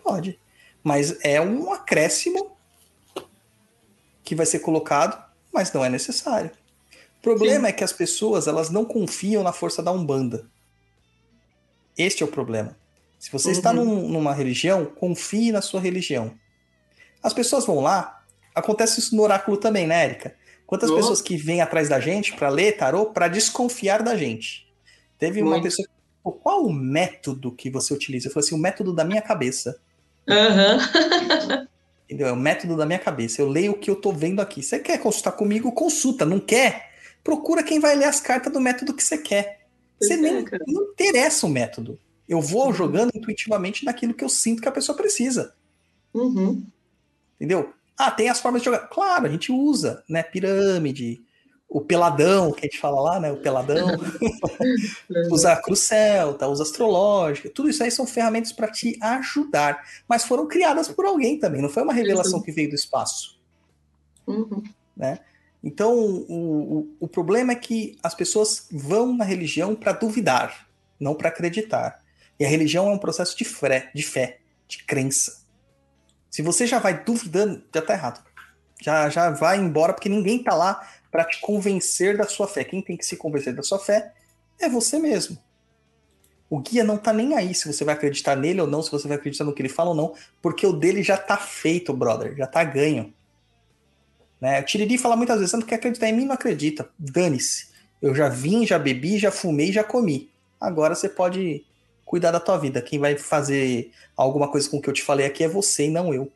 [0.02, 0.38] Pode.
[0.82, 2.56] Mas é um acréscimo
[4.24, 6.50] que vai ser colocado, mas não é necessário.
[7.18, 10.48] O problema é que as pessoas elas não confiam na força da Umbanda.
[11.96, 12.76] Este é o problema.
[13.18, 13.84] Se você está Uhum.
[13.84, 16.32] num- numa religião, confie na sua religião.
[17.22, 20.34] As pessoas vão lá, acontece isso no oráculo também, né, Érica?
[20.66, 20.96] Quantas Oh.
[20.96, 24.66] pessoas que vêm atrás da gente para ler tarô para desconfiar da gente?
[25.18, 25.64] Teve uma Muito.
[25.64, 28.28] pessoa que falou, qual o método que você utiliza?
[28.28, 29.78] Eu falei assim, o método da minha cabeça.
[30.28, 30.78] Aham.
[32.08, 32.28] Entendeu?
[32.28, 33.40] É o método da minha cabeça.
[33.42, 34.62] Eu leio o que eu tô vendo aqui.
[34.62, 35.70] Você quer consultar comigo?
[35.72, 36.24] Consulta.
[36.24, 36.90] Não quer?
[37.22, 39.59] Procura quem vai ler as cartas do método que você quer.
[40.00, 41.98] Você é, nem não interessa o método.
[42.28, 45.54] Eu vou jogando intuitivamente naquilo que eu sinto que a pessoa precisa.
[46.14, 46.64] Uhum.
[47.36, 47.72] Entendeu?
[47.98, 48.88] Ah, tem as formas de jogar.
[48.88, 50.22] Claro, a gente usa, né?
[50.22, 51.20] Pirâmide,
[51.68, 53.30] o peladão, que a gente fala lá, né?
[53.30, 53.88] O peladão.
[55.30, 57.50] usa a cruz celta, usa astrológica.
[57.50, 59.84] Tudo isso aí são ferramentas para te ajudar.
[60.08, 61.60] Mas foram criadas por alguém também.
[61.60, 63.38] Não foi uma revelação que veio do espaço.
[64.26, 64.62] Uhum.
[65.62, 70.66] Então, o, o, o problema é que as pessoas vão na religião para duvidar,
[70.98, 72.00] não para acreditar.
[72.38, 75.40] E a religião é um processo de fé, de fé, de crença.
[76.30, 78.24] Se você já vai duvidando, já tá errado.
[78.80, 82.64] Já, já vai embora, porque ninguém tá lá para te convencer da sua fé.
[82.64, 84.14] Quem tem que se convencer da sua fé
[84.58, 85.36] é você mesmo.
[86.48, 89.06] O guia não tá nem aí se você vai acreditar nele ou não, se você
[89.06, 92.34] vai acreditar no que ele fala ou não, porque o dele já tá feito, brother,
[92.36, 93.12] já tá ganho.
[94.40, 94.60] Né?
[94.60, 96.24] O Tiriri fala muitas vezes, você não quer acreditar em mim?
[96.24, 96.88] Não acredita.
[96.98, 97.68] Dane-se.
[98.00, 100.30] Eu já vim, já bebi, já fumei, já comi.
[100.58, 101.64] Agora você pode
[102.04, 102.80] cuidar da tua vida.
[102.80, 105.90] Quem vai fazer alguma coisa com o que eu te falei aqui é você e
[105.90, 106.32] não eu.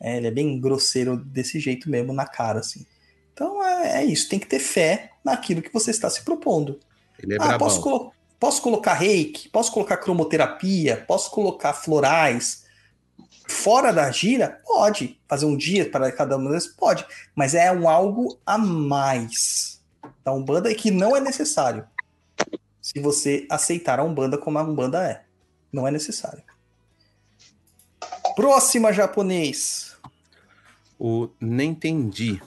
[0.00, 2.84] É, ele é bem grosseiro desse jeito mesmo, na cara, assim.
[3.32, 6.80] Então é, é isso, tem que ter fé naquilo que você está se propondo.
[7.22, 12.61] Ele é ah, posso, colo- posso colocar reiki, posso colocar cromoterapia, posso colocar florais
[13.46, 14.60] fora da gira?
[14.64, 15.20] Pode.
[15.28, 16.66] Fazer um dia para cada uma delas?
[16.66, 17.06] Pode.
[17.34, 19.82] Mas é um algo a mais
[20.24, 21.86] da Umbanda e que não é necessário.
[22.80, 25.24] Se você aceitar a Umbanda como a Umbanda é.
[25.72, 26.42] Não é necessário.
[28.34, 29.96] Próxima japonês.
[30.98, 32.40] O Nentendi.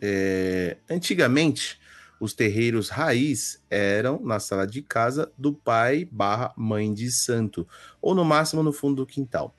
[0.00, 1.80] É, antigamente,
[2.18, 7.66] os terreiros raiz eram na sala de casa do pai barra mãe de santo,
[8.00, 9.54] ou no máximo no fundo do quintal.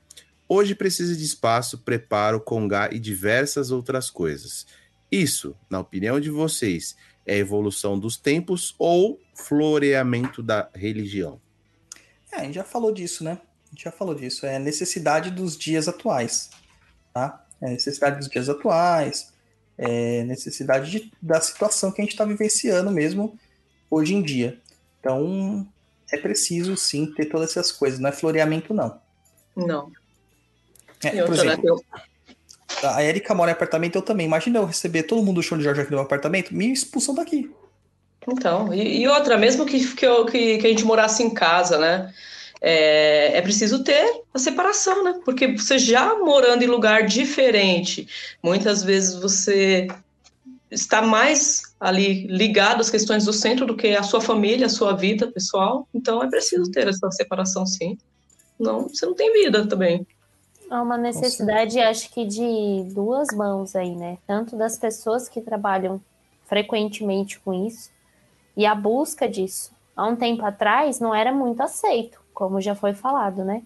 [0.56, 4.68] Hoje precisa de espaço, preparo, congá e diversas outras coisas.
[5.12, 11.42] Isso, na opinião de vocês, é evolução dos tempos ou floreamento da religião?
[12.32, 13.40] É, a gente já falou disso, né?
[13.66, 14.46] A gente já falou disso.
[14.46, 16.52] É a necessidade dos dias atuais,
[17.12, 17.44] tá?
[17.60, 19.34] É a necessidade dos dias atuais,
[19.76, 23.40] é necessidade de, da situação que a gente está vivenciando mesmo
[23.90, 24.62] hoje em dia.
[25.00, 25.68] Então,
[26.12, 29.02] é preciso sim ter todas essas coisas, não é floreamento, não.
[29.56, 29.92] Não.
[31.04, 31.84] É, por né, exemplo,
[32.84, 34.26] a Erika mora em apartamento, eu também.
[34.26, 37.16] Imagina eu receber todo mundo do show de Jorge aqui no meu apartamento, me expulsam
[37.16, 37.50] daqui.
[38.28, 41.78] Então, e, e outra, mesmo que, que, eu- que, que a gente morasse em casa,
[41.78, 42.14] né?
[42.62, 45.20] É, é preciso ter a separação, né?
[45.26, 48.08] Porque você já morando em lugar diferente,
[48.42, 49.88] muitas vezes você
[50.72, 54.94] está mais ali ligado às questões do centro do que a sua família, a sua
[54.94, 55.88] vida pessoal.
[55.94, 57.98] Então é preciso ter essa separação, sim.
[58.58, 60.08] Não, você não tem vida também.
[60.70, 64.18] Há uma necessidade, acho que, de duas mãos aí, né?
[64.26, 66.02] Tanto das pessoas que trabalham
[66.46, 67.92] frequentemente com isso
[68.58, 69.72] e a busca disso.
[69.96, 73.64] Há um tempo atrás não era muito aceito, como já foi falado, né?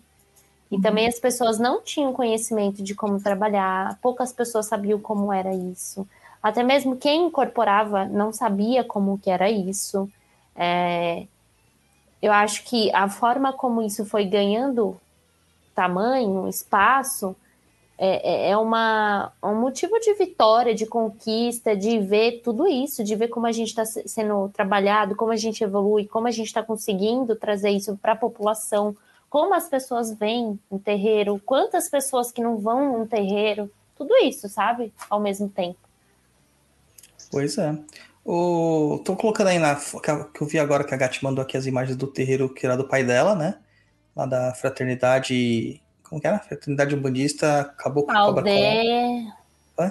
[0.71, 5.53] E também as pessoas não tinham conhecimento de como trabalhar, poucas pessoas sabiam como era
[5.53, 6.07] isso.
[6.43, 10.09] Até mesmo quem incorporava não sabia como que era isso.
[10.55, 11.27] É,
[12.21, 14.99] Eu acho que a forma como isso foi ganhando
[15.77, 17.35] tamanho, espaço,
[17.99, 23.15] é, é- é uma, um motivo de vitória, de conquista, de ver tudo isso, de
[23.15, 26.63] ver como a gente está sendo trabalhado, como a gente evolui, como a gente está
[26.63, 28.95] conseguindo trazer isso para a população,
[29.29, 34.49] como as pessoas vêm no terreiro, quantas pessoas que não vão no terreiro, tudo isso,
[34.49, 34.91] sabe?
[35.09, 35.79] Ao mesmo tempo.
[37.29, 37.77] Pois é.
[38.25, 39.01] O...
[39.05, 39.75] Tô colocando aí na.
[39.75, 42.75] Que eu vi agora que a Gatti mandou aqui as imagens do terreiro que era
[42.75, 43.57] do pai dela, né?
[44.17, 45.79] Lá da fraternidade.
[46.03, 46.39] Como que era?
[46.39, 48.57] Fraternidade Umbandista Caboclo A Cobra Coral.
[48.57, 49.33] aldeia,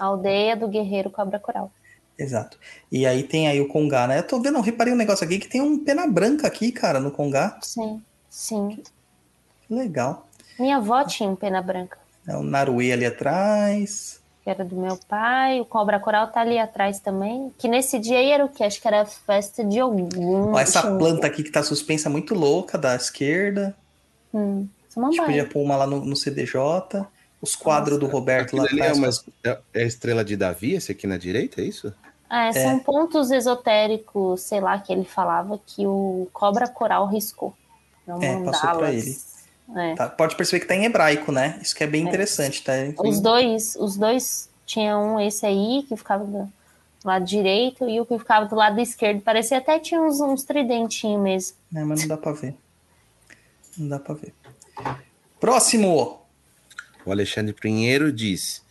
[0.00, 1.70] aldeia do guerreiro Cobra Coral.
[2.18, 2.58] Exato.
[2.90, 4.18] E aí tem aí o Congá, né?
[4.18, 6.98] Eu tô vendo, eu reparei um negócio aqui que tem um pena branca aqui, cara,
[6.98, 7.58] no Congá.
[7.62, 8.82] Sim, sim.
[9.70, 10.26] Legal.
[10.58, 11.98] Minha avó tinha um pena branca.
[12.26, 14.20] É o Naruê ali atrás.
[14.42, 15.60] que era do meu pai.
[15.60, 17.52] O Cobra Coral tá ali atrás também.
[17.58, 18.64] Que nesse dia aí era o quê?
[18.64, 20.08] Acho que era festa de algum.
[20.54, 23.76] Ó, essa planta aqui que tá suspensa muito louca da esquerda.
[24.32, 27.06] Hum, A gente podia pôr uma lá no, no CDJ.
[27.40, 29.24] Os quadros do Roberto lá Aquilo ali é, atrás.
[29.44, 31.92] uma, é a estrela de Davi, esse aqui na direita, é isso?
[32.28, 37.54] É, são pontos esotéricos, sei lá, que ele falava que o Cobra Coral riscou.
[38.06, 39.16] Não É, passou pra ele.
[39.76, 39.94] É.
[39.94, 41.58] Tá, pode perceber que tá em hebraico, né?
[41.60, 42.76] Isso que é bem interessante, tá?
[42.86, 46.48] Enfim, Os dois, os dois tinham um esse aí que ficava do
[47.04, 49.20] lado direito e o que ficava do lado esquerdo.
[49.20, 51.56] Parecia até que tinha uns, uns tridentinhos mesmo.
[51.70, 52.56] né, mas não dá pra ver.
[53.76, 54.34] Não dá pra ver.
[55.38, 56.22] Próximo!
[57.04, 58.64] O Alexandre Pinheiro diz: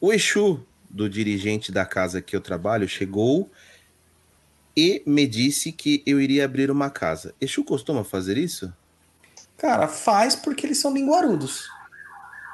[0.00, 3.50] O Exu do dirigente da casa que eu trabalho chegou
[4.76, 7.34] e me disse que eu iria abrir uma casa.
[7.40, 8.72] Exu costuma fazer isso?
[9.56, 11.68] Cara, faz porque eles são linguarudos.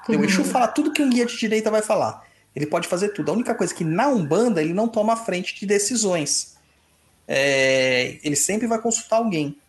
[0.08, 2.24] O Exu fala tudo que um guia de direita vai falar.
[2.54, 3.30] Ele pode fazer tudo.
[3.30, 6.56] A única coisa é que na Umbanda ele não toma a frente de decisões.
[7.28, 9.60] É, ele sempre vai consultar alguém.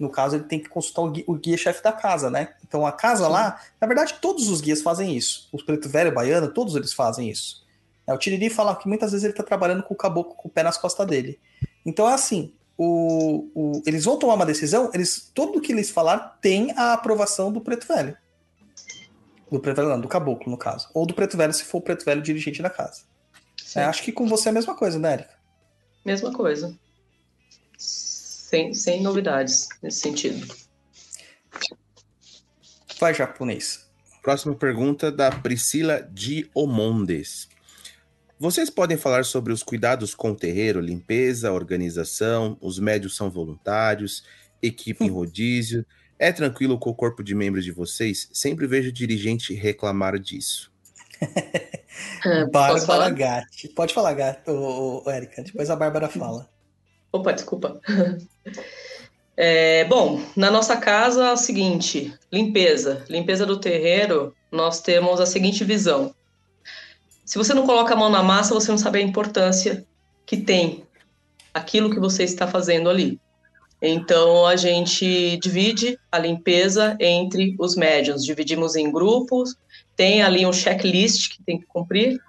[0.00, 2.54] No caso, ele tem que consultar o gui- o guia-chefe da casa, né?
[2.66, 5.48] Então a casa lá, na verdade, todos os guias fazem isso.
[5.52, 7.66] Os preto velho, baiano, todos eles fazem isso.
[8.06, 10.50] É, o Tiriri fala que muitas vezes ele tá trabalhando com o caboclo com o
[10.50, 11.38] pé nas costas dele.
[11.84, 16.38] Então é assim, o, o- eles vão tomar uma decisão, eles tudo que eles falar
[16.40, 18.16] tem a aprovação do preto velho.
[19.52, 20.88] Do preto velho, não, do caboclo, no caso.
[20.94, 23.02] Ou do preto velho, se for o preto velho dirigente da casa.
[23.62, 23.80] Sim.
[23.80, 25.34] É, acho que com você é a mesma coisa, né, Erika?
[26.04, 26.74] Mesma coisa.
[28.50, 30.44] Sem, sem novidades nesse sentido.
[32.98, 33.88] Vai, japonês.
[34.20, 37.48] Próxima pergunta da Priscila Diomondes.
[38.40, 44.24] Vocês podem falar sobre os cuidados com o terreiro, limpeza, organização, os médios são voluntários,
[44.60, 45.86] equipe em rodízio.
[46.18, 48.28] É tranquilo com o corpo de membros de vocês?
[48.32, 50.72] Sempre vejo dirigente reclamar disso.
[52.24, 53.10] É, Bárbara falar?
[53.10, 53.68] Gatti.
[53.68, 55.42] Pode falar, Gato, Erika.
[55.42, 56.48] Depois a Bárbara fala.
[57.12, 57.80] Opa, desculpa.
[59.42, 63.06] É, bom, na nossa casa é o seguinte: limpeza.
[63.08, 66.14] Limpeza do terreiro, nós temos a seguinte visão.
[67.24, 69.86] Se você não coloca a mão na massa, você não sabe a importância
[70.26, 70.84] que tem
[71.54, 73.18] aquilo que você está fazendo ali.
[73.80, 79.56] Então a gente divide a limpeza entre os médiums, dividimos em grupos,
[79.96, 82.20] tem ali um checklist que tem que cumprir,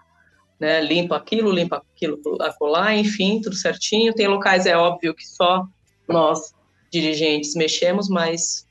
[0.62, 0.80] né?
[0.80, 4.14] Limpa aquilo, limpa aquilo acolá, enfim, tudo certinho.
[4.14, 5.66] Tem locais, é óbvio, que só
[6.08, 6.54] nós,
[6.92, 8.68] dirigentes, mexemos, mas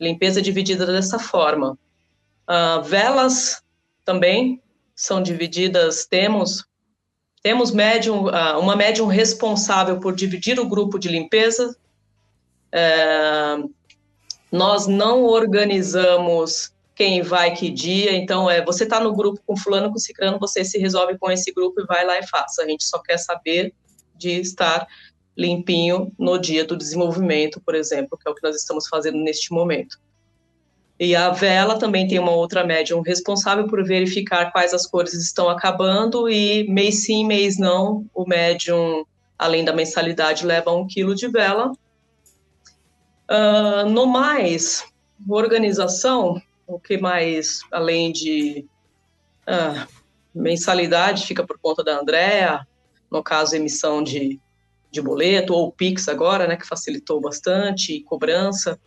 [0.00, 1.76] limpeza dividida dessa forma.
[2.46, 3.60] Ah, velas
[4.04, 4.62] também
[4.94, 6.64] são divididas, temos
[7.42, 11.76] temos médium, ah, uma médium responsável por dividir o grupo de limpeza.
[12.70, 13.56] É,
[14.52, 19.90] Nós não organizamos quem vai que dia, então é você está no grupo com fulano,
[19.90, 22.62] com ciclano, você se resolve com esse grupo e vai lá e faça.
[22.62, 23.74] A gente só quer saber
[24.16, 24.86] de estar
[25.36, 29.52] limpinho no dia do desenvolvimento, por exemplo, que é o que nós estamos fazendo neste
[29.52, 29.98] momento.
[31.00, 35.48] E a vela também tem uma outra médium responsável por verificar quais as cores estão
[35.48, 39.04] acabando e mês sim, mês não, o médium,
[39.38, 41.72] além da mensalidade, leva um quilo de vela.
[43.28, 44.84] Uh, no mais,
[45.28, 46.40] organização,
[46.74, 48.66] o que mais, além de
[49.46, 49.86] uh,
[50.34, 52.66] mensalidade, fica por conta da Andrea,
[53.10, 54.40] no caso, emissão de
[54.92, 58.78] de boleto, ou Pix agora, né, que facilitou bastante, cobrança.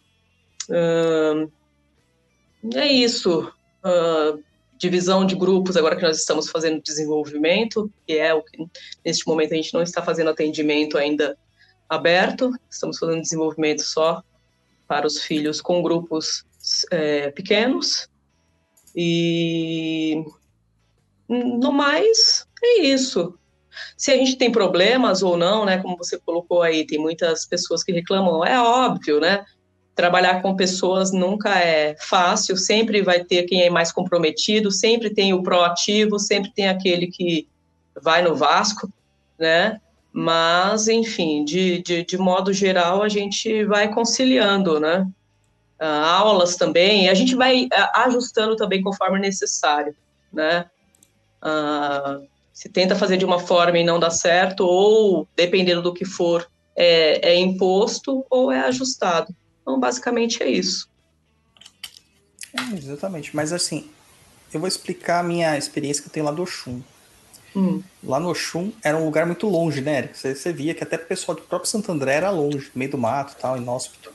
[0.69, 1.51] Uh,
[2.75, 3.51] é isso.
[3.83, 4.41] Uh,
[4.77, 8.67] divisão de grupos, agora que nós estamos fazendo desenvolvimento, que é o que
[9.03, 11.35] neste momento a gente não está fazendo atendimento ainda
[11.89, 14.21] aberto, estamos fazendo desenvolvimento só
[14.87, 16.45] para os filhos com grupos
[16.91, 18.09] é, pequenos.
[18.95, 20.23] E
[21.27, 23.37] no mais, é isso.
[23.97, 27.83] Se a gente tem problemas ou não, né, como você colocou aí, tem muitas pessoas
[27.83, 29.43] que reclamam, é óbvio, né?
[29.93, 35.33] Trabalhar com pessoas nunca é fácil, sempre vai ter quem é mais comprometido, sempre tem
[35.33, 37.47] o proativo, sempre tem aquele que
[38.01, 38.91] vai no Vasco,
[39.39, 39.79] né?
[40.11, 45.05] Mas, enfim, de, de, de modo geral, a gente vai conciliando, né?
[45.79, 47.69] Uh, aulas também, a gente vai uh,
[48.05, 49.93] ajustando também conforme necessário,
[50.31, 50.69] né?
[51.43, 56.05] Uh, se tenta fazer de uma forma e não dá certo, ou, dependendo do que
[56.05, 59.35] for, é, é imposto ou é ajustado.
[59.61, 60.89] Então, basicamente é isso.
[62.53, 63.35] É, exatamente.
[63.35, 63.89] Mas, assim,
[64.53, 66.81] eu vou explicar a minha experiência que eu tenho lá do Oxum.
[67.53, 67.83] Hum.
[68.01, 70.09] Lá no Oxum era um lugar muito longe, né?
[70.13, 72.91] Você, você via que até o pessoal do próprio Santo André era longe, no meio
[72.91, 74.13] do mato tal, inóspito.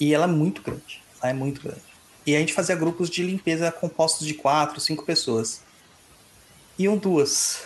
[0.00, 1.02] E ela é muito grande.
[1.20, 1.82] Ela é muito grande.
[2.26, 5.62] E a gente fazia grupos de limpeza compostos de quatro, cinco pessoas.
[6.78, 7.62] Iam duas.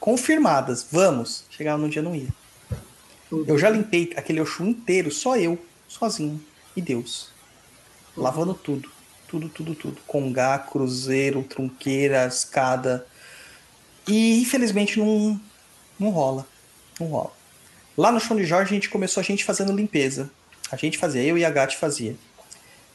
[0.00, 0.86] Confirmadas.
[0.90, 1.44] Vamos.
[1.48, 2.28] Chegava no dia não ia.
[3.46, 5.58] Eu já limpei aquele Oxum inteiro, só eu,
[5.88, 6.42] sozinho.
[6.76, 7.30] E Deus.
[8.16, 8.90] Lavando tudo.
[9.26, 10.00] Tudo, tudo, tudo.
[10.06, 13.06] Congá, cruzeiro, trunqueira, escada.
[14.06, 15.40] E infelizmente não,
[15.98, 16.46] não rola.
[17.00, 17.32] Não rola.
[17.96, 20.30] Lá no chão de Jorge a gente começou a gente fazendo limpeza.
[20.72, 22.16] A gente fazia, eu e a Gatti fazia.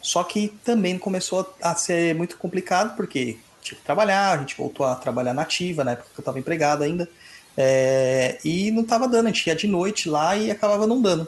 [0.01, 4.85] Só que também começou a ser muito complicado, porque tive que trabalhar, a gente voltou
[4.85, 7.07] a trabalhar nativa, na época que eu estava empregado ainda.
[7.55, 11.27] É, e não estava dando, a gente ia de noite lá e acabava não dando.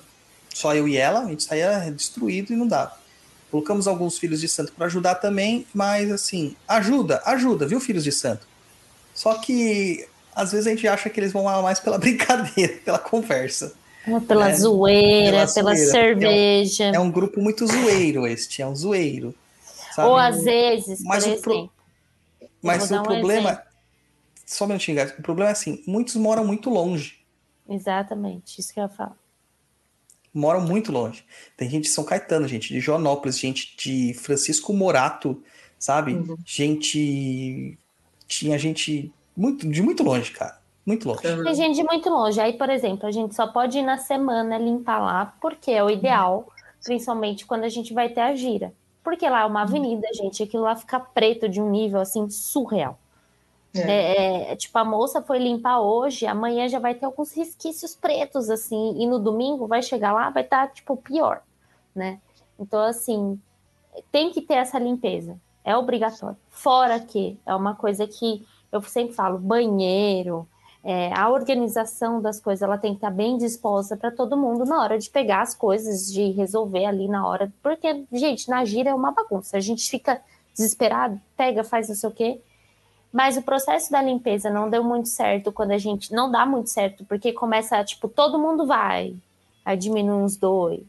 [0.53, 2.97] Só eu e ela, a gente saía destruído e não dava.
[3.51, 8.11] Colocamos alguns filhos de santo para ajudar também, mas assim, ajuda, ajuda, viu, filhos de
[8.11, 8.47] santo?
[9.13, 12.99] Só que às vezes a gente acha que eles vão lá mais pela brincadeira, pela
[12.99, 13.73] conversa.
[14.27, 14.55] Pela né?
[14.55, 16.85] zoeira, pela, pela cerveja.
[16.85, 19.35] É um, é um, grupo muito zoeiro este, é um zoeiro.
[19.93, 20.09] Sabe?
[20.09, 21.71] Ou às vezes, mas por exemplo,
[22.61, 23.63] mas o problema.
[24.45, 25.17] Só um minutinho, guys.
[25.17, 27.19] O problema é assim: muitos moram muito longe.
[27.67, 29.15] Exatamente, isso que eu ia falar.
[30.33, 31.23] Moram muito longe.
[31.57, 35.41] Tem gente de São Caetano, gente de Joanópolis, gente de Francisco Morato,
[35.77, 36.13] sabe?
[36.13, 36.37] Uhum.
[36.45, 37.77] Gente.
[38.27, 40.58] Tinha gente muito, de muito longe, cara.
[40.89, 41.21] Muito longe.
[41.21, 42.41] Tem gente de muito longe.
[42.41, 45.89] Aí, por exemplo, a gente só pode ir na semana limpar lá, porque é o
[45.89, 46.47] ideal,
[46.83, 48.73] principalmente quando a gente vai ter a gira.
[49.03, 52.97] Porque lá é uma avenida, gente, aquilo lá fica preto de um nível assim surreal.
[53.71, 53.81] É.
[53.81, 58.49] É, é, tipo, a moça foi limpar hoje, amanhã já vai ter alguns resquícios pretos,
[58.49, 61.43] assim, e no domingo vai chegar lá, vai estar, tá, tipo, pior,
[61.93, 62.19] né?
[62.59, 63.39] Então, assim,
[64.11, 66.35] tem que ter essa limpeza, é obrigatório.
[66.49, 70.47] Fora que é uma coisa que eu sempre falo, banheiro,
[70.83, 74.81] é, a organização das coisas ela tem que estar bem disposta para todo mundo na
[74.81, 77.51] hora de pegar as coisas, de resolver ali na hora.
[77.61, 79.57] Porque, gente, na gira é uma bagunça.
[79.57, 80.21] A gente fica
[80.53, 82.41] desesperado, pega, faz não sei o quê.
[83.11, 86.13] Mas o processo da limpeza não deu muito certo quando a gente.
[86.13, 89.15] Não dá muito certo, porque começa, tipo, todo mundo vai.
[89.65, 90.83] Aí diminui uns dois,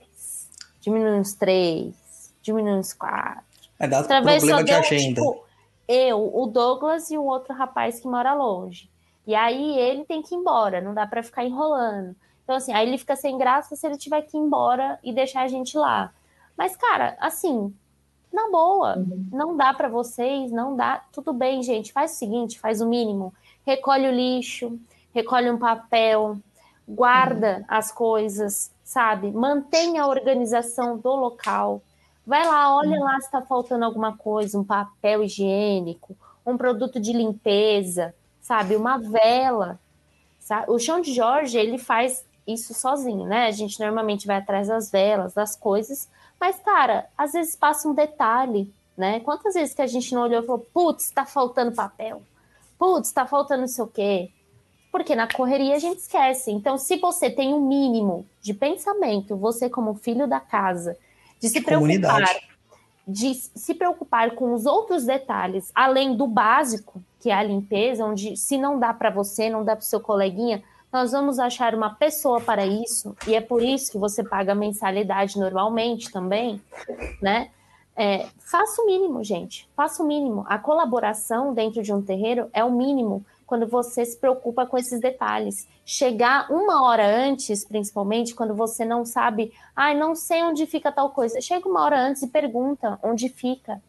[0.81, 1.95] diminui uns três,
[2.43, 3.43] diminui uns quatro.
[3.79, 5.21] É dado problema de agenda.
[5.21, 5.45] Tipo,
[5.89, 8.90] eu, o Douglas e um outro rapaz que mora longe.
[9.27, 12.17] E aí ele tem que ir embora, não dá para ficar enrolando.
[12.43, 15.43] Então, assim, aí ele fica sem graça se ele tiver que ir embora e deixar
[15.43, 16.13] a gente lá.
[16.57, 17.73] Mas, cara, assim,
[18.33, 19.27] na boa, uhum.
[19.33, 21.03] não dá para vocês, não dá.
[21.13, 23.33] Tudo bem, gente, faz o seguinte, faz o mínimo.
[23.65, 24.79] Recolhe o lixo,
[25.13, 26.39] recolhe um papel,
[26.89, 27.65] guarda uhum.
[27.69, 29.31] as coisas, sabe?
[29.31, 31.83] Mantenha a organização do local.
[32.27, 33.05] Vai lá, olha uhum.
[33.05, 38.15] lá se está faltando alguma coisa, um papel higiênico, um produto de limpeza,
[38.51, 38.75] sabe?
[38.75, 39.79] Uma vela.
[40.41, 40.73] Sabe?
[40.73, 43.47] O chão de Jorge, ele faz isso sozinho, né?
[43.47, 46.09] A gente normalmente vai atrás das velas, das coisas,
[46.41, 49.21] mas, cara, às vezes passa um detalhe, né?
[49.21, 52.23] Quantas vezes que a gente não olhou e falou, putz, tá faltando papel,
[52.77, 54.31] putz, tá faltando não sei o quê.
[54.91, 56.51] Porque na correria a gente esquece.
[56.51, 60.99] Então, se você tem um mínimo de pensamento, você como filho da casa,
[61.39, 62.35] de se preocupar,
[63.11, 68.37] de se preocupar com os outros detalhes, além do básico, que é a limpeza, onde
[68.37, 71.95] se não dá para você, não dá para o seu coleguinha, nós vamos achar uma
[71.95, 76.61] pessoa para isso, e é por isso que você paga mensalidade normalmente também,
[77.23, 77.51] né?
[77.97, 79.69] É, faça o mínimo, gente.
[79.77, 80.45] Faça o mínimo.
[80.49, 85.01] A colaboração dentro de um terreiro é o mínimo quando você se preocupa com esses
[85.01, 85.67] detalhes.
[85.85, 90.93] Chegar uma hora antes, principalmente, quando você não sabe, ai, ah, não sei onde fica
[90.93, 91.41] tal coisa.
[91.41, 93.83] Chega uma hora antes e pergunta onde fica.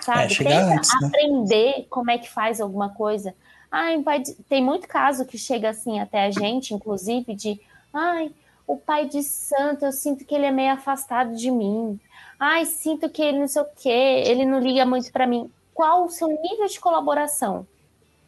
[0.00, 0.32] Sabe?
[0.32, 1.06] É, Tenta antes, né?
[1.06, 3.36] aprender como é que faz alguma coisa.
[3.70, 4.34] Ai, de...
[4.48, 7.60] Tem muito caso que chega assim até a gente, inclusive, de
[7.94, 8.32] ai,
[8.66, 12.00] o pai de santo, eu sinto que ele é meio afastado de mim.
[12.36, 15.48] Ai, sinto que ele não sei o quê, ele não liga muito para mim.
[15.72, 17.64] Qual o seu nível de colaboração?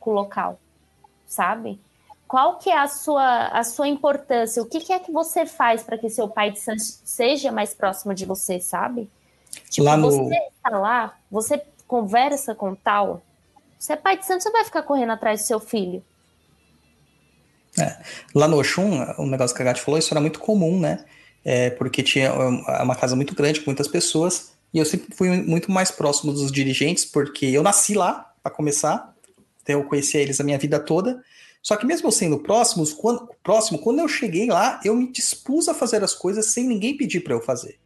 [0.01, 0.59] Com o local,
[1.27, 1.79] sabe?
[2.27, 4.63] Qual que é a sua, a sua importância?
[4.63, 7.75] O que, que é que você faz para que seu pai de santo seja mais
[7.75, 9.11] próximo de você, sabe?
[9.69, 10.11] Tipo, lá no...
[10.11, 13.21] você está lá, você conversa com tal,
[13.79, 16.05] você é pai de santo, você vai ficar correndo atrás do seu filho.
[17.79, 17.97] É.
[18.35, 21.05] Lá no Oxum, o negócio que a Gatti falou, isso era muito comum, né?
[21.45, 25.71] É, porque tinha uma casa muito grande, com muitas pessoas, e eu sempre fui muito
[25.71, 29.15] mais próximo dos dirigentes, porque eu nasci lá, para começar,
[29.73, 31.23] eu conhecia eles a minha vida toda.
[31.63, 35.75] Só que mesmo sendo próximos, quando, próximo, quando eu cheguei lá, eu me dispus a
[35.75, 37.79] fazer as coisas sem ninguém pedir para eu fazer.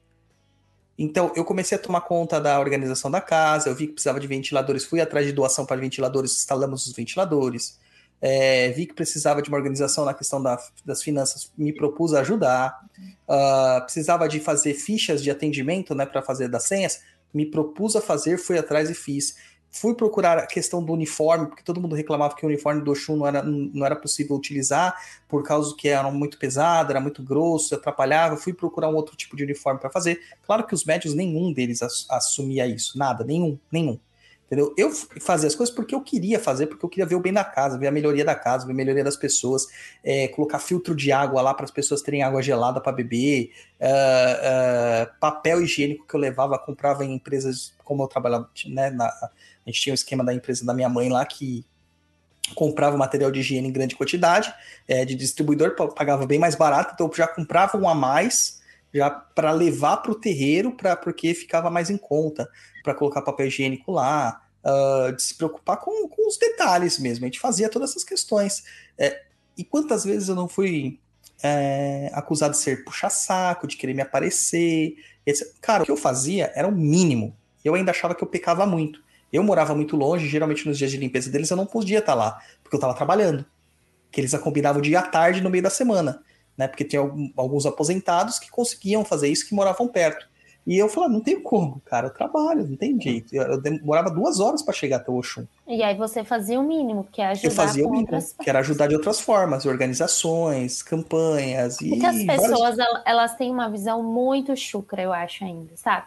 [0.96, 4.28] Então, eu comecei a tomar conta da organização da casa, eu vi que precisava de
[4.28, 7.80] ventiladores, fui atrás de doação para ventiladores, instalamos os ventiladores.
[8.20, 12.20] É, vi que precisava de uma organização na questão da, das finanças, me propus a
[12.20, 12.80] ajudar.
[13.28, 17.02] Uh, precisava de fazer fichas de atendimento né, para fazer das senhas,
[17.34, 19.34] me propus a fazer, fui atrás e fiz.
[19.76, 23.16] Fui procurar a questão do uniforme, porque todo mundo reclamava que o uniforme do Oxum
[23.16, 24.94] não era, não era possível utilizar,
[25.28, 28.36] por causa que era muito pesado, era muito grosso, atrapalhava.
[28.36, 30.20] Fui procurar um outro tipo de uniforme para fazer.
[30.46, 33.98] Claro que os médios, nenhum deles assumia isso, nada, nenhum, nenhum.
[34.46, 34.72] Entendeu?
[34.78, 37.42] Eu fazia as coisas porque eu queria fazer, porque eu queria ver o bem da
[37.42, 39.66] casa, ver a melhoria da casa, ver a melhoria das pessoas,
[40.04, 45.08] é, colocar filtro de água lá para as pessoas terem água gelada para beber, uh,
[45.08, 49.12] uh, papel higiênico que eu levava, comprava em empresas como eu trabalhava né, na,
[49.66, 51.64] a gente tinha o um esquema da empresa da minha mãe lá que
[52.54, 54.52] comprava material de higiene em grande quantidade,
[54.86, 58.62] é, de distribuidor pagava bem mais barato, então já comprava um a mais
[58.92, 62.48] já para levar para o terreiro, pra, porque ficava mais em conta,
[62.82, 67.24] para colocar papel higiênico lá, uh, de se preocupar com, com os detalhes mesmo.
[67.24, 68.62] A gente fazia todas essas questões.
[68.96, 69.22] É,
[69.58, 71.00] e quantas vezes eu não fui
[71.42, 74.94] é, acusado de ser puxa-saco, de querer me aparecer?
[75.26, 75.44] Etc.
[75.60, 77.36] Cara, o que eu fazia era o mínimo.
[77.64, 79.02] Eu ainda achava que eu pecava muito.
[79.34, 82.40] Eu morava muito longe, geralmente nos dias de limpeza deles eu não podia estar lá,
[82.62, 83.44] porque eu estava trabalhando.
[84.12, 86.22] Que eles combinavam dia à tarde no meio da semana,
[86.56, 86.68] né?
[86.68, 87.02] Porque tinha
[87.36, 90.28] alguns aposentados que conseguiam fazer isso, que moravam perto.
[90.64, 93.34] E eu falava, não tem como, cara, eu trabalho, não tem jeito.
[93.34, 95.44] Eu demorava duas horas para chegar até o Oxum.
[95.66, 98.60] E aí você fazia o mínimo, que é ajudar Eu fazia o mínimo, que era
[98.60, 101.90] ajudar de outras formas, organizações, campanhas e...
[101.90, 103.02] Porque as pessoas, várias...
[103.04, 106.06] elas têm uma visão muito chucra, eu acho ainda, sabe?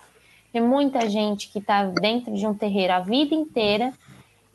[0.52, 3.94] Tem muita gente que está dentro de um terreiro a vida inteira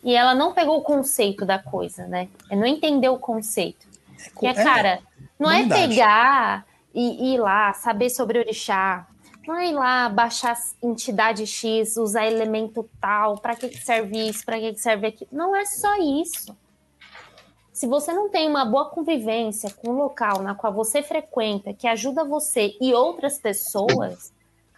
[0.02, 2.28] e ela não pegou o conceito da coisa, né?
[2.50, 3.86] É não entendeu o conceito.
[4.26, 5.00] É, que é, cara,
[5.38, 9.06] não é pegar e ir lá, saber sobre orixá,
[9.46, 14.44] não é ir lá baixar entidade X, usar elemento tal, para que, que serve isso,
[14.44, 15.30] para que, que serve aquilo.
[15.32, 16.56] Não é só isso.
[17.72, 21.88] Se você não tem uma boa convivência com o local na qual você frequenta, que
[21.88, 24.32] ajuda você e outras pessoas,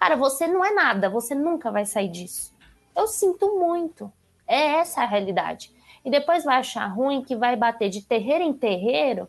[0.04, 2.52] Cara, você não é nada, você nunca vai sair disso.
[2.94, 4.12] Eu sinto muito.
[4.46, 5.72] É essa a realidade.
[6.04, 9.26] E depois vai achar ruim que vai bater de terreiro em terreiro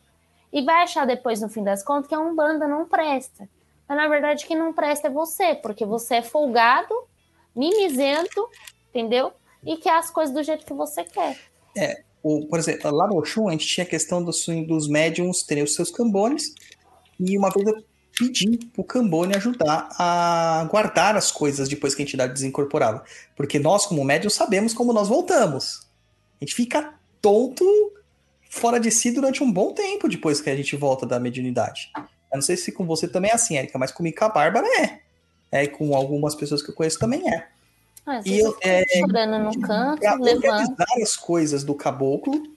[0.52, 3.48] e vai achar depois, no fim das contas, que a Umbanda não presta.
[3.88, 6.94] Mas na verdade, quem não presta é você, porque você é folgado,
[7.56, 8.46] mimizento,
[8.90, 9.32] entendeu?
[9.66, 11.40] E quer as coisas do jeito que você quer.
[11.78, 15.42] É, o, por exemplo, lá no Oxum, a gente tinha a questão dos, dos médiums
[15.42, 16.54] terem os seus cambones,
[17.18, 17.82] e uma vez eu
[18.16, 23.04] pedir o Cambone ajudar a guardar as coisas depois que a entidade desincorporava.
[23.36, 25.88] Porque nós, como médium, sabemos como nós voltamos.
[26.42, 27.66] A gente fica tonto,
[28.50, 31.92] fora de si durante um bom tempo depois que a gente volta da mediunidade.
[31.96, 34.68] Eu não sei se com você também é assim, Erika, mas comigo com a Bárbara
[34.82, 35.00] é.
[35.52, 37.48] É, e com algumas pessoas que eu conheço também é.
[38.06, 40.76] Ah, e eu é, chorando no canto, levando.
[41.02, 42.55] as coisas do caboclo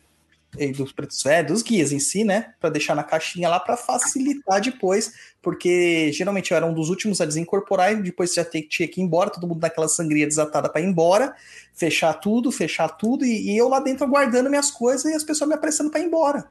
[0.72, 2.54] dos pretos é, dos guias em si, né?
[2.60, 7.20] Para deixar na caixinha lá para facilitar depois, porque geralmente eu era um dos últimos
[7.20, 10.80] a desincorporar e depois já tinha que ir embora, todo mundo naquela sangria desatada para
[10.80, 11.34] ir embora,
[11.72, 15.48] fechar tudo, fechar tudo e, e, eu lá dentro aguardando minhas coisas e as pessoas
[15.48, 16.48] me apressando para ir embora.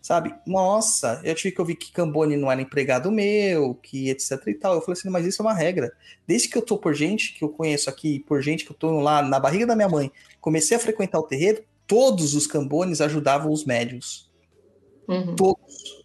[0.00, 0.34] Sabe?
[0.46, 4.74] Nossa, eu tive que ouvir que Cambone não era empregado meu, que etc e tal.
[4.74, 5.90] Eu falei assim, mas isso é uma regra.
[6.26, 9.00] Desde que eu tô por gente, que eu conheço aqui, por gente que eu tô
[9.00, 13.52] lá na barriga da minha mãe, comecei a frequentar o terreiro, todos os cambones ajudavam
[13.52, 14.30] os médios.
[15.08, 15.36] Uhum.
[15.36, 16.04] Todos.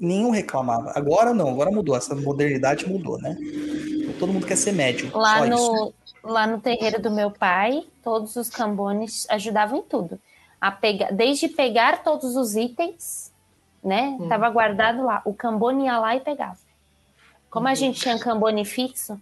[0.00, 0.92] Nenhum reclamava.
[0.94, 1.96] Agora não, agora mudou.
[1.96, 3.36] Essa modernidade mudou, né?
[4.18, 5.10] Todo mundo quer ser médium.
[5.16, 10.20] Lá, no, lá no terreiro do meu pai, todos os cambones ajudavam em tudo.
[10.60, 13.32] A pegar, desde pegar todos os itens,
[13.82, 14.16] né?
[14.20, 14.28] Hum.
[14.28, 15.22] Tava guardado lá.
[15.24, 16.58] O cambone ia lá e pegava.
[17.50, 17.76] Como a uhum.
[17.76, 19.20] gente tinha cambone fixo,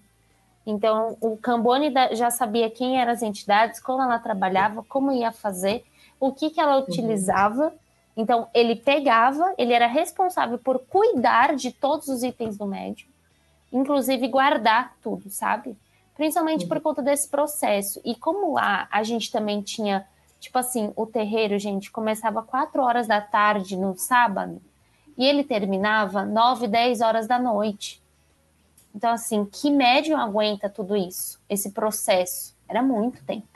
[0.66, 5.84] então, o Cambone já sabia quem eram as entidades, como ela trabalhava, como ia fazer,
[6.20, 6.82] o que, que ela uhum.
[6.84, 7.72] utilizava.
[8.16, 13.08] Então, ele pegava, ele era responsável por cuidar de todos os itens do médium,
[13.72, 15.76] inclusive guardar tudo, sabe?
[16.14, 16.82] Principalmente por uhum.
[16.82, 18.00] conta desse processo.
[18.04, 20.06] E como lá a gente também tinha,
[20.38, 24.60] tipo assim, o terreiro, gente, começava 4 horas da tarde no sábado,
[25.16, 28.01] e ele terminava 9, 10 horas da noite.
[28.94, 32.54] Então, assim, que médium aguenta tudo isso, esse processo?
[32.68, 33.48] Era muito tempo.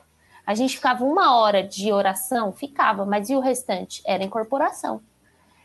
[0.46, 4.00] A gente ficava uma hora de oração, ficava, mas e o restante?
[4.06, 5.00] Era incorporação,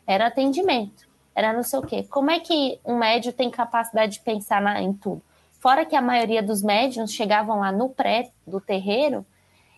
[0.07, 2.03] era atendimento, era não sei o quê.
[2.09, 5.21] Como é que um médium tem capacidade de pensar na, em tudo?
[5.59, 9.23] Fora que a maioria dos médiums chegavam lá no pré do terreiro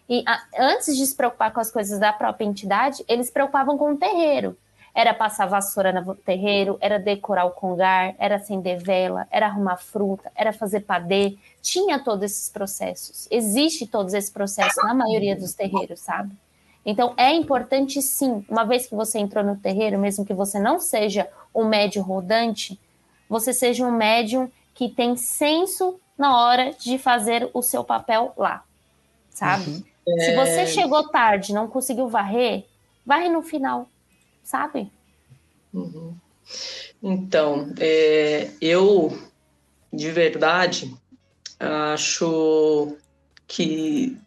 [0.07, 3.77] e a, antes de se preocupar com as coisas da própria entidade, eles se preocupavam
[3.77, 4.57] com o terreiro.
[4.95, 10.31] Era passar vassoura no terreiro, era decorar o congar, era acender vela, era arrumar fruta,
[10.35, 11.35] era fazer padê.
[11.61, 13.27] Tinha todos esses processos.
[13.31, 16.35] Existe todos esses processos na maioria dos terreiros, sabe?
[16.85, 20.79] Então é importante sim, uma vez que você entrou no terreiro, mesmo que você não
[20.79, 22.79] seja um médium rodante,
[23.27, 28.63] você seja um médium que tem senso na hora de fazer o seu papel lá,
[29.29, 29.71] sabe?
[29.71, 29.83] Uhum.
[30.07, 30.19] É...
[30.19, 32.65] Se você chegou tarde, não conseguiu varrer,
[33.05, 33.87] varre no final
[34.43, 34.91] sabe?
[35.73, 36.15] Uhum.
[37.01, 39.17] Então, é, eu,
[39.91, 40.93] de verdade,
[41.59, 42.95] acho
[43.47, 44.17] que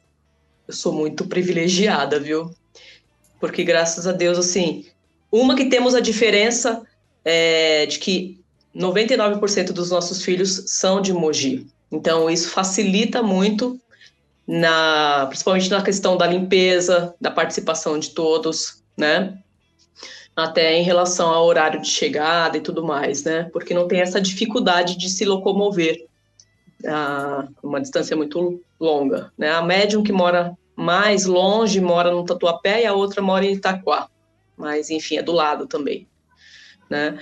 [0.67, 2.51] eu sou muito privilegiada, viu?
[3.39, 4.87] Porque graças a Deus, assim,
[5.31, 6.83] uma que temos a diferença
[7.25, 8.41] é de que
[8.75, 11.67] 99% dos nossos filhos são de Mogi.
[11.91, 13.81] Então, isso facilita muito,
[14.47, 19.39] na, principalmente na questão da limpeza, da participação de todos, né?
[20.37, 23.49] Até em relação ao horário de chegada e tudo mais, né?
[23.53, 26.07] Porque não tem essa dificuldade de se locomover
[26.87, 29.51] a uma distância muito longa, né?
[29.51, 34.09] A médium que mora mais longe mora no Tatuapé e a outra mora em Itaquá,
[34.55, 36.07] mas enfim, é do lado também,
[36.91, 37.19] né?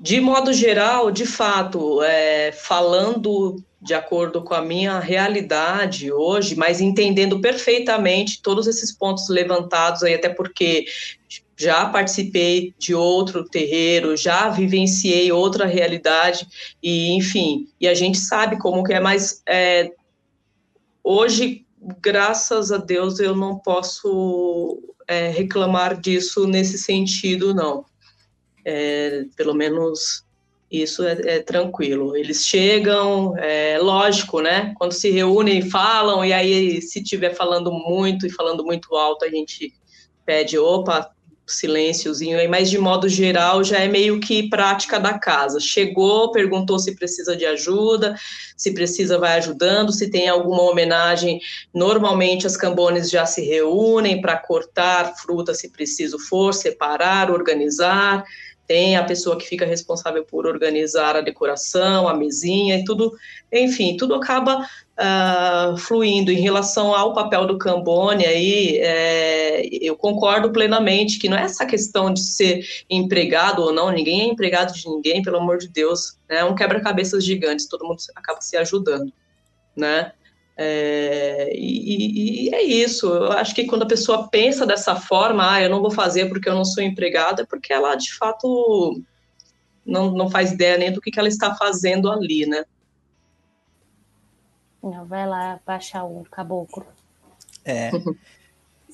[0.00, 6.80] De modo geral, de fato, é, falando de acordo com a minha realidade hoje, mas
[6.80, 10.86] entendendo perfeitamente todos esses pontos levantados aí, até porque
[11.62, 16.46] já participei de outro terreiro, já vivenciei outra realidade
[16.82, 19.92] e enfim, e a gente sabe como que é, mas é,
[21.04, 21.64] hoje,
[22.00, 27.84] graças a Deus, eu não posso é, reclamar disso nesse sentido, não.
[28.64, 30.24] É, pelo menos
[30.70, 32.16] isso é, é, tranquilo.
[32.16, 34.72] Eles chegam, é lógico, né?
[34.78, 39.28] Quando se reúnem, falam, e aí, se tiver falando muito e falando muito alto, a
[39.28, 39.74] gente
[40.24, 41.10] pede, opa,
[41.54, 45.60] silênciozinho aí, mas de modo geral já é meio que prática da casa.
[45.60, 48.14] Chegou, perguntou se precisa de ajuda,
[48.56, 51.40] se precisa vai ajudando, se tem alguma homenagem,
[51.72, 58.24] normalmente as cambones já se reúnem para cortar fruta se preciso for, separar, organizar.
[58.66, 63.12] Tem a pessoa que fica responsável por organizar a decoração, a mesinha e tudo,
[63.52, 64.66] enfim, tudo acaba
[64.98, 66.30] uh, fluindo.
[66.30, 71.66] Em relação ao papel do Cambone, aí, é, eu concordo plenamente que não é essa
[71.66, 76.18] questão de ser empregado ou não, ninguém é empregado de ninguém, pelo amor de Deus,
[76.28, 76.38] né?
[76.38, 79.12] é um quebra-cabeças gigantes, todo mundo acaba se ajudando,
[79.76, 80.12] né?
[80.54, 83.06] É, e, e, é isso.
[83.08, 86.48] Eu acho que quando a pessoa pensa dessa forma, ah, eu não vou fazer porque
[86.48, 89.02] eu não sou empregada, é porque ela de fato
[89.84, 92.64] não, não faz ideia nem do que, que ela está fazendo ali, né?
[94.82, 96.86] Não, vai lá baixar o caboclo.
[97.64, 97.90] É.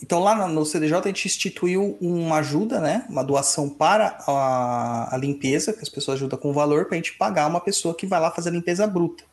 [0.01, 3.05] Então lá no CDJ a gente instituiu uma ajuda, né?
[3.09, 7.15] Uma doação para a, a limpeza, que as pessoas ajudam com valor, para a gente
[7.15, 9.25] pagar uma pessoa que vai lá fazer a limpeza bruta.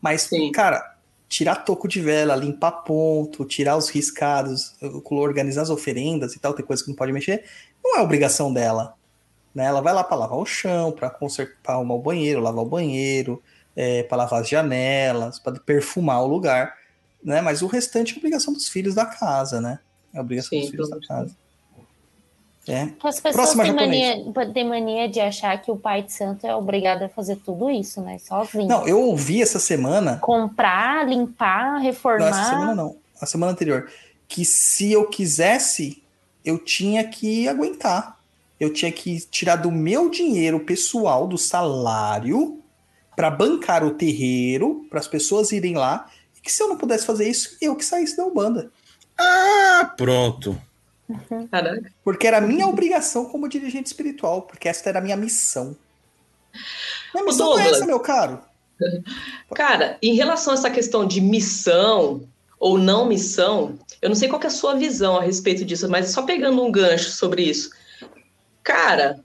[0.00, 0.52] Mas, Sim.
[0.52, 0.94] cara,
[1.28, 4.76] tirar toco de vela, limpar ponto, tirar os riscados,
[5.10, 7.44] organizar as oferendas e tal, tem coisa que não pode mexer,
[7.82, 8.94] não é obrigação dela.
[9.52, 9.64] Né?
[9.64, 13.42] Ela vai lá para lavar o chão, para consertar, arrumar o banheiro, lavar o banheiro,
[13.76, 16.74] é, para lavar as janelas, para perfumar o lugar,
[17.22, 17.40] né?
[17.40, 19.78] Mas o restante é obrigação dos filhos da casa, né?
[20.12, 21.36] É obrigação Sim, dos filhos da casa.
[22.66, 22.88] É.
[23.02, 27.02] As pessoas têm mania, têm mania de achar que o pai de santo é obrigado
[27.02, 28.18] a fazer tudo isso, né?
[28.18, 28.66] Sozinho.
[28.66, 30.16] Não, eu ouvi essa semana.
[30.18, 32.30] Comprar, limpar, reformar.
[32.30, 32.96] Não, essa semana não.
[33.20, 33.90] A semana anterior.
[34.26, 36.02] Que se eu quisesse,
[36.42, 38.18] eu tinha que aguentar.
[38.58, 42.62] Eu tinha que tirar do meu dinheiro pessoal, do salário,
[43.16, 46.10] para bancar o terreiro, para as pessoas irem lá.
[46.36, 48.70] E que se eu não pudesse fazer isso, eu que saísse da Ubanda.
[49.18, 50.60] Ah, pronto.
[51.50, 51.92] Caraca.
[52.02, 55.76] Porque era minha obrigação como dirigente espiritual, porque essa era a minha missão.
[57.12, 58.40] Minha missão Douglas, é essa, meu caro.
[59.54, 62.26] Cara, em relação a essa questão de missão
[62.58, 66.10] ou não missão, eu não sei qual é a sua visão a respeito disso, mas
[66.10, 67.70] só pegando um gancho sobre isso.
[68.62, 69.20] Cara,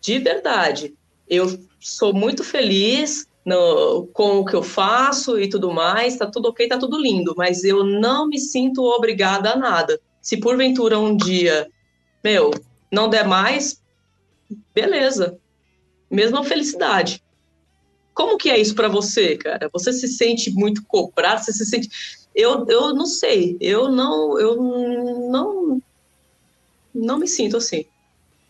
[0.00, 0.94] de verdade,
[1.28, 6.48] eu sou muito feliz no, com o que eu faço e tudo mais, tá tudo
[6.48, 10.00] ok, tá tudo lindo, mas eu não me sinto obrigada a nada.
[10.20, 11.68] Se porventura um dia,
[12.22, 12.52] meu,
[12.90, 13.82] não der mais,
[14.74, 15.38] beleza.
[16.10, 17.22] Mesma felicidade.
[18.14, 19.70] Como que é isso para você, cara?
[19.72, 21.42] Você se sente muito cobrado?
[21.42, 21.88] Você se sente.
[22.34, 23.56] Eu, eu não sei.
[23.60, 24.38] Eu não.
[24.38, 24.56] Eu
[25.30, 25.82] não.
[26.94, 27.86] Não me sinto assim.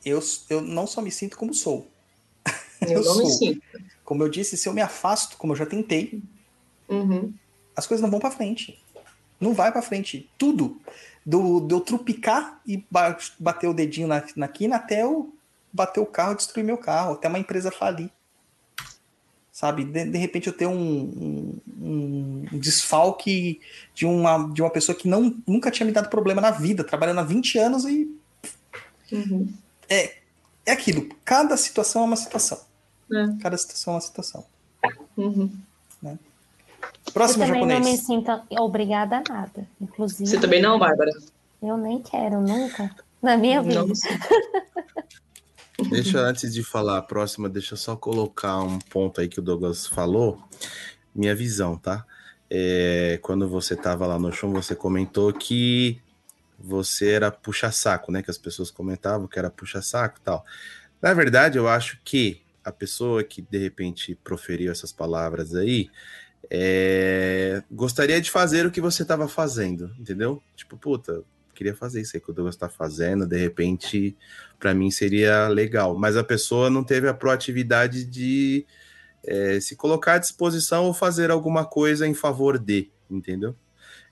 [0.05, 1.87] Eu, eu não só me sinto como sou.
[2.83, 3.25] Eu, eu não sou.
[3.25, 3.62] me sinto.
[4.12, 6.23] Como eu disse, se eu me afasto, como eu já tentei,
[6.86, 7.32] uhum.
[7.74, 8.78] as coisas não vão para frente.
[9.41, 10.28] Não vai para frente.
[10.36, 10.78] Tudo
[11.24, 12.84] do, do eu trupicar e
[13.41, 15.34] bater o dedinho na, na quina até eu
[15.73, 18.10] bater o carro, destruir meu carro, até uma empresa falir.
[19.50, 19.82] Sabe?
[19.82, 23.62] De, de repente eu ter um, um, um, desfalque
[23.94, 27.20] de uma, de uma pessoa que não, nunca tinha me dado problema na vida, trabalhando
[27.20, 28.15] há 20 anos e.
[29.10, 29.50] Uhum.
[29.89, 30.16] É,
[30.66, 31.08] é aquilo.
[31.24, 32.70] Cada situação é uma situação.
[33.10, 33.40] É.
[33.40, 34.44] Cada situação é uma situação.
[35.16, 35.50] Uhum.
[36.02, 36.18] Né?
[37.12, 37.84] Próximo eu também japonês.
[37.84, 40.28] não me sinto obrigada a nada, inclusive.
[40.28, 41.12] Você também não, Bárbara?
[41.62, 42.94] Eu nem quero, nunca.
[43.22, 43.84] Na minha vida.
[45.89, 49.42] Deixa, antes de falar a próxima, deixa eu só colocar um ponto aí que o
[49.42, 50.40] Douglas falou.
[51.14, 52.05] Minha visão, tá?
[52.48, 56.00] É, quando você tava lá no show, você comentou que
[56.58, 58.22] você era puxa-saco, né?
[58.22, 60.44] Que as pessoas comentavam que era puxa-saco e tal.
[61.00, 65.91] Na verdade, eu acho que a pessoa que de repente proferiu essas palavras aí,
[66.50, 67.62] é...
[67.70, 70.42] gostaria de fazer o que você estava fazendo, entendeu?
[70.57, 71.23] Tipo, puta,
[71.55, 74.16] queria fazer isso aí que o Douglas está fazendo, de repente,
[74.58, 75.97] para mim seria legal.
[75.97, 78.66] Mas a pessoa não teve a proatividade de
[79.24, 83.55] é, se colocar à disposição ou fazer alguma coisa em favor de, entendeu?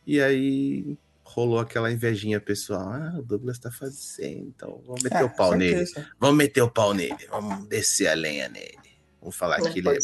[0.07, 0.97] E aí
[1.31, 2.93] rolou aquela invejinha pessoal.
[2.93, 5.85] Ah, o Douglas está fazendo, então vamos meter é, o pau nele.
[6.19, 8.79] Vamos meter o pau nele, vamos descer a lenha nele.
[9.21, 9.99] Vamos falar que ele é,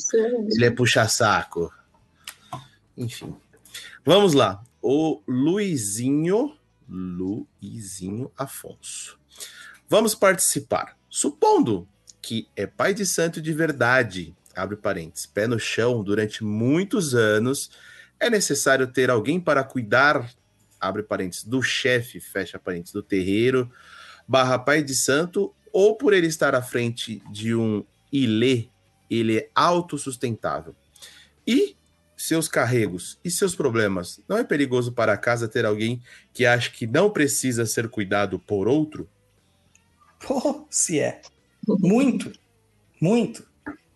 [0.50, 1.72] ele é puxa-saco.
[2.96, 3.34] Enfim.
[4.04, 4.62] Vamos lá.
[4.80, 6.56] O Luizinho,
[6.88, 9.18] Luizinho Afonso.
[9.88, 10.96] Vamos participar.
[11.08, 11.88] Supondo
[12.22, 17.70] que é pai de santo de verdade, abre parênteses, pé no chão durante muitos anos,
[18.18, 20.28] é necessário ter alguém para cuidar,
[20.80, 23.70] abre parênteses, do chefe, fecha parênteses, do terreiro,
[24.26, 28.68] barra pai de santo, ou por ele estar à frente de um ilê,
[29.10, 30.74] ele é autossustentável.
[31.46, 31.76] E
[32.16, 36.70] seus carregos e seus problemas, não é perigoso para a casa ter alguém que acha
[36.70, 39.08] que não precisa ser cuidado por outro?
[40.26, 41.20] Pô, se é.
[41.66, 42.32] Muito.
[43.00, 43.46] Muito.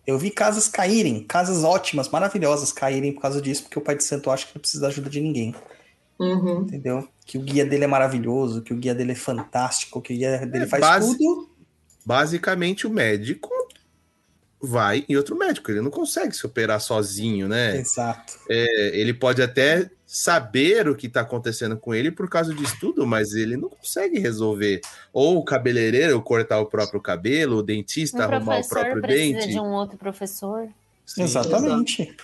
[0.05, 4.03] Eu vi casas caírem, casas ótimas, maravilhosas caírem por causa disso, porque o pai de
[4.03, 5.55] santo acha que não precisa da ajuda de ninguém.
[6.21, 6.61] Uhum.
[6.61, 7.07] Entendeu?
[7.25, 10.45] Que o guia dele é maravilhoso, que o guia dele é fantástico, que o guia
[10.45, 11.17] dele é, faz base...
[11.17, 11.49] tudo.
[12.05, 13.49] Basicamente, o médico
[14.61, 15.71] vai em outro médico.
[15.71, 17.77] Ele não consegue se operar sozinho, né?
[17.77, 18.33] Exato.
[18.47, 23.07] É, ele pode até saber o que está acontecendo com ele por causa de estudo,
[23.07, 24.81] mas ele não consegue resolver.
[25.11, 29.53] Ou o cabeleireiro cortar o próprio cabelo, o dentista um arrumar o próprio precisa dente.
[29.53, 30.67] de um outro professor.
[31.05, 32.15] Sim, Exatamente.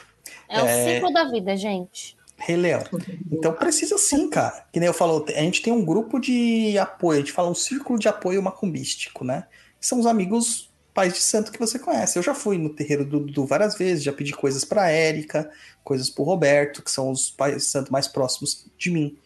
[0.48, 2.17] É, é o ciclo da vida, gente.
[2.38, 2.84] Rei Leão.
[3.32, 4.66] Então precisa sim, cara.
[4.72, 7.56] Que nem eu falo, a gente tem um grupo de apoio, a gente fala um
[7.56, 9.48] círculo de apoio macumbístico, né?
[9.82, 12.18] São os amigos pais de santo que você conhece.
[12.18, 15.50] Eu já fui no terreiro do Dudu várias vezes, já pedi coisas para Érica,
[15.84, 19.18] coisas para Roberto, que são os pais de santo mais próximos de mim.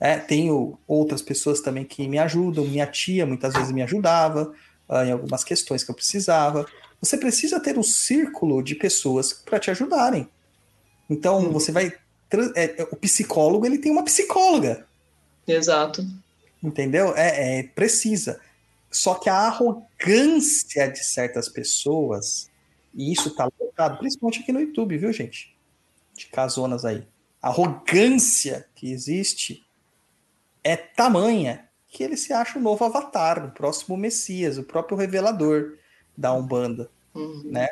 [0.00, 2.64] É, tenho outras pessoas também que me ajudam.
[2.64, 4.52] Minha tia muitas vezes me ajudava
[4.88, 6.66] uh, em algumas questões que eu precisava.
[7.00, 10.28] Você precisa ter um círculo de pessoas para te ajudarem.
[11.08, 11.52] Então, hum.
[11.52, 11.92] você vai
[12.54, 14.86] é, o psicólogo ele tem uma psicóloga.
[15.46, 16.06] Exato.
[16.62, 17.14] Entendeu?
[17.16, 18.40] É, é, precisa.
[18.90, 22.50] Só que a arrogância de certas pessoas,
[22.94, 25.56] e isso tá lotado, principalmente aqui no YouTube, viu, gente?
[26.14, 27.06] De casonas aí.
[27.40, 29.64] A arrogância que existe
[30.62, 35.76] é tamanha que ele se acha o novo avatar, o próximo Messias, o próprio revelador
[36.16, 37.42] da Umbanda, uhum.
[37.44, 37.68] né?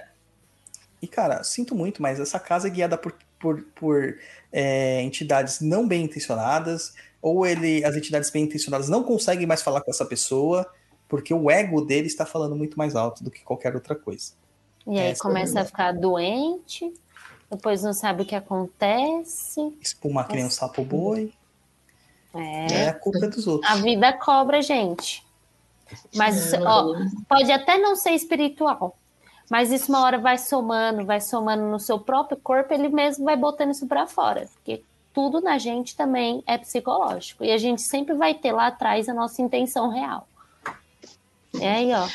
[1.01, 4.17] E, cara, sinto muito, mas essa casa é guiada por, por, por
[4.53, 9.81] é, entidades não bem intencionadas, ou ele, as entidades bem intencionadas não conseguem mais falar
[9.81, 10.71] com essa pessoa,
[11.09, 14.33] porque o ego dele está falando muito mais alto do que qualquer outra coisa.
[14.87, 16.93] E aí essa é começa é a ficar doente,
[17.51, 19.75] depois não sabe o que acontece.
[19.81, 21.33] Espuma que nem um sapo boi.
[22.33, 22.85] É.
[22.85, 23.69] é a culpa dos outros.
[23.71, 25.27] A vida cobra, gente.
[26.15, 26.95] Mas, ó,
[27.29, 28.97] pode até não ser espiritual,
[29.51, 33.37] mas isso uma hora vai somando, vai somando no seu próprio corpo, ele mesmo vai
[33.37, 34.49] botando isso para fora.
[34.55, 34.81] Porque
[35.13, 37.45] tudo na gente também é psicológico.
[37.45, 40.29] E a gente sempre vai ter lá atrás a nossa intenção real.
[41.61, 42.07] É aí, ó.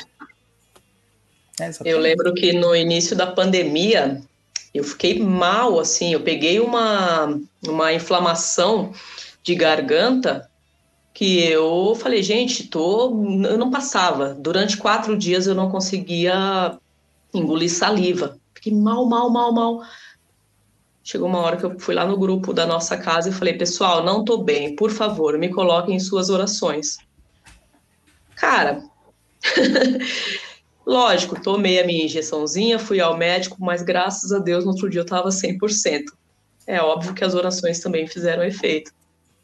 [1.60, 4.22] É, eu lembro que no início da pandemia,
[4.72, 8.94] eu fiquei mal, assim, eu peguei uma, uma inflamação
[9.42, 10.50] de garganta
[11.12, 13.10] que eu falei, gente, tô,
[13.44, 14.32] eu não passava.
[14.32, 16.78] Durante quatro dias eu não conseguia
[17.38, 18.38] engolir saliva.
[18.54, 19.82] Fiquei mal, mal, mal, mal.
[21.02, 24.02] Chegou uma hora que eu fui lá no grupo da nossa casa e falei, pessoal,
[24.02, 26.98] não tô bem, por favor, me coloquem em suas orações.
[28.34, 28.82] Cara,
[30.84, 35.00] lógico, tomei a minha injeçãozinha, fui ao médico, mas graças a Deus no outro dia
[35.00, 36.04] eu tava 100%.
[36.66, 38.92] É óbvio que as orações também fizeram efeito.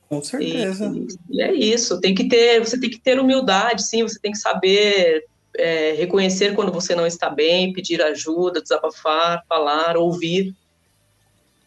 [0.08, 0.92] Com certeza.
[0.94, 2.00] E, e, é isso.
[2.00, 4.02] Tem que ter, você tem que ter humildade, sim.
[4.02, 5.24] Você tem que saber
[5.56, 10.54] é, reconhecer quando você não está bem, pedir ajuda, desabafar, falar, ouvir.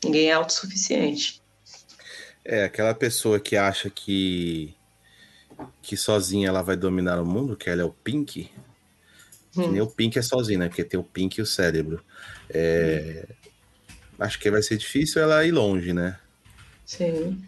[0.03, 1.41] Ninguém é autossuficiente.
[2.43, 4.75] É aquela pessoa que acha que
[5.81, 8.51] que sozinha ela vai dominar o mundo, que ela é o Pink.
[9.55, 9.71] Hum.
[9.71, 10.67] nem o Pink é sozinho, né?
[10.67, 12.03] Porque tem o Pink e o cérebro.
[12.49, 13.25] É...
[13.29, 13.95] Hum.
[14.19, 16.19] Acho que vai ser difícil ela ir longe, né?
[16.85, 17.41] Sim.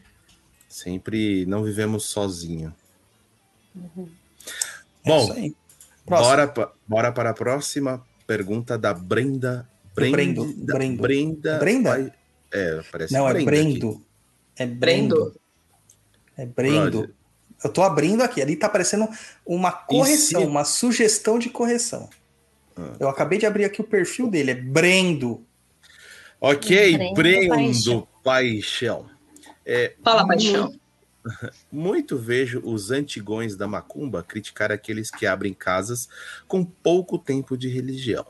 [0.68, 2.74] Sempre não vivemos sozinho.
[3.76, 4.10] Uhum.
[5.06, 5.52] Bom, é
[6.08, 6.54] bora,
[6.88, 9.68] bora para a próxima pergunta da Brenda.
[9.94, 10.16] Brenda.
[10.16, 10.54] Brendo.
[10.54, 11.02] Da, Brenda.
[11.02, 11.58] Brenda.
[11.60, 12.16] Brenda?
[12.52, 13.90] É, parece Não, é Brendo.
[13.90, 14.02] Aqui.
[14.58, 15.36] É Brendo.
[16.38, 17.14] É Brendo.
[17.64, 18.42] Eu tô abrindo aqui.
[18.42, 19.08] Ali tá aparecendo
[19.46, 20.48] uma correção, se...
[20.48, 22.10] uma sugestão de correção.
[22.76, 22.94] Ah.
[23.00, 24.52] Eu acabei de abrir aqui o perfil dele.
[24.52, 25.44] É Brendo.
[26.40, 28.08] Ok, Brendo, Brendo Paixão.
[28.24, 29.10] Paixão.
[29.66, 30.74] É, Fala, paixão.
[31.72, 36.08] Muito vejo os antigões da macumba criticar aqueles que abrem casas
[36.48, 38.26] com pouco tempo de religião.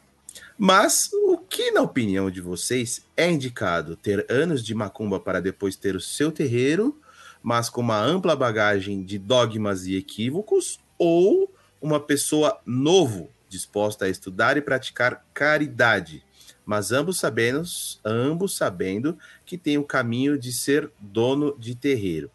[0.57, 5.75] Mas o que, na opinião de vocês, é indicado ter anos de macumba para depois
[5.75, 6.99] ter o seu terreiro,
[7.41, 14.09] mas com uma ampla bagagem de dogmas e equívocos, ou uma pessoa novo disposta a
[14.09, 16.23] estudar e praticar caridade,
[16.65, 17.63] mas ambos sabendo,
[18.03, 22.29] ambos sabendo que tem o caminho de ser dono de terreiro.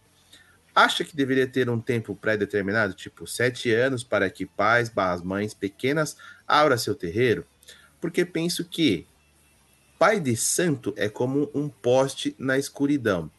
[0.75, 5.53] Acha que deveria ter um tempo pré-determinado, tipo sete anos, para que pais, barras mães
[5.53, 6.17] pequenas
[6.49, 7.47] abram seu terreiro?
[8.01, 9.07] Porque penso que
[9.99, 13.31] pai de santo é como um poste na escuridão.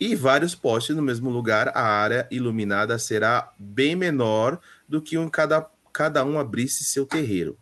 [0.00, 5.28] E vários postes no mesmo lugar, a área iluminada será bem menor do que um
[5.28, 7.58] cada, cada um abrisse seu terreiro.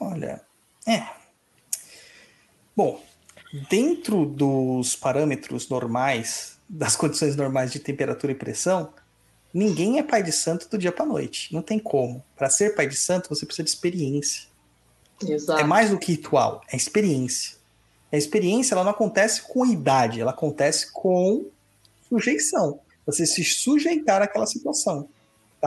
[0.00, 0.44] Olha,
[0.86, 1.06] é.
[2.76, 3.02] Bom,
[3.70, 8.92] dentro dos parâmetros normais, das condições normais de temperatura e pressão,
[9.52, 11.52] ninguém é pai de santo do dia para noite.
[11.54, 12.24] Não tem como.
[12.36, 14.48] Para ser pai de santo, você precisa de experiência.
[15.26, 15.60] Exato.
[15.60, 17.56] É mais do que ritual, é experiência.
[18.12, 21.46] A experiência ela não acontece com idade, ela acontece com
[22.08, 22.80] sujeição.
[23.06, 25.08] Você se sujeitar àquela situação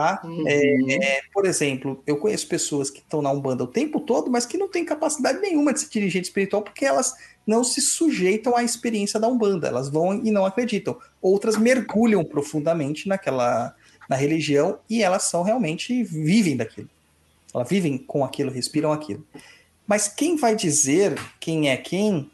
[0.00, 0.22] tá?
[0.24, 0.48] Uhum.
[0.48, 4.46] É, é, por exemplo, eu conheço pessoas que estão na Umbanda o tempo todo, mas
[4.46, 7.12] que não têm capacidade nenhuma de ser dirigente espiritual porque elas
[7.46, 10.96] não se sujeitam à experiência da Umbanda, elas vão e não acreditam.
[11.20, 13.74] Outras mergulham profundamente naquela
[14.08, 16.88] na religião e elas são realmente vivem daquilo.
[17.54, 19.24] Elas vivem com aquilo, respiram aquilo.
[19.86, 22.30] Mas quem vai dizer quem é quem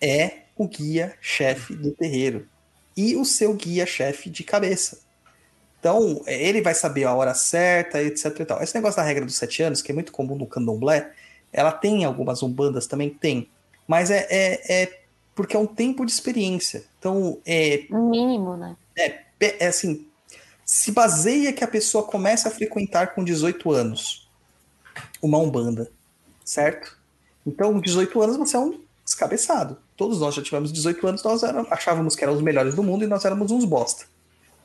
[0.00, 2.48] é o guia-chefe do terreiro
[2.96, 5.05] e o seu guia-chefe de cabeça.
[5.86, 8.60] Então, ele vai saber a hora certa, etc e tal.
[8.60, 11.12] Esse negócio da regra dos sete anos, que é muito comum no candomblé,
[11.52, 13.48] ela tem algumas umbandas também, tem.
[13.86, 15.00] Mas é, é, é
[15.32, 16.82] porque é um tempo de experiência.
[16.98, 17.86] Então, é...
[17.88, 18.76] Mínimo, né?
[18.98, 20.04] É, é assim,
[20.64, 24.28] se baseia que a pessoa começa a frequentar com 18 anos
[25.22, 25.88] uma umbanda,
[26.44, 26.98] certo?
[27.46, 29.78] Então, com 18 anos você é um descabeçado.
[29.96, 33.04] Todos nós já tivemos 18 anos, nós éramos, achávamos que éramos os melhores do mundo
[33.04, 34.15] e nós éramos uns bosta.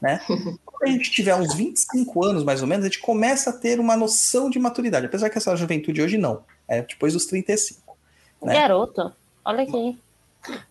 [0.02, 0.20] Né?
[0.28, 3.80] Quando a gente tiver uns 25 anos, mais ou menos, a gente começa a ter
[3.80, 5.06] uma noção de maturidade.
[5.06, 6.44] Apesar que essa juventude hoje não.
[6.68, 7.98] É depois dos 35.
[8.42, 8.54] Né?
[8.54, 9.14] Garoto,
[9.46, 10.00] olha aqui.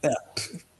[0.03, 0.11] É,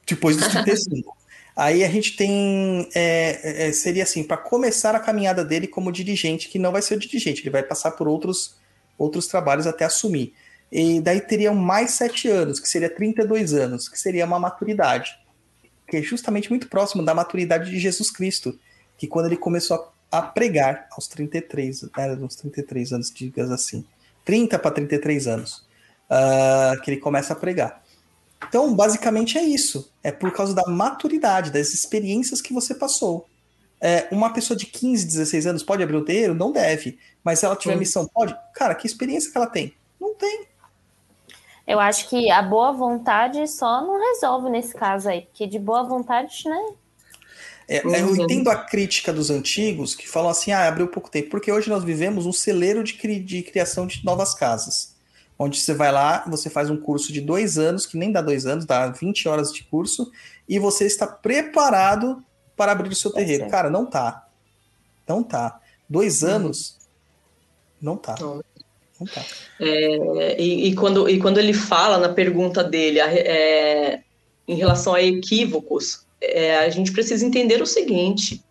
[0.05, 1.15] depois dos 35.
[1.55, 2.89] Aí a gente tem.
[2.93, 6.97] É, é, seria assim, para começar a caminhada dele como dirigente, que não vai ser
[6.97, 8.57] dirigente, ele vai passar por outros,
[8.97, 10.33] outros trabalhos até assumir.
[10.71, 15.20] E daí teriam mais sete anos, que seria 32 anos, que seria uma maturidade.
[15.91, 18.57] Que é justamente muito próximo da maturidade de Jesus Cristo,
[18.97, 23.83] que quando ele começou a, pregar aos 33, né, uns 33 anos, digas assim.
[24.23, 25.67] 30 para 33 anos,
[26.09, 27.83] uh, que ele começa a pregar.
[28.47, 29.91] Então, basicamente é isso.
[30.01, 33.27] É por causa da maturidade, das experiências que você passou.
[33.81, 36.33] É, uma pessoa de 15, 16 anos pode abrir o terreiro?
[36.33, 36.97] Não deve.
[37.21, 38.33] Mas se ela tiver missão, pode?
[38.55, 39.73] Cara, que experiência que ela tem?
[39.99, 40.45] Não tem.
[41.65, 45.83] Eu acho que a boa vontade só não resolve nesse caso aí, porque de boa
[45.83, 46.73] vontade, né?
[47.67, 47.95] É, uhum.
[47.95, 51.69] Eu entendo a crítica dos antigos que falam assim, ah, abriu pouco tempo, porque hoje
[51.69, 54.95] nós vivemos um celeiro de, cri de criação de novas casas.
[55.39, 58.45] Onde você vai lá, você faz um curso de dois anos, que nem dá dois
[58.45, 60.11] anos, dá 20 horas de curso,
[60.47, 62.23] e você está preparado
[62.55, 63.49] para abrir o seu terreiro.
[63.49, 64.27] Cara, não tá.
[65.07, 65.59] Não tá.
[65.89, 66.29] Dois uhum.
[66.29, 66.77] anos,
[67.81, 68.15] não tá.
[68.19, 68.43] Não.
[69.13, 69.25] Tá.
[69.59, 74.01] É, e, e, quando, e quando ele fala na pergunta dele é,
[74.47, 78.43] em relação a equívocos, é, a gente precisa entender o seguinte: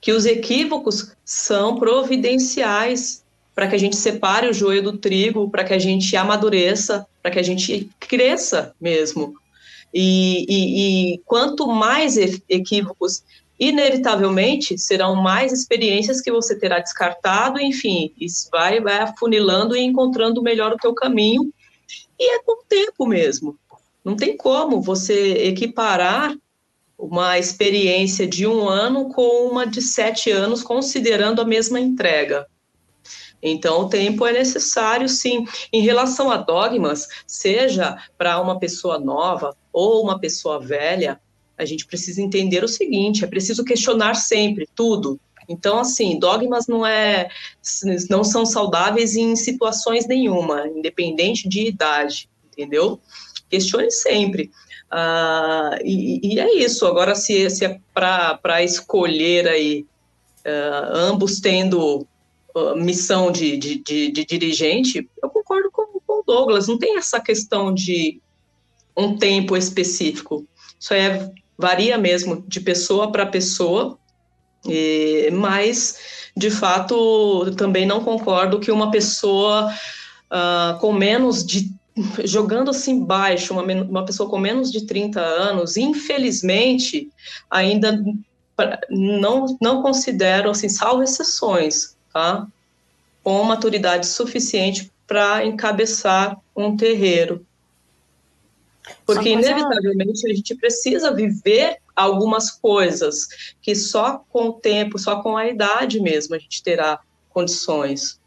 [0.00, 3.22] que os equívocos são providenciais
[3.54, 7.30] para que a gente separe o joio do trigo, para que a gente amadureça, para
[7.30, 9.34] que a gente cresça mesmo.
[9.94, 12.16] E, e, e quanto mais
[12.48, 13.22] equívocos
[13.62, 20.42] inevitavelmente serão mais experiências que você terá descartado, enfim, isso vai, vai afunilando e encontrando
[20.42, 21.52] melhor o teu caminho,
[22.18, 23.56] e é com o tempo mesmo.
[24.04, 26.34] Não tem como você equiparar
[26.98, 32.48] uma experiência de um ano com uma de sete anos, considerando a mesma entrega.
[33.40, 35.44] Então, o tempo é necessário, sim.
[35.72, 41.20] Em relação a dogmas, seja para uma pessoa nova ou uma pessoa velha,
[41.62, 45.20] a gente precisa entender o seguinte: é preciso questionar sempre tudo.
[45.48, 47.28] Então, assim, dogmas não é,
[48.08, 53.00] não são saudáveis em situações nenhuma, independente de idade, entendeu?
[53.50, 54.50] Questione sempre.
[54.92, 56.86] Uh, e, e, é isso.
[56.86, 59.86] Agora, se, se é para escolher aí,
[60.46, 62.06] uh, ambos tendo
[62.54, 66.68] uh, missão de, de, de, de, dirigente, eu concordo com, com o Douglas.
[66.68, 68.20] Não tem essa questão de
[68.96, 70.46] um tempo específico.
[70.78, 73.98] Isso é varia mesmo de pessoa para pessoa,
[74.66, 79.72] e, mas de fato também não concordo que uma pessoa
[80.30, 81.70] uh, com menos de
[82.24, 87.10] jogando assim baixo, uma, uma pessoa com menos de 30 anos, infelizmente,
[87.50, 88.02] ainda
[88.88, 92.46] não, não considero, assim, salvo exceções, tá?
[93.22, 97.46] Com maturidade suficiente para encabeçar um terreiro.
[99.06, 103.28] Porque, inevitavelmente, a gente precisa viver algumas coisas
[103.60, 108.20] que só com o tempo, só com a idade mesmo, a gente terá condições.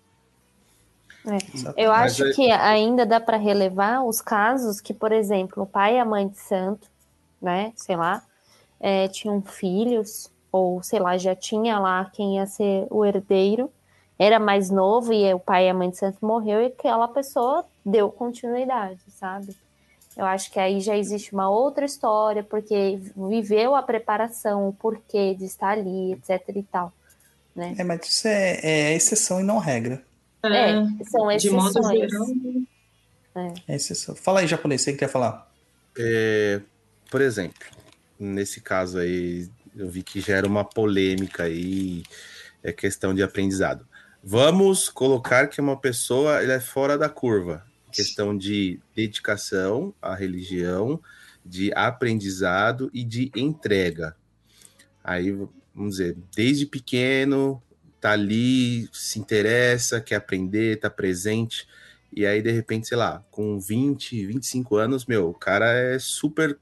[1.28, 1.86] É.
[1.86, 6.00] Eu acho que ainda dá para relevar os casos que, por exemplo, o pai e
[6.00, 6.88] a mãe de santo,
[7.42, 8.24] né, sei lá,
[8.80, 13.72] é, tinham filhos, ou sei lá, já tinha lá quem ia ser o herdeiro,
[14.18, 17.66] era mais novo e o pai e a mãe de santo morreu e aquela pessoa
[17.84, 19.56] deu continuidade, sabe?
[20.18, 25.36] Eu acho que aí já existe uma outra história, porque viveu a preparação, o porquê
[25.36, 26.94] de estar ali, etc e tal.
[27.54, 27.76] Né?
[27.78, 30.02] É, mas isso é, é exceção e não regra.
[30.44, 30.74] É, é
[31.10, 31.42] são exceções.
[31.42, 32.28] De modo geral.
[33.36, 33.74] É.
[33.74, 34.16] é exceção.
[34.16, 35.52] Fala aí, japonês, você quer falar?
[35.98, 36.62] É,
[37.12, 37.68] por exemplo,
[38.18, 42.04] nesse caso aí, eu vi que gera uma polêmica aí,
[42.64, 43.86] é questão de aprendizado.
[44.24, 47.64] Vamos colocar que uma pessoa ele é fora da curva
[47.96, 51.00] questão de dedicação à religião,
[51.46, 54.16] de aprendizado e de entrega.
[55.04, 55.32] Aí,
[55.74, 57.62] vamos dizer, desde pequeno,
[58.02, 61.68] tá ali, se interessa, quer aprender, tá presente.
[62.12, 66.58] E aí, de repente, sei lá, com 20, 25 anos, meu, o cara é super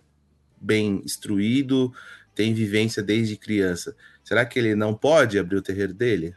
[0.59, 1.93] bem instruído,
[2.35, 3.95] tem vivência desde criança.
[4.23, 6.35] Será que ele não pode abrir o terreiro dele?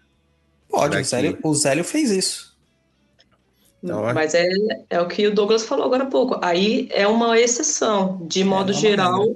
[0.68, 1.46] Pode, o Zélio, que...
[1.46, 2.55] o Zélio fez isso.
[3.82, 4.46] Então, Mas é,
[4.90, 6.38] é o que o Douglas falou agora há pouco.
[6.42, 9.26] Aí é uma exceção, de é, modo é geral.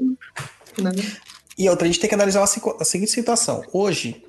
[0.78, 0.93] Né?
[1.57, 3.62] E outra, a gente tem que analisar a seguinte situação.
[3.73, 4.25] Hoje,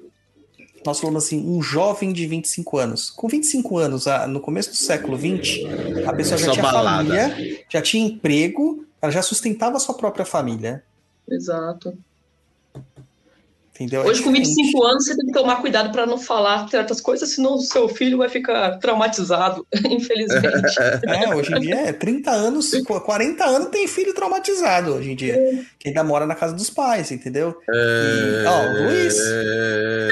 [0.85, 3.09] nós falamos assim, um jovem de 25 anos.
[3.09, 5.63] Com 25 anos, no começo do século XX,
[6.05, 7.07] a pessoa já tinha balada.
[7.07, 10.83] família, já tinha emprego, Ela já sustentava a sua própria família.
[11.29, 11.97] Exato.
[13.81, 14.03] Entendeu?
[14.03, 14.55] É Hoje, com diferente.
[14.55, 17.89] 25 anos, você tem que tomar cuidado para não falar certas coisas, senão o seu
[17.89, 20.51] filho vai ficar traumatizado, infelizmente.
[21.11, 25.65] É, hoje em dia é 30 anos, 40 anos tem filho traumatizado hoje em dia.
[25.79, 27.57] Que ainda mora na casa dos pais, entendeu?
[27.69, 29.17] E, ó, o Luiz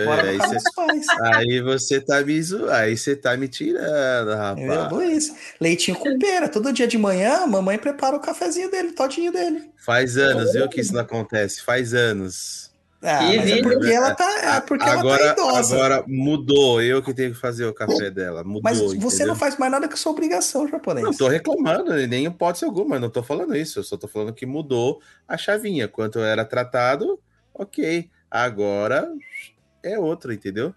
[0.05, 1.05] mora na aí, casa cê, dos pais.
[1.21, 2.69] aí você tá me zo...
[2.69, 4.73] aí você tá me tirando, Entendeu?
[4.75, 4.91] rapaz.
[4.91, 5.35] Luiz.
[5.59, 6.49] Leitinho com pera.
[6.49, 9.69] Todo dia de manhã, a mamãe prepara o cafezinho dele, o todinho dele.
[9.77, 11.61] Faz anos, viu, que isso não acontece.
[11.61, 12.68] Faz anos.
[13.01, 15.75] Ah, E mas é vídeo- porque ela tá, é porque agora, ela tá idosa.
[15.75, 16.81] agora mudou.
[16.81, 18.43] Eu que tenho que fazer o café dela.
[18.43, 18.61] Mudou.
[18.63, 19.27] mas você entendeu?
[19.27, 21.05] não faz mais nada que sua obrigação, japonês.
[21.05, 23.79] Não tô reclamando, nem hipótese alguma, não tô falando isso.
[23.79, 25.87] Eu só tô falando que mudou a chavinha.
[25.87, 27.17] Quanto era tratado,
[27.53, 28.09] ok.
[28.29, 29.09] Agora
[29.81, 30.73] é outro, entendeu?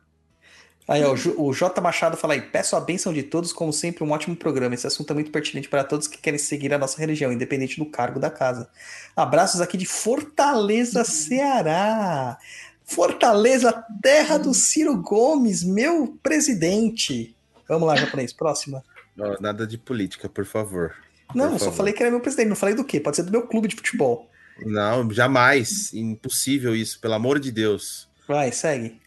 [0.89, 4.11] Aí, ó, o J Machado fala aí, peço a bênção de todos, como sempre, um
[4.11, 4.75] ótimo programa.
[4.75, 7.87] Esse assunto é muito pertinente para todos que querem seguir a nossa religião, independente do
[7.87, 8.69] cargo da casa.
[9.15, 12.37] Abraços aqui de Fortaleza, Ceará.
[12.85, 17.35] Fortaleza, terra do Ciro Gomes, meu presidente.
[17.69, 18.83] Vamos lá, japonês, próxima.
[19.19, 20.95] Ó, nada de política, por favor.
[21.35, 21.77] Não, Por só favor.
[21.79, 23.01] falei que era meu presidente, não falei do quê?
[23.01, 24.29] Pode ser do meu clube de futebol.
[24.67, 25.93] Não, jamais.
[25.95, 28.09] Impossível isso, pelo amor de Deus.
[28.29, 29.01] Vai, segue.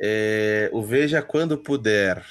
[0.00, 2.24] É, o Veja quando puder.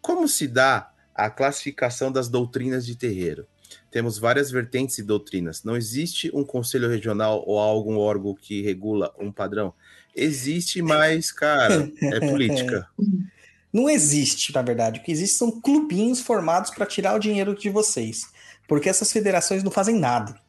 [0.00, 3.46] Como se dá a classificação das doutrinas de terreiro?
[3.90, 5.62] Temos várias vertentes e doutrinas.
[5.64, 9.72] Não existe um conselho regional ou algum órgão que regula um padrão?
[10.14, 12.88] Existe, mas, cara, é política.
[13.72, 15.00] Não existe, na verdade.
[15.00, 18.22] O que existe são clubinhos formados para tirar o dinheiro de vocês.
[18.66, 20.40] Porque essas federações não fazem nada.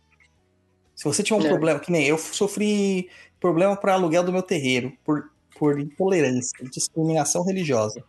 [0.95, 1.49] Se você tiver um É.
[1.49, 7.43] problema, que nem eu sofri problema para aluguel do meu terreiro, por, por intolerância, discriminação
[7.43, 8.03] religiosa.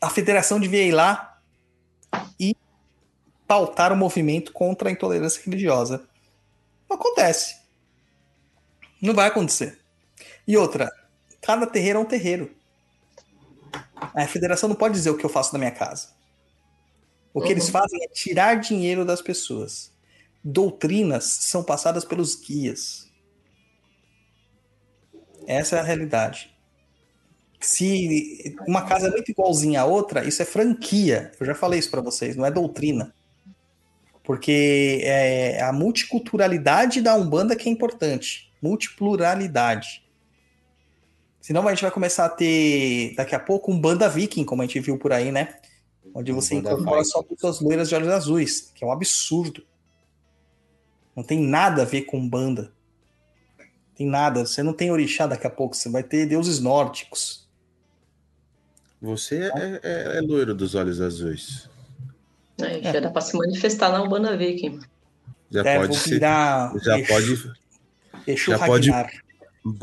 [0.00, 1.40] A federação devia ir lá
[2.38, 2.56] e
[3.46, 6.06] pautar o movimento contra a intolerância religiosa.
[6.88, 7.56] Não acontece.
[9.00, 9.78] Não vai acontecer.
[10.46, 10.90] E outra,
[11.42, 12.54] cada terreiro é um terreiro.
[14.14, 16.08] A federação não pode dizer o que eu faço na minha casa.
[17.32, 17.52] O que Uhum.
[17.52, 19.92] eles fazem é tirar dinheiro das pessoas.
[20.42, 23.10] Doutrinas são passadas pelos guias.
[25.46, 26.54] Essa é a realidade.
[27.60, 31.32] Se uma casa é muito igualzinha à outra, isso é franquia.
[31.40, 33.14] Eu já falei isso para vocês, não é doutrina.
[34.22, 38.52] Porque é a multiculturalidade da Umbanda que é importante.
[38.60, 40.04] Multipluralidade.
[41.40, 44.66] Senão a gente vai começar a ter, daqui a pouco, um banda viking, como a
[44.66, 45.56] gente viu por aí, né?
[46.14, 49.62] Onde você incorpora só pessoas loiras de olhos azuis, que é um absurdo.
[51.14, 52.73] Não tem nada a ver com banda.
[53.96, 54.44] Tem nada.
[54.44, 57.46] Você não tem orixá daqui a pouco, você vai ter deuses nórdicos.
[59.00, 61.68] Você é, é- é loiro dos olhos azuis.
[62.60, 64.80] Aí, já dá para se manifestar na Urbana Viking.
[65.50, 66.10] Já É, pode vou ser.
[66.10, 67.52] virar Já Exu- pode,
[68.26, 69.12] Exu já pode- Ragnar.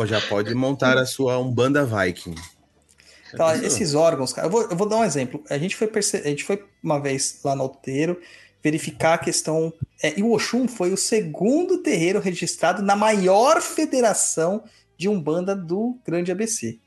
[0.07, 2.35] já pode montar a sua Umbanda Viking.
[3.33, 5.41] Então, esses órgãos, cara, eu vou, eu vou dar um exemplo.
[5.49, 6.17] A gente foi, perce...
[6.17, 8.19] a gente foi uma vez lá no terreiro
[8.63, 9.73] verificar a questão.
[10.01, 14.63] É, e o Oxum foi o segundo terreiro registrado na maior federação
[14.97, 16.79] de Umbanda do Grande ABC.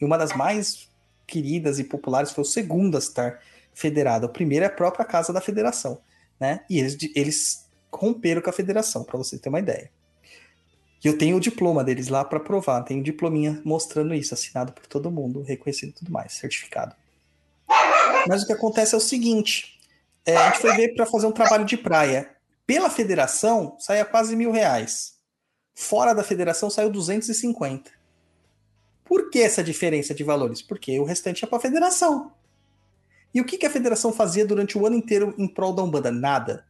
[0.00, 0.88] E uma das mais
[1.26, 3.40] queridas e populares foi o segundo a estar
[3.72, 4.26] federado.
[4.26, 6.00] O primeiro é a própria casa da federação.
[6.38, 6.60] Né?
[6.68, 9.90] E eles, eles romperam com a federação, para você ter uma ideia.
[11.04, 12.82] E eu tenho o diploma deles lá para provar.
[12.82, 16.96] Tenho um diplominha mostrando isso, assinado por todo mundo, reconhecido e tudo mais, certificado.
[18.26, 19.73] Mas o que acontece é o seguinte:
[20.26, 22.30] é, a gente foi ver para fazer um trabalho de praia.
[22.66, 25.14] Pela federação, saía quase mil reais.
[25.74, 27.90] Fora da federação, saiu 250.
[29.04, 30.62] Por que essa diferença de valores?
[30.62, 32.32] Porque o restante é para a federação.
[33.34, 36.10] E o que, que a federação fazia durante o ano inteiro em prol da Umbanda?
[36.10, 36.64] Nada.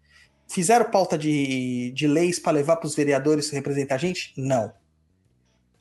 [0.49, 4.33] Fizeram pauta de, de leis para levar para os vereadores representar a gente?
[4.37, 4.73] Não.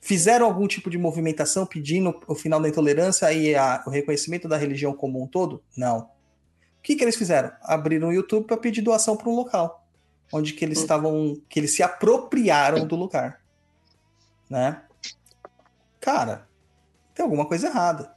[0.00, 4.56] Fizeram algum tipo de movimentação pedindo o final da intolerância e a- o reconhecimento da
[4.56, 5.62] religião como um todo?
[5.76, 6.10] Não.
[6.84, 7.50] O que, que eles fizeram?
[7.62, 9.88] Abriram o YouTube para pedir doação para um local,
[10.30, 13.40] onde que eles estavam, que eles se apropriaram do lugar,
[14.50, 14.82] né?
[15.98, 16.46] Cara,
[17.14, 18.14] tem alguma coisa errada.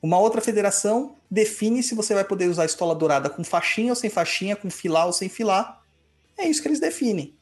[0.00, 4.08] Uma outra federação define se você vai poder usar estola dourada com faixinha ou sem
[4.08, 5.82] faixinha, com filar ou sem filar.
[6.38, 7.36] É isso que eles definem.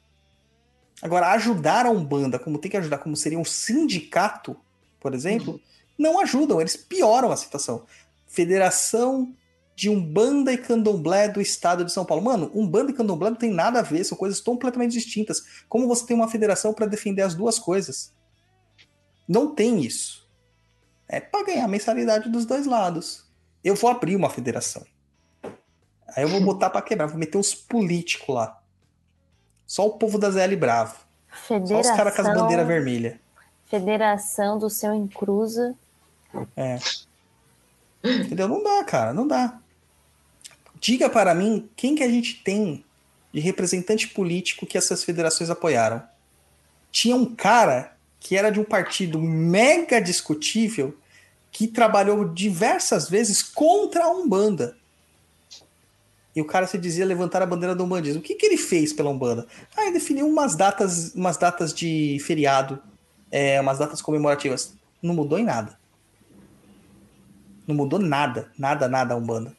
[1.03, 4.57] Agora, ajudar a Umbanda, como tem que ajudar, como seria um sindicato,
[4.99, 5.61] por exemplo,
[5.99, 7.85] não ajudam, eles pioram a situação.
[8.27, 9.37] Federação
[9.75, 12.23] de Umbanda e Candomblé do Estado de São Paulo.
[12.23, 15.65] Mano, Umbanda e Candomblé não tem nada a ver, são coisas completamente distintas.
[15.69, 18.13] Como você tem uma federação para defender as duas coisas?
[19.27, 20.29] Não tem isso.
[21.09, 23.25] É para ganhar a mensalidade dos dois lados.
[23.63, 24.85] Eu vou abrir uma federação.
[26.15, 28.61] Aí eu vou botar para quebrar, vou meter uns políticos lá.
[29.67, 30.97] Só o povo da ZL bravo.
[31.29, 33.17] Federação, Só os caras com as bandeiras vermelhas.
[33.65, 35.75] Federação do seu Encruza.
[36.55, 36.79] É.
[38.05, 38.49] Entendeu?
[38.49, 39.62] Não dá, cara, não dá.
[40.83, 42.85] Diga para mim quem que a gente tem
[43.33, 46.03] de representante político que essas federações apoiaram.
[46.91, 50.99] Tinha um cara que era de um partido mega discutível
[51.53, 54.77] que trabalhou diversas vezes contra a Umbanda.
[56.35, 58.19] E o cara se dizia levantar a bandeira do umbandismo.
[58.19, 59.47] O que, que ele fez pela Umbanda?
[59.77, 62.83] Ah, ele definiu umas datas, umas datas de feriado,
[63.31, 64.75] é, umas datas comemorativas.
[65.01, 65.79] Não mudou em nada.
[67.69, 69.55] Não mudou nada, nada, nada a Umbanda.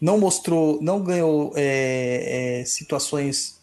[0.00, 3.60] Não mostrou, não ganhou é, é, situações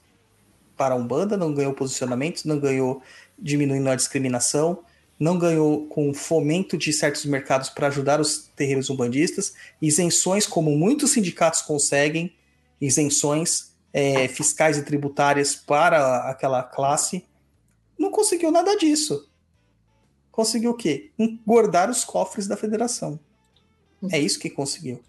[0.76, 3.02] para a Umbanda, não ganhou posicionamentos, não ganhou
[3.38, 4.80] diminuindo a discriminação,
[5.20, 11.12] não ganhou com fomento de certos mercados para ajudar os terreiros umbandistas, isenções como muitos
[11.12, 12.34] sindicatos conseguem,
[12.82, 17.24] isenções é, fiscais e tributárias para aquela classe.
[17.98, 19.30] Não conseguiu nada disso.
[20.32, 21.12] Conseguiu o quê?
[21.18, 23.20] Engordar os cofres da federação.
[24.12, 25.00] É isso que conseguiu.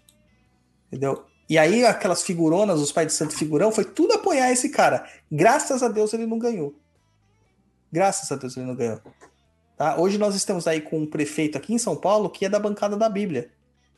[0.95, 1.25] Entendeu?
[1.49, 5.05] E aí, aquelas figuronas, os pais de santo figurão, foi tudo apoiar esse cara.
[5.29, 6.73] Graças a Deus ele não ganhou.
[7.91, 9.01] Graças a Deus ele não ganhou.
[9.77, 9.99] Tá?
[9.99, 12.95] Hoje nós estamos aí com um prefeito aqui em São Paulo que é da bancada
[12.95, 13.51] da Bíblia,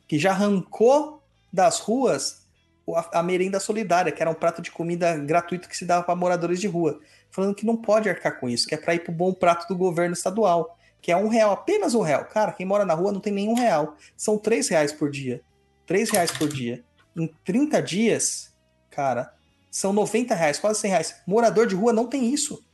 [0.08, 2.44] que já arrancou das ruas
[2.92, 6.16] a, a merenda solidária, que era um prato de comida gratuito que se dava para
[6.16, 6.98] moradores de rua,
[7.30, 9.68] falando que não pode arcar com isso, que é para ir para o bom prato
[9.68, 12.24] do governo estadual, que é um real, apenas um real.
[12.24, 13.96] Cara, quem mora na rua não tem nenhum real.
[14.16, 15.40] São três reais por dia.
[15.86, 16.84] Três reais por dia.
[17.18, 18.54] Em 30 dias,
[18.90, 19.34] cara,
[19.70, 21.16] são 90 reais, quase 100 reais.
[21.26, 22.64] Morador de rua não tem isso.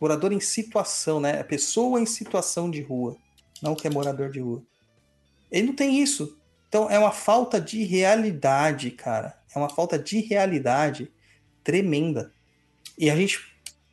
[0.00, 1.42] Morador em situação, né?
[1.42, 3.16] Pessoa em situação de rua.
[3.62, 4.62] Não que é morador de rua.
[5.50, 6.38] Ele não tem isso.
[6.68, 9.38] Então é uma falta de realidade, cara.
[9.54, 11.10] É uma falta de realidade
[11.64, 12.32] tremenda.
[12.98, 13.40] E a gente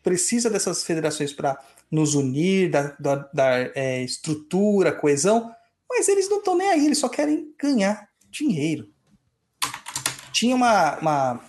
[0.03, 1.57] precisa dessas federações para
[1.89, 5.53] nos unir, da, da, da é, estrutura, coesão,
[5.89, 8.92] mas eles não estão nem aí, eles só querem ganhar dinheiro.
[10.43, 11.39] Tinha uma, uma,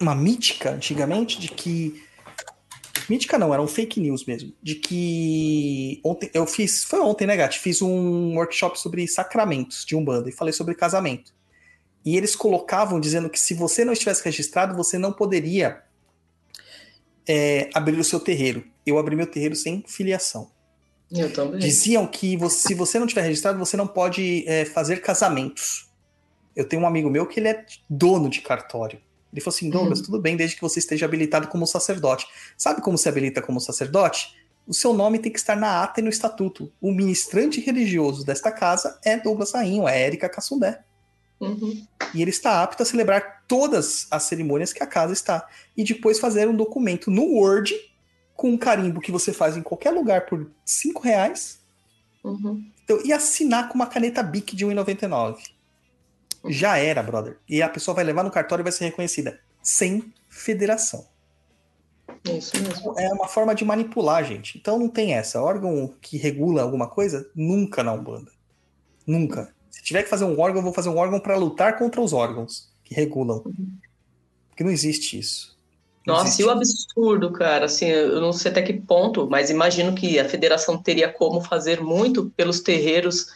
[0.00, 2.02] uma mítica antigamente de que.
[3.08, 4.52] Mítica não, era um fake news mesmo.
[4.60, 6.00] De que.
[6.04, 6.82] Ontem, eu fiz.
[6.82, 7.60] Foi ontem, né, Gatti?
[7.60, 11.32] Fiz um workshop sobre sacramentos de Umbanda e falei sobre casamento.
[12.04, 15.80] E eles colocavam dizendo que se você não estivesse registrado, você não poderia
[17.24, 18.64] é, abrir o seu terreiro.
[18.84, 20.50] Eu abri meu terreiro sem filiação.
[21.08, 21.60] Eu também.
[21.60, 25.87] Diziam que você, se você não tiver registrado, você não pode é, fazer casamentos.
[26.58, 29.00] Eu tenho um amigo meu que ele é dono de cartório.
[29.32, 30.06] Ele falou assim, Douglas, uhum.
[30.06, 32.26] tudo bem desde que você esteja habilitado como sacerdote.
[32.56, 34.34] Sabe como se habilita como sacerdote?
[34.66, 36.72] O seu nome tem que estar na ata e no estatuto.
[36.80, 40.82] O ministrante religioso desta casa é Douglas Rainho, é Érica Cassundé.
[41.40, 41.86] Uhum.
[42.12, 45.46] E ele está apto a celebrar todas as cerimônias que a casa está.
[45.76, 47.72] E depois fazer um documento no Word
[48.34, 51.60] com um carimbo que você faz em qualquer lugar por 5 reais.
[52.24, 52.68] Uhum.
[52.82, 55.56] Então, e assinar com uma caneta BIC de 1,99.
[56.46, 57.38] Já era, brother.
[57.48, 59.40] E a pessoa vai levar no cartório e vai ser reconhecida.
[59.62, 61.06] Sem federação.
[62.24, 62.98] Isso mesmo.
[62.98, 64.58] É uma forma de manipular, gente.
[64.58, 65.42] Então não tem essa.
[65.42, 68.30] Órgão que regula alguma coisa, nunca na Umbanda.
[69.06, 69.52] Nunca.
[69.70, 72.12] Se tiver que fazer um órgão, eu vou fazer um órgão para lutar contra os
[72.12, 73.42] órgãos que regulam.
[74.48, 75.56] Porque não existe isso.
[76.06, 76.42] Não Nossa, existe.
[76.42, 80.28] e o absurdo, cara, assim, eu não sei até que ponto, mas imagino que a
[80.28, 83.26] federação teria como fazer muito pelos terreiros,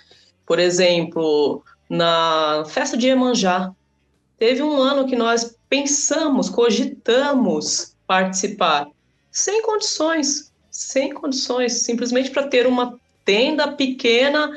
[0.47, 3.70] por exemplo, na festa de Iemanjá.
[4.38, 8.88] Teve um ano que nós pensamos, cogitamos participar,
[9.30, 14.50] sem condições, sem condições, simplesmente para ter uma tenda pequena,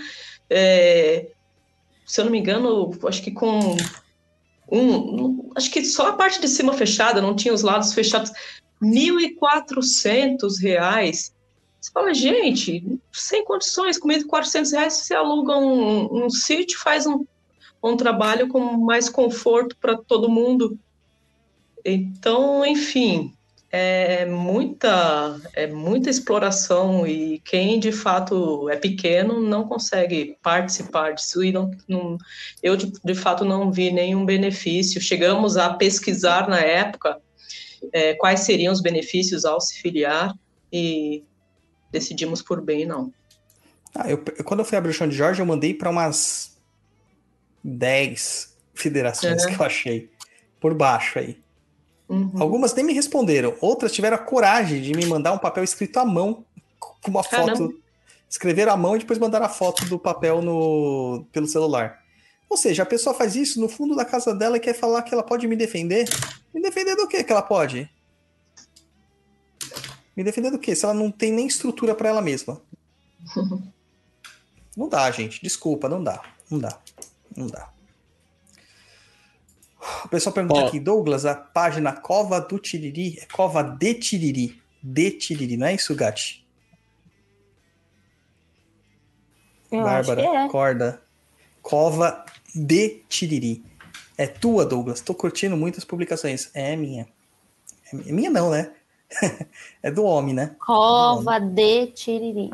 [0.49, 1.27] é,
[2.05, 3.75] se eu não me engano, acho que com
[4.71, 8.31] um, acho que só a parte de cima fechada, não tinha os lados fechados,
[8.81, 11.34] 1.400 reais.
[11.85, 17.23] Você fala, gente, sem condições, com 1.400 reais você aluga um, um sítio, faz um,
[17.83, 20.79] um trabalho com mais conforto para todo mundo.
[21.85, 23.35] Então, enfim,
[23.71, 31.43] é muita, é muita exploração e quem de fato é pequeno não consegue participar disso
[31.43, 32.17] e não, não
[32.63, 34.99] eu de, de, fato não vi nenhum benefício.
[34.99, 37.21] Chegamos a pesquisar na época
[37.93, 40.33] é, quais seriam os benefícios ao se filiar
[40.73, 41.23] e
[41.95, 43.11] decidimos por bem não.
[43.93, 46.57] Ah, eu, quando eu fui abrir o chão de Jorge, eu mandei para umas
[47.63, 50.09] 10 federações que eu achei
[50.59, 51.39] por baixo aí.
[52.07, 52.31] Uhum.
[52.37, 56.05] Algumas nem me responderam, outras tiveram a coragem de me mandar um papel escrito à
[56.05, 56.45] mão,
[56.79, 57.55] com uma Caramba.
[57.55, 57.81] foto.
[58.29, 61.99] Escreveram à mão e depois mandaram a foto do papel no, pelo celular.
[62.49, 65.13] Ou seja, a pessoa faz isso no fundo da casa dela e quer falar que
[65.13, 66.07] ela pode me defender.
[66.53, 67.89] Me defender do que que ela pode?
[70.15, 70.75] Me defender do quê?
[70.75, 72.61] Se ela não tem nem estrutura para ela mesma.
[74.75, 75.41] não dá, gente.
[75.41, 76.21] Desculpa, não dá.
[76.49, 76.79] Não dá.
[77.35, 77.69] Não dá.
[80.03, 80.67] O pessoal pergunta Ó.
[80.67, 84.59] aqui, Douglas, a página Cova do Tiriri é Cova de Tiriri.
[84.81, 86.45] De Tiriri, não é isso, Gati?
[89.71, 90.47] Eu Bárbara, é.
[90.49, 91.01] corda.
[91.61, 93.63] Cova de Tiriri.
[94.17, 95.01] É tua, Douglas.
[95.01, 96.49] Tô curtindo muitas publicações.
[96.53, 97.07] É minha.
[97.91, 98.73] É minha não, né?
[99.81, 100.55] É do homem, né?
[100.59, 102.51] Cova de Tiriri.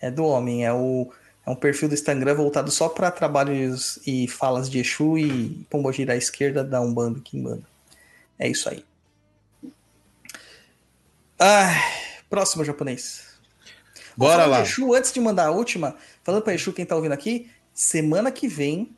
[0.00, 0.64] É do homem.
[0.64, 1.10] É, o,
[1.46, 6.12] é um perfil do Instagram voltado só para trabalhos e falas de Exu e Pombogira
[6.12, 7.62] à esquerda da Umbanda e Kimbanda.
[8.38, 8.84] É isso aí.
[11.38, 11.74] Ai,
[12.30, 13.32] próximo japonês.
[14.16, 14.60] Bora lá.
[14.60, 18.46] Exu, antes de mandar a última, falando para Exu, quem tá ouvindo aqui, semana que
[18.46, 18.94] vem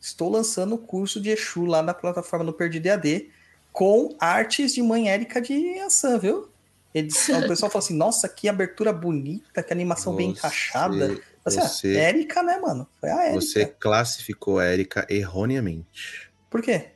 [0.00, 3.30] estou lançando o curso de Exu lá na plataforma no Perdido EAD
[3.72, 6.48] com artes de mãe Érica de Ansan, viu?
[6.94, 11.20] Eles, o pessoal fala assim, nossa, que abertura bonita, que animação bem Você- encaixada.
[11.44, 12.86] Assim, você- ah, Érica, né, mano?
[13.00, 13.40] Foi a Érica.
[13.40, 16.28] Você classificou a Erika erroneamente.
[16.50, 16.88] Por quê?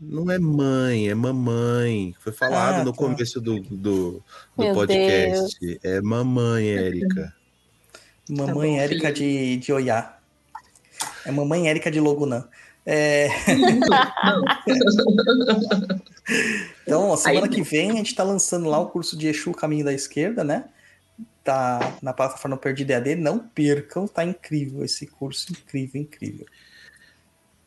[0.00, 2.14] Não é mãe, é mamãe.
[2.18, 2.98] Foi falado Ah, no tá.
[2.98, 4.22] começo do, do,
[4.56, 5.78] do podcast.
[5.84, 7.32] É mamãe, Erika.
[8.28, 9.14] Mamãe bom, Érica filho.
[9.14, 10.18] de, de Oiá.
[11.26, 12.48] É mamãe Érica de Logunã.
[12.86, 13.28] É,
[16.82, 19.52] Então, ó, semana Aí- que vem a gente está lançando lá o curso de Exu
[19.52, 20.64] Caminho da Esquerda, né?
[21.42, 23.16] Tá na plataforma Perdido EAD.
[23.16, 26.46] Não percam, tá incrível esse curso, incrível, incrível.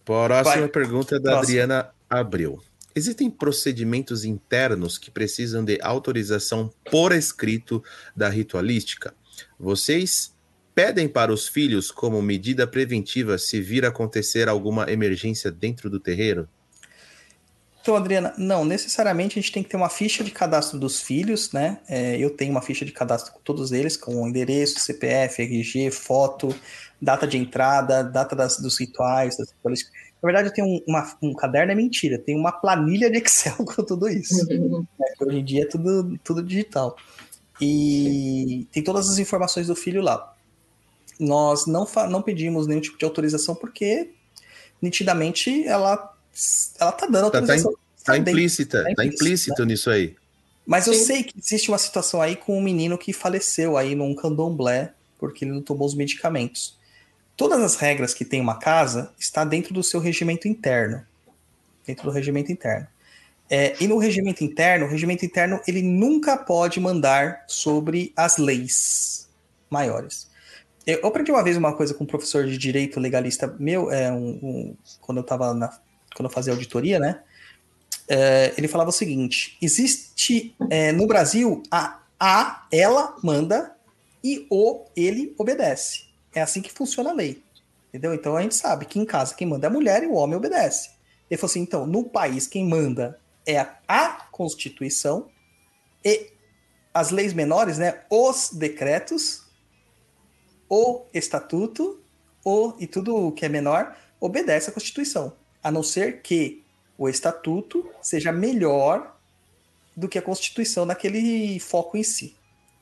[0.03, 0.67] Próxima Vai.
[0.69, 1.41] pergunta é da Próxima.
[1.41, 2.61] Adriana Abreu.
[2.95, 7.83] Existem procedimentos internos que precisam de autorização por escrito
[8.15, 9.13] da ritualística?
[9.59, 10.33] Vocês
[10.77, 16.47] pedem para os filhos como medida preventiva se vir acontecer alguma emergência dentro do terreiro?
[17.81, 21.51] Então, Adriana, não, necessariamente a gente tem que ter uma ficha de cadastro dos filhos,
[21.51, 21.79] né?
[21.89, 26.53] É, eu tenho uma ficha de cadastro com todos eles, com endereço, CPF, RG, foto,
[27.01, 29.35] data de entrada, data das- dos rituais.
[29.35, 29.93] Das ritualísticas.
[30.21, 33.55] Na verdade, eu tenho um, uma- um caderno, é mentira, tem uma planilha de Excel
[33.65, 34.45] com tudo isso.
[34.47, 34.85] né?
[35.21, 36.95] Hoje em dia é tudo, tudo digital.
[37.59, 40.36] E tem todas as informações do filho lá.
[41.19, 44.11] Nós não, não pedimos nenhum tipo de autorização porque
[44.81, 46.13] nitidamente ela,
[46.79, 47.73] ela tá dando Tá- tá autorização.
[48.03, 48.31] Tá dentro.
[48.31, 50.15] implícita, tá tá implícito, implícito nisso aí.
[50.65, 51.03] Mas eu Sim.
[51.05, 55.43] sei que existe uma situação aí com um menino que faleceu aí num candomblé porque
[55.43, 56.77] ele não tomou os medicamentos.
[57.35, 61.05] Todas as regras que tem uma casa está dentro do seu regimento interno.
[61.85, 62.87] Dentro do regimento interno.
[63.49, 69.27] É, e no regimento interno, o regimento interno ele nunca pode mandar sobre as leis
[69.69, 70.26] maiores.
[70.87, 74.29] Eu aprendi uma vez uma coisa com um professor de direito legalista meu, é, um,
[74.41, 75.67] um- quando eu estava na,
[76.15, 77.21] quando eu fazia auditoria, né?
[78.07, 83.75] É, ele falava o seguinte: existe é, no Brasil a a ela manda
[84.23, 86.05] e o ele obedece.
[86.33, 87.43] É assim que funciona a lei.
[87.89, 88.13] Entendeu?
[88.13, 90.35] Então a gente sabe que em casa quem manda é a mulher e o homem
[90.35, 90.91] obedece.
[91.29, 95.27] Ele falou assim: então, no país quem manda é a, a Constituição
[96.03, 96.31] e
[96.93, 98.01] as leis menores, né?
[98.09, 99.43] Os decretos,
[100.69, 101.99] o estatuto,
[102.43, 105.33] o e tudo que é menor obedece à Constituição.
[105.63, 106.63] A não ser que
[106.97, 109.15] o estatuto seja melhor
[109.95, 112.35] do que a Constituição naquele foco em si,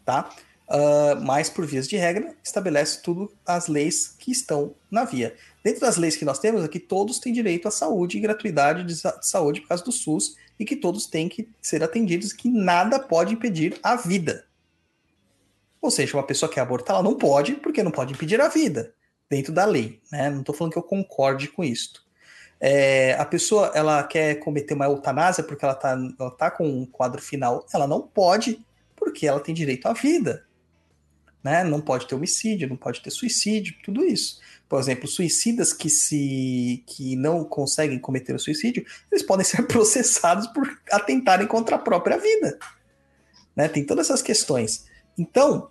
[0.05, 0.29] tá?
[0.67, 5.35] Ah, mas, por vias de regra, estabelece tudo as leis que estão na via.
[5.63, 8.95] Dentro das leis que nós temos aqui, todos têm direito à saúde e gratuidade de
[8.95, 12.49] sa- de saúde por causa do SUS e que todos têm que ser atendidos, que
[12.49, 14.45] nada pode impedir a vida.
[15.85, 18.47] Ou seja, uma pessoa que quer abortar, ela não pode, porque não pode impedir a
[18.47, 18.91] vida,
[19.29, 20.01] dentro da lei.
[20.11, 20.31] Né?
[20.31, 22.03] Não estou falando que eu concorde com isso.
[22.59, 26.87] É, a pessoa ela quer cometer uma eutanásia porque ela está ela tá com um
[26.87, 28.65] quadro final, ela não pode,
[28.95, 30.47] porque ela tem direito à vida.
[31.43, 31.63] Né?
[31.63, 34.41] Não pode ter homicídio, não pode ter suicídio, tudo isso.
[34.67, 40.47] Por exemplo, suicidas que se que não conseguem cometer o suicídio, eles podem ser processados
[40.47, 42.57] por atentarem contra a própria vida.
[43.55, 43.67] Né?
[43.67, 44.87] Tem todas essas questões.
[45.15, 45.69] Então,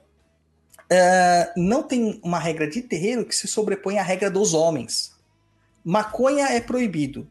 [0.95, 5.15] é, não tem uma regra de terreiro que se sobrepõe à regra dos homens.
[5.85, 7.29] Maconha é proibido.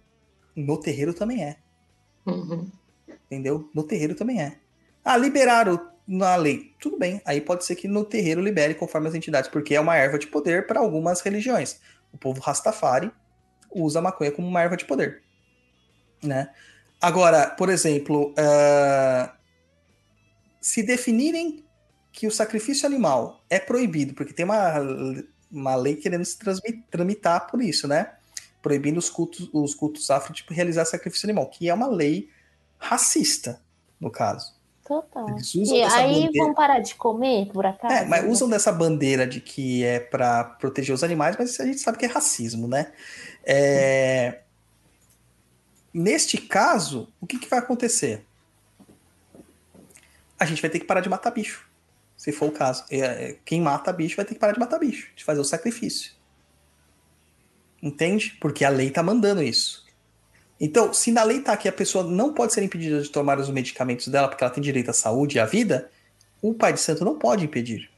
[0.55, 1.57] No terreiro também é.
[2.25, 2.69] Uhum.
[3.25, 3.69] Entendeu?
[3.73, 4.57] No terreiro também é.
[5.03, 6.73] Ah, liberaram na lei.
[6.79, 7.21] Tudo bem.
[7.25, 10.27] Aí pode ser que no terreiro libere conforme as entidades, porque é uma erva de
[10.27, 11.79] poder para algumas religiões.
[12.11, 13.11] O povo Rastafari
[13.71, 15.23] usa a maconha como uma erva de poder.
[16.21, 16.49] Né?
[17.01, 19.33] Agora, por exemplo, ah,
[20.61, 21.63] se definirem
[22.13, 24.75] que o sacrifício animal é proibido, porque tem uma,
[25.51, 26.37] uma lei querendo se
[26.89, 28.13] tramitar por isso, né?
[28.61, 32.29] Proibindo os cultos, os cultos afro de realizar sacrifício animal, que é uma lei
[32.77, 33.59] racista,
[33.99, 34.53] no caso.
[34.85, 35.27] Total.
[35.29, 37.93] Eles usam E dessa aí bandeira- vão parar de comer, por acaso?
[37.93, 41.79] É, mas usam dessa bandeira de que é para proteger os animais, mas a gente
[41.79, 42.93] sabe que é racismo, né?
[43.43, 44.39] É,
[45.93, 48.25] Neste caso, o que, que vai acontecer?
[50.39, 51.67] A gente vai ter que parar de matar bicho,
[52.23, 52.85] se for o caso.
[52.89, 55.43] É, é, Quem mata bicho vai ter que parar de matar bicho, de fazer o
[55.43, 56.13] sacrifício.
[57.81, 58.37] Entende?
[58.39, 59.85] Porque a lei tá mandando isso.
[60.57, 63.49] Então, se na lei tá que a pessoa não pode ser impedida de tomar os
[63.49, 65.91] medicamentos dela porque ela tem direito à saúde e à vida,
[66.41, 67.91] o pai de santo não pode impedir.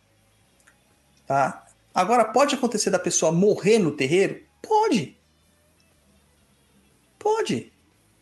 [1.27, 1.67] Tá?
[1.93, 4.41] Agora, pode acontecer da pessoa morrer no terreiro?
[4.59, 5.15] Pode.
[7.19, 7.71] Pode.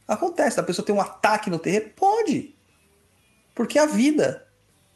[0.06, 0.58] Acontece.
[0.58, 1.92] Da pessoa ter um ataque no terreiro?
[1.96, 2.54] Pode.
[3.56, 4.46] Porque a vida.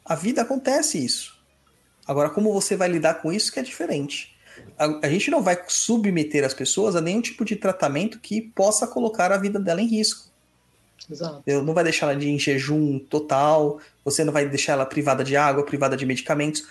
[0.08, 1.38] A vida acontece isso.
[2.06, 4.34] Agora, como você vai lidar com isso que é diferente.
[4.78, 8.86] A, a gente não vai submeter as pessoas a nenhum tipo de tratamento que possa
[8.86, 10.28] colocar a vida dela em risco.
[11.10, 11.42] Exato.
[11.46, 15.22] Eu não vai deixar ela de em jejum total, você não vai deixar ela privada
[15.22, 16.66] de água, privada de medicamentos.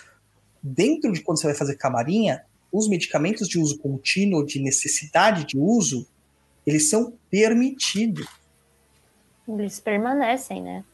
[0.60, 5.56] Dentro de quando você vai fazer camarinha, os medicamentos de uso contínuo, de necessidade de
[5.56, 6.06] uso,
[6.66, 8.26] eles são permitidos.
[9.48, 10.84] Eles permanecem, né?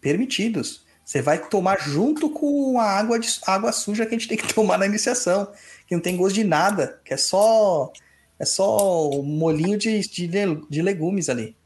[0.00, 0.84] Permitidos.
[1.10, 4.54] Você vai tomar junto com a água, de, água suja que a gente tem que
[4.54, 5.50] tomar na iniciação,
[5.84, 7.92] que não tem gosto de nada, que é só
[8.38, 11.56] é só o molinho de, de, de legumes ali.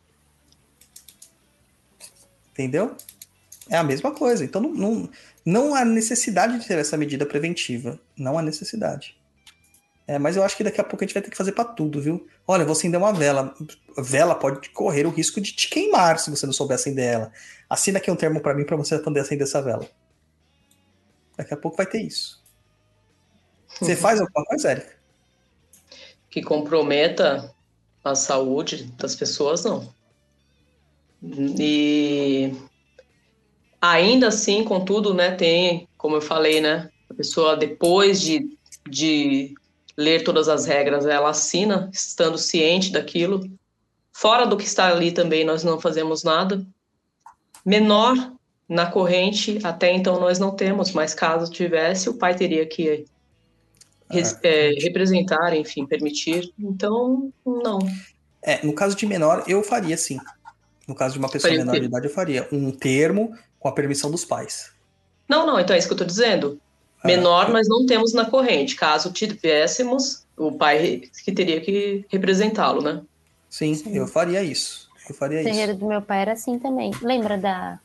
[2.52, 2.97] Entendeu?
[3.68, 4.42] É a mesma coisa.
[4.42, 5.10] Então não, não,
[5.44, 8.00] não há necessidade de ter essa medida preventiva.
[8.16, 9.14] Não há necessidade.
[10.07, 11.65] É, mas eu acho que daqui a pouco a gente vai ter que fazer pra
[11.65, 12.26] tudo, viu?
[12.47, 13.55] Olha, você acender uma vela.
[13.97, 17.33] Vela pode correr o risco de te queimar se você não souber acender ela.
[17.68, 19.89] Assina aqui um termo pra mim pra você poder acender essa vela.
[21.36, 22.42] Daqui a pouco vai ter isso.
[23.81, 24.94] Você faz alguma coisa, Érica?
[26.31, 27.52] Que comprometa
[28.05, 29.92] a saúde das pessoas, não.
[31.23, 32.52] E
[33.81, 38.58] ainda assim, contudo, né, tem, como eu falei, né, a pessoa depois de,
[38.89, 39.55] de
[39.97, 43.48] ler todas as regras, ela assina, estando ciente daquilo.
[44.12, 46.64] Fora do que está ali também, nós não fazemos nada.
[47.64, 48.14] Menor
[48.68, 53.05] na corrente, até então nós não temos, mas caso tivesse, o pai teria que
[54.10, 56.52] res- é, representar, enfim, permitir.
[56.58, 57.78] Então, não.
[58.42, 60.18] É, no caso de menor, eu faria sim.
[60.86, 63.73] No caso de uma pessoa Faria menor de idade, eu faria um termo com a
[63.73, 64.70] permissão dos pais.
[65.28, 66.60] Não, não, então é isso que eu estou dizendo.
[67.05, 67.07] Ah.
[67.07, 68.74] Menor, nós não temos na corrente.
[68.76, 73.02] Caso tivéssemos, o pai que teria que representá-lo, né?
[73.50, 73.94] Sim, Sim.
[73.97, 74.89] eu faria isso.
[75.08, 75.81] Eu faria O terreiro isso.
[75.81, 76.91] do meu pai era assim também.
[77.02, 77.78] Lembra da.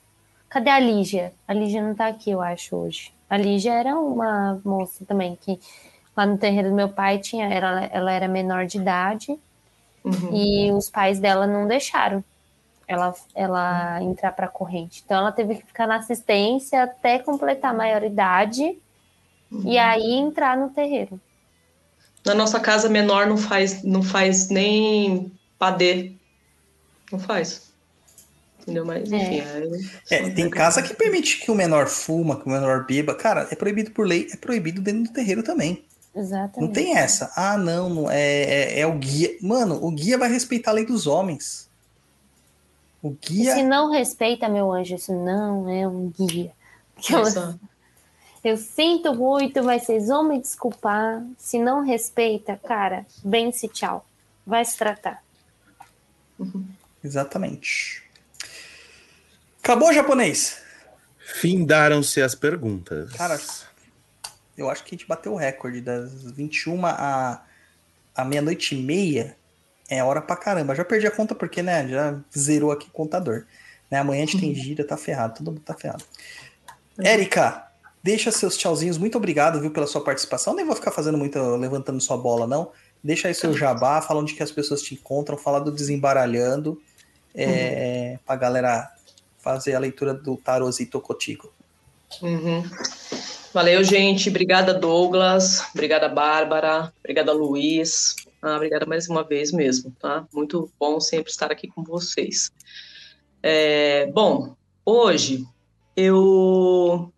[0.49, 1.33] Cadê a Lígia?
[1.47, 3.11] A Lígia não tá aqui, eu acho, hoje.
[3.29, 5.59] A Lígia era uma moça também que
[6.17, 7.47] lá no terreiro do meu pai tinha.
[7.53, 9.37] Ela, ela era menor de idade
[10.01, 10.33] Uhum.
[10.33, 12.23] e os pais dela não deixaram
[12.87, 15.03] ela, ela entrar pra corrente.
[15.05, 18.77] Então ela teve que ficar na assistência até completar a maioridade
[19.51, 21.19] e aí entrar no terreiro.
[22.25, 26.13] Na nossa casa, menor não faz, não faz nem padê.
[27.11, 27.69] Não faz.
[28.61, 28.85] Entendeu?
[28.85, 29.39] Mas, enfim.
[29.39, 33.15] É, É, tem casa que permite que o menor fuma, que o menor beba.
[33.15, 35.83] Cara, é proibido por lei, é proibido dentro do terreiro também.
[36.15, 36.59] Exatamente.
[36.59, 37.31] Não tem essa.
[37.35, 39.35] Ah, não, não é, é, é o guia.
[39.41, 41.69] Mano, o guia vai respeitar a lei dos homens.
[43.01, 43.55] O E guia.
[43.55, 46.51] se não respeita, meu anjo, isso não é um guia.
[46.97, 47.59] Exato.
[48.43, 51.23] Eu sinto muito, mas vocês vão me desculpar.
[51.37, 54.05] Se não respeita, cara, vence, tchau.
[54.45, 55.21] Vai se tratar.
[57.03, 58.03] Exatamente.
[59.61, 60.61] Acabou, japonês?
[61.17, 63.11] Findaram-se as perguntas.
[63.13, 63.39] Cara,
[64.57, 67.43] eu acho que a gente bateu o recorde das 21 a,
[68.15, 69.37] a meia-noite e meia.
[69.89, 70.75] É hora pra caramba.
[70.75, 73.45] Já perdi a conta porque, né, já zerou aqui o contador.
[73.91, 75.35] Né, amanhã a gente tem gira, tá ferrado.
[75.35, 76.03] Todo mundo tá ferrado.
[76.97, 77.68] Érica,
[78.03, 78.97] deixa seus tchauzinhos.
[78.97, 80.55] Muito obrigado, viu, pela sua participação.
[80.55, 82.71] Nem vou ficar fazendo muito, levantando sua bola, não.
[83.03, 86.81] Deixa aí seu jabá, fala onde que as pessoas te encontram, fala do Desembaralhando,
[87.33, 88.91] é, pra galera
[89.37, 91.51] fazer a leitura do Tarozito Cotigo.
[92.21, 92.63] Uhum.
[93.53, 94.29] Valeu, gente.
[94.29, 95.63] Obrigada, Douglas.
[95.73, 96.91] Obrigada, Bárbara.
[96.99, 98.15] Obrigada, Luiz.
[98.41, 100.25] Ah, obrigada mais uma vez mesmo, tá?
[100.33, 102.51] Muito bom sempre estar aqui com vocês.
[103.41, 104.55] É, bom,
[104.85, 105.45] hoje
[105.95, 107.11] eu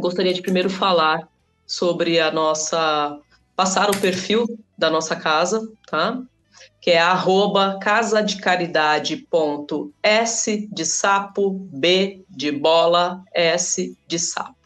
[0.00, 1.28] gostaria de primeiro falar
[1.66, 3.18] sobre a nossa.
[3.54, 6.20] passar o perfil da nossa casa, tá?
[6.80, 14.56] Que é arroba casadecaridade.s de sapo, b de bola, s de sapo.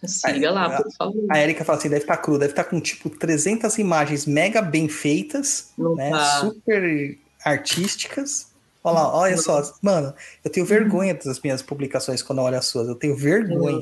[0.06, 1.24] Siga lá, por favor.
[1.30, 4.86] A Erika fala assim, deve estar cru, deve estar com tipo 300 imagens mega bem
[4.88, 6.10] feitas, né?
[6.10, 6.40] tá.
[6.40, 8.52] Super artísticas.
[8.82, 9.62] Olha lá, olha só.
[9.80, 10.12] Mano,
[10.44, 12.86] eu tenho vergonha das minhas publicações quando eu olho as suas.
[12.86, 13.80] Eu tenho vergonha.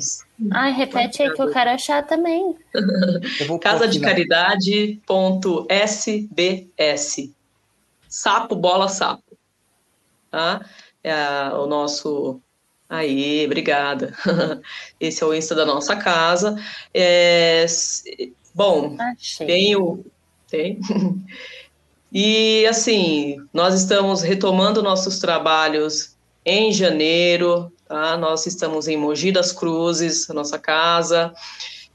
[0.52, 2.54] Ai, repete aí que eu quero achar também.
[3.60, 5.02] Casa de Caridade.sbs.
[8.12, 9.38] Sapo, bola, sapo.
[10.30, 10.68] Tá?
[11.02, 12.42] É o nosso.
[12.86, 14.14] Aí, obrigada.
[15.00, 16.54] Esse é o Insta da nossa casa.
[16.92, 17.64] É,
[18.54, 19.46] Bom, Achei.
[19.46, 20.04] tem o.
[20.46, 20.78] Tem.
[22.14, 28.18] E assim, nós estamos retomando nossos trabalhos em janeiro, tá?
[28.18, 31.32] Nós estamos em Mogi das Cruzes, nossa casa.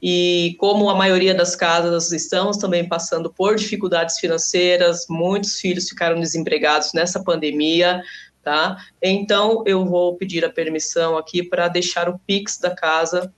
[0.00, 6.20] E como a maioria das casas estamos também passando por dificuldades financeiras, muitos filhos ficaram
[6.20, 8.02] desempregados nessa pandemia,
[8.42, 8.76] tá?
[9.02, 13.32] Então eu vou pedir a permissão aqui para deixar o Pix da casa,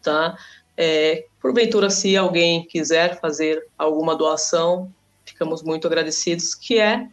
[0.00, 0.36] tá?
[0.76, 4.92] É, porventura, se alguém quiser fazer alguma doação,
[5.24, 7.08] ficamos muito agradecidos, que é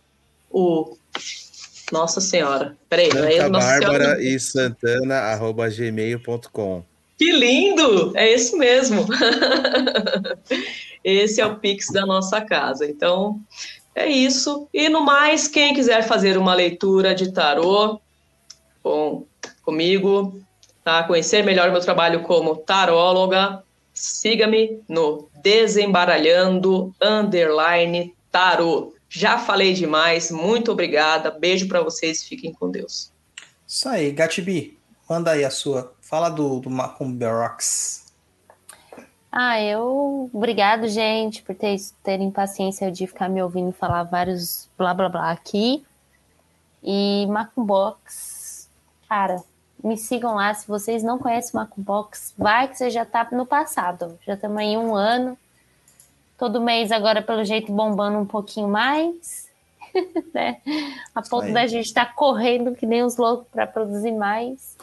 [0.51, 0.95] o
[1.91, 2.77] Nossa Senhora.
[2.87, 4.23] Peraí, aí Santa Nossa Bárbara Senhora.
[4.23, 6.96] e Santana, arroba gmail.com.
[7.17, 8.15] Que lindo!
[8.15, 9.05] É esse mesmo.
[11.03, 12.85] Esse é o Pix da nossa casa.
[12.85, 13.39] Então,
[13.95, 14.67] é isso.
[14.73, 17.99] E no mais, quem quiser fazer uma leitura de tarô
[18.83, 19.25] com,
[19.63, 20.39] comigo,
[20.83, 21.03] tá?
[21.03, 23.63] conhecer melhor meu trabalho como taróloga,
[23.93, 28.93] siga-me no Desembaralhando Underline Tarô.
[29.09, 31.31] Já falei demais, muito obrigada.
[31.31, 33.11] Beijo para vocês, fiquem com Deus.
[33.65, 34.77] Isso aí, Gatibi,
[35.09, 35.93] manda aí a sua.
[36.07, 38.13] Fala do, do Macumberox.
[39.29, 40.29] Ah, eu.
[40.33, 45.31] Obrigado, gente, por ter, terem paciência de ficar me ouvindo falar vários blá blá blá
[45.31, 45.85] aqui.
[46.81, 48.69] E Macumbox,
[49.09, 49.43] cara,
[49.83, 50.53] me sigam lá.
[50.53, 54.17] Se vocês não conhecem Macumbox, vai que você já tá no passado.
[54.25, 55.37] Já estamos aí um ano.
[56.37, 59.49] Todo mês agora, pelo jeito, bombando um pouquinho mais.
[60.33, 60.61] né?
[61.13, 61.53] A ponto aí.
[61.53, 64.76] da gente estar correndo que nem os loucos para produzir mais.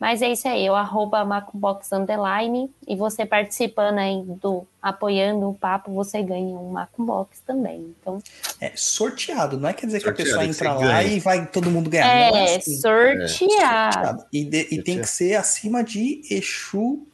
[0.00, 5.54] Mas é isso aí, eu arroba Macubox Underline e você participando aí do apoiando o
[5.54, 7.94] papo, você ganha um Macubox também.
[8.00, 8.22] Então,
[8.60, 11.12] É sorteado, não é quer dizer que a Sorteado, pessoa entra você lá ganha.
[11.14, 12.30] e vai todo mundo ganhar.
[12.30, 12.76] não é, assim.
[12.76, 14.24] sorteado.
[14.32, 15.00] E, de- e tem Sorteado.
[15.00, 17.04] que ser acima de Exu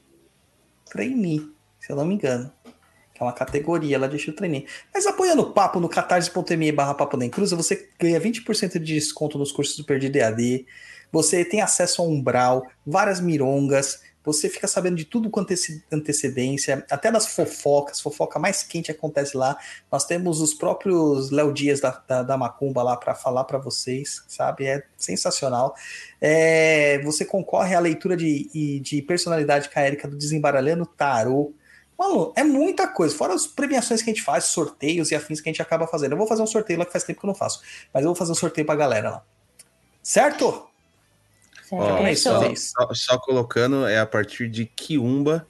[0.90, 1.48] Trainee,
[1.80, 2.52] se eu não me engano.
[3.14, 4.66] Que é uma categoria lá de Exu Trainee.
[4.92, 9.38] Mas apoiando o papo no catarse.me barra papo da Encruza, você ganha 20% de desconto
[9.38, 10.66] nos cursos do Perdido EAD.
[11.14, 14.02] Você tem acesso a umbral, várias mirongas.
[14.24, 18.00] Você fica sabendo de tudo com antece- antecedência, até das fofocas.
[18.00, 19.56] Fofoca mais quente acontece lá.
[19.92, 24.24] Nós temos os próprios Léo Dias da, da, da Macumba lá para falar para vocês,
[24.26, 24.66] sabe?
[24.66, 25.76] É sensacional.
[26.20, 31.52] É, você concorre à leitura de, de personalidade com a Erika do Desembaralhando Tarô.
[31.96, 33.14] Mano, é muita coisa.
[33.14, 36.12] Fora as premiações que a gente faz, sorteios e afins que a gente acaba fazendo.
[36.14, 37.60] Eu vou fazer um sorteio lá que faz tempo que eu não faço.
[37.92, 39.24] Mas eu vou fazer um sorteio pra galera lá.
[40.02, 40.73] Certo?
[41.78, 45.46] Ó, é só, só- só colocando, é a partir de Kiumba,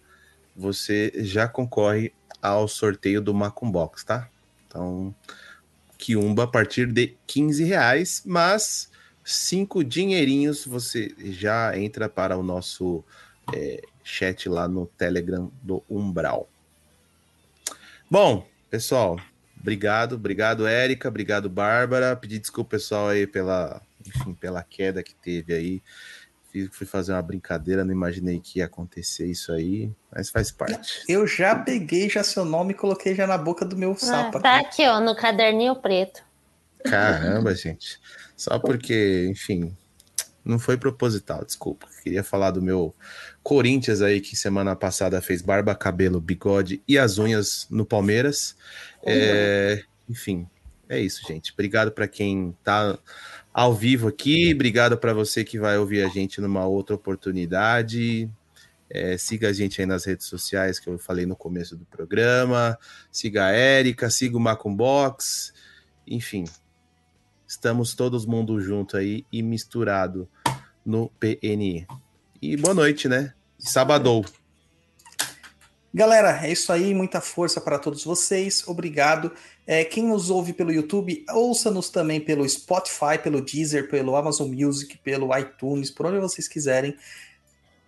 [0.56, 4.28] você já concorre ao sorteio do Macumbox, tá?
[4.66, 5.14] Então,
[5.98, 8.90] Kiumba a partir de 15 reais, mas
[9.24, 13.02] cinco dinheirinhos você já entra para o nosso
[13.54, 16.48] é, chat lá no Telegram do Umbral.
[18.10, 19.18] Bom, pessoal,
[19.58, 22.14] obrigado, obrigado, Érica, obrigado, Bárbara.
[22.14, 25.82] Pedir desculpa, pessoal, aí pela, enfim, pela queda que teve aí.
[26.52, 31.02] Fiz- Fui fazer uma brincadeira, não imaginei que ia acontecer isso aí, mas faz parte.
[31.08, 34.40] Eu já peguei já seu nome e coloquei já na boca do meu Ah, sapo.
[34.40, 34.66] tá aqui.
[34.82, 36.22] aqui, ó, no caderninho preto.
[36.84, 37.98] Caramba, gente.
[38.36, 39.74] Só porque, enfim,
[40.44, 41.86] não foi proposital, desculpa.
[42.02, 42.94] Queria falar do meu
[43.42, 48.54] Corinthians aí, que semana passada fez barba, cabelo, bigode e as unhas no Palmeiras.
[49.02, 50.46] É, enfim,
[50.88, 51.52] é isso, gente.
[51.52, 52.98] Obrigado para quem tá
[53.54, 54.52] ao vivo aqui.
[54.52, 58.28] Obrigado para você que vai ouvir a gente numa outra oportunidade.
[58.90, 62.76] É, siga a gente aí nas redes sociais que eu falei no começo do programa.
[63.12, 65.54] Siga a Érica, siga o Macumbox.
[66.04, 66.44] Enfim,
[67.46, 70.28] estamos todos mundo junto aí e misturado
[70.84, 71.86] no PNE.
[72.42, 73.32] E boa noite, né?
[73.56, 74.24] Sabadou.
[75.94, 76.92] Galera, é isso aí.
[76.92, 78.66] Muita força para todos vocês.
[78.66, 79.32] Obrigado.
[79.66, 84.98] É, quem nos ouve pelo YouTube, ouça-nos também pelo Spotify, pelo Deezer, pelo Amazon Music,
[84.98, 86.96] pelo iTunes, por onde vocês quiserem.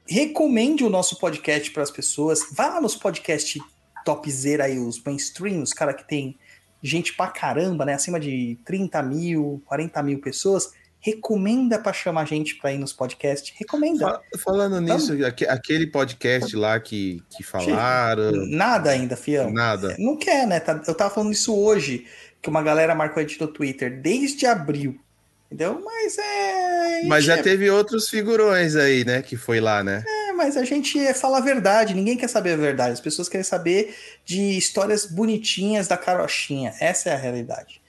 [0.08, 2.46] recomende o nosso podcast para as pessoas.
[2.52, 3.60] Vá lá nos podcasts
[4.04, 6.38] topzera aí, os mainstream, os cara que tem
[6.80, 7.94] gente pra caramba, né?
[7.94, 10.72] Acima de 30 mil, 40 mil pessoas.
[11.00, 13.54] Recomenda para chamar gente para ir nos podcasts.
[13.56, 14.20] Recomenda.
[14.42, 15.12] Falando nisso,
[15.48, 18.32] aquele podcast lá que, que falaram.
[18.48, 19.52] Nada ainda, fião.
[19.52, 19.94] Nada.
[19.98, 20.58] Não quer, né?
[20.58, 22.06] Tá, eu tava falando isso hoje,
[22.42, 24.98] que uma galera marcou a gente no Twitter, desde abril.
[25.46, 25.80] Entendeu?
[25.84, 27.02] Mas é.
[27.04, 27.42] Mas já é...
[27.42, 29.22] teve outros figurões aí, né?
[29.22, 30.02] Que foi lá, né?
[30.06, 32.94] É, mas a gente é, fala a verdade, ninguém quer saber a verdade.
[32.94, 33.94] As pessoas querem saber
[34.24, 36.74] de histórias bonitinhas da carochinha.
[36.80, 37.80] Essa é a realidade.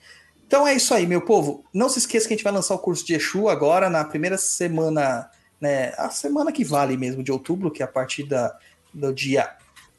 [0.48, 1.62] Então é isso aí, meu povo.
[1.74, 4.38] Não se esqueça que a gente vai lançar o curso de Exu agora na primeira
[4.38, 5.92] semana, né?
[5.98, 8.56] A semana que vale mesmo, de outubro, que é a partir da,
[8.92, 9.46] do dia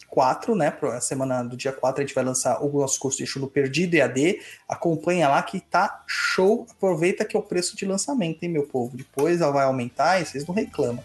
[0.07, 0.75] 4, né?
[0.81, 3.47] A semana do dia 4 a gente vai lançar o nosso curso de Exu no
[3.47, 4.39] Perdido EAD.
[4.67, 6.65] Acompanha lá que tá show.
[6.71, 8.97] Aproveita que é o preço de lançamento, hein, meu povo?
[8.97, 11.03] Depois ela vai aumentar e vocês não reclamam.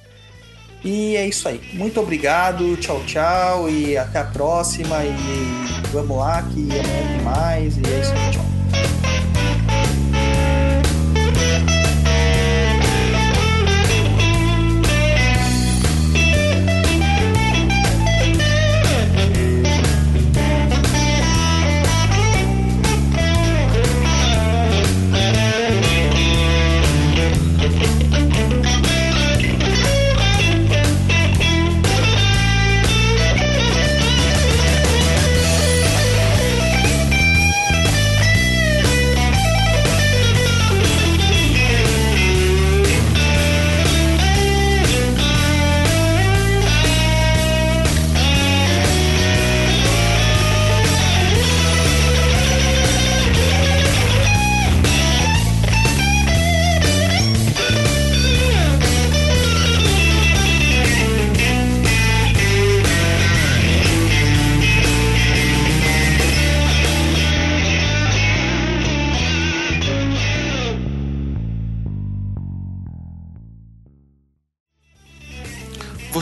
[0.83, 1.61] E é isso aí.
[1.75, 5.05] Muito obrigado, tchau, tchau, e até a próxima.
[5.05, 5.13] E
[5.93, 7.77] vamos lá, que amanhã tem mais.
[7.77, 8.54] E é isso aí, tchau.